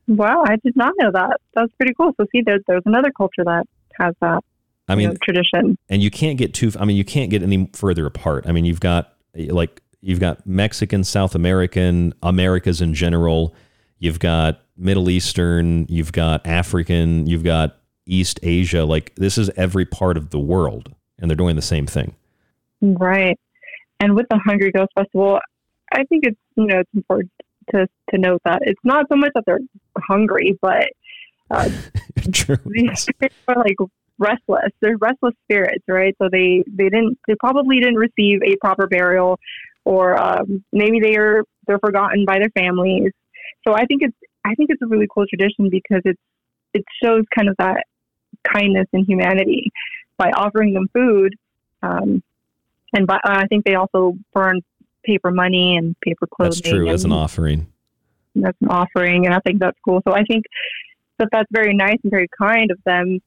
Wow, 0.08 0.42
I 0.44 0.56
did 0.56 0.76
not 0.76 0.94
know 0.98 1.12
that. 1.12 1.40
That's 1.54 1.72
pretty 1.74 1.94
cool. 1.94 2.12
So 2.20 2.26
see, 2.32 2.42
there's 2.44 2.62
there's 2.66 2.82
another 2.86 3.12
culture 3.16 3.44
that 3.44 3.64
has 3.98 4.14
that. 4.20 4.42
I 4.88 4.96
mean, 4.96 5.10
know, 5.10 5.16
tradition. 5.22 5.78
And 5.88 6.02
you 6.02 6.10
can't 6.10 6.36
get 6.36 6.54
too. 6.54 6.72
I 6.78 6.84
mean, 6.84 6.96
you 6.96 7.04
can't 7.04 7.30
get 7.30 7.42
any 7.42 7.70
further 7.72 8.04
apart. 8.04 8.46
I 8.48 8.52
mean, 8.52 8.64
you've 8.64 8.80
got 8.80 9.11
like 9.34 9.82
you've 10.00 10.20
got 10.20 10.46
Mexican, 10.46 11.04
South 11.04 11.34
American, 11.34 12.14
Americas 12.22 12.80
in 12.80 12.94
general. 12.94 13.54
You've 13.98 14.18
got 14.18 14.62
Middle 14.76 15.08
Eastern. 15.10 15.86
You've 15.88 16.12
got 16.12 16.46
African. 16.46 17.26
You've 17.26 17.44
got 17.44 17.78
East 18.06 18.40
Asia. 18.42 18.84
Like 18.84 19.14
this 19.16 19.38
is 19.38 19.50
every 19.56 19.84
part 19.84 20.16
of 20.16 20.30
the 20.30 20.40
world, 20.40 20.94
and 21.18 21.30
they're 21.30 21.36
doing 21.36 21.56
the 21.56 21.62
same 21.62 21.86
thing. 21.86 22.14
Right. 22.80 23.38
And 24.00 24.16
with 24.16 24.26
the 24.28 24.40
Hungry 24.44 24.72
Ghost 24.72 24.90
Festival, 24.96 25.38
I 25.92 26.04
think 26.04 26.26
it's 26.26 26.38
you 26.56 26.66
know 26.66 26.80
it's 26.80 26.90
important 26.94 27.30
to 27.70 27.86
to 28.10 28.18
note 28.18 28.40
that 28.44 28.62
it's 28.62 28.80
not 28.84 29.06
so 29.10 29.16
much 29.16 29.30
that 29.34 29.44
they're 29.46 29.60
hungry, 29.98 30.58
but 30.60 30.88
uh, 31.50 31.68
these 32.66 33.00
spirits 33.00 33.36
are 33.48 33.56
like 33.56 33.76
restless. 34.22 34.70
They're 34.80 34.96
restless 34.98 35.34
spirits, 35.44 35.84
right? 35.88 36.14
So 36.20 36.28
they 36.30 36.64
they 36.66 36.88
didn't 36.88 37.18
they 37.26 37.34
probably 37.40 37.80
didn't 37.80 37.96
receive 37.96 38.40
a 38.42 38.56
proper 38.60 38.86
burial, 38.86 39.38
or 39.84 40.16
um, 40.20 40.64
maybe 40.72 41.00
they 41.00 41.16
are 41.16 41.42
they're 41.66 41.78
forgotten 41.78 42.24
by 42.24 42.38
their 42.38 42.50
families. 42.50 43.12
So 43.66 43.74
I 43.74 43.84
think 43.86 44.02
it's 44.02 44.16
I 44.44 44.54
think 44.54 44.70
it's 44.70 44.82
a 44.82 44.86
really 44.86 45.08
cool 45.12 45.26
tradition 45.26 45.68
because 45.70 46.02
it's 46.04 46.20
it 46.74 46.84
shows 47.02 47.24
kind 47.36 47.48
of 47.48 47.56
that 47.58 47.84
kindness 48.50 48.86
and 48.92 49.04
humanity 49.06 49.70
by 50.16 50.30
offering 50.30 50.72
them 50.74 50.88
food. 50.92 51.34
Um, 51.82 52.22
and 52.94 53.06
by, 53.06 53.18
I 53.24 53.46
think 53.46 53.64
they 53.64 53.74
also 53.74 54.14
burn 54.32 54.60
paper 55.04 55.30
money 55.30 55.76
and 55.76 55.98
paper 56.00 56.26
clothing. 56.26 56.60
That's 56.62 56.68
true 56.68 56.88
as 56.88 57.04
an 57.04 57.12
offering. 57.12 57.66
That's 58.34 58.56
an 58.60 58.68
offering, 58.68 59.26
and 59.26 59.34
I 59.34 59.40
think 59.40 59.58
that's 59.58 59.78
cool. 59.84 60.00
So 60.06 60.14
I 60.14 60.22
think 60.24 60.44
that 61.18 61.28
that's 61.32 61.48
very 61.50 61.74
nice 61.74 61.98
and 62.02 62.10
very 62.10 62.28
kind 62.38 62.70
of 62.70 62.78
them 62.84 63.20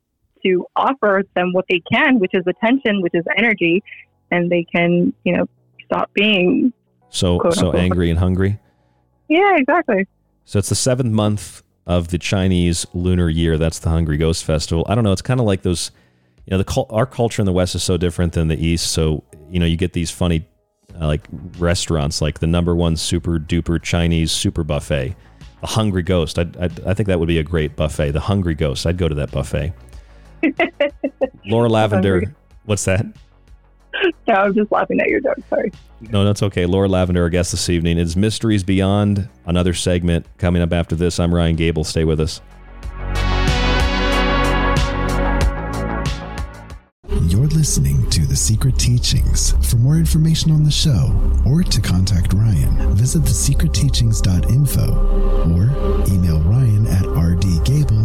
to 0.45 0.65
offer 0.76 1.23
them 1.35 1.51
what 1.53 1.65
they 1.69 1.81
can, 1.91 2.19
which 2.19 2.31
is 2.34 2.43
attention, 2.47 3.01
which 3.01 3.13
is 3.13 3.23
energy, 3.38 3.84
and 4.31 4.49
they 4.49 4.63
can, 4.63 5.13
you 5.23 5.35
know, 5.35 5.45
stop 5.85 6.11
being 6.13 6.73
so 7.09 7.39
so 7.51 7.67
unquote. 7.67 7.76
angry 7.76 8.09
and 8.09 8.19
hungry. 8.19 8.59
Yeah, 9.27 9.55
exactly. 9.55 10.07
So 10.45 10.59
it's 10.59 10.69
the 10.69 10.76
seventh 10.76 11.11
month 11.11 11.63
of 11.88 12.09
the 12.09 12.17
Chinese 12.17 12.85
lunar 12.93 13.30
year. 13.30 13.57
That's 13.57 13.80
the 13.80 13.89
Hungry 13.89 14.17
Ghost 14.17 14.43
Festival. 14.43 14.85
I 14.88 14.95
don't 14.95 15.03
know. 15.03 15.11
It's 15.11 15.22
kind 15.22 15.39
of 15.39 15.45
like 15.45 15.63
those. 15.63 15.91
You 16.45 16.55
know, 16.55 16.61
the 16.61 16.85
our 16.91 17.07
culture 17.07 17.41
in 17.41 17.47
the 17.47 17.53
West 17.53 17.73
is 17.73 17.84
so 17.84 17.97
different 17.97 18.34
than 18.34 18.47
the 18.47 18.63
East. 18.63 18.91
So 18.91 19.23
you 19.49 19.59
know, 19.59 19.65
you 19.65 19.77
get 19.77 19.93
these 19.93 20.11
funny 20.11 20.47
uh, 20.99 21.07
like 21.07 21.27
restaurants, 21.57 22.22
like 22.22 22.39
the 22.39 22.47
number 22.47 22.76
one 22.76 22.95
super 22.95 23.39
duper 23.39 23.81
Chinese 23.81 24.31
super 24.31 24.63
buffet, 24.63 25.15
the 25.61 25.67
Hungry 25.67 26.03
Ghost. 26.03 26.38
I 26.38 26.45
I 26.59 26.93
think 26.93 27.07
that 27.07 27.19
would 27.19 27.27
be 27.27 27.39
a 27.39 27.43
great 27.43 27.76
buffet. 27.76 28.11
The 28.11 28.19
Hungry 28.19 28.53
Ghost. 28.53 28.85
I'd 28.85 28.97
go 28.97 29.07
to 29.07 29.15
that 29.15 29.31
buffet. 29.31 29.73
Laura 31.45 31.69
Lavender. 31.69 32.35
What's 32.65 32.85
that? 32.85 33.05
No, 34.27 34.34
I'm 34.34 34.53
just 34.53 34.72
laughing 34.72 34.99
at 34.99 35.07
your 35.07 35.22
joke. 35.22 35.38
Sorry. 35.49 35.72
No, 36.01 36.26
that's 36.26 36.43
okay. 36.43 36.65
Laura 36.65 36.88
Lavender, 36.88 37.23
our 37.23 37.30
guest 37.30 37.51
this 37.51 37.69
evening. 37.69 37.97
is 37.97 38.15
Mysteries 38.17 38.63
Beyond, 38.63 39.30
another 39.45 39.73
segment 39.73 40.26
coming 40.38 40.61
up 40.61 40.73
after 40.73 40.95
this. 40.95 41.19
I'm 41.19 41.34
Ryan 41.34 41.55
Gable. 41.55 41.84
Stay 41.84 42.03
with 42.03 42.19
us. 42.19 42.41
You're 47.27 47.47
listening 47.47 48.09
to 48.09 48.26
The 48.26 48.35
Secret 48.35 48.77
Teachings. 48.77 49.53
For 49.69 49.77
more 49.77 49.95
information 49.97 50.51
on 50.51 50.63
the 50.63 50.72
show 50.72 51.13
or 51.45 51.63
to 51.63 51.81
contact 51.81 52.34
Ryan, 52.34 52.93
visit 52.95 53.22
thesecretteachings.info 53.23 54.85
or 55.51 55.69
email 56.13 56.39
Ryan 56.41 56.88
at 56.88 57.03
rdgable 57.03 58.05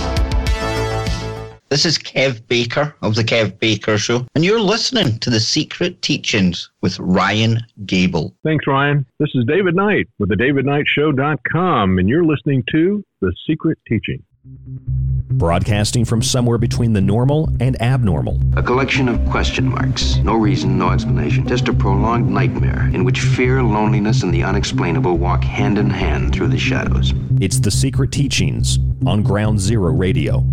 This 1.71 1.85
is 1.85 1.97
Kev 1.97 2.45
Baker 2.49 2.93
of 3.01 3.15
The 3.15 3.23
Kev 3.23 3.57
Baker 3.57 3.97
Show, 3.97 4.27
and 4.35 4.43
you're 4.43 4.59
listening 4.59 5.17
to 5.19 5.29
The 5.29 5.39
Secret 5.39 6.01
Teachings 6.01 6.69
with 6.81 6.99
Ryan 6.99 7.59
Gable. 7.85 8.35
Thanks, 8.43 8.67
Ryan. 8.67 9.05
This 9.19 9.29
is 9.35 9.45
David 9.47 9.75
Knight 9.77 10.09
with 10.19 10.27
the 10.27 10.35
DavidKnightShow.com, 10.35 11.97
and 11.97 12.09
you're 12.09 12.25
listening 12.25 12.65
to 12.73 13.05
The 13.21 13.33
Secret 13.47 13.77
Teaching. 13.87 14.21
Broadcasting 14.43 16.03
from 16.03 16.21
somewhere 16.21 16.57
between 16.57 16.93
the 16.93 17.01
normal 17.01 17.49
and 17.59 17.79
abnormal. 17.81 18.39
A 18.57 18.63
collection 18.63 19.07
of 19.07 19.23
question 19.29 19.67
marks. 19.67 20.17
No 20.17 20.35
reason, 20.35 20.77
no 20.77 20.89
explanation. 20.89 21.47
Just 21.47 21.67
a 21.67 21.73
prolonged 21.73 22.29
nightmare 22.29 22.89
in 22.93 23.03
which 23.03 23.21
fear, 23.21 23.61
loneliness, 23.61 24.23
and 24.23 24.33
the 24.33 24.43
unexplainable 24.43 25.17
walk 25.17 25.43
hand 25.43 25.77
in 25.77 25.89
hand 25.89 26.33
through 26.33 26.47
the 26.47 26.57
shadows. 26.57 27.13
It's 27.39 27.59
The 27.59 27.71
Secret 27.71 28.11
Teachings 28.11 28.79
on 29.05 29.21
Ground 29.21 29.59
Zero 29.59 29.91
Radio. 29.93 30.43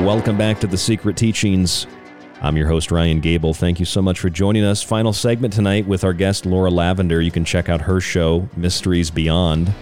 Welcome 0.00 0.38
back 0.38 0.58
to 0.60 0.66
The 0.66 0.78
Secret 0.78 1.18
Teachings. 1.18 1.86
I'm 2.40 2.56
your 2.56 2.66
host, 2.66 2.90
Ryan 2.90 3.20
Gable. 3.20 3.52
Thank 3.52 3.78
you 3.78 3.84
so 3.84 4.00
much 4.00 4.18
for 4.18 4.30
joining 4.30 4.64
us. 4.64 4.82
Final 4.82 5.12
segment 5.12 5.52
tonight 5.52 5.86
with 5.86 6.04
our 6.04 6.14
guest, 6.14 6.46
Laura 6.46 6.70
Lavender. 6.70 7.20
You 7.20 7.30
can 7.30 7.44
check 7.44 7.68
out 7.68 7.82
her 7.82 8.00
show, 8.00 8.48
Mysteries 8.56 9.10
Beyond, 9.10 9.72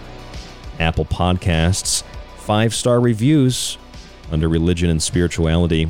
Apple 0.77 1.05
Podcasts, 1.05 2.03
five 2.35 2.75
star 2.75 2.99
reviews 2.99 3.77
under 4.29 4.49
religion 4.49 4.89
and 4.89 5.01
spirituality. 5.01 5.89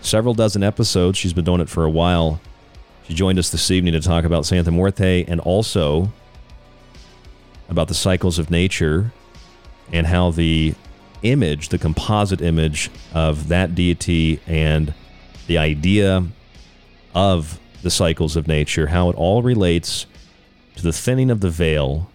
Several 0.00 0.32
dozen 0.32 0.62
episodes. 0.62 1.18
She's 1.18 1.34
been 1.34 1.44
doing 1.44 1.60
it 1.60 1.68
for 1.68 1.84
a 1.84 1.90
while. 1.90 2.40
She 3.06 3.14
joined 3.14 3.38
us 3.38 3.50
this 3.50 3.70
evening 3.70 3.92
to 3.92 4.00
talk 4.00 4.24
about 4.24 4.46
Santa 4.46 4.70
Muerte 4.70 5.26
and 5.28 5.38
also 5.38 6.10
about 7.68 7.88
the 7.88 7.94
cycles 7.94 8.38
of 8.38 8.50
nature 8.50 9.12
and 9.92 10.06
how 10.06 10.30
the 10.30 10.74
image, 11.22 11.68
the 11.68 11.78
composite 11.78 12.40
image 12.40 12.90
of 13.12 13.48
that 13.48 13.74
deity 13.74 14.40
and 14.46 14.94
the 15.46 15.58
idea 15.58 16.24
of 17.14 17.58
the 17.82 17.90
cycles 17.90 18.36
of 18.36 18.46
nature, 18.46 18.88
how 18.88 19.08
it 19.10 19.16
all 19.16 19.42
relates 19.42 20.06
to 20.76 20.82
the 20.82 20.92
thinning 20.92 21.30
of 21.30 21.40
the 21.40 21.50
veil, 21.50 22.10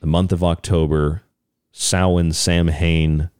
the 0.00 0.06
month 0.06 0.32
of 0.32 0.42
October, 0.42 1.22
Samhain, 1.72 2.32
Samhain, 2.32 3.30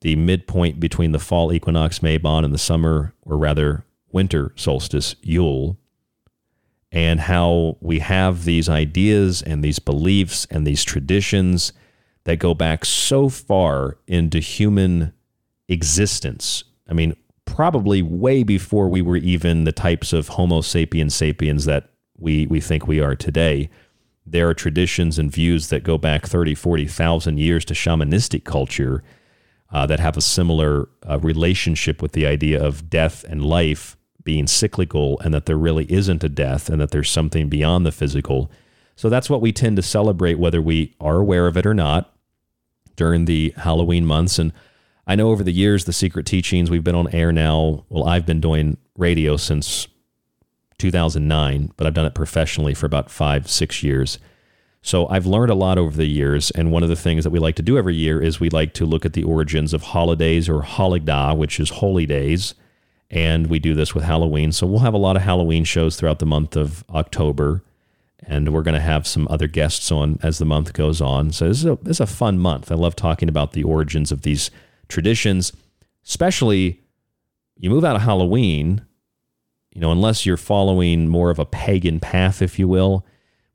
the 0.00 0.16
midpoint 0.16 0.78
between 0.78 1.12
the 1.12 1.18
fall 1.18 1.52
equinox 1.52 2.00
Mabon 2.00 2.44
and 2.44 2.52
the 2.52 2.58
summer, 2.58 3.14
or 3.22 3.36
rather 3.36 3.84
winter 4.12 4.52
solstice 4.56 5.16
Yule, 5.22 5.76
and 6.92 7.20
how 7.20 7.76
we 7.80 7.98
have 7.98 8.44
these 8.44 8.68
ideas 8.68 9.42
and 9.42 9.62
these 9.62 9.78
beliefs 9.78 10.46
and 10.50 10.66
these 10.66 10.84
traditions 10.84 11.72
that 12.26 12.40
go 12.40 12.54
back 12.54 12.84
so 12.84 13.28
far 13.28 13.98
into 14.08 14.40
human 14.40 15.12
existence. 15.68 16.64
I 16.88 16.92
mean, 16.92 17.14
probably 17.44 18.02
way 18.02 18.42
before 18.42 18.88
we 18.88 19.00
were 19.00 19.16
even 19.16 19.62
the 19.62 19.72
types 19.72 20.12
of 20.12 20.28
Homo 20.28 20.60
sapiens 20.60 21.14
sapiens 21.14 21.66
that 21.66 21.88
we, 22.18 22.46
we 22.48 22.60
think 22.60 22.86
we 22.86 23.00
are 23.00 23.14
today. 23.14 23.70
There 24.26 24.48
are 24.48 24.54
traditions 24.54 25.20
and 25.20 25.30
views 25.30 25.68
that 25.68 25.84
go 25.84 25.98
back 25.98 26.26
30, 26.26 26.56
40,000 26.56 27.38
years 27.38 27.64
to 27.66 27.74
shamanistic 27.74 28.42
culture 28.42 29.04
uh, 29.70 29.86
that 29.86 30.00
have 30.00 30.16
a 30.16 30.20
similar 30.20 30.88
uh, 31.08 31.20
relationship 31.20 32.02
with 32.02 32.10
the 32.10 32.26
idea 32.26 32.60
of 32.60 32.90
death 32.90 33.22
and 33.22 33.44
life 33.44 33.96
being 34.24 34.48
cyclical 34.48 35.20
and 35.20 35.32
that 35.32 35.46
there 35.46 35.56
really 35.56 35.84
isn't 35.92 36.24
a 36.24 36.28
death 36.28 36.68
and 36.68 36.80
that 36.80 36.90
there's 36.90 37.10
something 37.10 37.48
beyond 37.48 37.86
the 37.86 37.92
physical. 37.92 38.50
So 38.96 39.08
that's 39.08 39.30
what 39.30 39.40
we 39.40 39.52
tend 39.52 39.76
to 39.76 39.82
celebrate, 39.82 40.40
whether 40.40 40.60
we 40.60 40.96
are 41.00 41.18
aware 41.18 41.46
of 41.46 41.56
it 41.56 41.66
or 41.66 41.74
not 41.74 42.12
during 42.96 43.26
the 43.26 43.54
Halloween 43.56 44.04
months. 44.06 44.38
And 44.38 44.52
I 45.06 45.14
know 45.14 45.30
over 45.30 45.44
the 45.44 45.52
years, 45.52 45.84
the 45.84 45.92
secret 45.92 46.26
teachings, 46.26 46.70
we've 46.70 46.84
been 46.84 46.94
on 46.94 47.14
air 47.14 47.32
now. 47.32 47.84
Well, 47.88 48.08
I've 48.08 48.26
been 48.26 48.40
doing 48.40 48.76
radio 48.98 49.36
since 49.36 49.86
2009, 50.78 51.72
but 51.76 51.86
I've 51.86 51.94
done 51.94 52.06
it 52.06 52.14
professionally 52.14 52.74
for 52.74 52.86
about 52.86 53.10
five, 53.10 53.48
six 53.48 53.82
years. 53.82 54.18
So 54.82 55.08
I've 55.08 55.26
learned 55.26 55.50
a 55.50 55.56
lot 55.56 55.78
over 55.78 55.96
the 55.96 56.06
years. 56.06 56.50
And 56.52 56.70
one 56.70 56.82
of 56.82 56.88
the 56.88 56.96
things 56.96 57.24
that 57.24 57.30
we 57.30 57.38
like 57.38 57.56
to 57.56 57.62
do 57.62 57.78
every 57.78 57.94
year 57.94 58.22
is 58.22 58.40
we 58.40 58.50
like 58.50 58.72
to 58.74 58.86
look 58.86 59.04
at 59.04 59.14
the 59.14 59.24
origins 59.24 59.74
of 59.74 59.82
holidays 59.82 60.48
or 60.48 60.62
holidah, 60.62 61.36
which 61.36 61.58
is 61.58 61.70
holy 61.70 62.06
days. 62.06 62.54
And 63.10 63.48
we 63.48 63.58
do 63.58 63.74
this 63.74 63.94
with 63.94 64.04
Halloween. 64.04 64.52
So 64.52 64.66
we'll 64.66 64.80
have 64.80 64.94
a 64.94 64.98
lot 64.98 65.16
of 65.16 65.22
Halloween 65.22 65.64
shows 65.64 65.96
throughout 65.96 66.18
the 66.18 66.26
month 66.26 66.56
of 66.56 66.84
October 66.90 67.62
and 68.24 68.52
we're 68.52 68.62
going 68.62 68.74
to 68.74 68.80
have 68.80 69.06
some 69.06 69.26
other 69.30 69.46
guests 69.46 69.92
on 69.92 70.18
as 70.22 70.38
the 70.38 70.44
month 70.44 70.72
goes 70.72 71.00
on. 71.00 71.32
So 71.32 71.48
this 71.48 71.58
is, 71.58 71.64
a, 71.66 71.78
this 71.82 71.96
is 71.96 72.00
a 72.00 72.06
fun 72.06 72.38
month. 72.38 72.72
I 72.72 72.74
love 72.74 72.96
talking 72.96 73.28
about 73.28 73.52
the 73.52 73.64
origins 73.64 74.10
of 74.10 74.22
these 74.22 74.50
traditions, 74.88 75.52
especially 76.04 76.82
you 77.56 77.70
move 77.70 77.84
out 77.84 77.96
of 77.96 78.02
Halloween, 78.02 78.84
you 79.72 79.80
know, 79.80 79.92
unless 79.92 80.24
you're 80.24 80.36
following 80.36 81.08
more 81.08 81.30
of 81.30 81.38
a 81.38 81.46
pagan 81.46 82.00
path, 82.00 82.40
if 82.40 82.58
you 82.58 82.68
will. 82.68 83.06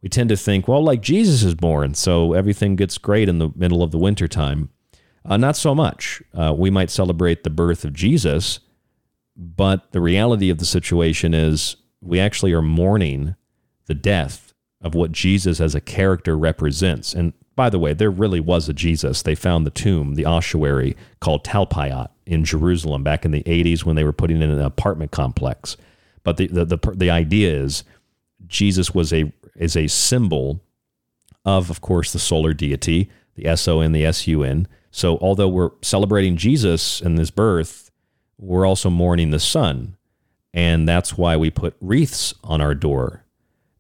We 0.02 0.10
tend 0.10 0.30
to 0.30 0.38
think, 0.38 0.68
well, 0.68 0.84
like 0.84 1.02
Jesus 1.02 1.44
is 1.44 1.56
born, 1.56 1.94
so 1.94 2.34
everything 2.34 2.76
gets 2.76 2.98
great 2.98 3.30
in 3.30 3.38
the 3.38 3.52
middle 3.56 3.84
of 3.84 3.92
the 3.92 4.00
winter 4.00 4.28
time. 4.28 4.70
Uh, 5.24 5.38
not 5.38 5.56
so 5.56 5.76
much. 5.76 6.24
Uh, 6.34 6.54
we 6.58 6.72
might 6.72 6.90
celebrate 6.90 7.44
the 7.44 7.52
birth 7.52 7.86
of 7.86 7.94
Jesus, 7.94 8.60
but 9.36 9.92
the 9.92 10.02
reality 10.02 10.50
of 10.50 10.58
the 10.58 10.66
situation 10.66 11.36
is 11.36 11.76
we 12.02 12.20
actually 12.20 12.54
are 12.54 12.64
mourning 12.64 13.36
the 13.86 13.94
death 13.94 14.51
of 14.82 14.96
what 14.96 15.12
Jesus 15.12 15.62
as 15.62 15.76
a 15.76 15.82
character 15.82 16.38
represents. 16.38 17.14
And 17.14 17.34
by 17.56 17.70
the 17.70 17.80
way, 17.80 17.94
there 17.94 18.10
really 18.10 18.40
was 18.40 18.68
a 18.68 18.74
Jesus. 18.74 19.22
They 19.22 19.36
found 19.36 19.66
the 19.66 19.72
tomb, 19.72 20.16
the 20.16 20.26
ossuary 20.26 20.96
called 21.20 21.44
Talpiot 21.44 22.10
in 22.26 22.44
Jerusalem 22.44 23.04
back 23.04 23.26
in 23.26 23.32
the 23.32 23.44
80s 23.44 23.84
when 23.84 23.96
they 23.96 24.04
were 24.04 24.14
putting 24.14 24.42
in 24.42 24.50
an 24.50 24.62
apartment 24.62 25.12
complex. 25.12 25.78
But 26.24 26.38
the, 26.38 26.48
the, 26.48 26.66
the, 26.66 26.78
the 26.96 27.10
idea 27.10 27.54
is 27.54 27.84
Jesus 28.48 28.94
was 28.94 29.14
a, 29.14 29.32
is 29.56 29.76
a 29.76 29.88
symbol 29.88 30.62
of, 31.46 31.70
of 31.70 31.82
course, 31.82 32.14
the 32.14 32.20
solar 32.20 32.54
deity, 32.54 33.10
the 33.36 33.46
S 33.46 33.68
O 33.68 33.80
N, 33.82 33.92
the 33.92 34.06
S 34.06 34.28
U 34.28 34.44
N. 34.44 34.68
So 34.92 35.18
although 35.20 35.48
we're 35.48 35.72
celebrating 35.82 36.38
Jesus 36.38 37.02
and 37.02 37.18
his 37.18 37.32
birth, 37.32 37.92
we're 38.38 38.66
also 38.66 38.90
mourning 38.90 39.32
the 39.32 39.40
sun. 39.40 39.98
And 40.54 40.88
that's 40.88 41.18
why 41.18 41.38
we 41.38 41.50
put 41.50 41.76
wreaths 41.80 42.34
on 42.44 42.60
our 42.60 42.76
door 42.76 43.24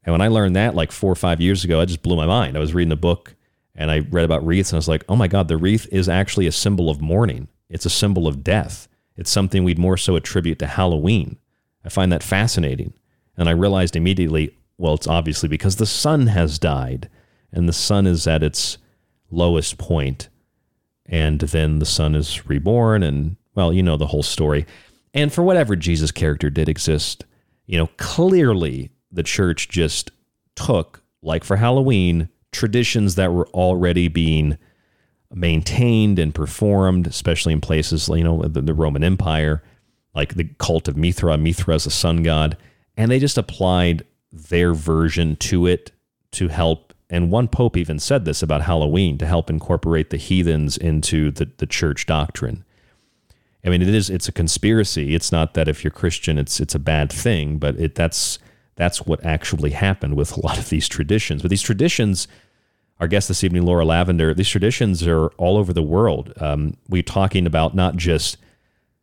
and 0.04 0.14
when 0.14 0.22
I 0.22 0.30
learned 0.30 0.56
that 0.56 0.76
like 0.76 0.92
four 0.92 1.12
or 1.12 1.16
five 1.16 1.40
years 1.40 1.64
ago, 1.64 1.80
I 1.80 1.86
just 1.86 2.02
blew 2.02 2.16
my 2.16 2.26
mind. 2.26 2.58
I 2.58 2.60
was 2.60 2.74
reading 2.74 2.92
a 2.92 2.98
book 2.98 3.36
and 3.76 3.92
I 3.92 4.00
read 4.00 4.26
about 4.26 4.46
wreaths 4.46 4.72
and 4.72 4.78
I 4.78 4.80
was 4.80 4.88
like, 4.88 5.04
oh 5.08 5.16
my 5.16 5.28
God, 5.28 5.48
the 5.48 5.58
wreath 5.58 5.88
is 5.92 6.10
actually 6.10 6.48
a 6.48 6.52
symbol 6.52 6.90
of 6.90 7.02
mourning. 7.02 7.48
It's 7.70 7.86
a 7.86 7.90
symbol 7.90 8.28
of 8.28 8.44
death. 8.44 8.88
It's 9.16 9.30
something 9.30 9.64
we'd 9.64 9.78
more 9.78 9.98
so 9.98 10.16
attribute 10.16 10.60
to 10.60 10.68
Halloween. 10.68 11.38
I 11.86 11.90
find 11.90 12.12
that 12.12 12.24
fascinating. 12.24 12.94
And 13.38 13.48
I 13.48 13.54
realized 13.54 13.96
immediately, 13.96 14.58
well, 14.78 14.96
it's 14.96 15.08
obviously 15.08 15.48
because 15.48 15.76
the 15.76 15.86
sun 15.86 16.28
has 16.28 16.60
died 16.60 17.10
and 17.52 17.68
the 17.68 17.74
sun 17.74 18.08
is 18.08 18.28
at 18.28 18.44
its 18.44 18.78
lowest 19.30 19.78
point, 19.78 20.30
And 21.06 21.40
then 21.40 21.80
the 21.80 21.86
sun 21.86 22.16
is 22.16 22.48
reborn. 22.48 23.04
And, 23.04 23.36
well, 23.56 23.74
you 23.74 23.84
know 23.84 23.98
the 23.98 24.08
whole 24.08 24.24
story. 24.24 24.66
And 25.14 25.32
for 25.32 25.44
whatever 25.44 25.76
Jesus' 25.76 26.12
character 26.12 26.50
did 26.50 26.70
exist, 26.70 27.26
you 27.66 27.78
know, 27.78 27.88
clearly 27.98 28.92
the 29.12 29.24
church 29.24 29.70
just 29.70 30.12
took, 30.56 31.02
like 31.22 31.44
for 31.44 31.58
Halloween, 31.58 32.30
traditions 32.52 33.16
that 33.16 33.34
were 33.34 33.48
already 33.50 34.08
being 34.08 34.58
maintained 35.34 36.20
and 36.20 36.36
performed, 36.36 37.08
especially 37.08 37.54
in 37.54 37.62
places, 37.62 38.10
like 38.10 38.20
you 38.20 38.24
know, 38.24 38.42
the, 38.42 38.62
the 38.62 38.74
Roman 38.74 39.04
Empire, 39.04 39.64
like 40.14 40.36
the 40.36 40.50
cult 40.60 40.88
of 40.88 40.98
Mithra. 40.98 41.38
Mithra 41.38 41.76
is 41.76 41.86
a 41.86 41.92
sun 41.92 42.24
god. 42.24 42.58
And 42.98 43.10
they 43.10 43.20
just 43.20 43.38
applied 43.38 44.06
their 44.32 44.74
version 44.74 45.36
to 45.38 45.68
it 45.68 45.92
to 46.32 46.50
help. 46.50 46.94
And 47.10 47.32
one 47.32 47.48
pope 47.48 47.78
even 47.78 48.00
said 48.00 48.26
this 48.26 48.44
about 48.44 48.62
Halloween 48.64 49.18
to 49.20 49.26
help 49.26 49.50
incorporate 49.50 50.10
the 50.10 50.18
heathens 50.18 50.78
into 50.78 51.32
the, 51.32 51.50
the 51.58 51.66
church 51.66 52.06
doctrine. 52.06 52.64
I 53.66 53.70
mean, 53.70 53.82
it 53.82 53.90
is 53.90 54.10
it's 54.10 54.28
a 54.28 54.32
conspiracy. 54.32 55.14
It's 55.14 55.32
not 55.32 55.54
that 55.54 55.68
if 55.68 55.84
you're 55.84 55.92
Christian, 55.92 56.38
it's 56.38 56.60
it's 56.60 56.74
a 56.74 56.80
bad 56.80 57.12
thing, 57.12 57.58
but 57.58 57.80
it 57.80 57.96
that's 57.96 58.40
that's 58.82 59.06
what 59.06 59.24
actually 59.24 59.70
happened 59.70 60.16
with 60.16 60.36
a 60.36 60.40
lot 60.40 60.58
of 60.58 60.70
these 60.70 60.88
traditions. 60.88 61.44
But 61.44 61.52
these 61.52 61.62
traditions, 61.62 62.28
our 63.00 63.08
guest 63.08 63.28
this 63.28 63.44
evening, 63.44 63.64
Laura 63.64 63.86
Lavender, 63.86 64.34
these 64.34 64.50
traditions 64.50 65.06
are 65.06 65.28
all 65.38 65.58
over 65.58 65.72
the 65.72 65.84
world. 65.84 66.34
Um, 66.42 66.76
we're 66.90 67.04
talking 67.04 67.46
about 67.46 67.76
not 67.76 67.96
just 67.96 68.38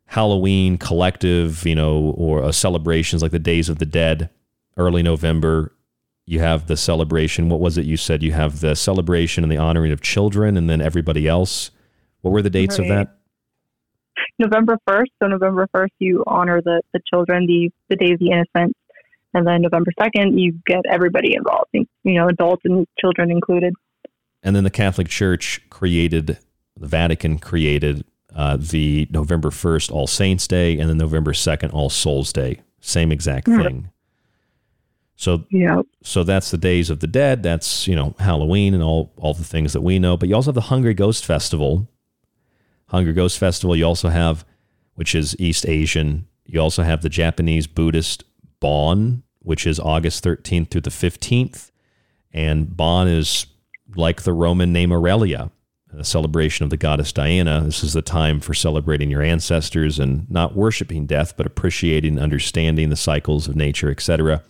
Halloween 0.07 0.77
collective, 0.77 1.65
you 1.65 1.75
know, 1.75 2.13
or 2.17 2.43
uh, 2.43 2.51
celebrations 2.51 3.21
like 3.21 3.31
the 3.31 3.39
Days 3.39 3.69
of 3.69 3.79
the 3.79 3.85
Dead, 3.85 4.29
early 4.75 5.01
November. 5.01 5.73
You 6.25 6.41
have 6.41 6.67
the 6.67 6.75
celebration. 6.75 7.47
What 7.47 7.61
was 7.61 7.77
it 7.77 7.85
you 7.85 7.95
said? 7.95 8.21
You 8.21 8.33
have 8.33 8.59
the 8.59 8.75
celebration 8.75 9.45
and 9.45 9.51
the 9.51 9.57
honoring 9.57 9.93
of 9.93 10.01
children, 10.01 10.57
and 10.57 10.69
then 10.69 10.81
everybody 10.81 11.25
else. 11.25 11.71
What 12.19 12.31
were 12.31 12.41
the 12.41 12.49
dates 12.49 12.79
right. 12.79 12.91
of 12.91 12.95
that? 12.97 13.15
November 14.39 14.77
1st. 14.89 15.07
So 15.23 15.29
November 15.29 15.69
1st, 15.73 15.91
you 15.99 16.23
honor 16.27 16.61
the, 16.61 16.81
the 16.93 16.99
children, 17.09 17.45
the, 17.47 17.69
the 17.87 17.95
Day 17.95 18.11
of 18.11 18.19
the 18.19 18.31
Innocents. 18.31 18.78
And 19.33 19.45
then 19.45 19.61
November 19.61 19.91
2nd, 19.99 20.39
you 20.39 20.59
get 20.65 20.81
everybody 20.89 21.35
involved, 21.35 21.69
you 21.73 21.85
know, 22.03 22.27
adults 22.27 22.63
and 22.65 22.87
children 22.99 23.29
included. 23.29 23.73
And 24.41 24.55
then 24.55 24.63
the 24.63 24.69
Catholic 24.69 25.07
Church 25.07 25.61
created, 25.69 26.39
the 26.77 26.87
Vatican 26.87 27.37
created 27.39 28.05
uh, 28.35 28.57
the 28.59 29.07
November 29.11 29.49
1st 29.49 29.91
All 29.91 30.07
Saints 30.07 30.47
Day 30.47 30.79
and 30.79 30.89
then 30.89 30.97
November 30.97 31.33
2nd 31.33 31.73
All 31.73 31.89
Souls 31.89 32.33
Day. 32.33 32.61
Same 32.79 33.11
exact 33.11 33.47
thing. 33.47 33.89
So 35.19 35.43
yep. 35.51 35.85
so 36.01 36.23
that's 36.23 36.49
the 36.49 36.57
Days 36.57 36.89
of 36.89 37.01
the 37.01 37.07
Dead. 37.07 37.43
That's 37.43 37.89
you 37.89 37.95
know 37.95 38.15
Halloween 38.19 38.73
and 38.73 38.81
all 38.81 39.11
all 39.17 39.33
the 39.33 39.43
things 39.43 39.73
that 39.73 39.81
we 39.81 39.99
know. 39.99 40.15
But 40.15 40.29
you 40.29 40.35
also 40.35 40.47
have 40.47 40.55
the 40.55 40.61
Hungry 40.61 40.93
Ghost 40.93 41.25
Festival. 41.25 41.89
Hungry 42.85 43.11
Ghost 43.11 43.37
Festival. 43.37 43.75
You 43.75 43.83
also 43.83 44.07
have, 44.07 44.45
which 44.95 45.13
is 45.13 45.35
East 45.37 45.67
Asian. 45.67 46.25
You 46.45 46.61
also 46.61 46.83
have 46.83 47.01
the 47.01 47.09
Japanese 47.09 47.67
Buddhist 47.67 48.23
Bon, 48.59 49.23
which 49.39 49.65
is 49.65 49.79
August 49.79 50.23
13th 50.23 50.69
through 50.69 50.81
the 50.81 50.89
15th, 50.89 51.71
and 52.31 52.75
Bon 52.75 53.07
is 53.07 53.47
like 53.95 54.23
the 54.23 54.33
Roman 54.33 54.73
Nemoralia, 54.73 55.51
a 55.97 56.03
celebration 56.03 56.63
of 56.63 56.69
the 56.69 56.77
goddess 56.77 57.11
Diana. 57.11 57.61
This 57.61 57.83
is 57.83 57.93
the 57.93 58.01
time 58.01 58.39
for 58.39 58.53
celebrating 58.53 59.09
your 59.09 59.23
ancestors 59.23 59.97
and 59.97 60.29
not 60.29 60.55
worshiping 60.55 61.05
death, 61.05 61.35
but 61.35 61.47
appreciating, 61.47 62.19
understanding 62.19 62.89
the 62.89 62.95
cycles 62.95 63.47
of 63.47 63.55
nature, 63.55 63.89
etc. 63.89 64.43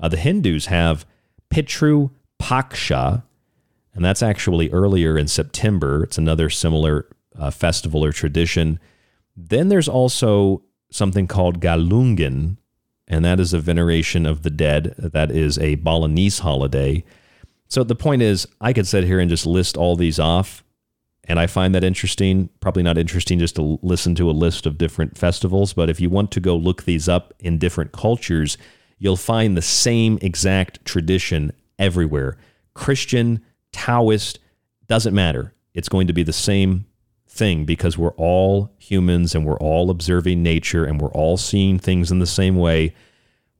Uh, 0.00 0.08
the 0.08 0.16
Hindus 0.16 0.66
have 0.66 1.04
Pitru 1.50 2.10
Paksha, 2.40 3.22
and 3.94 4.04
that's 4.04 4.22
actually 4.22 4.70
earlier 4.70 5.18
in 5.18 5.28
September. 5.28 6.04
It's 6.04 6.18
another 6.18 6.48
similar 6.48 7.06
uh, 7.38 7.50
festival 7.50 8.04
or 8.04 8.12
tradition. 8.12 8.78
Then 9.36 9.68
there's 9.68 9.88
also 9.88 10.62
something 10.90 11.26
called 11.26 11.60
Galungan, 11.60 12.56
and 13.08 13.24
that 13.24 13.40
is 13.40 13.52
a 13.52 13.58
veneration 13.58 14.26
of 14.26 14.42
the 14.42 14.50
dead. 14.50 14.94
That 14.98 15.32
is 15.32 15.58
a 15.58 15.74
Balinese 15.76 16.40
holiday. 16.40 17.02
So 17.66 17.82
the 17.82 17.96
point 17.96 18.22
is, 18.22 18.46
I 18.60 18.72
could 18.72 18.86
sit 18.86 19.04
here 19.04 19.18
and 19.18 19.28
just 19.28 19.46
list 19.46 19.76
all 19.76 19.96
these 19.96 20.20
off, 20.20 20.62
and 21.24 21.40
I 21.40 21.46
find 21.46 21.74
that 21.74 21.84
interesting. 21.84 22.50
Probably 22.60 22.82
not 22.82 22.98
interesting 22.98 23.38
just 23.38 23.56
to 23.56 23.78
listen 23.82 24.14
to 24.14 24.30
a 24.30 24.32
list 24.32 24.66
of 24.66 24.78
different 24.78 25.18
festivals, 25.18 25.72
but 25.72 25.90
if 25.90 26.00
you 26.00 26.08
want 26.08 26.30
to 26.32 26.40
go 26.40 26.54
look 26.54 26.84
these 26.84 27.08
up 27.08 27.34
in 27.40 27.58
different 27.58 27.92
cultures, 27.92 28.56
you'll 28.98 29.16
find 29.16 29.56
the 29.56 29.62
same 29.62 30.18
exact 30.22 30.84
tradition 30.84 31.52
everywhere. 31.78 32.36
Christian, 32.74 33.44
Taoist, 33.72 34.38
doesn't 34.86 35.14
matter. 35.14 35.54
It's 35.74 35.88
going 35.88 36.06
to 36.06 36.12
be 36.12 36.22
the 36.22 36.32
same 36.32 36.86
thing 37.38 37.64
because 37.64 37.96
we're 37.96 38.14
all 38.16 38.70
humans 38.78 39.34
and 39.34 39.46
we're 39.46 39.58
all 39.58 39.90
observing 39.90 40.42
nature 40.42 40.84
and 40.84 41.00
we're 41.00 41.12
all 41.12 41.36
seeing 41.36 41.78
things 41.78 42.10
in 42.10 42.18
the 42.18 42.26
same 42.26 42.56
way. 42.56 42.94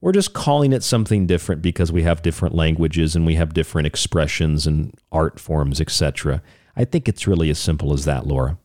We're 0.01 0.11
just 0.11 0.33
calling 0.33 0.73
it 0.73 0.83
something 0.83 1.25
different 1.25 1.61
because 1.61 1.91
we 1.91 2.03
have 2.03 2.21
different 2.21 2.55
languages 2.55 3.15
and 3.15 3.25
we 3.25 3.35
have 3.35 3.53
different 3.53 3.87
expressions 3.87 4.67
and 4.67 4.93
art 5.11 5.39
forms, 5.39 5.81
etc. 5.81 6.41
I 6.75 6.85
think 6.85 7.09
it's 7.09 7.27
really 7.27 7.49
as 7.49 7.59
simple 7.59 7.93
as 7.93 8.05
that, 8.05 8.27
Laura. 8.27 8.57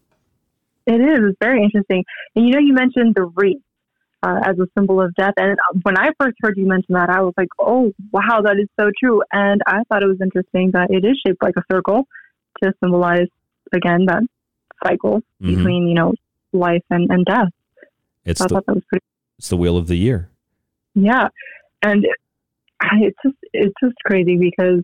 It 0.86 1.00
is. 1.00 1.18
It's 1.30 1.38
very 1.40 1.62
interesting. 1.62 2.04
And 2.36 2.46
you 2.46 2.52
know, 2.52 2.60
you 2.60 2.74
mentioned 2.74 3.14
the 3.14 3.24
wreath 3.34 3.62
uh, 4.24 4.40
as 4.44 4.58
a 4.58 4.66
symbol 4.76 5.00
of 5.00 5.14
death. 5.14 5.34
And 5.36 5.56
when 5.82 5.98
I 5.98 6.10
first 6.20 6.36
heard 6.40 6.56
you 6.56 6.66
mention 6.66 6.94
that, 6.94 7.10
I 7.10 7.20
was 7.20 7.34
like, 7.36 7.48
oh, 7.58 7.92
wow, 8.12 8.40
that 8.42 8.56
is 8.58 8.68
so 8.78 8.90
true. 8.98 9.22
And 9.32 9.60
I 9.66 9.82
thought 9.88 10.02
it 10.02 10.08
was 10.08 10.20
interesting 10.20 10.70
that 10.72 10.90
it 10.90 11.04
is 11.04 11.20
shaped 11.26 11.42
like 11.42 11.54
a 11.56 11.62
circle 11.70 12.04
to 12.62 12.72
symbolize, 12.82 13.28
again, 13.72 14.06
that 14.06 14.22
cycle 14.86 15.20
mm-hmm. 15.42 15.54
between, 15.54 15.88
you 15.88 15.94
know, 15.94 16.14
life 16.52 16.84
and, 16.90 17.10
and 17.10 17.24
death. 17.24 17.48
It's 18.24 18.40
so 18.40 18.46
the, 18.46 18.54
I 18.54 18.56
thought 18.56 18.66
that 18.66 18.74
was 18.74 18.84
pretty. 18.88 19.04
It's 19.38 19.48
the 19.48 19.56
wheel 19.56 19.76
of 19.76 19.86
the 19.86 19.96
year. 19.96 20.30
Yeah. 20.94 21.28
And 21.82 22.06
it's 22.92 23.16
just, 23.24 23.36
it's 23.52 23.74
just 23.82 23.94
crazy 24.04 24.36
because 24.36 24.82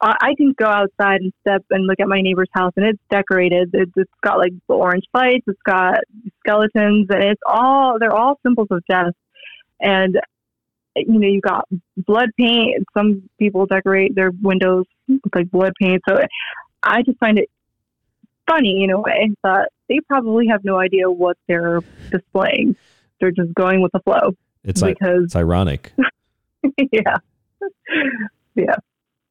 I 0.00 0.34
can 0.36 0.54
go 0.56 0.66
outside 0.66 1.22
and 1.22 1.32
step 1.40 1.64
and 1.70 1.88
look 1.88 1.98
at 1.98 2.06
my 2.06 2.20
neighbor's 2.20 2.48
house, 2.52 2.72
and 2.76 2.86
it's 2.86 3.00
decorated. 3.10 3.70
It's, 3.72 3.90
it's 3.96 4.10
got 4.22 4.38
like 4.38 4.52
the 4.68 4.74
orange 4.74 5.02
lights, 5.12 5.42
it's 5.48 5.58
got 5.66 5.98
skeletons, 6.38 7.08
and 7.10 7.24
it's 7.24 7.40
all 7.44 7.98
they're 7.98 8.14
all 8.14 8.38
symbols 8.46 8.68
of 8.70 8.80
death. 8.88 9.12
And 9.80 10.16
you 10.94 11.18
know, 11.18 11.26
you 11.26 11.40
got 11.40 11.66
blood 11.96 12.28
paint. 12.38 12.84
Some 12.96 13.28
people 13.40 13.66
decorate 13.66 14.14
their 14.14 14.30
windows 14.40 14.84
with 15.08 15.20
like 15.34 15.50
blood 15.50 15.72
paint. 15.80 16.00
So 16.08 16.20
I 16.84 17.02
just 17.02 17.18
find 17.18 17.36
it 17.36 17.50
funny 18.48 18.82
in 18.82 18.90
a 18.90 19.00
way 19.00 19.30
that 19.44 19.70
they 19.88 20.00
probably 20.00 20.46
have 20.48 20.64
no 20.64 20.78
idea 20.78 21.10
what 21.10 21.36
they're 21.46 21.80
displaying. 22.10 22.76
They're 23.20 23.30
just 23.30 23.54
going 23.54 23.80
with 23.80 23.92
the 23.92 24.00
flow. 24.00 24.36
It's 24.64 24.82
because 24.82 25.24
it's 25.24 25.36
ironic. 25.36 25.92
yeah, 26.92 27.16
yeah. 28.54 28.76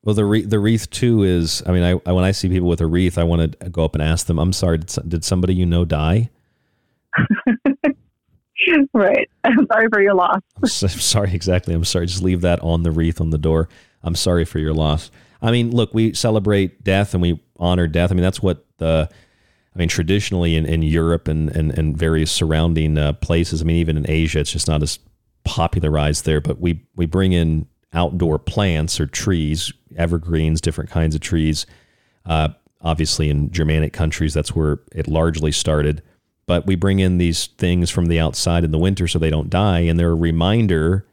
Well, 0.03 0.15
the 0.15 0.25
wreath, 0.25 0.49
the 0.49 0.59
wreath 0.59 0.89
too 0.89 1.23
is. 1.23 1.61
I 1.65 1.71
mean, 1.71 1.83
I, 1.83 1.99
I, 2.09 2.13
when 2.13 2.23
I 2.23 2.31
see 2.31 2.47
people 2.49 2.69
with 2.69 2.81
a 2.81 2.87
wreath, 2.87 3.17
I 3.17 3.23
want 3.23 3.59
to 3.59 3.69
go 3.69 3.83
up 3.83 3.93
and 3.93 4.01
ask 4.01 4.25
them. 4.25 4.39
I'm 4.39 4.53
sorry. 4.53 4.77
Did, 4.79 5.09
did 5.09 5.25
somebody 5.25 5.53
you 5.53 5.65
know 5.65 5.85
die? 5.85 6.29
right. 8.93 9.29
I'm 9.43 9.67
sorry 9.67 9.87
for 9.91 10.01
your 10.01 10.13
loss. 10.13 10.41
I'm 10.61 10.67
sorry. 10.69 11.33
Exactly. 11.33 11.73
I'm 11.73 11.83
sorry. 11.83 12.05
Just 12.05 12.23
leave 12.23 12.41
that 12.41 12.61
on 12.61 12.83
the 12.83 12.91
wreath 12.91 13.19
on 13.19 13.31
the 13.31 13.37
door. 13.37 13.67
I'm 14.03 14.15
sorry 14.15 14.45
for 14.45 14.59
your 14.59 14.73
loss. 14.73 15.11
I 15.41 15.51
mean, 15.51 15.71
look, 15.71 15.93
we 15.93 16.13
celebrate 16.13 16.83
death 16.83 17.13
and 17.13 17.21
we 17.21 17.39
honor 17.59 17.87
death. 17.87 18.11
I 18.11 18.15
mean, 18.15 18.23
that's 18.23 18.41
what 18.41 18.65
the. 18.77 19.09
I 19.75 19.79
mean, 19.79 19.89
traditionally 19.89 20.55
in, 20.55 20.65
in 20.65 20.81
Europe 20.81 21.27
and, 21.27 21.49
and, 21.55 21.71
and 21.77 21.95
various 21.95 22.31
surrounding 22.31 22.97
uh, 22.97 23.13
places. 23.13 23.61
I 23.61 23.65
mean, 23.65 23.75
even 23.75 23.95
in 23.95 24.09
Asia, 24.09 24.39
it's 24.39 24.51
just 24.51 24.67
not 24.67 24.81
as 24.81 24.97
popularized 25.43 26.25
there. 26.25 26.41
But 26.41 26.59
we 26.59 26.81
we 26.95 27.05
bring 27.05 27.31
in 27.31 27.67
outdoor 27.93 28.39
plants 28.39 28.99
or 28.99 29.05
trees, 29.05 29.71
evergreens, 29.95 30.61
different 30.61 30.89
kinds 30.89 31.13
of 31.13 31.21
trees. 31.21 31.67
Uh, 32.25 32.49
obviously, 32.81 33.29
in 33.29 33.51
Germanic 33.51 33.93
countries, 33.93 34.33
that's 34.33 34.55
where 34.55 34.79
it 34.91 35.07
largely 35.07 35.51
started. 35.51 36.01
But 36.47 36.65
we 36.65 36.75
bring 36.75 36.99
in 36.99 37.17
these 37.17 37.47
things 37.47 37.89
from 37.89 38.05
the 38.05 38.19
outside 38.19 38.63
in 38.63 38.71
the 38.71 38.77
winter 38.77 39.07
so 39.07 39.19
they 39.19 39.29
don't 39.29 39.49
die, 39.49 39.81
and 39.81 39.99
they're 39.99 40.11
a 40.11 40.15
reminder 40.15 41.05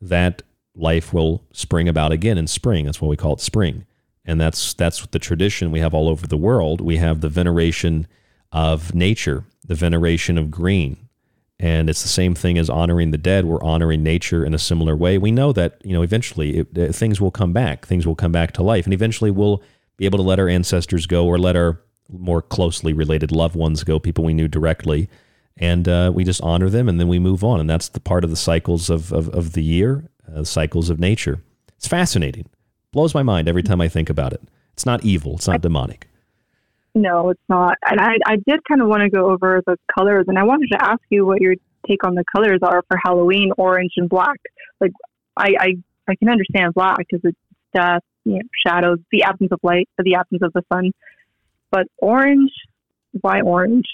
that 0.00 0.42
life 0.74 1.12
will 1.12 1.42
spring 1.52 1.88
about 1.88 2.12
again 2.12 2.38
in 2.38 2.46
spring. 2.46 2.84
That's 2.84 3.00
why 3.00 3.08
we 3.08 3.16
call 3.16 3.34
it 3.34 3.40
spring, 3.40 3.84
and 4.26 4.40
that's 4.40 4.74
that's 4.74 5.06
the 5.06 5.18
tradition 5.18 5.70
we 5.70 5.80
have 5.80 5.94
all 5.94 6.08
over 6.08 6.26
the 6.26 6.36
world. 6.36 6.80
We 6.80 6.96
have 6.96 7.20
the 7.20 7.28
veneration 7.28 8.06
of 8.52 8.94
nature, 8.94 9.44
the 9.64 9.74
veneration 9.74 10.36
of 10.36 10.50
green, 10.50 11.08
and 11.58 11.88
it's 11.88 12.02
the 12.02 12.08
same 12.08 12.34
thing 12.34 12.58
as 12.58 12.68
honoring 12.68 13.12
the 13.12 13.18
dead. 13.18 13.44
We're 13.44 13.62
honoring 13.62 14.02
nature 14.02 14.44
in 14.44 14.52
a 14.52 14.58
similar 14.58 14.96
way. 14.96 15.16
We 15.16 15.30
know 15.30 15.52
that 15.52 15.80
you 15.84 15.92
know 15.92 16.02
eventually 16.02 16.58
it, 16.58 16.78
uh, 16.78 16.92
things 16.92 17.20
will 17.20 17.30
come 17.30 17.52
back. 17.52 17.86
Things 17.86 18.06
will 18.06 18.16
come 18.16 18.32
back 18.32 18.52
to 18.52 18.62
life, 18.62 18.84
and 18.84 18.92
eventually 18.92 19.30
we'll 19.30 19.62
be 19.96 20.04
able 20.04 20.18
to 20.18 20.24
let 20.24 20.40
our 20.40 20.48
ancestors 20.48 21.06
go 21.06 21.26
or 21.26 21.38
let 21.38 21.56
our 21.56 21.80
more 22.10 22.42
closely 22.42 22.92
related 22.92 23.32
loved 23.32 23.56
ones 23.56 23.82
go, 23.82 23.98
people 23.98 24.24
we 24.24 24.34
knew 24.34 24.48
directly, 24.48 25.08
and 25.56 25.88
uh, 25.88 26.12
we 26.14 26.24
just 26.24 26.42
honor 26.42 26.68
them, 26.68 26.88
and 26.88 27.00
then 27.00 27.08
we 27.08 27.18
move 27.18 27.42
on. 27.42 27.60
And 27.60 27.70
that's 27.70 27.88
the 27.88 28.00
part 28.00 28.24
of 28.24 28.30
the 28.30 28.36
cycles 28.36 28.90
of 28.90 29.12
of, 29.12 29.28
of 29.28 29.52
the 29.52 29.62
year, 29.62 30.10
uh, 30.34 30.42
cycles 30.42 30.90
of 30.90 30.98
nature. 30.98 31.42
It's 31.76 31.86
fascinating. 31.86 32.48
Blows 32.96 33.14
my 33.14 33.22
mind 33.22 33.46
every 33.46 33.62
time 33.62 33.82
I 33.82 33.88
think 33.88 34.08
about 34.08 34.32
it. 34.32 34.40
It's 34.72 34.86
not 34.86 35.04
evil. 35.04 35.34
It's 35.34 35.46
not 35.46 35.60
demonic. 35.60 36.08
No, 36.94 37.28
it's 37.28 37.42
not. 37.46 37.76
And 37.84 38.00
I, 38.00 38.14
I 38.24 38.36
did 38.36 38.60
kind 38.66 38.80
of 38.80 38.88
want 38.88 39.02
to 39.02 39.10
go 39.10 39.30
over 39.30 39.60
the 39.66 39.76
colors, 39.94 40.24
and 40.28 40.38
I 40.38 40.44
wanted 40.44 40.68
to 40.72 40.82
ask 40.82 41.02
you 41.10 41.26
what 41.26 41.42
your 41.42 41.56
take 41.86 42.04
on 42.04 42.14
the 42.14 42.24
colors 42.34 42.60
are 42.62 42.82
for 42.88 42.96
Halloween, 43.04 43.52
orange 43.58 43.92
and 43.98 44.08
black. 44.08 44.38
Like, 44.80 44.92
I, 45.36 45.48
I, 45.60 45.68
I 46.08 46.14
can 46.14 46.30
understand 46.30 46.72
black 46.72 46.96
because 46.96 47.20
it's 47.22 47.36
death, 47.74 48.00
you 48.24 48.36
know, 48.36 48.40
shadows, 48.66 48.98
the 49.12 49.24
absence 49.24 49.52
of 49.52 49.60
light, 49.62 49.90
the 49.98 50.14
absence 50.14 50.40
of 50.42 50.54
the 50.54 50.62
sun. 50.72 50.92
But 51.70 51.88
orange, 51.98 52.50
why 53.20 53.42
orange? 53.42 53.84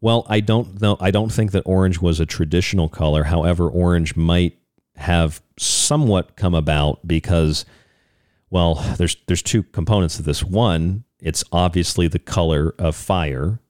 Well, 0.00 0.24
I 0.28 0.38
don't 0.38 0.80
know. 0.80 0.96
I 1.00 1.10
don't 1.10 1.32
think 1.32 1.50
that 1.50 1.64
orange 1.66 2.00
was 2.00 2.20
a 2.20 2.24
traditional 2.26 2.88
color. 2.88 3.24
However, 3.24 3.68
orange 3.68 4.14
might 4.14 4.56
have 4.94 5.42
somewhat 5.58 6.36
come 6.36 6.54
about 6.54 7.04
because, 7.04 7.64
well, 8.50 8.74
there's 8.96 9.16
there's 9.26 9.42
two 9.42 9.62
components 9.62 10.16
to 10.16 10.22
this. 10.22 10.42
One, 10.42 11.04
it's 11.20 11.44
obviously 11.52 12.08
the 12.08 12.18
color 12.18 12.74
of 12.78 12.96
fire. 12.96 13.60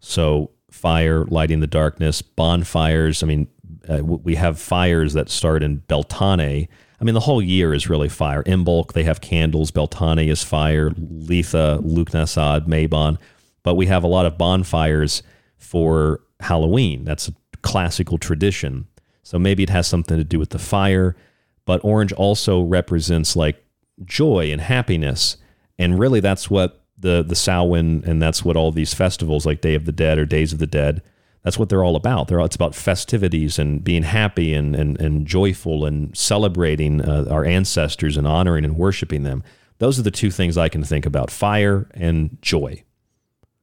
So, 0.00 0.50
fire 0.70 1.24
lighting 1.24 1.60
the 1.60 1.66
darkness, 1.66 2.22
bonfires. 2.22 3.22
I 3.22 3.26
mean, 3.26 3.48
uh, 3.88 4.04
we 4.04 4.34
have 4.34 4.60
fires 4.60 5.14
that 5.14 5.30
start 5.30 5.62
in 5.62 5.78
Beltane. 5.88 6.68
I 7.00 7.04
mean, 7.04 7.14
the 7.14 7.20
whole 7.20 7.40
year 7.40 7.72
is 7.72 7.88
really 7.88 8.08
fire. 8.08 8.42
Imbolc, 8.44 8.92
they 8.92 9.04
have 9.04 9.20
candles. 9.20 9.70
Beltane 9.70 10.28
is 10.28 10.42
fire. 10.42 10.90
Litha, 10.90 11.80
Lughnasadh, 11.80 12.66
Mabon. 12.66 13.18
But 13.62 13.74
we 13.74 13.86
have 13.86 14.02
a 14.02 14.08
lot 14.08 14.26
of 14.26 14.36
bonfires 14.36 15.22
for 15.56 16.20
Halloween. 16.40 17.04
That's 17.04 17.28
a 17.28 17.34
classical 17.62 18.18
tradition. 18.18 18.86
So 19.22 19.38
maybe 19.38 19.62
it 19.62 19.70
has 19.70 19.86
something 19.86 20.16
to 20.16 20.24
do 20.24 20.38
with 20.38 20.50
the 20.50 20.58
fire. 20.58 21.16
But 21.64 21.84
orange 21.84 22.12
also 22.12 22.62
represents 22.62 23.36
like 23.36 23.62
joy 24.04 24.50
and 24.52 24.60
happiness. 24.60 25.36
And 25.78 25.98
really, 25.98 26.20
that's 26.20 26.50
what 26.50 26.82
the 26.98 27.22
the 27.22 27.36
Samhain, 27.36 28.02
and 28.06 28.20
that's 28.20 28.44
what 28.44 28.56
all 28.56 28.72
these 28.72 28.94
festivals 28.94 29.46
like 29.46 29.60
Day 29.60 29.74
of 29.74 29.84
the 29.84 29.92
Dead 29.92 30.18
or 30.18 30.26
Days 30.26 30.52
of 30.52 30.58
the 30.58 30.66
Dead, 30.66 31.02
That's 31.42 31.58
what 31.58 31.68
they're 31.68 31.84
all 31.84 31.96
about. 31.96 32.28
They're 32.28 32.40
all, 32.40 32.46
it's 32.46 32.56
about 32.56 32.74
festivities 32.74 33.58
and 33.58 33.82
being 33.82 34.02
happy 34.02 34.52
and 34.54 34.74
and, 34.74 35.00
and 35.00 35.26
joyful 35.26 35.84
and 35.86 36.16
celebrating 36.16 37.00
uh, 37.00 37.26
our 37.30 37.44
ancestors 37.44 38.16
and 38.16 38.26
honoring 38.26 38.64
and 38.64 38.76
worshiping 38.76 39.22
them. 39.22 39.42
Those 39.78 39.98
are 39.98 40.02
the 40.02 40.10
two 40.10 40.30
things 40.30 40.58
I 40.58 40.68
can 40.68 40.82
think 40.82 41.06
about: 41.06 41.30
fire 41.30 41.88
and 41.94 42.36
joy. 42.42 42.82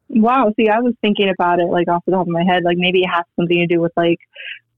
Wow. 0.07 0.53
See, 0.55 0.69
I 0.69 0.79
was 0.79 0.93
thinking 1.01 1.29
about 1.29 1.59
it 1.59 1.65
like 1.65 1.87
off 1.89 2.03
the 2.05 2.11
top 2.13 2.21
of 2.21 2.27
my 2.27 2.43
head. 2.43 2.63
Like 2.63 2.77
maybe 2.77 3.01
it 3.01 3.09
has 3.09 3.25
something 3.35 3.57
to 3.57 3.67
do 3.67 3.81
with 3.81 3.91
like 3.97 4.19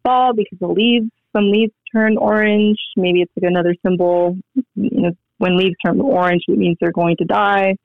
fall 0.03 0.33
because 0.33 0.57
the 0.59 0.67
leaves, 0.67 1.09
some 1.35 1.51
leaves 1.51 1.73
turn 1.93 2.17
orange. 2.17 2.77
Maybe 2.95 3.21
it's 3.21 3.31
like 3.39 3.49
another 3.49 3.75
symbol. 3.85 4.37
You 4.75 5.01
know, 5.01 5.11
when 5.37 5.57
leaves 5.57 5.75
turn 5.85 5.99
orange, 6.01 6.43
it 6.47 6.57
means 6.57 6.77
they're 6.79 6.91
going 6.91 7.17
to 7.17 7.25
die. 7.25 7.75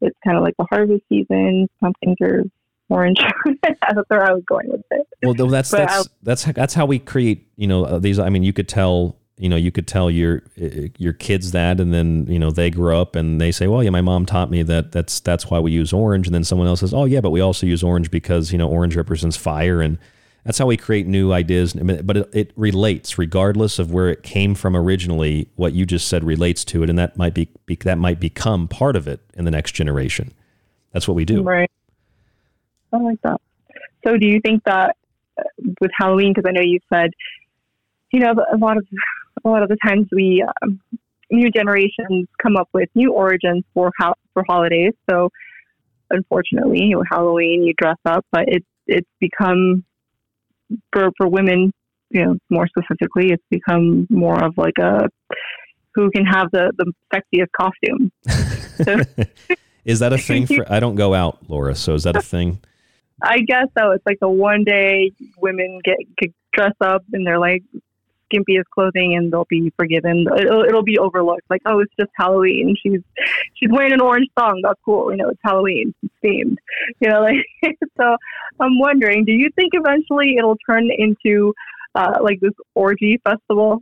It's 0.00 0.16
kind 0.24 0.36
of 0.36 0.42
like 0.42 0.54
the 0.58 0.66
harvest 0.70 1.02
season. 1.08 1.68
Some 1.82 1.92
things 2.04 2.16
are 2.22 2.42
orange. 2.88 3.18
that's 3.62 4.08
where 4.08 4.24
I 4.24 4.32
was 4.32 4.42
going 4.48 4.68
with 4.70 4.82
it. 4.90 5.06
Well, 5.22 5.34
that's 5.48 5.70
But 5.70 5.78
that's 5.78 5.92
I'll- 5.94 6.06
that's 6.22 6.44
that's 6.44 6.74
how 6.74 6.86
we 6.86 6.98
create. 6.98 7.48
You 7.56 7.66
know, 7.66 7.84
uh, 7.84 7.98
these. 7.98 8.18
I 8.18 8.28
mean, 8.30 8.42
you 8.42 8.52
could 8.52 8.68
tell. 8.68 9.16
You 9.40 9.48
know, 9.48 9.54
you 9.54 9.70
could 9.70 9.86
tell 9.86 10.10
your 10.10 10.42
your 10.56 11.12
kids 11.12 11.52
that, 11.52 11.78
and 11.78 11.94
then 11.94 12.26
you 12.28 12.40
know 12.40 12.50
they 12.50 12.70
grow 12.70 13.00
up 13.00 13.14
and 13.14 13.40
they 13.40 13.52
say, 13.52 13.68
"Well, 13.68 13.84
yeah, 13.84 13.90
my 13.90 14.00
mom 14.00 14.26
taught 14.26 14.50
me 14.50 14.64
that. 14.64 14.90
That's 14.90 15.20
that's 15.20 15.48
why 15.48 15.60
we 15.60 15.70
use 15.70 15.92
orange." 15.92 16.26
And 16.26 16.34
then 16.34 16.42
someone 16.42 16.66
else 16.66 16.80
says, 16.80 16.92
"Oh, 16.92 17.04
yeah, 17.04 17.20
but 17.20 17.30
we 17.30 17.40
also 17.40 17.64
use 17.64 17.84
orange 17.84 18.10
because 18.10 18.50
you 18.50 18.58
know 18.58 18.68
orange 18.68 18.96
represents 18.96 19.36
fire." 19.36 19.80
And 19.80 19.96
that's 20.44 20.58
how 20.58 20.66
we 20.66 20.76
create 20.76 21.06
new 21.06 21.32
ideas. 21.32 21.74
But 21.74 22.16
it, 22.16 22.30
it 22.32 22.52
relates, 22.56 23.18
regardless 23.18 23.78
of 23.78 23.92
where 23.92 24.08
it 24.08 24.22
came 24.22 24.54
from 24.54 24.76
originally. 24.76 25.48
What 25.56 25.72
you 25.72 25.84
just 25.84 26.08
said 26.08 26.24
relates 26.24 26.64
to 26.66 26.82
it, 26.82 26.90
and 26.90 26.98
that 26.98 27.16
might 27.16 27.34
be, 27.34 27.48
be 27.66 27.76
that 27.82 27.98
might 27.98 28.20
become 28.20 28.68
part 28.68 28.96
of 28.96 29.06
it 29.06 29.20
in 29.34 29.44
the 29.44 29.50
next 29.50 29.72
generation. 29.72 30.32
That's 30.92 31.06
what 31.06 31.14
we 31.14 31.24
do. 31.24 31.42
Right. 31.42 31.70
I 32.92 32.96
like 32.96 33.20
that. 33.22 33.40
So, 34.06 34.16
do 34.16 34.26
you 34.26 34.40
think 34.40 34.64
that 34.64 34.96
uh, 35.38 35.42
with 35.80 35.90
Halloween, 35.96 36.32
because 36.34 36.48
I 36.48 36.52
know 36.52 36.62
you 36.62 36.78
said, 36.92 37.10
you 38.10 38.20
know, 38.20 38.32
a 38.52 38.56
lot 38.56 38.76
of 38.78 38.86
a 39.44 39.48
lot 39.48 39.62
of 39.62 39.68
the 39.68 39.76
times 39.84 40.06
we 40.12 40.44
um, 40.62 40.80
new 41.30 41.50
generations 41.50 42.26
come 42.42 42.56
up 42.56 42.68
with 42.72 42.88
new 42.94 43.12
origins 43.12 43.64
for 43.74 43.92
how 43.98 44.14
for 44.32 44.44
holidays. 44.48 44.94
So, 45.10 45.30
unfortunately, 46.10 46.94
Halloween, 47.10 47.64
you 47.64 47.74
dress 47.76 47.98
up, 48.06 48.24
but 48.32 48.48
it 48.48 48.64
it's 48.86 49.08
become 49.20 49.84
for 50.92 51.10
for 51.16 51.28
women, 51.28 51.72
you 52.10 52.24
know, 52.24 52.36
more 52.50 52.66
specifically, 52.66 53.32
it's 53.32 53.44
become 53.50 54.06
more 54.10 54.42
of 54.42 54.56
like 54.56 54.78
a 54.78 55.08
who 55.94 56.10
can 56.10 56.24
have 56.24 56.48
the 56.52 56.72
the 56.78 56.92
sexiest 57.12 57.48
costume. 57.58 58.12
So, 58.84 59.24
Is 59.88 60.00
that 60.00 60.12
a 60.12 60.18
thing 60.18 60.46
for? 60.54 60.70
I 60.70 60.80
don't 60.80 60.96
go 60.96 61.14
out, 61.14 61.38
Laura. 61.48 61.74
So 61.74 61.94
is 61.94 62.04
that 62.04 62.14
a 62.14 62.22
thing? 62.22 62.60
I 63.22 63.38
guess 63.40 63.66
so. 63.76 63.92
It's 63.92 64.04
like 64.04 64.18
the 64.20 64.28
one 64.28 64.62
day 64.62 65.10
women 65.38 65.80
get, 65.82 65.96
get 66.18 66.32
dress 66.52 66.74
up 66.80 67.02
in 67.12 67.24
their 67.24 67.38
like 67.38 67.64
skimpiest 68.32 68.64
clothing 68.72 69.14
and 69.16 69.32
they'll 69.32 69.46
be 69.48 69.72
forgiven. 69.78 70.26
It'll, 70.36 70.62
it'll 70.62 70.82
be 70.82 70.98
overlooked. 70.98 71.44
Like, 71.50 71.62
oh, 71.66 71.80
it's 71.80 71.92
just 71.98 72.10
Halloween. 72.16 72.76
She's 72.82 73.00
she's 73.54 73.70
wearing 73.70 73.92
an 73.92 74.00
orange 74.00 74.28
thong. 74.36 74.60
That's 74.62 74.80
cool. 74.84 75.10
You 75.10 75.18
know, 75.18 75.30
it's 75.30 75.40
Halloween. 75.42 75.94
It's 76.02 76.14
themed. 76.24 76.56
You 77.00 77.10
know, 77.10 77.22
like 77.22 77.44
so. 78.00 78.16
I'm 78.60 78.78
wondering, 78.78 79.24
do 79.24 79.32
you 79.32 79.50
think 79.54 79.72
eventually 79.74 80.36
it'll 80.36 80.56
turn 80.68 80.90
into 80.90 81.54
uh, 81.94 82.18
like 82.22 82.40
this 82.40 82.52
orgy 82.74 83.20
festival? 83.24 83.80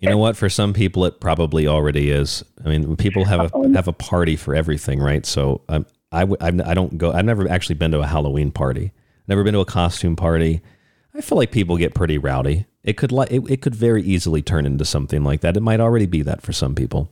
You 0.00 0.10
know 0.10 0.18
what? 0.18 0.36
For 0.36 0.48
some 0.48 0.72
people, 0.72 1.04
it 1.04 1.20
probably 1.20 1.66
already 1.66 2.10
is. 2.10 2.44
I 2.64 2.68
mean, 2.68 2.96
people 2.96 3.24
have 3.24 3.52
a 3.52 3.68
have 3.74 3.88
a 3.88 3.92
party 3.92 4.36
for 4.36 4.54
everything, 4.54 5.00
right? 5.00 5.26
So 5.26 5.62
um, 5.68 5.86
I 6.12 6.20
w- 6.20 6.36
I 6.40 6.74
don't 6.74 6.96
go. 6.98 7.12
I've 7.12 7.24
never 7.24 7.48
actually 7.50 7.76
been 7.76 7.90
to 7.92 8.00
a 8.00 8.06
Halloween 8.06 8.52
party. 8.52 8.92
Never 9.26 9.42
been 9.42 9.54
to 9.54 9.60
a 9.60 9.64
costume 9.64 10.16
party. 10.16 10.60
I 11.14 11.20
feel 11.20 11.36
like 11.38 11.52
people 11.52 11.76
get 11.76 11.94
pretty 11.94 12.18
rowdy. 12.18 12.66
It 12.82 12.96
could 12.96 13.12
li- 13.12 13.26
it, 13.30 13.42
it 13.50 13.62
could 13.62 13.74
very 13.74 14.02
easily 14.02 14.42
turn 14.42 14.66
into 14.66 14.84
something 14.84 15.22
like 15.22 15.40
that. 15.42 15.56
It 15.56 15.62
might 15.62 15.80
already 15.80 16.06
be 16.06 16.22
that 16.22 16.42
for 16.42 16.52
some 16.52 16.74
people. 16.74 17.10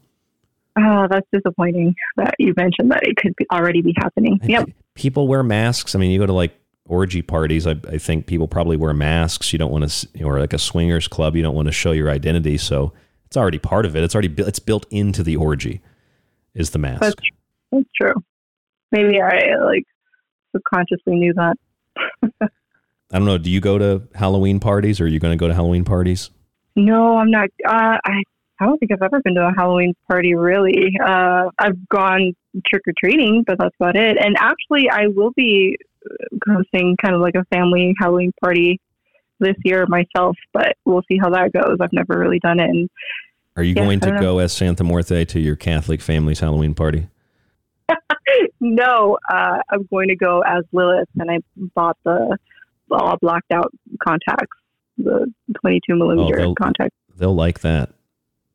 Oh, 0.78 1.06
that's 1.10 1.26
disappointing 1.32 1.94
that 2.16 2.34
you 2.38 2.54
mentioned 2.56 2.90
that 2.90 3.02
it 3.02 3.16
could 3.16 3.34
be, 3.36 3.46
already 3.52 3.82
be 3.82 3.94
happening. 3.96 4.40
Yep. 4.42 4.70
People 4.94 5.28
wear 5.28 5.42
masks. 5.42 5.94
I 5.94 5.98
mean, 5.98 6.10
you 6.10 6.18
go 6.18 6.26
to 6.26 6.32
like 6.32 6.54
orgy 6.86 7.22
parties. 7.22 7.66
I, 7.66 7.76
I 7.88 7.98
think 7.98 8.26
people 8.26 8.48
probably 8.48 8.76
wear 8.76 8.94
masks. 8.94 9.52
You 9.52 9.58
don't 9.58 9.70
want 9.70 9.88
to, 9.88 10.22
or 10.22 10.40
like 10.40 10.52
a 10.52 10.58
swingers 10.58 11.08
club. 11.08 11.36
You 11.36 11.42
don't 11.42 11.54
want 11.54 11.66
to 11.66 11.72
show 11.72 11.92
your 11.92 12.10
identity. 12.10 12.56
So 12.56 12.92
it's 13.26 13.36
already 13.36 13.58
part 13.58 13.84
of 13.84 13.96
it. 13.96 14.02
It's 14.02 14.14
already 14.14 14.28
bu- 14.28 14.46
it's 14.46 14.58
built 14.58 14.86
into 14.90 15.22
the 15.22 15.36
orgy. 15.36 15.82
Is 16.54 16.70
the 16.70 16.78
mask? 16.78 17.00
That's, 17.00 17.14
that's 17.70 17.88
true. 18.00 18.14
Maybe 18.90 19.20
I 19.20 19.54
like 19.62 19.84
subconsciously 20.52 21.14
knew 21.14 21.34
that. 21.34 22.50
I 23.12 23.18
don't 23.18 23.26
know. 23.26 23.38
Do 23.38 23.50
you 23.50 23.60
go 23.60 23.78
to 23.78 24.02
Halloween 24.14 24.60
parties 24.60 25.00
or 25.00 25.04
are 25.04 25.08
you 25.08 25.18
going 25.18 25.32
to 25.32 25.40
go 25.40 25.48
to 25.48 25.54
Halloween 25.54 25.84
parties? 25.84 26.30
No, 26.76 27.18
I'm 27.18 27.30
not. 27.30 27.48
Uh, 27.66 27.98
I 28.04 28.22
I 28.60 28.66
don't 28.66 28.78
think 28.78 28.92
I've 28.92 29.02
ever 29.02 29.20
been 29.22 29.34
to 29.34 29.48
a 29.48 29.52
Halloween 29.56 29.94
party 30.08 30.34
really. 30.34 30.92
Uh, 31.04 31.46
I've 31.58 31.88
gone 31.88 32.34
trick 32.66 32.82
or 32.86 32.92
treating, 33.02 33.42
but 33.46 33.58
that's 33.58 33.74
about 33.80 33.96
it. 33.96 34.18
And 34.22 34.36
actually, 34.38 34.88
I 34.90 35.06
will 35.08 35.32
be 35.32 35.76
hosting 36.46 36.96
kind 37.02 37.14
of 37.14 37.20
like 37.20 37.34
a 37.34 37.44
family 37.54 37.94
Halloween 37.98 38.32
party 38.40 38.80
this 39.40 39.56
year 39.64 39.86
myself, 39.86 40.36
but 40.52 40.76
we'll 40.84 41.02
see 41.08 41.18
how 41.18 41.30
that 41.30 41.52
goes. 41.52 41.78
I've 41.80 41.92
never 41.92 42.18
really 42.18 42.38
done 42.38 42.60
it. 42.60 42.68
And 42.68 42.88
Are 43.56 43.62
you 43.62 43.74
Yeah, 43.74 43.84
going 43.84 44.00
to 44.00 44.18
go 44.20 44.38
as 44.38 44.52
Santa 44.52 44.84
Muerte 44.84 45.24
to 45.24 45.40
your 45.40 45.56
Catholic 45.56 46.00
family's 46.00 46.40
Halloween 46.40 46.74
party? 46.74 47.08
no, 48.60 49.18
uh, 49.30 49.58
I'm 49.70 49.88
going 49.90 50.08
to 50.08 50.16
go 50.16 50.42
as 50.42 50.64
Lilith, 50.72 51.08
and 51.18 51.30
I 51.30 51.38
bought 51.74 51.96
the 52.04 52.36
all 52.92 53.16
blacked 53.20 53.52
out 53.52 53.72
contacts, 54.06 54.56
the 54.98 55.32
22 55.60 55.96
millimeter 55.96 56.38
oh, 56.38 56.42
they'll- 56.42 56.54
contacts. 56.54 56.96
They'll 57.16 57.34
like 57.34 57.60
that. 57.60 57.90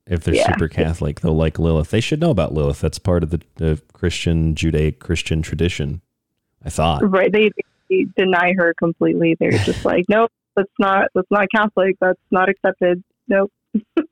If 0.08 0.24
they're 0.24 0.36
Yeah. 0.36 0.52
super 0.52 0.68
Catholic, 0.68 1.22
they'll 1.22 1.36
like 1.36 1.58
Lilith. 1.60 1.90
They 1.90 2.00
should 2.02 2.20
know 2.20 2.30
about 2.32 2.54
Lilith. 2.54 2.80
That's 2.82 3.00
part 3.00 3.24
of 3.24 3.32
the, 3.32 3.42
the 3.56 3.82
Christian, 3.94 4.54
Judaic 4.56 5.00
Christian 5.00 5.42
tradition. 5.42 6.02
I 6.64 6.70
thought. 6.70 7.02
Right. 7.08 7.32
They, 7.32 7.50
they 7.90 8.06
deny 8.18 8.54
her 8.58 8.74
completely. 8.78 9.36
They're 9.40 9.52
just 9.52 9.84
like, 9.86 10.06
nope, 10.10 10.32
that's 10.56 10.72
not 10.80 11.10
that's 11.16 11.30
not 11.32 11.48
Catholic. 11.56 11.96
That's 12.02 12.20
not 12.32 12.50
accepted. 12.50 13.04
Nope. 13.28 13.52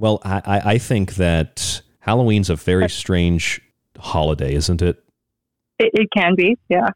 Well, 0.00 0.20
I, 0.24 0.40
I 0.46 0.60
I 0.74 0.78
think 0.78 1.16
that 1.16 1.82
Halloween's 1.98 2.48
a 2.50 2.54
very 2.54 2.88
strange 2.88 3.60
holiday, 3.98 4.54
isn't 4.54 4.80
it? 4.80 5.02
It, 5.80 5.90
it 5.92 6.08
can 6.16 6.36
be, 6.36 6.56
yeah. 6.68 6.90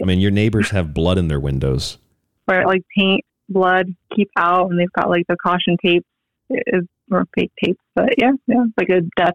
I 0.00 0.04
mean, 0.04 0.20
your 0.20 0.30
neighbors 0.30 0.70
have 0.70 0.94
blood 0.94 1.18
in 1.18 1.26
their 1.26 1.40
windows. 1.40 1.98
Where 2.46 2.64
like 2.66 2.82
paint, 2.96 3.24
blood, 3.48 3.94
keep 4.14 4.30
out, 4.36 4.70
and 4.70 4.78
they've 4.80 4.92
got 4.92 5.10
like 5.10 5.26
the 5.28 5.36
caution 5.36 5.76
tape 5.84 6.04
is 6.50 6.84
or 7.10 7.26
fake 7.34 7.52
tapes. 7.62 7.80
But 7.94 8.14
yeah, 8.18 8.32
yeah, 8.46 8.64
it's 8.64 8.72
like 8.78 8.88
a 8.88 9.02
death 9.16 9.34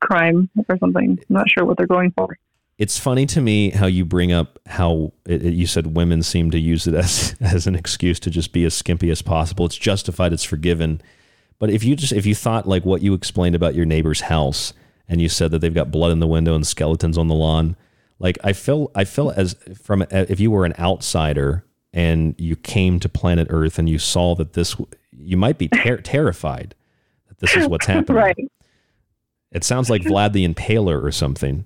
crime 0.00 0.48
or 0.68 0.76
something. 0.78 1.18
I'm 1.28 1.34
not 1.34 1.48
sure 1.50 1.64
what 1.64 1.76
they're 1.76 1.86
going 1.86 2.12
for. 2.16 2.36
It's 2.76 2.98
funny 2.98 3.24
to 3.26 3.40
me 3.40 3.70
how 3.70 3.86
you 3.86 4.04
bring 4.04 4.32
up 4.32 4.58
how 4.66 5.12
it, 5.26 5.44
it- 5.44 5.54
you 5.54 5.66
said 5.66 5.94
women 5.96 6.22
seem 6.24 6.50
to 6.50 6.58
use 6.58 6.86
it 6.88 6.94
as 6.94 7.36
as 7.40 7.66
an 7.66 7.74
excuse 7.74 8.18
to 8.20 8.30
just 8.30 8.52
be 8.52 8.64
as 8.64 8.74
skimpy 8.74 9.10
as 9.10 9.22
possible. 9.22 9.66
It's 9.66 9.76
justified. 9.76 10.32
It's 10.32 10.42
forgiven. 10.44 11.00
But 11.60 11.70
if 11.70 11.84
you 11.84 11.94
just 11.96 12.12
if 12.12 12.26
you 12.26 12.34
thought 12.34 12.66
like 12.68 12.84
what 12.84 13.00
you 13.02 13.14
explained 13.14 13.54
about 13.54 13.74
your 13.74 13.86
neighbor's 13.86 14.22
house 14.22 14.72
and 15.08 15.20
you 15.20 15.28
said 15.28 15.50
that 15.52 15.60
they've 15.60 15.72
got 15.74 15.90
blood 15.90 16.10
in 16.12 16.18
the 16.18 16.26
window 16.26 16.54
and 16.54 16.66
skeletons 16.66 17.16
on 17.16 17.28
the 17.28 17.34
lawn, 17.34 17.76
like 18.18 18.38
I 18.42 18.52
feel 18.52 18.90
I 18.94 19.04
feel 19.04 19.30
as 19.36 19.54
from 19.80 20.02
if 20.10 20.40
you 20.40 20.50
were 20.50 20.64
an 20.64 20.74
outsider 20.78 21.64
and 21.94 22.34
you 22.36 22.56
came 22.56 22.98
to 23.00 23.08
planet 23.08 23.46
Earth 23.50 23.78
and 23.78 23.88
you 23.88 23.98
saw 23.98 24.34
that 24.34 24.52
this 24.54 24.76
you 25.16 25.36
might 25.36 25.56
be 25.56 25.68
ter- 25.68 25.96
terrified 26.02 26.74
that 27.28 27.38
this 27.38 27.56
is 27.56 27.68
what's 27.68 27.86
happening. 27.86 28.16
right, 28.16 28.36
It 29.52 29.62
sounds 29.64 29.88
like 29.88 30.02
Vlad 30.02 30.32
the 30.32 30.46
Impaler 30.46 31.02
or 31.02 31.12
something. 31.12 31.64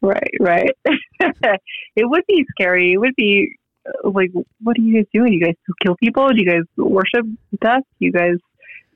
right, 0.00 0.30
right. 0.40 0.70
it 1.20 2.08
would 2.08 2.22
be 2.28 2.46
scary. 2.52 2.92
It 2.92 2.98
would 2.98 3.16
be 3.16 3.48
uh, 3.86 4.10
like, 4.10 4.30
what 4.62 4.78
are 4.78 4.80
you 4.80 4.94
guys 4.94 5.06
doing? 5.12 5.32
You 5.32 5.44
guys 5.44 5.54
kill 5.82 5.96
people? 5.96 6.28
Do 6.28 6.36
you 6.40 6.46
guys 6.46 6.62
worship 6.76 7.26
death? 7.60 7.82
You 7.98 8.12
guys, 8.12 8.36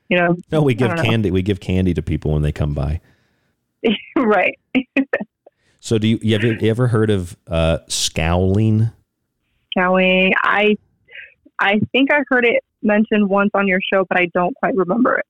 you 0.07 0.17
know? 0.17 0.37
No, 0.51 0.61
we 0.61 0.73
give 0.73 0.87
don't 0.87 0.97
know. 0.97 1.03
candy. 1.03 1.29
We 1.31 1.41
give 1.41 1.59
candy 1.59 1.93
to 1.93 2.01
people 2.01 2.31
when 2.31 2.41
they 2.41 2.53
come 2.53 2.73
by. 2.73 3.01
right. 4.15 4.57
So, 5.81 5.97
do 5.97 6.07
you, 6.07 6.19
you 6.21 6.35
ever 6.35 6.53
you 6.53 6.69
ever 6.69 6.87
heard 6.87 7.09
of 7.09 7.35
uh, 7.47 7.79
scowling? 7.89 8.91
Scowling. 9.71 10.33
I 10.41 10.77
I 11.59 11.79
think 11.91 12.11
I 12.11 12.23
heard 12.27 12.45
it 12.45 12.63
mentioned 12.81 13.29
once 13.29 13.51
on 13.53 13.67
your 13.67 13.79
show, 13.81 14.05
but 14.05 14.17
I 14.17 14.25
don't 14.33 14.55
quite 14.55 14.75
remember 14.75 15.17
it. 15.17 15.25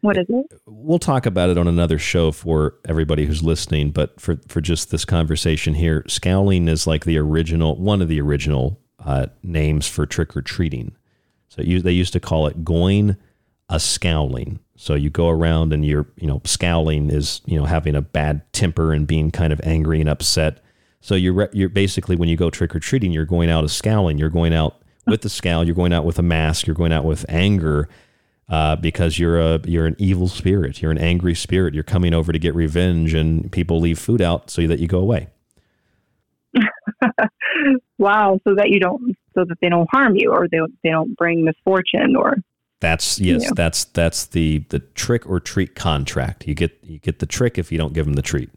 What 0.00 0.16
is 0.16 0.26
it? 0.28 0.60
We'll 0.66 0.98
talk 0.98 1.26
about 1.26 1.50
it 1.50 1.58
on 1.58 1.66
another 1.66 1.98
show 1.98 2.30
for 2.30 2.76
everybody 2.88 3.26
who's 3.26 3.42
listening. 3.42 3.90
But 3.90 4.20
for 4.20 4.38
for 4.48 4.60
just 4.60 4.90
this 4.90 5.04
conversation 5.04 5.74
here, 5.74 6.04
scowling 6.06 6.68
is 6.68 6.86
like 6.86 7.04
the 7.04 7.18
original 7.18 7.76
one 7.76 8.00
of 8.00 8.08
the 8.08 8.20
original 8.20 8.80
uh, 9.04 9.26
names 9.42 9.86
for 9.86 10.06
trick 10.06 10.36
or 10.36 10.42
treating. 10.42 10.94
So 11.48 11.62
you, 11.62 11.80
they 11.80 11.92
used 11.92 12.12
to 12.12 12.20
call 12.20 12.46
it 12.46 12.64
going 12.64 13.16
a 13.68 13.80
scowling. 13.80 14.60
So 14.76 14.94
you 14.94 15.10
go 15.10 15.28
around 15.28 15.72
and 15.72 15.84
you're, 15.84 16.06
you 16.16 16.26
know, 16.26 16.40
scowling 16.44 17.10
is, 17.10 17.40
you 17.46 17.58
know, 17.58 17.64
having 17.64 17.94
a 17.94 18.02
bad 18.02 18.50
temper 18.52 18.92
and 18.92 19.06
being 19.06 19.30
kind 19.30 19.52
of 19.52 19.60
angry 19.64 20.00
and 20.00 20.08
upset. 20.08 20.60
So 21.00 21.14
you're 21.14 21.48
you're 21.52 21.68
basically 21.68 22.16
when 22.16 22.28
you 22.28 22.36
go 22.36 22.50
trick 22.50 22.74
or 22.74 22.80
treating, 22.80 23.12
you're 23.12 23.24
going 23.24 23.50
out 23.50 23.64
a 23.64 23.68
scowling. 23.68 24.18
You're 24.18 24.30
going 24.30 24.52
out 24.52 24.82
with 25.06 25.22
the 25.22 25.28
scowl. 25.28 25.64
You're 25.64 25.74
going 25.74 25.92
out 25.92 26.04
with 26.04 26.18
a 26.18 26.22
mask. 26.22 26.66
You're 26.66 26.76
going 26.76 26.92
out 26.92 27.04
with 27.04 27.24
anger. 27.28 27.88
Uh, 28.50 28.76
because 28.76 29.18
you're 29.18 29.38
a 29.38 29.60
you're 29.66 29.84
an 29.84 29.94
evil 29.98 30.26
spirit, 30.26 30.80
you're 30.80 30.90
an 30.90 30.96
angry 30.96 31.34
spirit. 31.34 31.74
You're 31.74 31.82
coming 31.82 32.14
over 32.14 32.32
to 32.32 32.38
get 32.38 32.54
revenge, 32.54 33.12
and 33.12 33.52
people 33.52 33.78
leave 33.78 33.98
food 33.98 34.22
out 34.22 34.48
so 34.48 34.66
that 34.66 34.78
you 34.78 34.88
go 34.88 35.00
away. 35.00 35.28
wow, 37.98 38.40
so 38.44 38.54
that 38.54 38.70
you 38.70 38.80
don't, 38.80 39.14
so 39.34 39.44
that 39.44 39.58
they 39.60 39.68
don't 39.68 39.88
harm 39.90 40.16
you, 40.16 40.32
or 40.32 40.48
they 40.48 40.60
they 40.82 40.88
don't 40.88 41.14
bring 41.14 41.44
misfortune, 41.44 42.16
or 42.16 42.38
that's 42.80 43.20
yes, 43.20 43.50
that's 43.54 43.84
that's 43.84 44.26
the 44.26 44.64
the 44.68 44.78
trick 44.78 45.28
or 45.28 45.40
treat 45.40 45.74
contract. 45.74 46.46
You 46.46 46.54
get 46.54 46.78
you 46.82 46.98
get 46.98 47.18
the 47.18 47.26
trick 47.26 47.58
if 47.58 47.70
you 47.70 47.76
don't 47.76 47.92
give 47.92 48.06
them 48.06 48.14
the 48.14 48.22
treat. 48.22 48.50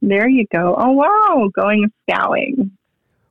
There 0.00 0.28
you 0.28 0.46
go. 0.52 0.74
Oh 0.78 0.92
wow, 0.92 1.50
going 1.54 1.90
scouting. 2.08 2.70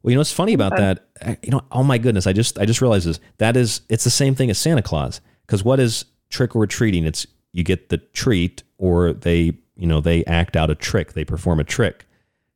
Well, 0.03 0.11
you 0.11 0.15
know 0.15 0.21
what's 0.21 0.31
funny 0.31 0.53
about 0.53 0.77
that? 0.77 1.05
Eh, 1.21 1.35
you 1.43 1.51
know, 1.51 1.61
oh 1.71 1.83
my 1.83 1.97
goodness, 1.97 2.27
I 2.27 2.33
just 2.33 2.59
I 2.59 2.65
just 2.65 2.81
realized 2.81 3.07
this. 3.07 3.19
That 3.39 3.57
is, 3.57 3.81
it's 3.89 4.03
the 4.03 4.09
same 4.09 4.35
thing 4.35 4.49
as 4.49 4.57
Santa 4.57 4.81
Claus. 4.81 5.21
Because 5.45 5.63
what 5.63 5.79
is 5.79 6.05
trick 6.29 6.55
or 6.55 6.67
treating? 6.67 7.05
It's 7.05 7.25
you 7.53 7.63
get 7.63 7.89
the 7.89 7.97
treat, 7.97 8.63
or 8.77 9.13
they 9.13 9.57
you 9.75 9.87
know 9.87 10.01
they 10.01 10.23
act 10.25 10.55
out 10.55 10.69
a 10.69 10.75
trick, 10.75 11.13
they 11.13 11.25
perform 11.25 11.59
a 11.59 11.63
trick. 11.63 12.05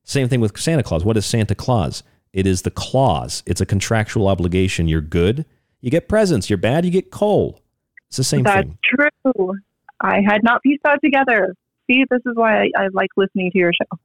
Same 0.03 0.27
thing 0.27 0.41
with 0.41 0.57
Santa 0.57 0.83
Claus. 0.83 1.03
What 1.05 1.17
is 1.17 1.25
Santa 1.25 1.55
Claus? 1.55 2.03
It 2.33 2.47
is 2.47 2.61
the 2.61 2.71
clause. 2.71 3.43
It's 3.45 3.61
a 3.61 3.65
contractual 3.65 4.27
obligation. 4.27 4.87
You're 4.87 5.01
good, 5.01 5.45
you 5.81 5.89
get 5.91 6.07
presents. 6.07 6.49
You're 6.49 6.57
bad, 6.57 6.85
you 6.85 6.91
get 6.91 7.11
coal. 7.11 7.61
It's 8.07 8.17
the 8.17 8.23
same 8.23 8.43
That's 8.43 8.67
thing. 8.67 8.77
true. 8.83 9.55
I 10.01 10.21
had 10.21 10.43
not 10.43 10.61
pieced 10.63 10.83
that 10.83 10.99
together. 11.03 11.55
See, 11.91 12.05
this 12.09 12.21
is 12.25 12.35
why 12.35 12.63
I, 12.63 12.71
I 12.77 12.87
like 12.93 13.09
listening 13.17 13.51
to 13.51 13.57
your 13.57 13.73
show. 13.73 13.99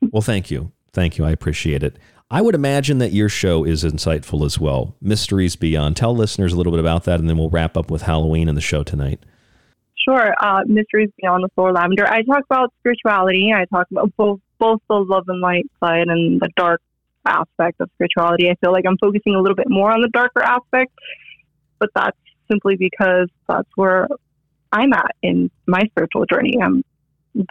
well, 0.12 0.22
thank 0.22 0.50
you. 0.50 0.72
Thank 0.92 1.18
you. 1.18 1.24
I 1.24 1.30
appreciate 1.30 1.82
it. 1.82 1.96
I 2.30 2.42
would 2.42 2.54
imagine 2.54 2.98
that 2.98 3.12
your 3.12 3.28
show 3.28 3.64
is 3.64 3.84
insightful 3.84 4.44
as 4.44 4.58
well. 4.58 4.96
Mysteries 5.00 5.56
Beyond. 5.56 5.96
Tell 5.96 6.14
listeners 6.14 6.52
a 6.52 6.56
little 6.56 6.72
bit 6.72 6.80
about 6.80 7.04
that, 7.04 7.20
and 7.20 7.28
then 7.28 7.38
we'll 7.38 7.50
wrap 7.50 7.76
up 7.76 7.90
with 7.90 8.02
Halloween 8.02 8.48
and 8.48 8.56
the 8.56 8.62
show 8.62 8.82
tonight. 8.82 9.20
Sure. 10.04 10.34
Uh, 10.40 10.62
Mysteries 10.66 11.10
Beyond 11.20 11.44
with 11.44 11.52
Laura 11.56 11.72
Lavender. 11.72 12.06
I 12.06 12.22
talk 12.22 12.44
about 12.50 12.72
spirituality. 12.80 13.52
I 13.54 13.64
talk 13.66 13.86
about 13.90 14.12
both 14.16 14.40
both 14.58 14.80
the 14.88 14.96
love 14.96 15.24
and 15.28 15.40
light 15.40 15.70
side 15.78 16.08
and 16.08 16.40
the 16.40 16.48
dark 16.56 16.82
aspect 17.24 17.80
of 17.80 17.88
spirituality. 17.94 18.50
I 18.50 18.56
feel 18.56 18.72
like 18.72 18.84
I'm 18.88 18.98
focusing 18.98 19.36
a 19.36 19.40
little 19.40 19.54
bit 19.54 19.70
more 19.70 19.92
on 19.92 20.00
the 20.00 20.08
darker 20.08 20.42
aspect, 20.42 20.92
but 21.78 21.90
that's 21.94 22.18
simply 22.50 22.74
because 22.76 23.28
that's 23.46 23.68
where 23.76 24.08
I'm 24.72 24.92
at 24.92 25.14
in 25.22 25.50
my 25.66 25.82
spiritual 25.92 26.26
journey. 26.26 26.58
I'm 26.60 26.82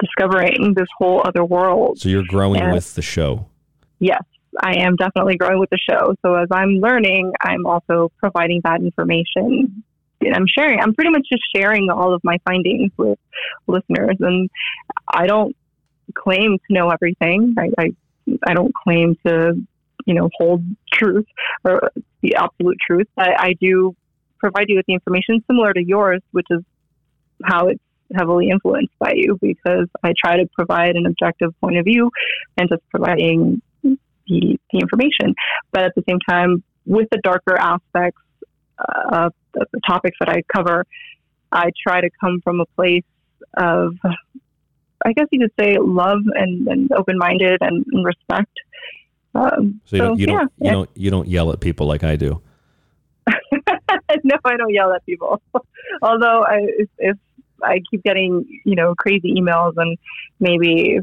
discovering 0.01 0.73
this 0.75 0.87
whole 0.97 1.21
other 1.25 1.45
world. 1.45 1.99
So 1.99 2.09
you're 2.09 2.25
growing 2.27 2.61
And- 2.61 2.73
with 2.73 2.95
the 2.95 3.01
show. 3.01 3.47
Yes, 3.99 4.21
I 4.61 4.75
am 4.77 4.95
definitely 4.95 5.37
growing 5.37 5.59
with 5.59 5.69
the 5.69 5.77
show. 5.77 6.15
So 6.23 6.35
as 6.35 6.47
I'm 6.51 6.75
learning, 6.75 7.33
I'm 7.41 7.65
also 7.65 8.11
providing 8.17 8.61
that 8.63 8.81
information. 8.81 9.83
And 10.21 10.35
I'm 10.35 10.45
sharing. 10.47 10.79
I'm 10.79 10.93
pretty 10.93 11.11
much 11.11 11.27
just 11.31 11.43
sharing 11.55 11.89
all 11.89 12.13
of 12.13 12.21
my 12.23 12.37
findings 12.43 12.91
with 12.97 13.19
listeners, 13.67 14.17
and 14.19 14.49
I 15.07 15.27
don't 15.27 15.55
claim 16.15 16.57
to 16.57 16.73
know 16.73 16.89
everything. 16.89 17.55
I, 17.57 17.69
I, 17.77 17.91
I 18.47 18.53
don't 18.53 18.73
claim 18.73 19.15
to, 19.25 19.53
you 20.05 20.13
know, 20.15 20.29
hold 20.37 20.63
truth 20.91 21.27
or 21.63 21.91
the 22.21 22.35
absolute 22.35 22.77
truth. 22.85 23.07
I, 23.17 23.35
I 23.37 23.53
do 23.61 23.95
provide 24.39 24.65
you 24.69 24.77
with 24.77 24.85
the 24.87 24.93
information 24.93 25.43
similar 25.47 25.71
to 25.73 25.83
yours, 25.83 26.21
which 26.31 26.47
is 26.49 26.61
how 27.43 27.67
it's 27.67 27.83
heavily 28.15 28.49
influenced 28.49 28.97
by 28.99 29.13
you 29.15 29.37
because 29.41 29.87
I 30.03 30.13
try 30.17 30.37
to 30.37 30.47
provide 30.55 30.95
an 30.95 31.05
objective 31.05 31.53
point 31.61 31.77
of 31.77 31.85
view 31.85 32.11
and 32.57 32.69
just 32.69 32.81
providing 32.89 33.61
the, 33.83 33.99
the 34.27 34.79
information. 34.79 35.35
But 35.71 35.83
at 35.83 35.95
the 35.95 36.03
same 36.07 36.19
time, 36.27 36.63
with 36.85 37.07
the 37.11 37.19
darker 37.23 37.57
aspects 37.57 38.21
uh, 38.79 39.25
of 39.25 39.33
the, 39.53 39.65
topics 39.85 40.17
that 40.19 40.29
I 40.29 40.43
cover, 40.53 40.85
I 41.51 41.71
try 41.85 42.01
to 42.01 42.09
come 42.21 42.41
from 42.43 42.61
a 42.61 42.65
place 42.75 43.03
of, 43.55 43.95
I 45.05 45.13
guess 45.13 45.27
you 45.31 45.39
could 45.39 45.51
say, 45.59 45.77
love 45.79 46.19
and, 46.35 46.67
and 46.67 46.91
open 46.91 47.17
minded 47.17 47.59
and, 47.61 47.85
and 47.91 48.05
respect. 48.05 48.51
Um, 49.35 49.81
So 49.85 49.95
you 49.95 50.01
don't 50.01 50.19
you 50.19 50.27
yeah, 50.27 50.33
don't 50.33 50.51
you 50.57 50.71
don't 50.71 50.89
you 50.95 51.11
don't 51.11 51.27
yell 51.27 51.51
at 51.51 51.59
people 51.59 51.85
like 51.87 52.03
I 52.03 52.15
do. 52.15 52.41
no, 54.23 54.35
I 54.45 54.57
don't 54.57 54.73
yell 54.73 54.93
at 54.93 55.05
people. 55.05 55.41
Although 56.01 56.43
I, 56.43 56.59
if, 56.77 56.89
if 56.97 57.17
I 57.63 57.81
keep 57.89 58.03
getting, 58.03 58.45
you 58.65 58.75
know, 58.75 58.95
crazy 58.95 59.33
emails, 59.35 59.73
and 59.77 59.97
maybe 60.39 60.99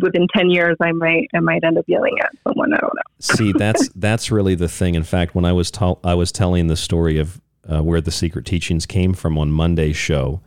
within 0.00 0.26
ten 0.34 0.50
years, 0.50 0.76
I 0.80 0.92
might, 0.92 1.28
I 1.34 1.40
might 1.40 1.64
end 1.64 1.78
up 1.78 1.84
yelling 1.86 2.18
at 2.20 2.30
someone. 2.46 2.72
I 2.72 2.78
don't 2.78 2.94
know. 2.94 3.02
See, 3.20 3.52
that's 3.56 3.88
that's 3.94 4.30
really 4.30 4.54
the 4.54 4.68
thing. 4.68 4.94
In 4.94 5.04
fact, 5.04 5.34
when 5.34 5.44
I 5.44 5.52
was 5.52 5.70
tell 5.70 6.00
I 6.04 6.14
was 6.14 6.32
telling 6.32 6.66
the 6.66 6.76
story 6.76 7.18
of 7.18 7.40
uh, 7.70 7.82
where 7.82 8.00
the 8.00 8.10
secret 8.10 8.44
teachings 8.44 8.86
came 8.86 9.14
from 9.14 9.38
on 9.38 9.50
Monday's 9.50 9.96
show, 9.96 10.40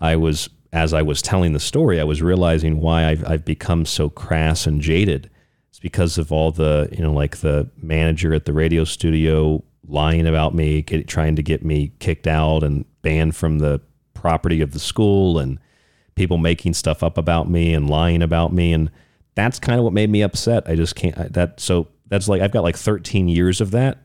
I 0.00 0.16
was 0.16 0.48
as 0.72 0.92
I 0.92 1.02
was 1.02 1.22
telling 1.22 1.52
the 1.52 1.60
story, 1.60 2.00
I 2.00 2.04
was 2.04 2.22
realizing 2.22 2.80
why 2.80 3.06
I've 3.06 3.26
I've 3.26 3.44
become 3.44 3.84
so 3.84 4.08
crass 4.08 4.66
and 4.66 4.80
jaded. 4.80 5.30
It's 5.70 5.78
because 5.78 6.18
of 6.18 6.32
all 6.32 6.50
the 6.52 6.88
you 6.92 7.02
know, 7.02 7.12
like 7.12 7.38
the 7.38 7.70
manager 7.76 8.34
at 8.34 8.44
the 8.44 8.52
radio 8.52 8.84
studio 8.84 9.62
lying 9.86 10.26
about 10.26 10.54
me, 10.54 10.82
get, 10.82 11.08
trying 11.08 11.36
to 11.36 11.42
get 11.42 11.64
me 11.64 11.92
kicked 11.98 12.26
out 12.26 12.62
and 12.62 12.84
banned 13.02 13.34
from 13.34 13.58
the 13.58 13.80
property 14.20 14.60
of 14.60 14.72
the 14.72 14.78
school, 14.78 15.38
and 15.38 15.58
people 16.14 16.38
making 16.38 16.74
stuff 16.74 17.02
up 17.02 17.18
about 17.18 17.48
me 17.48 17.74
and 17.74 17.88
lying 17.88 18.22
about 18.22 18.52
me, 18.52 18.72
and 18.72 18.90
that's 19.34 19.58
kind 19.58 19.78
of 19.78 19.84
what 19.84 19.92
made 19.92 20.10
me 20.10 20.22
upset. 20.22 20.68
I 20.68 20.74
just 20.74 20.94
can't 20.94 21.16
I, 21.18 21.28
that 21.28 21.60
so 21.60 21.88
that's 22.08 22.28
like 22.28 22.42
I've 22.42 22.52
got 22.52 22.64
like 22.64 22.76
13 22.76 23.28
years 23.28 23.60
of 23.60 23.70
that. 23.72 23.98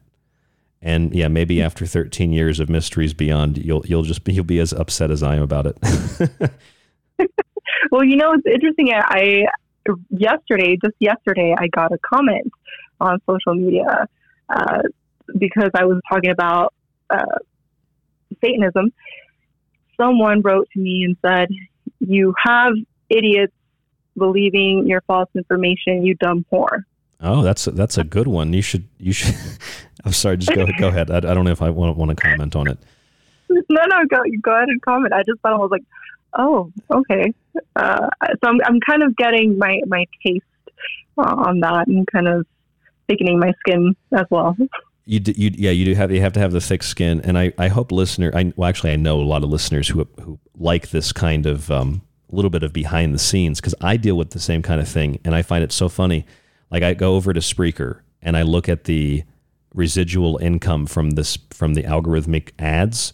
And 0.86 1.16
yeah, 1.16 1.30
maybe 1.30 1.62
after 1.62 1.86
13 1.86 2.34
years 2.34 2.60
of 2.60 2.70
mysteries 2.70 3.14
beyond, 3.14 3.58
you'll 3.58 3.86
you'll 3.86 4.04
just 4.04 4.24
be 4.24 4.34
you'll 4.34 4.44
be 4.44 4.60
as 4.60 4.74
upset 4.74 5.12
as 5.12 5.24
I 5.24 5.36
am 5.36 5.44
about 5.44 5.66
it. 5.68 5.78
Well, 7.92 8.04
you 8.04 8.16
know, 8.16 8.34
it's 8.34 8.46
interesting. 8.46 8.92
I 8.92 9.46
yesterday, 10.10 10.78
just 10.84 10.96
yesterday, 11.00 11.56
I 11.58 11.68
got 11.68 11.92
a 11.92 11.98
comment 12.00 12.52
on 13.00 13.20
social 13.30 13.54
media 13.54 14.08
uh, 14.50 14.82
because 15.38 15.70
I 15.76 15.86
was 15.86 16.00
talking 16.10 16.32
about 16.32 16.74
uh, 17.10 17.38
Satanism. 18.44 18.92
Someone 19.98 20.42
wrote 20.42 20.70
to 20.74 20.80
me 20.80 21.04
and 21.04 21.18
said, 21.22 21.50
"You 22.00 22.34
have 22.38 22.74
idiots 23.10 23.54
believing 24.18 24.88
your 24.88 25.02
false 25.02 25.30
information, 25.36 26.06
you 26.06 26.16
dumb 26.16 26.46
whore." 26.52 26.84
oh, 27.24 27.42
that's 27.42 27.66
a, 27.68 27.72
that's 27.72 27.98
a 27.98 28.04
good 28.04 28.28
one. 28.28 28.54
You 28.54 28.62
should 28.62 28.88
you 29.00 29.14
should. 29.14 29.36
I'm 30.06 30.12
sorry, 30.12 30.38
just 30.38 30.54
go 30.54 30.62
ahead 30.64 30.76
go 30.78 30.88
ahead. 30.90 31.10
I, 31.10 31.18
I 31.18 31.34
don't 31.34 31.46
know 31.46 31.52
if 31.52 31.62
I 31.62 31.70
want 31.70 31.98
want 31.98 32.10
to 32.10 32.16
comment 32.16 32.56
on 32.56 32.68
it. 32.68 32.78
no, 33.50 33.62
no, 33.70 34.06
go 34.10 34.22
go 34.42 34.56
ahead 34.56 34.70
and 34.70 34.82
comment. 34.82 35.14
I 35.14 35.24
just 35.24 35.40
thought 35.42 35.54
I 35.54 35.58
was 35.58 35.72
like, 35.72 35.84
oh, 36.38 36.72
okay. 36.92 37.34
Uh, 37.76 38.10
so 38.22 38.50
I'm 38.50 38.60
I'm 38.66 38.80
kind 38.82 39.04
of 39.04 39.16
getting 39.16 39.58
my 39.58 39.80
my 39.88 40.06
taste 40.26 40.44
uh, 41.18 41.36
on 41.38 41.62
that 41.62 41.88
and 41.88 42.06
kind 42.08 42.28
of 42.28 42.46
thickening 43.08 43.40
my 43.40 43.54
skin 43.60 43.96
as 44.14 44.26
well. 44.30 44.56
You, 45.06 45.20
do, 45.20 45.34
you 45.36 45.52
yeah 45.54 45.72
you 45.72 45.84
do 45.84 45.96
have 45.96 46.12
you 46.12 46.22
have 46.22 46.32
to 46.34 46.40
have 46.40 46.54
the 46.54 46.62
thick 46.62 46.82
skin 46.82 47.20
and 47.26 47.38
I, 47.38 47.52
I 47.58 47.68
hope 47.68 47.92
listener 47.92 48.32
I 48.34 48.54
well 48.56 48.70
actually 48.70 48.94
I 48.94 48.96
know 48.96 49.20
a 49.20 49.24
lot 49.24 49.44
of 49.44 49.50
listeners 49.50 49.90
who 49.90 50.08
who 50.22 50.40
like 50.58 50.92
this 50.92 51.12
kind 51.12 51.46
of 51.46 51.70
um, 51.70 52.02
little 52.32 52.50
bit 52.50 52.64
of 52.64 52.72
behind 52.74 53.14
the 53.14 53.20
scenes 53.20 53.60
because 53.60 53.76
I 53.82 53.98
deal 53.98 54.16
with 54.16 54.32
the 54.32 54.40
same 54.40 54.62
kind 54.62 54.80
of 54.80 54.88
thing 54.88 55.20
and 55.26 55.36
I 55.36 55.42
find 55.42 55.64
it 55.64 55.72
so 55.72 55.90
funny. 55.90 56.26
Like 56.72 56.84
I 56.84 56.94
go 56.94 57.16
over 57.16 57.34
to 57.34 57.40
Spreaker 57.40 58.00
and 58.22 58.38
I 58.38 58.42
look 58.42 58.70
at 58.70 58.86
the 58.86 59.24
residual 59.74 60.38
income 60.38 60.86
from 60.86 61.12
this 61.12 61.38
from 61.52 61.74
the 61.74 61.84
algorithmic 61.84 62.52
ads 62.60 63.14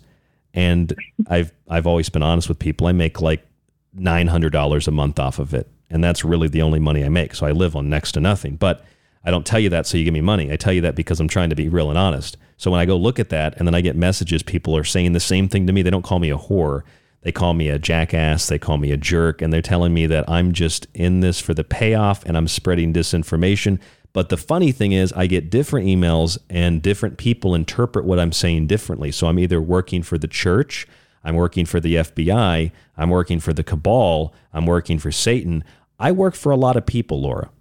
and 0.53 0.93
I've 1.27 1.51
I've 1.69 1.87
always 1.87 2.09
been 2.09 2.23
honest 2.23 2.49
with 2.49 2.59
people 2.59 2.87
I 2.87 2.91
make 2.91 3.21
like 3.21 3.45
nine 3.93 4.27
hundred 4.27 4.51
dollars 4.51 4.87
a 4.87 4.91
month 4.91 5.19
off 5.19 5.39
of 5.39 5.53
it 5.53 5.67
and 5.89 6.03
that's 6.03 6.23
really 6.23 6.47
the 6.47 6.61
only 6.61 6.79
money 6.79 7.03
I 7.03 7.09
make 7.09 7.33
so 7.33 7.45
I 7.45 7.51
live 7.51 7.75
on 7.75 7.89
next 7.89 8.11
to 8.13 8.19
nothing 8.19 8.55
but 8.57 8.85
I 9.23 9.31
don't 9.31 9.45
tell 9.45 9.59
you 9.59 9.69
that 9.69 9.85
so 9.85 9.97
you 9.97 10.05
give 10.05 10.13
me 10.13 10.21
money. 10.21 10.51
I 10.51 10.55
tell 10.55 10.73
you 10.73 10.81
that 10.81 10.95
because 10.95 11.19
I'm 11.19 11.27
trying 11.27 11.49
to 11.49 11.55
be 11.55 11.69
real 11.69 11.89
and 11.89 11.97
honest. 11.97 12.37
So 12.57 12.71
when 12.71 12.79
I 12.79 12.85
go 12.85 12.97
look 12.97 13.19
at 13.19 13.29
that 13.29 13.55
and 13.57 13.67
then 13.67 13.75
I 13.75 13.81
get 13.81 13.95
messages, 13.95 14.43
people 14.43 14.75
are 14.75 14.83
saying 14.83 15.13
the 15.13 15.19
same 15.19 15.47
thing 15.47 15.67
to 15.67 15.73
me. 15.73 15.81
They 15.81 15.89
don't 15.89 16.03
call 16.03 16.19
me 16.19 16.29
a 16.29 16.37
whore. 16.37 16.83
They 17.21 17.31
call 17.31 17.53
me 17.53 17.69
a 17.69 17.77
jackass. 17.77 18.47
They 18.47 18.59
call 18.59 18.77
me 18.77 18.91
a 18.91 18.97
jerk. 18.97 19.41
And 19.41 19.51
they're 19.51 19.61
telling 19.61 19.93
me 19.93 20.07
that 20.07 20.29
I'm 20.29 20.53
just 20.53 20.87
in 20.93 21.19
this 21.19 21.39
for 21.39 21.53
the 21.53 21.63
payoff 21.63 22.25
and 22.25 22.37
I'm 22.37 22.47
spreading 22.47 22.93
disinformation. 22.93 23.79
But 24.13 24.29
the 24.29 24.37
funny 24.37 24.71
thing 24.71 24.91
is, 24.91 25.13
I 25.13 25.27
get 25.27 25.51
different 25.51 25.87
emails 25.87 26.37
and 26.49 26.81
different 26.81 27.17
people 27.17 27.53
interpret 27.53 28.05
what 28.05 28.19
I'm 28.19 28.31
saying 28.31 28.67
differently. 28.67 29.11
So 29.11 29.27
I'm 29.27 29.37
either 29.37 29.61
working 29.61 30.01
for 30.01 30.17
the 30.17 30.27
church, 30.27 30.87
I'm 31.23 31.35
working 31.35 31.65
for 31.65 31.79
the 31.79 31.95
FBI, 31.95 32.71
I'm 32.97 33.09
working 33.09 33.39
for 33.39 33.53
the 33.53 33.63
cabal, 33.63 34.33
I'm 34.51 34.65
working 34.65 34.97
for 34.97 35.11
Satan. 35.11 35.63
I 35.99 36.11
work 36.11 36.33
for 36.33 36.51
a 36.51 36.57
lot 36.57 36.75
of 36.75 36.85
people, 36.85 37.21
Laura. 37.21 37.51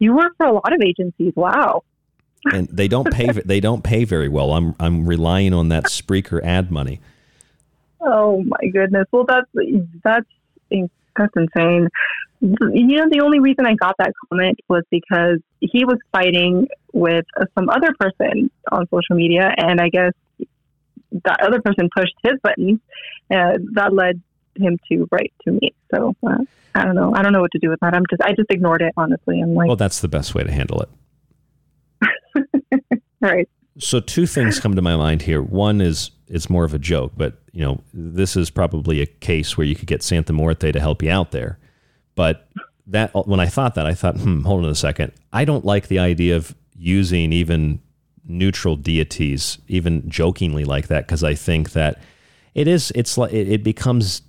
You 0.00 0.16
work 0.16 0.32
for 0.36 0.46
a 0.46 0.52
lot 0.52 0.72
of 0.72 0.80
agencies. 0.82 1.32
Wow. 1.36 1.84
and 2.52 2.68
they 2.68 2.88
don't 2.88 3.12
pay 3.12 3.30
they 3.30 3.60
don't 3.60 3.84
pay 3.84 4.04
very 4.04 4.28
well. 4.28 4.52
I'm 4.52 4.74
I'm 4.80 5.06
relying 5.06 5.52
on 5.52 5.68
that 5.68 5.84
Spreaker 5.84 6.42
ad 6.42 6.70
money. 6.70 7.00
Oh 8.00 8.42
my 8.42 8.68
goodness. 8.72 9.06
Well, 9.12 9.26
that's 9.28 9.46
that's 10.02 10.26
that's 10.70 11.32
insane. 11.36 11.88
You 12.40 12.96
know, 12.96 13.08
the 13.10 13.20
only 13.22 13.40
reason 13.40 13.66
I 13.66 13.74
got 13.74 13.96
that 13.98 14.12
comment 14.28 14.58
was 14.68 14.82
because 14.90 15.40
he 15.60 15.84
was 15.84 15.98
fighting 16.10 16.68
with 16.94 17.26
some 17.54 17.68
other 17.68 17.94
person 18.00 18.50
on 18.72 18.88
social 18.88 19.16
media, 19.16 19.52
and 19.58 19.78
I 19.78 19.90
guess 19.90 20.12
that 21.24 21.40
other 21.42 21.60
person 21.60 21.90
pushed 21.94 22.14
his 22.22 22.34
buttons. 22.42 22.80
and 23.28 23.68
that 23.74 23.92
led 23.92 24.22
him 24.56 24.78
to 24.90 25.06
write 25.10 25.34
to 25.44 25.52
me. 25.52 25.74
So 25.94 26.16
uh, 26.26 26.38
I 26.74 26.84
don't 26.84 26.94
know. 26.94 27.14
I 27.14 27.22
don't 27.22 27.32
know 27.32 27.40
what 27.40 27.52
to 27.52 27.58
do 27.58 27.68
with 27.68 27.80
that. 27.80 27.94
I'm 27.94 28.04
just 28.08 28.22
I 28.22 28.32
just 28.32 28.50
ignored 28.50 28.82
it 28.82 28.92
honestly. 28.96 29.40
I'm 29.40 29.54
like, 29.54 29.66
well, 29.66 29.76
that's 29.76 30.00
the 30.00 30.08
best 30.08 30.34
way 30.34 30.44
to 30.44 30.50
handle 30.50 30.86
it. 32.02 33.02
right. 33.20 33.48
So 33.78 34.00
two 34.00 34.26
things 34.26 34.60
come 34.60 34.74
to 34.74 34.82
my 34.82 34.96
mind 34.96 35.22
here. 35.22 35.42
One 35.42 35.80
is 35.80 36.10
it's 36.28 36.48
more 36.48 36.64
of 36.64 36.74
a 36.74 36.78
joke, 36.78 37.12
but 37.16 37.38
you 37.52 37.64
know 37.64 37.82
this 37.92 38.36
is 38.36 38.50
probably 38.50 39.00
a 39.00 39.06
case 39.06 39.56
where 39.56 39.66
you 39.66 39.74
could 39.74 39.88
get 39.88 40.02
Santa 40.02 40.32
Muerte 40.32 40.72
to 40.72 40.80
help 40.80 41.02
you 41.02 41.10
out 41.10 41.30
there. 41.30 41.58
But 42.14 42.48
that 42.86 43.10
when 43.26 43.40
I 43.40 43.46
thought 43.46 43.74
that, 43.76 43.86
I 43.86 43.94
thought, 43.94 44.16
hmm, 44.16 44.42
hold 44.42 44.64
on 44.64 44.70
a 44.70 44.74
second. 44.74 45.12
I 45.32 45.44
don't 45.44 45.64
like 45.64 45.88
the 45.88 45.98
idea 45.98 46.36
of 46.36 46.54
using 46.76 47.32
even 47.32 47.80
neutral 48.24 48.76
deities, 48.76 49.58
even 49.68 50.08
jokingly 50.08 50.64
like 50.64 50.88
that, 50.88 51.06
because 51.06 51.24
I 51.24 51.34
think 51.34 51.72
that 51.72 52.00
it 52.54 52.68
is 52.68 52.92
it's 52.94 53.16
like 53.16 53.32
it 53.32 53.62
becomes 53.62 54.22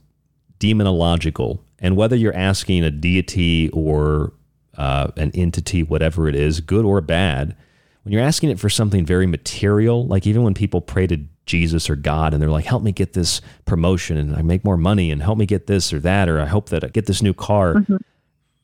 demonological. 0.59 1.59
And 1.81 1.97
whether 1.97 2.15
you're 2.15 2.35
asking 2.35 2.83
a 2.83 2.91
deity 2.91 3.69
or 3.69 4.33
uh, 4.77 5.11
an 5.17 5.31
entity, 5.33 5.83
whatever 5.83 6.29
it 6.29 6.35
is, 6.35 6.61
good 6.61 6.85
or 6.85 7.01
bad, 7.01 7.55
when 8.03 8.13
you're 8.13 8.23
asking 8.23 8.49
it 8.49 8.59
for 8.59 8.69
something 8.69 9.05
very 9.05 9.27
material, 9.27 10.07
like 10.07 10.25
even 10.25 10.43
when 10.43 10.53
people 10.53 10.81
pray 10.81 11.07
to 11.07 11.17
Jesus 11.45 11.89
or 11.89 11.95
God 11.95 12.33
and 12.33 12.41
they're 12.41 12.49
like, 12.49 12.65
help 12.65 12.83
me 12.83 12.91
get 12.91 13.13
this 13.13 13.41
promotion 13.65 14.17
and 14.17 14.35
I 14.35 14.41
make 14.41 14.63
more 14.63 14.77
money 14.77 15.11
and 15.11 15.21
help 15.21 15.37
me 15.37 15.45
get 15.45 15.67
this 15.67 15.91
or 15.91 15.99
that, 15.99 16.29
or 16.29 16.39
I 16.39 16.45
hope 16.45 16.69
that 16.69 16.83
I 16.83 16.87
get 16.87 17.07
this 17.07 17.21
new 17.21 17.33
car. 17.33 17.75
Mm-hmm. 17.75 17.97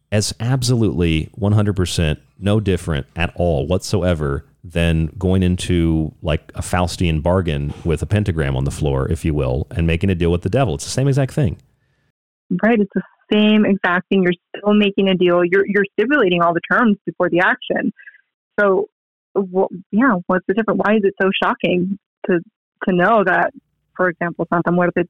As 0.09 0.33
absolutely 0.39 1.29
100% 1.37 2.17
no 2.39 2.59
different 2.61 3.07
at 3.17 3.33
all 3.35 3.67
whatsoever 3.67 4.45
than 4.63 5.07
going 5.17 5.43
into 5.43 6.13
like 6.21 6.49
a 6.55 6.61
Faustian 6.61 7.21
bargain 7.21 7.73
with 7.83 8.01
a 8.01 8.05
pentagram 8.05 8.55
on 8.55 8.63
the 8.63 8.71
floor, 8.71 9.11
if 9.11 9.25
you 9.25 9.33
will, 9.33 9.67
and 9.71 9.85
making 9.85 10.09
a 10.09 10.15
deal 10.15 10.31
with 10.31 10.43
the 10.43 10.49
devil. 10.49 10.75
It's 10.75 10.85
the 10.85 10.91
same 10.91 11.09
exact 11.09 11.33
thing. 11.33 11.57
Right. 12.63 12.79
It's 12.79 12.91
the 12.93 13.01
same 13.31 13.65
exact 13.65 14.07
thing. 14.09 14.23
You're 14.23 14.33
still 14.57 14.73
making 14.73 15.09
a 15.09 15.15
deal. 15.15 15.43
You're 15.43 15.65
you're 15.67 15.85
stipulating 15.93 16.41
all 16.41 16.53
the 16.53 16.61
terms 16.69 16.97
before 17.05 17.29
the 17.29 17.39
action. 17.39 17.91
So, 18.59 18.89
well, 19.35 19.69
yeah, 19.91 20.15
what's 20.27 20.45
the 20.47 20.53
difference? 20.53 20.79
Why 20.83 20.95
is 20.95 21.01
it 21.03 21.13
so 21.21 21.29
shocking 21.43 21.99
to 22.27 22.39
to 22.87 22.95
know 22.95 23.23
that, 23.25 23.51
for 23.95 24.09
example, 24.09 24.47
Santa 24.51 24.71
Muerte 24.71 25.03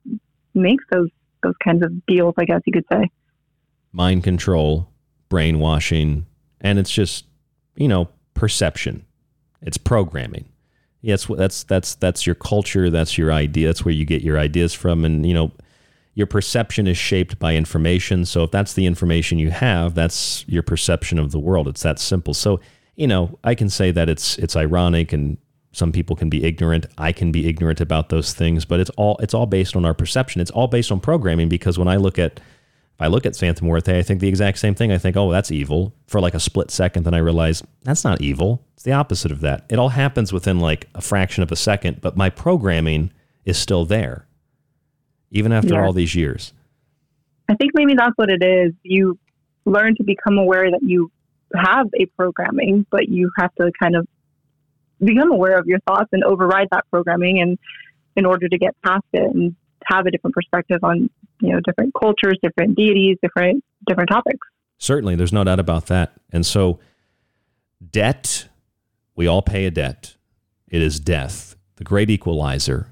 makes 0.53 0.83
those 0.91 1.09
those 1.43 1.55
kinds 1.63 1.85
of 1.85 2.05
deals? 2.07 2.33
I 2.37 2.45
guess 2.45 2.61
you 2.65 2.73
could 2.73 2.85
say. 2.91 3.09
Mind 3.91 4.23
control, 4.23 4.89
brainwashing, 5.29 6.25
and 6.61 6.79
it's 6.79 6.91
just 6.91 7.25
you 7.75 7.87
know 7.87 8.09
perception. 8.33 9.05
It's 9.61 9.77
programming. 9.77 10.49
Yes, 11.01 11.25
that's 11.25 11.63
that's 11.63 11.95
that's 11.95 12.25
your 12.25 12.35
culture. 12.35 12.89
That's 12.89 13.17
your 13.17 13.31
idea. 13.31 13.67
That's 13.67 13.85
where 13.85 13.93
you 13.93 14.05
get 14.05 14.23
your 14.23 14.39
ideas 14.39 14.73
from, 14.73 15.05
and 15.05 15.25
you 15.25 15.33
know 15.33 15.51
your 16.17 16.25
perception 16.25 16.87
is 16.87 16.97
shaped 16.97 17.37
by 17.37 17.53
information. 17.53 18.25
So 18.25 18.41
if 18.41 18.49
that's 18.49 18.73
the 18.73 18.87
information 18.87 19.37
you 19.37 19.51
have, 19.51 19.93
that's 19.93 20.43
your 20.47 20.63
perception 20.63 21.19
of 21.19 21.31
the 21.31 21.37
world. 21.37 21.67
It's 21.67 21.83
that 21.83 21.99
simple. 21.99 22.33
So, 22.33 22.59
you 22.95 23.05
know, 23.05 23.37
I 23.43 23.53
can 23.53 23.69
say 23.69 23.91
that 23.91 24.09
it's 24.09 24.35
it's 24.39 24.55
ironic 24.55 25.13
and 25.13 25.37
some 25.73 25.91
people 25.91 26.15
can 26.15 26.27
be 26.27 26.43
ignorant. 26.43 26.87
I 26.97 27.11
can 27.11 27.31
be 27.31 27.47
ignorant 27.47 27.81
about 27.81 28.09
those 28.09 28.33
things, 28.33 28.65
but 28.65 28.79
it's 28.79 28.89
all 28.97 29.17
it's 29.17 29.35
all 29.35 29.45
based 29.45 29.75
on 29.75 29.85
our 29.85 29.93
perception. 29.93 30.41
It's 30.41 30.49
all 30.49 30.67
based 30.67 30.91
on 30.91 30.99
programming 30.99 31.49
because 31.49 31.77
when 31.77 31.87
I 31.87 31.97
look 31.97 32.17
at 32.17 32.39
if 32.39 32.99
I 33.01 33.05
look 33.05 33.27
at 33.27 33.35
Santa 33.35 33.63
I 33.71 34.01
think 34.01 34.19
the 34.19 34.27
exact 34.27 34.57
same 34.57 34.73
thing. 34.73 34.91
I 34.91 34.97
think, 34.97 35.15
oh, 35.15 35.31
that's 35.31 35.51
evil 35.51 35.93
for 36.07 36.19
like 36.19 36.33
a 36.33 36.39
split 36.39 36.71
second. 36.71 37.03
Then 37.03 37.13
I 37.13 37.19
realize 37.19 37.61
that's 37.83 38.03
not 38.03 38.21
evil. 38.21 38.65
It's 38.73 38.81
the 38.81 38.93
opposite 38.93 39.31
of 39.31 39.41
that. 39.41 39.67
It 39.69 39.77
all 39.77 39.89
happens 39.89 40.33
within 40.33 40.59
like 40.59 40.89
a 40.95 41.01
fraction 41.01 41.43
of 41.43 41.51
a 41.51 41.55
second, 41.55 42.01
but 42.01 42.17
my 42.17 42.31
programming 42.31 43.11
is 43.45 43.59
still 43.59 43.85
there 43.85 44.26
even 45.31 45.51
after 45.51 45.75
yeah. 45.75 45.85
all 45.85 45.93
these 45.93 46.15
years? 46.15 46.53
I 47.49 47.55
think 47.55 47.71
maybe 47.73 47.93
that's 47.95 48.13
what 48.15 48.29
it 48.29 48.43
is. 48.43 48.73
You 48.83 49.17
learn 49.65 49.95
to 49.95 50.03
become 50.03 50.37
aware 50.37 50.69
that 50.69 50.81
you 50.81 51.11
have 51.55 51.87
a 51.99 52.05
programming, 52.17 52.85
but 52.89 53.07
you 53.07 53.31
have 53.37 53.53
to 53.55 53.71
kind 53.81 53.95
of 53.95 54.07
become 54.99 55.31
aware 55.31 55.57
of 55.57 55.67
your 55.67 55.79
thoughts 55.87 56.09
and 56.11 56.23
override 56.23 56.67
that 56.71 56.85
programming 56.91 57.39
and 57.39 57.57
in 58.15 58.25
order 58.25 58.47
to 58.49 58.57
get 58.57 58.75
past 58.83 59.05
it 59.13 59.33
and 59.33 59.55
have 59.85 60.05
a 60.05 60.11
different 60.11 60.33
perspective 60.33 60.79
on, 60.83 61.09
you 61.39 61.53
know, 61.53 61.59
different 61.65 61.93
cultures, 61.93 62.37
different 62.41 62.75
deities, 62.75 63.17
different 63.21 63.63
different 63.87 64.09
topics. 64.09 64.45
Certainly, 64.79 65.15
there's 65.15 65.33
no 65.33 65.43
doubt 65.43 65.59
about 65.59 65.85
that. 65.87 66.13
And 66.31 66.45
so 66.45 66.79
debt, 67.91 68.47
we 69.15 69.27
all 69.27 69.41
pay 69.41 69.65
a 69.65 69.71
debt. 69.71 70.15
It 70.67 70.81
is 70.81 70.99
death, 70.99 71.55
the 71.75 71.83
great 71.83 72.09
equalizer. 72.09 72.91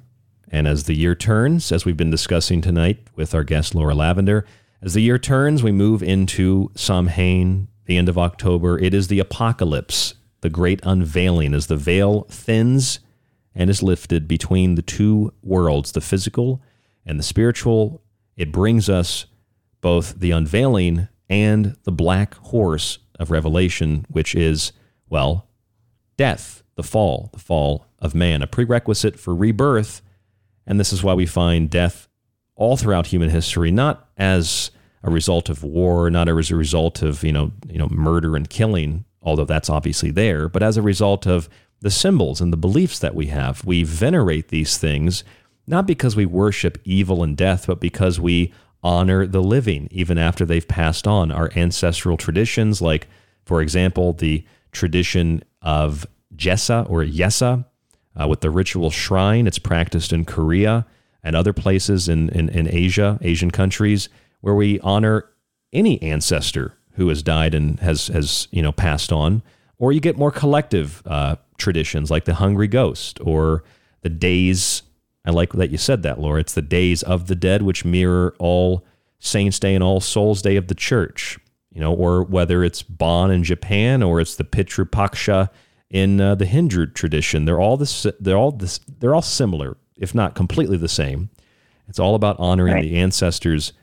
And 0.55 0.69
as 0.69 0.85
the 0.85 0.95
year 0.95 1.15
turns, 1.15 1.69
as 1.73 1.83
we've 1.83 1.97
been 1.97 2.09
discussing 2.09 2.61
tonight 2.61 3.09
with 3.13 3.35
our 3.35 3.43
guest 3.43 3.75
Laura 3.75 3.93
Lavender, 3.93 4.45
as 4.81 4.93
the 4.93 5.01
year 5.01 5.19
turns, 5.19 5.61
we 5.61 5.73
move 5.73 6.01
into 6.01 6.71
Samhain, 6.75 7.67
the 7.87 7.97
end 7.97 8.07
of 8.07 8.17
October. 8.17 8.79
It 8.79 8.93
is 8.93 9.09
the 9.09 9.19
apocalypse, 9.19 10.13
the 10.39 10.49
great 10.49 10.79
unveiling, 10.83 11.53
as 11.53 11.67
the 11.67 11.75
veil 11.75 12.21
thins 12.29 13.01
and 13.53 13.69
is 13.69 13.83
lifted 13.83 14.29
between 14.29 14.75
the 14.75 14.81
two 14.81 15.33
worlds, 15.43 15.91
the 15.91 15.99
physical 15.99 16.61
and 17.05 17.19
the 17.19 17.23
spiritual. 17.23 18.01
It 18.37 18.53
brings 18.53 18.87
us 18.87 19.25
both 19.81 20.21
the 20.21 20.31
unveiling 20.31 21.09
and 21.29 21.75
the 21.83 21.91
black 21.91 22.35
horse 22.35 22.99
of 23.19 23.29
Revelation, 23.29 24.05
which 24.07 24.33
is, 24.33 24.71
well, 25.09 25.49
death, 26.15 26.63
the 26.75 26.83
fall, 26.83 27.29
the 27.33 27.39
fall 27.39 27.87
of 27.99 28.15
man, 28.15 28.41
a 28.41 28.47
prerequisite 28.47 29.19
for 29.19 29.35
rebirth 29.35 30.01
and 30.67 30.79
this 30.79 30.93
is 30.93 31.03
why 31.03 31.13
we 31.13 31.25
find 31.25 31.69
death 31.69 32.07
all 32.55 32.77
throughout 32.77 33.07
human 33.07 33.29
history, 33.29 33.71
not 33.71 34.09
as 34.17 34.71
a 35.03 35.09
result 35.09 35.49
of 35.49 35.63
war, 35.63 36.09
not 36.09 36.27
as 36.27 36.49
a 36.49 36.55
result 36.55 37.01
of, 37.01 37.23
you 37.23 37.31
know, 37.31 37.51
you 37.67 37.77
know, 37.77 37.89
murder 37.89 38.35
and 38.35 38.49
killing, 38.49 39.05
although 39.21 39.45
that's 39.45 39.69
obviously 39.69 40.11
there, 40.11 40.49
but 40.49 40.63
as 40.63 40.77
a 40.77 40.81
result 40.81 41.27
of 41.27 41.49
the 41.81 41.91
symbols 41.91 42.41
and 42.41 42.51
the 42.51 42.57
beliefs 42.57 42.99
that 42.99 43.13
we 43.13 43.27
have. 43.27 43.63
We 43.65 43.83
venerate 43.83 44.47
these 44.47 44.77
things 44.77 45.23
not 45.67 45.87
because 45.87 46.15
we 46.15 46.25
worship 46.25 46.79
evil 46.83 47.23
and 47.23 47.35
death, 47.35 47.67
but 47.67 47.79
because 47.79 48.19
we 48.19 48.53
honor 48.83 49.25
the 49.25 49.41
living 49.41 49.87
even 49.91 50.17
after 50.17 50.45
they've 50.45 50.67
passed 50.67 51.07
on. 51.07 51.31
Our 51.31 51.51
ancestral 51.55 52.17
traditions, 52.17 52.81
like, 52.81 53.07
for 53.45 53.61
example, 53.61 54.13
the 54.13 54.45
tradition 54.71 55.43
of 55.61 56.05
Jessa 56.35 56.87
or 56.89 57.03
Yesa, 57.03 57.65
uh, 58.19 58.27
with 58.27 58.41
the 58.41 58.49
ritual 58.49 58.91
shrine. 58.91 59.47
It's 59.47 59.59
practiced 59.59 60.13
in 60.13 60.25
Korea 60.25 60.85
and 61.23 61.35
other 61.35 61.53
places 61.53 62.07
in, 62.07 62.29
in, 62.29 62.49
in 62.49 62.67
Asia, 62.67 63.17
Asian 63.21 63.51
countries, 63.51 64.09
where 64.41 64.55
we 64.55 64.79
honor 64.81 65.29
any 65.73 66.01
ancestor 66.01 66.77
who 66.93 67.09
has 67.09 67.23
died 67.23 67.53
and 67.53 67.79
has, 67.79 68.07
has 68.07 68.47
you 68.51 68.61
know, 68.61 68.71
passed 68.71 69.11
on. 69.11 69.41
Or 69.77 69.91
you 69.91 69.99
get 69.99 70.17
more 70.17 70.31
collective 70.31 71.01
uh, 71.05 71.35
traditions 71.57 72.09
like 72.09 72.25
the 72.25 72.35
Hungry 72.35 72.67
Ghost 72.67 73.19
or 73.21 73.63
the 74.01 74.09
days. 74.09 74.83
I 75.25 75.31
like 75.31 75.53
that 75.53 75.71
you 75.71 75.77
said 75.77 76.03
that, 76.03 76.19
Laura. 76.19 76.39
It's 76.39 76.53
the 76.53 76.61
days 76.61 77.03
of 77.03 77.27
the 77.27 77.35
dead, 77.35 77.63
which 77.63 77.83
mirror 77.83 78.35
all 78.39 78.85
Saints' 79.19 79.59
Day 79.59 79.75
and 79.75 79.83
All 79.83 79.99
Souls' 79.99 80.41
Day 80.41 80.55
of 80.55 80.67
the 80.67 80.75
Church. 80.75 81.37
You 81.71 81.81
know, 81.81 81.93
or 81.93 82.23
whether 82.23 82.63
it's 82.63 82.81
Bon 82.81 83.31
in 83.31 83.43
Japan 83.43 84.01
or 84.01 84.21
it's 84.21 84.35
the 84.35 84.45
Pitru 84.45 84.89
Paksha 84.89 85.49
in 85.89 86.19
uh, 86.19 86.35
the 86.35 86.45
Hindu 86.45 86.87
tradition. 86.87 87.45
They're 87.45 87.59
all 87.59 87.77
this. 87.77 88.05
They're 88.19 88.37
all 88.37 88.51
this. 88.51 88.79
They're 88.99 89.15
all 89.15 89.21
similar, 89.21 89.77
if 89.97 90.13
not 90.15 90.35
completely 90.35 90.77
the 90.77 90.87
same. 90.87 91.29
It's 91.87 91.99
all 91.99 92.15
about 92.15 92.37
honoring 92.39 92.73
right. 92.73 92.81
the 92.81 92.97
ancestors 92.97 93.73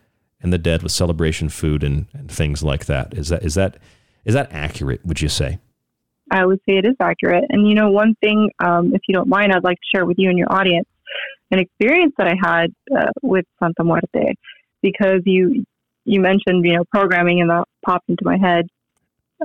and 0.40 0.52
the 0.52 0.58
dead 0.58 0.82
with 0.82 0.92
celebration 0.92 1.48
food 1.48 1.84
and, 1.84 2.06
and 2.12 2.30
things 2.30 2.62
like 2.62 2.86
that. 2.86 3.14
Is 3.14 3.28
that 3.28 3.44
is 3.44 3.54
that 3.54 3.78
is 4.24 4.34
that 4.34 4.52
accurate? 4.52 5.04
Would 5.06 5.20
you 5.20 5.28
say? 5.28 5.58
I 6.30 6.46
would 6.46 6.60
say 6.66 6.78
it 6.78 6.86
is 6.86 6.96
accurate. 7.00 7.44
And 7.50 7.68
you 7.68 7.74
know, 7.74 7.90
one 7.90 8.14
thing, 8.20 8.50
um, 8.58 8.94
if 8.94 9.02
you 9.06 9.14
don't 9.14 9.28
mind, 9.28 9.52
I'd 9.52 9.64
like 9.64 9.76
to 9.76 9.96
share 9.96 10.06
with 10.06 10.18
you 10.18 10.30
and 10.30 10.38
your 10.38 10.50
audience 10.52 10.88
an 11.50 11.58
experience 11.58 12.14
that 12.16 12.26
I 12.26 12.34
had 12.42 12.72
uh, 12.96 13.10
with 13.22 13.44
Santa 13.62 13.84
Muerte, 13.84 14.34
because 14.80 15.20
you 15.26 15.64
you 16.04 16.20
mentioned 16.20 16.64
you 16.64 16.74
know 16.74 16.84
programming, 16.90 17.40
and 17.40 17.50
that 17.50 17.64
popped 17.84 18.08
into 18.08 18.24
my 18.24 18.38
head. 18.38 18.66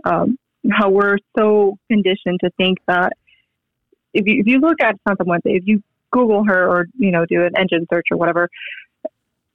Um, 0.04 0.38
how 0.72 0.90
we're 0.90 1.18
so 1.38 1.78
conditioned 1.90 2.40
to 2.44 2.50
think 2.58 2.78
that 2.88 3.14
if 4.14 4.26
you, 4.26 4.42
if 4.42 4.48
you 4.48 4.60
look 4.60 4.82
at 4.82 4.96
Santa 5.08 5.26
Muerte, 5.26 5.52
if 5.52 5.64
you 5.66 5.82
Google 6.12 6.44
her 6.46 6.68
or, 6.68 6.88
you 6.98 7.12
know, 7.12 7.26
do 7.26 7.44
an 7.44 7.52
engine 7.58 7.86
search 7.92 8.08
or 8.12 8.18
whatever, 8.18 8.50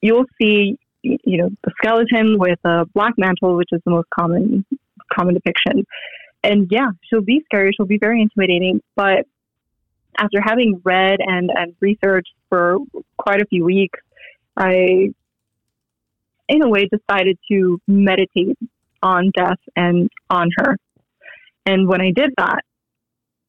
you'll 0.00 0.26
see, 0.40 0.78
you 1.02 1.38
know, 1.38 1.50
the 1.64 1.72
skeleton 1.78 2.38
with 2.38 2.58
a 2.64 2.86
black 2.94 3.14
mantle, 3.16 3.56
which 3.56 3.70
is 3.72 3.80
the 3.84 3.90
most 3.90 4.08
common, 4.10 4.64
common 5.12 5.34
depiction. 5.34 5.84
And 6.44 6.68
yeah, 6.70 6.90
she'll 7.02 7.22
be 7.22 7.42
scary. 7.46 7.72
She'll 7.76 7.86
be 7.86 7.98
very 7.98 8.20
intimidating. 8.20 8.82
But 8.94 9.26
after 10.18 10.40
having 10.40 10.80
read 10.84 11.20
and, 11.20 11.50
and 11.54 11.74
researched 11.80 12.32
for 12.48 12.78
quite 13.16 13.40
a 13.40 13.46
few 13.46 13.64
weeks, 13.64 13.98
I 14.56 15.12
in 16.52 16.62
a 16.62 16.68
way, 16.68 16.86
decided 16.86 17.38
to 17.50 17.80
meditate 17.86 18.58
on 19.02 19.30
death 19.34 19.58
and 19.74 20.10
on 20.28 20.50
her. 20.58 20.76
And 21.66 21.88
when 21.88 22.00
I 22.00 22.10
did 22.10 22.30
that, 22.38 22.64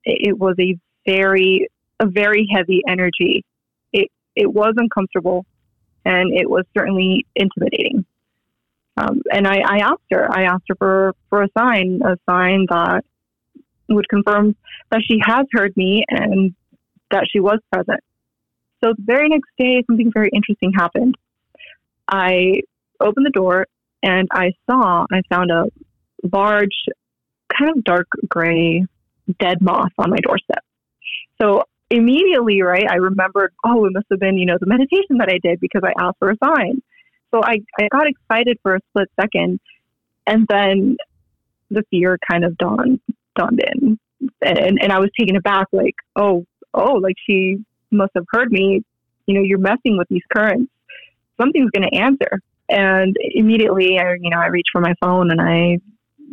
it 0.06 0.38
was 0.38 0.56
a 0.60 0.78
very, 1.06 1.68
a 2.00 2.06
very 2.06 2.48
heavy 2.54 2.82
energy. 2.88 3.44
It, 3.92 4.10
it 4.36 4.52
was 4.52 4.74
uncomfortable 4.78 5.46
and 6.06 6.34
it 6.34 6.50
was 6.50 6.66
certainly 6.78 7.26
intimidating. 7.36 8.06
Um, 8.98 9.22
and 9.32 9.48
I, 9.48 9.62
I 9.66 9.78
asked 9.80 10.04
her, 10.12 10.28
I 10.32 10.44
asked 10.44 10.66
her 10.70 10.76
for, 10.76 11.14
for 11.30 11.44
a 11.44 11.48
sign, 11.58 12.02
a 12.06 12.18
sign 12.30 12.68
that 12.70 13.04
would 13.90 14.08
confirm 14.10 14.56
that 14.92 15.02
she 15.08 15.20
has 15.26 15.46
heard 15.52 15.76
me 15.76 16.04
and 16.10 16.54
that 17.12 17.26
she 17.32 17.40
was 17.40 17.60
present. 17.72 18.02
So 18.84 18.94
the 18.98 19.04
very 19.04 19.30
next 19.30 19.50
day, 19.58 19.84
something 19.88 20.12
very 20.14 20.30
interesting 20.34 20.74
happened. 20.74 21.16
I 22.08 22.62
opened 23.00 23.26
the 23.26 23.32
door 23.32 23.66
and 24.04 24.28
I 24.32 24.52
saw, 24.70 25.06
I 25.12 25.22
found 25.30 25.52
a 25.52 25.66
large, 26.32 26.76
kind 27.58 27.76
of 27.76 27.84
dark 27.84 28.08
gray 28.28 28.86
dead 29.40 29.62
moth 29.62 29.92
on 29.98 30.10
my 30.10 30.18
doorstep. 30.18 30.64
So 31.42 31.64
immediately, 31.90 32.62
right, 32.62 32.86
I 32.90 32.96
remembered, 32.96 33.54
oh, 33.64 33.86
it 33.86 33.94
must 33.94 34.08
have 34.12 34.20
been, 34.20 34.38
you 34.38 34.46
know, 34.46 34.58
the 34.60 34.66
meditation 34.66 35.18
that 35.20 35.30
I 35.30 35.40
did 35.42 35.60
because 35.60 35.82
I 35.84 35.94
asked 36.02 36.18
for 36.20 36.32
a 36.32 36.38
sign. 36.44 36.82
So 37.32 37.42
I, 37.44 37.60
I 37.80 37.88
got 37.92 38.08
excited 38.08 38.58
for 38.62 38.76
a 38.76 38.80
split 38.90 39.10
second 39.20 39.60
and 40.28 40.46
then 40.48 40.98
the 41.70 41.84
fear 41.90 42.18
kind 42.30 42.46
of 42.46 42.58
dawned 42.58 43.00
dawned 43.36 43.62
in. 43.62 44.00
And 44.42 44.80
and 44.82 44.92
I 44.92 45.00
was 45.00 45.10
taken 45.18 45.36
aback 45.36 45.68
like, 45.72 45.96
oh, 46.16 46.46
oh, 46.74 46.94
like 46.94 47.16
she 47.28 47.58
must 47.92 48.12
have 48.16 48.26
heard 48.30 48.52
me. 48.52 48.84
You 49.26 49.36
know, 49.36 49.42
you're 49.42 49.58
messing 49.58 49.98
with 49.98 50.08
these 50.10 50.22
currents. 50.36 50.72
Something's 51.40 51.72
gonna 51.72 51.90
answer. 51.94 52.42
And 52.70 53.16
immediately 53.20 54.00
I 54.00 54.14
you 54.14 54.30
know, 54.30 54.40
I 54.40 54.48
reach 54.48 54.68
for 54.72 54.82
my 54.82 54.94
phone 55.02 55.32
and 55.32 55.42
I 55.42 55.80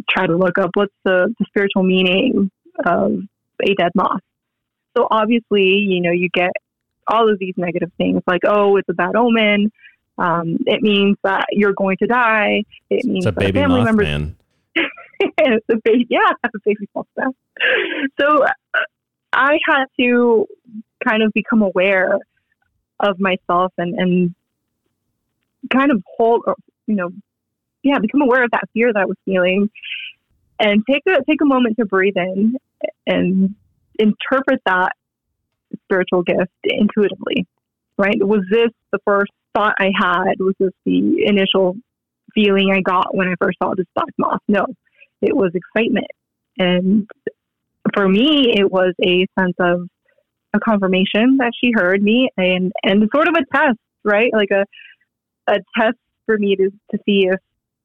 try 0.09 0.27
to 0.27 0.37
look 0.37 0.59
up 0.59 0.71
what's 0.75 0.95
the, 1.05 1.35
the 1.39 1.45
spiritual 1.47 1.83
meaning 1.83 2.51
of 2.85 3.21
a 3.63 3.75
dead 3.75 3.93
moth. 3.95 4.21
So 4.97 5.07
obviously, 5.11 5.63
you 5.63 6.01
know, 6.01 6.11
you 6.11 6.29
get 6.33 6.51
all 7.07 7.31
of 7.31 7.39
these 7.39 7.55
negative 7.57 7.91
things 7.97 8.23
like, 8.27 8.43
oh, 8.47 8.77
it's 8.77 8.89
a 8.89 8.95
bad 8.95 9.17
omen. 9.17 9.73
Um, 10.19 10.59
it 10.67 10.83
means 10.83 11.17
that 11.23 11.47
you're 11.53 11.73
going 11.73 11.97
to 11.99 12.07
die. 12.07 12.65
It 12.91 13.05
means 13.05 13.27
baby 13.31 13.59
family 13.59 13.79
moth 13.79 13.85
members. 13.87 14.07
Man. 14.07 14.37
it's 15.21 15.67
a 15.71 15.77
baby, 15.85 16.07
yeah, 16.11 16.31
a 16.45 16.49
baby 16.65 16.89
moth 16.95 17.07
man. 17.17 17.33
So 18.21 18.45
uh, 18.45 18.81
I 19.33 19.59
had 19.67 19.85
to 19.99 20.47
kind 21.07 21.23
of 21.23 21.33
become 21.33 21.63
aware 21.63 22.19
of 22.99 23.19
myself 23.19 23.73
and 23.79 23.95
and 23.99 24.35
kind 25.71 25.91
of 25.91 26.03
hold, 26.17 26.45
you 26.87 26.95
know, 26.95 27.11
yeah, 27.83 27.99
become 27.99 28.23
aware 28.23 28.45
of 28.45 28.51
that 28.53 28.69
fear 28.73 28.93
that 28.93 29.01
I 29.01 29.07
was 29.07 29.17
feeling, 29.25 29.71
and 30.59 30.83
take 30.89 31.03
a 31.09 31.23
take 31.25 31.41
a 31.41 31.47
moment 31.47 31.77
to 31.79 31.87
breathe 31.87 32.17
in 32.17 32.57
and 33.07 33.55
interpret 33.99 34.61
that 34.67 34.93
spiritual 35.85 36.23
gift 36.23 36.51
intuitively. 36.65 37.47
Right? 37.97 38.17
Was 38.21 38.45
this 38.51 38.71
the 38.93 38.99
first 39.05 39.33
thought 39.55 39.75
I 39.79 39.91
had? 39.97 40.35
Was 40.39 40.55
this 40.59 40.73
the 40.85 41.25
initial 41.27 41.77
feeling 42.35 42.71
I 42.73 42.81
got 42.81 43.15
when 43.15 43.29
I 43.29 43.35
first 43.41 43.59
saw 43.63 43.75
this 43.75 43.87
black 43.95 44.13
moth? 44.19 44.41
No, 44.49 44.67
it 45.21 45.35
was 45.35 45.53
excitement, 45.55 46.11
and 46.59 47.09
for 47.95 48.09
me, 48.09 48.55
it 48.57 48.71
was 48.71 48.95
a 49.03 49.27
sense 49.39 49.57
of 49.59 49.89
a 50.53 50.61
confirmation 50.61 51.37
that 51.39 51.53
she 51.63 51.73
heard 51.75 52.03
me, 52.03 52.31
and 52.37 52.73
and 52.83 53.09
sort 53.15 53.29
of 53.29 53.35
a 53.35 53.57
test, 53.57 53.79
right? 54.05 54.33
Like 54.33 54.51
a 54.51 54.65
a 55.47 55.59
test 55.77 55.97
for 56.27 56.39
me 56.39 56.57
to 56.57 56.71
to 56.71 56.99
see 57.05 57.27
if 57.27 57.41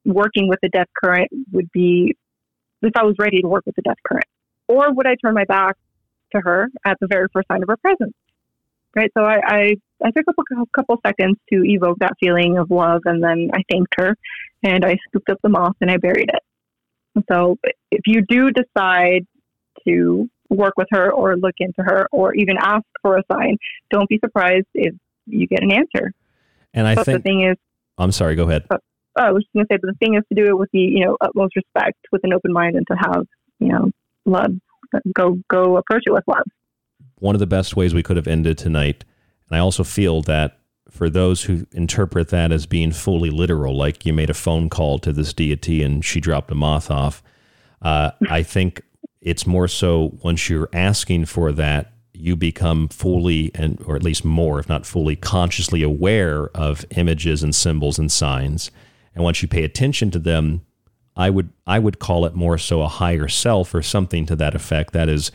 working 0.05 0.47
with 0.47 0.59
the 0.61 0.69
death 0.69 0.87
current 1.03 1.29
would 1.51 1.71
be 1.71 2.15
if 2.81 2.93
I 2.95 3.03
was 3.03 3.15
ready 3.17 3.41
to 3.41 3.47
work 3.47 3.65
with 3.65 3.75
the 3.75 3.81
death 3.81 3.97
current, 4.07 4.25
or 4.67 4.93
would 4.93 5.07
I 5.07 5.15
turn 5.15 5.33
my 5.33 5.45
back 5.45 5.75
to 6.33 6.41
her 6.41 6.67
at 6.85 6.97
the 6.99 7.07
very 7.07 7.27
first 7.33 7.47
sign 7.51 7.63
of 7.63 7.69
her 7.69 7.77
presence? 7.77 8.13
Right. 8.95 9.11
So 9.17 9.25
I, 9.25 9.39
I, 9.45 9.75
I 10.05 10.11
took 10.11 10.25
a 10.27 10.65
couple 10.73 10.97
seconds 11.05 11.37
to 11.51 11.63
evoke 11.65 11.99
that 11.99 12.13
feeling 12.19 12.57
of 12.57 12.71
love, 12.71 13.01
and 13.05 13.21
then 13.21 13.49
I 13.53 13.63
thanked 13.69 13.93
her, 13.97 14.15
and 14.63 14.85
I 14.85 14.97
scooped 15.07 15.29
up 15.29 15.39
the 15.43 15.49
moth 15.49 15.75
and 15.81 15.91
I 15.91 15.97
buried 15.97 16.29
it. 16.29 17.23
So 17.29 17.57
if 17.91 18.01
you 18.05 18.21
do 18.21 18.51
decide 18.51 19.25
to 19.87 20.29
work 20.49 20.73
with 20.77 20.87
her 20.91 21.11
or 21.11 21.35
look 21.37 21.55
into 21.59 21.81
her 21.81 22.07
or 22.11 22.33
even 22.35 22.57
ask 22.59 22.83
for 23.01 23.17
a 23.17 23.23
sign, 23.31 23.57
don't 23.89 24.07
be 24.09 24.19
surprised 24.23 24.67
if 24.73 24.93
you 25.25 25.47
get 25.47 25.63
an 25.63 25.71
answer. 25.71 26.13
And 26.73 26.87
I 26.87 26.95
but 26.95 27.05
think 27.05 27.19
the 27.19 27.21
thing 27.23 27.43
is, 27.43 27.57
I'm 27.97 28.11
sorry. 28.11 28.35
Go 28.35 28.43
ahead. 28.43 28.67
I 29.17 29.31
was 29.31 29.43
just 29.43 29.53
going 29.53 29.65
to 29.65 29.73
say, 29.73 29.77
but 29.81 29.87
the 29.87 30.05
thing 30.05 30.15
is 30.15 30.23
to 30.29 30.35
do 30.35 30.47
it 30.49 30.57
with 30.57 30.69
the 30.71 30.79
you 30.79 31.05
know 31.05 31.17
utmost 31.21 31.55
respect, 31.55 31.97
with 32.11 32.23
an 32.23 32.33
open 32.33 32.53
mind, 32.53 32.75
and 32.75 32.85
to 32.87 32.95
have 32.95 33.25
you 33.59 33.69
know 33.69 33.91
love. 34.25 34.51
Go 35.13 35.37
go 35.49 35.77
approach 35.77 36.03
it 36.05 36.13
with 36.13 36.23
love. 36.27 36.45
One 37.15 37.35
of 37.35 37.39
the 37.39 37.47
best 37.47 37.75
ways 37.75 37.93
we 37.93 38.03
could 38.03 38.17
have 38.17 38.27
ended 38.27 38.57
tonight, 38.57 39.03
and 39.49 39.57
I 39.57 39.59
also 39.59 39.83
feel 39.83 40.21
that 40.23 40.59
for 40.89 41.09
those 41.09 41.43
who 41.43 41.65
interpret 41.71 42.29
that 42.29 42.51
as 42.51 42.65
being 42.65 42.91
fully 42.91 43.29
literal, 43.29 43.75
like 43.75 44.05
you 44.05 44.13
made 44.13 44.29
a 44.29 44.35
phone 44.35 44.69
call 44.69 44.99
to 44.99 45.11
this 45.11 45.33
deity 45.33 45.83
and 45.83 46.05
she 46.05 46.19
dropped 46.21 46.51
a 46.51 46.55
moth 46.55 46.89
off, 46.91 47.23
uh, 47.81 48.11
I 48.29 48.43
think 48.43 48.81
it's 49.21 49.47
more 49.47 49.67
so 49.67 50.17
once 50.23 50.49
you're 50.49 50.69
asking 50.71 51.25
for 51.25 51.51
that, 51.53 51.91
you 52.13 52.35
become 52.35 52.87
fully 52.87 53.51
and 53.53 53.81
or 53.85 53.95
at 53.95 54.03
least 54.03 54.23
more, 54.23 54.59
if 54.59 54.69
not 54.69 54.85
fully, 54.85 55.15
consciously 55.15 55.83
aware 55.83 56.47
of 56.55 56.85
images 56.91 57.43
and 57.43 57.53
symbols 57.53 57.99
and 57.99 58.11
signs. 58.11 58.71
And 59.15 59.23
once 59.23 59.41
you 59.41 59.47
pay 59.47 59.63
attention 59.63 60.11
to 60.11 60.19
them, 60.19 60.65
I 61.15 61.29
would 61.29 61.49
I 61.65 61.79
would 61.79 61.99
call 61.99 62.25
it 62.25 62.35
more 62.35 62.57
so 62.57 62.81
a 62.81 62.87
higher 62.87 63.27
self 63.27 63.73
or 63.73 63.81
something 63.81 64.25
to 64.25 64.35
that 64.35 64.53
effect. 64.53 64.93
That 64.93 65.09
is 65.09 65.31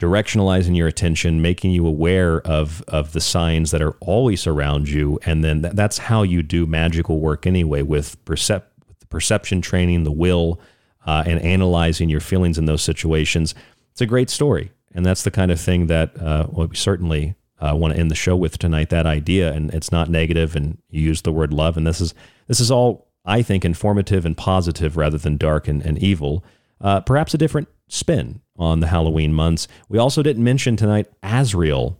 directionalizing 0.00 0.76
your 0.76 0.88
attention, 0.88 1.40
making 1.40 1.70
you 1.70 1.86
aware 1.86 2.40
of 2.42 2.82
of 2.88 3.12
the 3.12 3.20
signs 3.20 3.70
that 3.70 3.80
are 3.80 3.96
always 4.00 4.46
around 4.46 4.88
you, 4.88 5.18
and 5.24 5.44
then 5.44 5.62
th- 5.62 5.74
that's 5.74 5.98
how 5.98 6.22
you 6.22 6.42
do 6.42 6.66
magical 6.66 7.20
work 7.20 7.46
anyway 7.46 7.82
with 7.82 8.22
percep- 8.24 8.64
with 8.88 9.08
perception 9.08 9.60
training, 9.60 10.02
the 10.02 10.12
will, 10.12 10.60
uh, 11.06 11.22
and 11.26 11.40
analyzing 11.40 12.08
your 12.08 12.20
feelings 12.20 12.58
in 12.58 12.64
those 12.64 12.82
situations. 12.82 13.54
It's 13.92 14.00
a 14.00 14.06
great 14.06 14.30
story, 14.30 14.72
and 14.92 15.06
that's 15.06 15.22
the 15.22 15.30
kind 15.30 15.52
of 15.52 15.60
thing 15.60 15.86
that 15.86 16.20
uh, 16.20 16.48
well, 16.50 16.66
we 16.66 16.74
certainly 16.74 17.36
uh, 17.60 17.74
want 17.76 17.94
to 17.94 18.00
end 18.00 18.10
the 18.10 18.16
show 18.16 18.34
with 18.34 18.58
tonight. 18.58 18.90
That 18.90 19.06
idea, 19.06 19.52
and 19.52 19.72
it's 19.72 19.92
not 19.92 20.10
negative, 20.10 20.56
and 20.56 20.78
you 20.90 21.02
use 21.02 21.22
the 21.22 21.32
word 21.32 21.52
love, 21.52 21.76
and 21.76 21.86
this 21.86 22.00
is 22.00 22.14
this 22.48 22.58
is 22.58 22.72
all 22.72 23.03
I 23.24 23.42
think 23.42 23.64
informative 23.64 24.26
and 24.26 24.36
positive 24.36 24.96
rather 24.96 25.18
than 25.18 25.36
dark 25.36 25.68
and, 25.68 25.82
and 25.82 25.98
evil. 25.98 26.44
Uh, 26.80 27.00
perhaps 27.00 27.34
a 27.34 27.38
different 27.38 27.68
spin 27.88 28.40
on 28.56 28.80
the 28.80 28.88
Halloween 28.88 29.32
months. 29.32 29.68
We 29.88 29.98
also 29.98 30.22
didn't 30.22 30.44
mention 30.44 30.76
tonight 30.76 31.06
Azrael, 31.22 31.98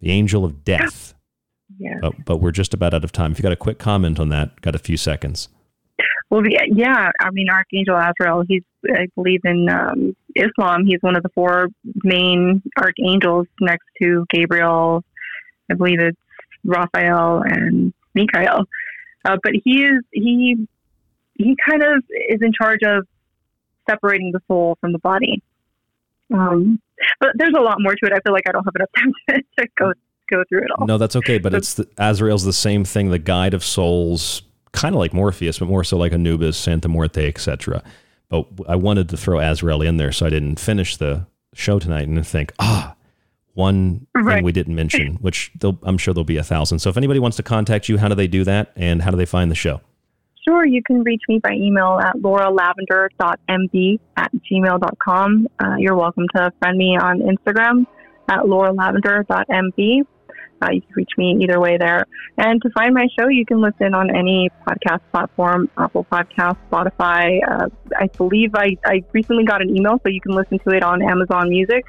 the 0.00 0.10
angel 0.10 0.44
of 0.44 0.64
death. 0.64 1.14
Yeah. 1.78 1.98
But, 2.00 2.24
but 2.24 2.36
we're 2.38 2.50
just 2.50 2.74
about 2.74 2.94
out 2.94 3.04
of 3.04 3.12
time. 3.12 3.32
If 3.32 3.38
you 3.38 3.42
got 3.42 3.52
a 3.52 3.56
quick 3.56 3.78
comment 3.78 4.20
on 4.20 4.28
that, 4.28 4.60
got 4.60 4.74
a 4.74 4.78
few 4.78 4.96
seconds. 4.96 5.48
Well, 6.28 6.42
yeah, 6.46 7.10
I 7.20 7.30
mean, 7.30 7.48
Archangel 7.50 7.96
Azrael, 7.96 8.44
he's, 8.46 8.62
I 8.88 9.08
believe 9.16 9.40
in 9.44 9.68
um, 9.68 10.14
Islam, 10.36 10.86
he's 10.86 11.00
one 11.00 11.16
of 11.16 11.24
the 11.24 11.28
four 11.30 11.68
main 12.04 12.62
archangels 12.78 13.48
next 13.60 13.86
to 14.00 14.24
Gabriel. 14.30 15.02
I 15.70 15.74
believe 15.74 15.98
it's 16.00 16.16
Raphael 16.64 17.42
and 17.44 17.92
Michael. 18.14 18.64
Uh, 19.24 19.36
but 19.42 19.52
he 19.64 19.84
is, 19.84 20.02
he, 20.12 20.56
he 21.34 21.56
kind 21.68 21.82
of 21.82 22.04
is 22.28 22.40
in 22.42 22.52
charge 22.52 22.80
of 22.82 23.06
separating 23.88 24.32
the 24.32 24.40
soul 24.48 24.76
from 24.80 24.92
the 24.92 24.98
body. 24.98 25.42
Um, 26.32 26.80
but 27.18 27.30
there's 27.34 27.54
a 27.56 27.60
lot 27.60 27.76
more 27.80 27.94
to 27.94 28.06
it. 28.06 28.12
I 28.12 28.20
feel 28.20 28.32
like 28.32 28.44
I 28.48 28.52
don't 28.52 28.64
have 28.64 28.74
enough 28.76 28.90
time 28.96 29.12
to, 29.30 29.42
to 29.58 29.68
go 29.78 29.92
go 30.30 30.44
through 30.48 30.60
it 30.60 30.68
all. 30.78 30.86
No, 30.86 30.96
that's 30.96 31.16
okay. 31.16 31.38
But 31.38 31.54
it's 31.54 31.74
the, 31.74 31.88
Azrael's 31.98 32.44
the 32.44 32.52
same 32.52 32.84
thing, 32.84 33.10
the 33.10 33.18
guide 33.18 33.52
of 33.52 33.64
souls, 33.64 34.42
kind 34.72 34.94
of 34.94 35.00
like 35.00 35.12
Morpheus, 35.12 35.58
but 35.58 35.66
more 35.66 35.84
so 35.84 35.96
like 35.96 36.12
Anubis, 36.12 36.56
Santa 36.56 36.88
Muerte, 36.88 37.26
etc. 37.26 37.82
But 38.28 38.46
I 38.68 38.76
wanted 38.76 39.08
to 39.08 39.16
throw 39.16 39.40
Azrael 39.40 39.82
in 39.82 39.96
there, 39.96 40.12
so 40.12 40.26
I 40.26 40.30
didn't 40.30 40.60
finish 40.60 40.96
the 40.96 41.26
show 41.52 41.78
tonight 41.78 42.06
and 42.06 42.24
think, 42.24 42.52
ah, 42.60 42.94
one 43.54 44.06
right. 44.14 44.36
thing 44.36 44.44
we 44.44 44.52
didn't 44.52 44.74
mention, 44.74 45.14
which 45.20 45.52
I'm 45.82 45.98
sure 45.98 46.14
there'll 46.14 46.24
be 46.24 46.36
a 46.36 46.44
thousand. 46.44 46.78
So 46.78 46.90
if 46.90 46.96
anybody 46.96 47.20
wants 47.20 47.36
to 47.38 47.42
contact 47.42 47.88
you, 47.88 47.98
how 47.98 48.08
do 48.08 48.14
they 48.14 48.28
do 48.28 48.44
that, 48.44 48.72
and 48.76 49.02
how 49.02 49.10
do 49.10 49.16
they 49.16 49.26
find 49.26 49.50
the 49.50 49.56
show? 49.56 49.80
Sure, 50.46 50.64
you 50.64 50.82
can 50.82 51.02
reach 51.02 51.22
me 51.28 51.38
by 51.38 51.52
email 51.52 51.98
at 52.00 52.16
lauralavender.mb 52.16 54.00
at 54.16 54.32
gmail.com. 54.50 55.48
Uh, 55.62 55.74
you're 55.78 55.96
welcome 55.96 56.24
to 56.34 56.52
friend 56.60 56.78
me 56.78 56.96
on 56.96 57.20
Instagram 57.20 57.86
at 58.28 58.40
lauralavender.mb. 58.40 60.06
Uh, 60.62 60.68
you 60.72 60.82
can 60.82 60.92
reach 60.94 61.10
me 61.16 61.38
either 61.42 61.58
way 61.58 61.78
there. 61.78 62.06
And 62.36 62.60
to 62.62 62.70
find 62.70 62.94
my 62.94 63.06
show, 63.18 63.28
you 63.28 63.46
can 63.46 63.60
listen 63.60 63.94
on 63.94 64.14
any 64.14 64.50
podcast 64.66 65.00
platform, 65.10 65.70
Apple 65.78 66.06
Podcast, 66.10 66.56
Spotify. 66.70 67.38
Uh, 67.48 67.68
I 67.98 68.08
believe 68.08 68.54
I, 68.54 68.76
I 68.84 69.02
recently 69.12 69.44
got 69.44 69.62
an 69.62 69.74
email, 69.76 69.98
so 70.02 70.10
you 70.10 70.20
can 70.20 70.32
listen 70.32 70.58
to 70.60 70.70
it 70.70 70.82
on 70.82 71.02
Amazon 71.02 71.48
Music. 71.48 71.86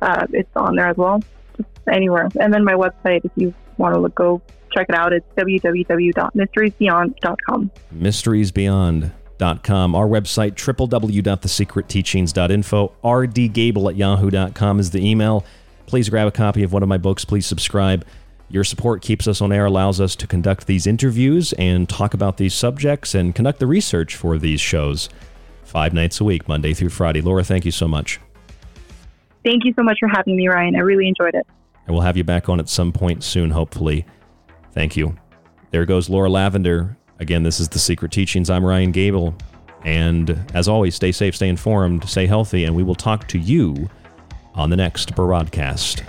Uh, 0.00 0.26
it's 0.32 0.48
on 0.56 0.76
there 0.76 0.88
as 0.88 0.96
well, 0.96 1.20
just 1.56 1.68
anywhere. 1.92 2.28
And 2.38 2.54
then 2.54 2.64
my 2.64 2.74
website, 2.74 3.24
if 3.24 3.32
you 3.36 3.52
want 3.76 3.94
to 3.94 4.00
look, 4.00 4.14
go 4.14 4.40
check 4.72 4.86
it 4.88 4.94
out. 4.94 5.12
It's 5.12 5.26
www.mysteriesbeyond.com. 5.36 7.70
mysteriesbeyond.com. 7.94 9.94
Our 9.94 10.06
website, 10.06 10.54
www.thesecretteachings.info. 10.54 12.92
rdgable 13.04 13.90
at 13.90 13.96
yahoo.com 13.96 14.80
is 14.80 14.90
the 14.92 15.06
email. 15.08 15.44
Please 15.92 16.08
grab 16.08 16.26
a 16.26 16.30
copy 16.30 16.62
of 16.62 16.72
one 16.72 16.82
of 16.82 16.88
my 16.88 16.96
books. 16.96 17.22
Please 17.22 17.44
subscribe. 17.44 18.06
Your 18.48 18.64
support 18.64 19.02
keeps 19.02 19.28
us 19.28 19.42
on 19.42 19.52
air, 19.52 19.66
allows 19.66 20.00
us 20.00 20.16
to 20.16 20.26
conduct 20.26 20.66
these 20.66 20.86
interviews 20.86 21.52
and 21.58 21.86
talk 21.86 22.14
about 22.14 22.38
these 22.38 22.54
subjects 22.54 23.14
and 23.14 23.34
conduct 23.34 23.58
the 23.58 23.66
research 23.66 24.16
for 24.16 24.38
these 24.38 24.58
shows 24.58 25.10
five 25.64 25.92
nights 25.92 26.18
a 26.18 26.24
week, 26.24 26.48
Monday 26.48 26.72
through 26.72 26.88
Friday. 26.88 27.20
Laura, 27.20 27.44
thank 27.44 27.66
you 27.66 27.70
so 27.70 27.86
much. 27.86 28.18
Thank 29.44 29.66
you 29.66 29.74
so 29.76 29.82
much 29.82 29.98
for 30.00 30.08
having 30.08 30.34
me, 30.34 30.48
Ryan. 30.48 30.76
I 30.76 30.78
really 30.78 31.06
enjoyed 31.06 31.34
it. 31.34 31.46
And 31.86 31.94
we'll 31.94 32.04
have 32.04 32.16
you 32.16 32.24
back 32.24 32.48
on 32.48 32.58
at 32.58 32.70
some 32.70 32.90
point 32.90 33.22
soon, 33.22 33.50
hopefully. 33.50 34.06
Thank 34.72 34.96
you. 34.96 35.14
There 35.72 35.84
goes 35.84 36.08
Laura 36.08 36.30
Lavender. 36.30 36.96
Again, 37.20 37.42
this 37.42 37.60
is 37.60 37.68
The 37.68 37.78
Secret 37.78 38.12
Teachings. 38.12 38.48
I'm 38.48 38.64
Ryan 38.64 38.92
Gable. 38.92 39.34
And 39.84 40.42
as 40.54 40.68
always, 40.68 40.94
stay 40.94 41.12
safe, 41.12 41.36
stay 41.36 41.50
informed, 41.50 42.08
stay 42.08 42.26
healthy, 42.26 42.64
and 42.64 42.74
we 42.74 42.82
will 42.82 42.94
talk 42.94 43.28
to 43.28 43.38
you 43.38 43.90
on 44.54 44.70
the 44.70 44.76
next 44.76 45.14
broadcast. 45.14 46.02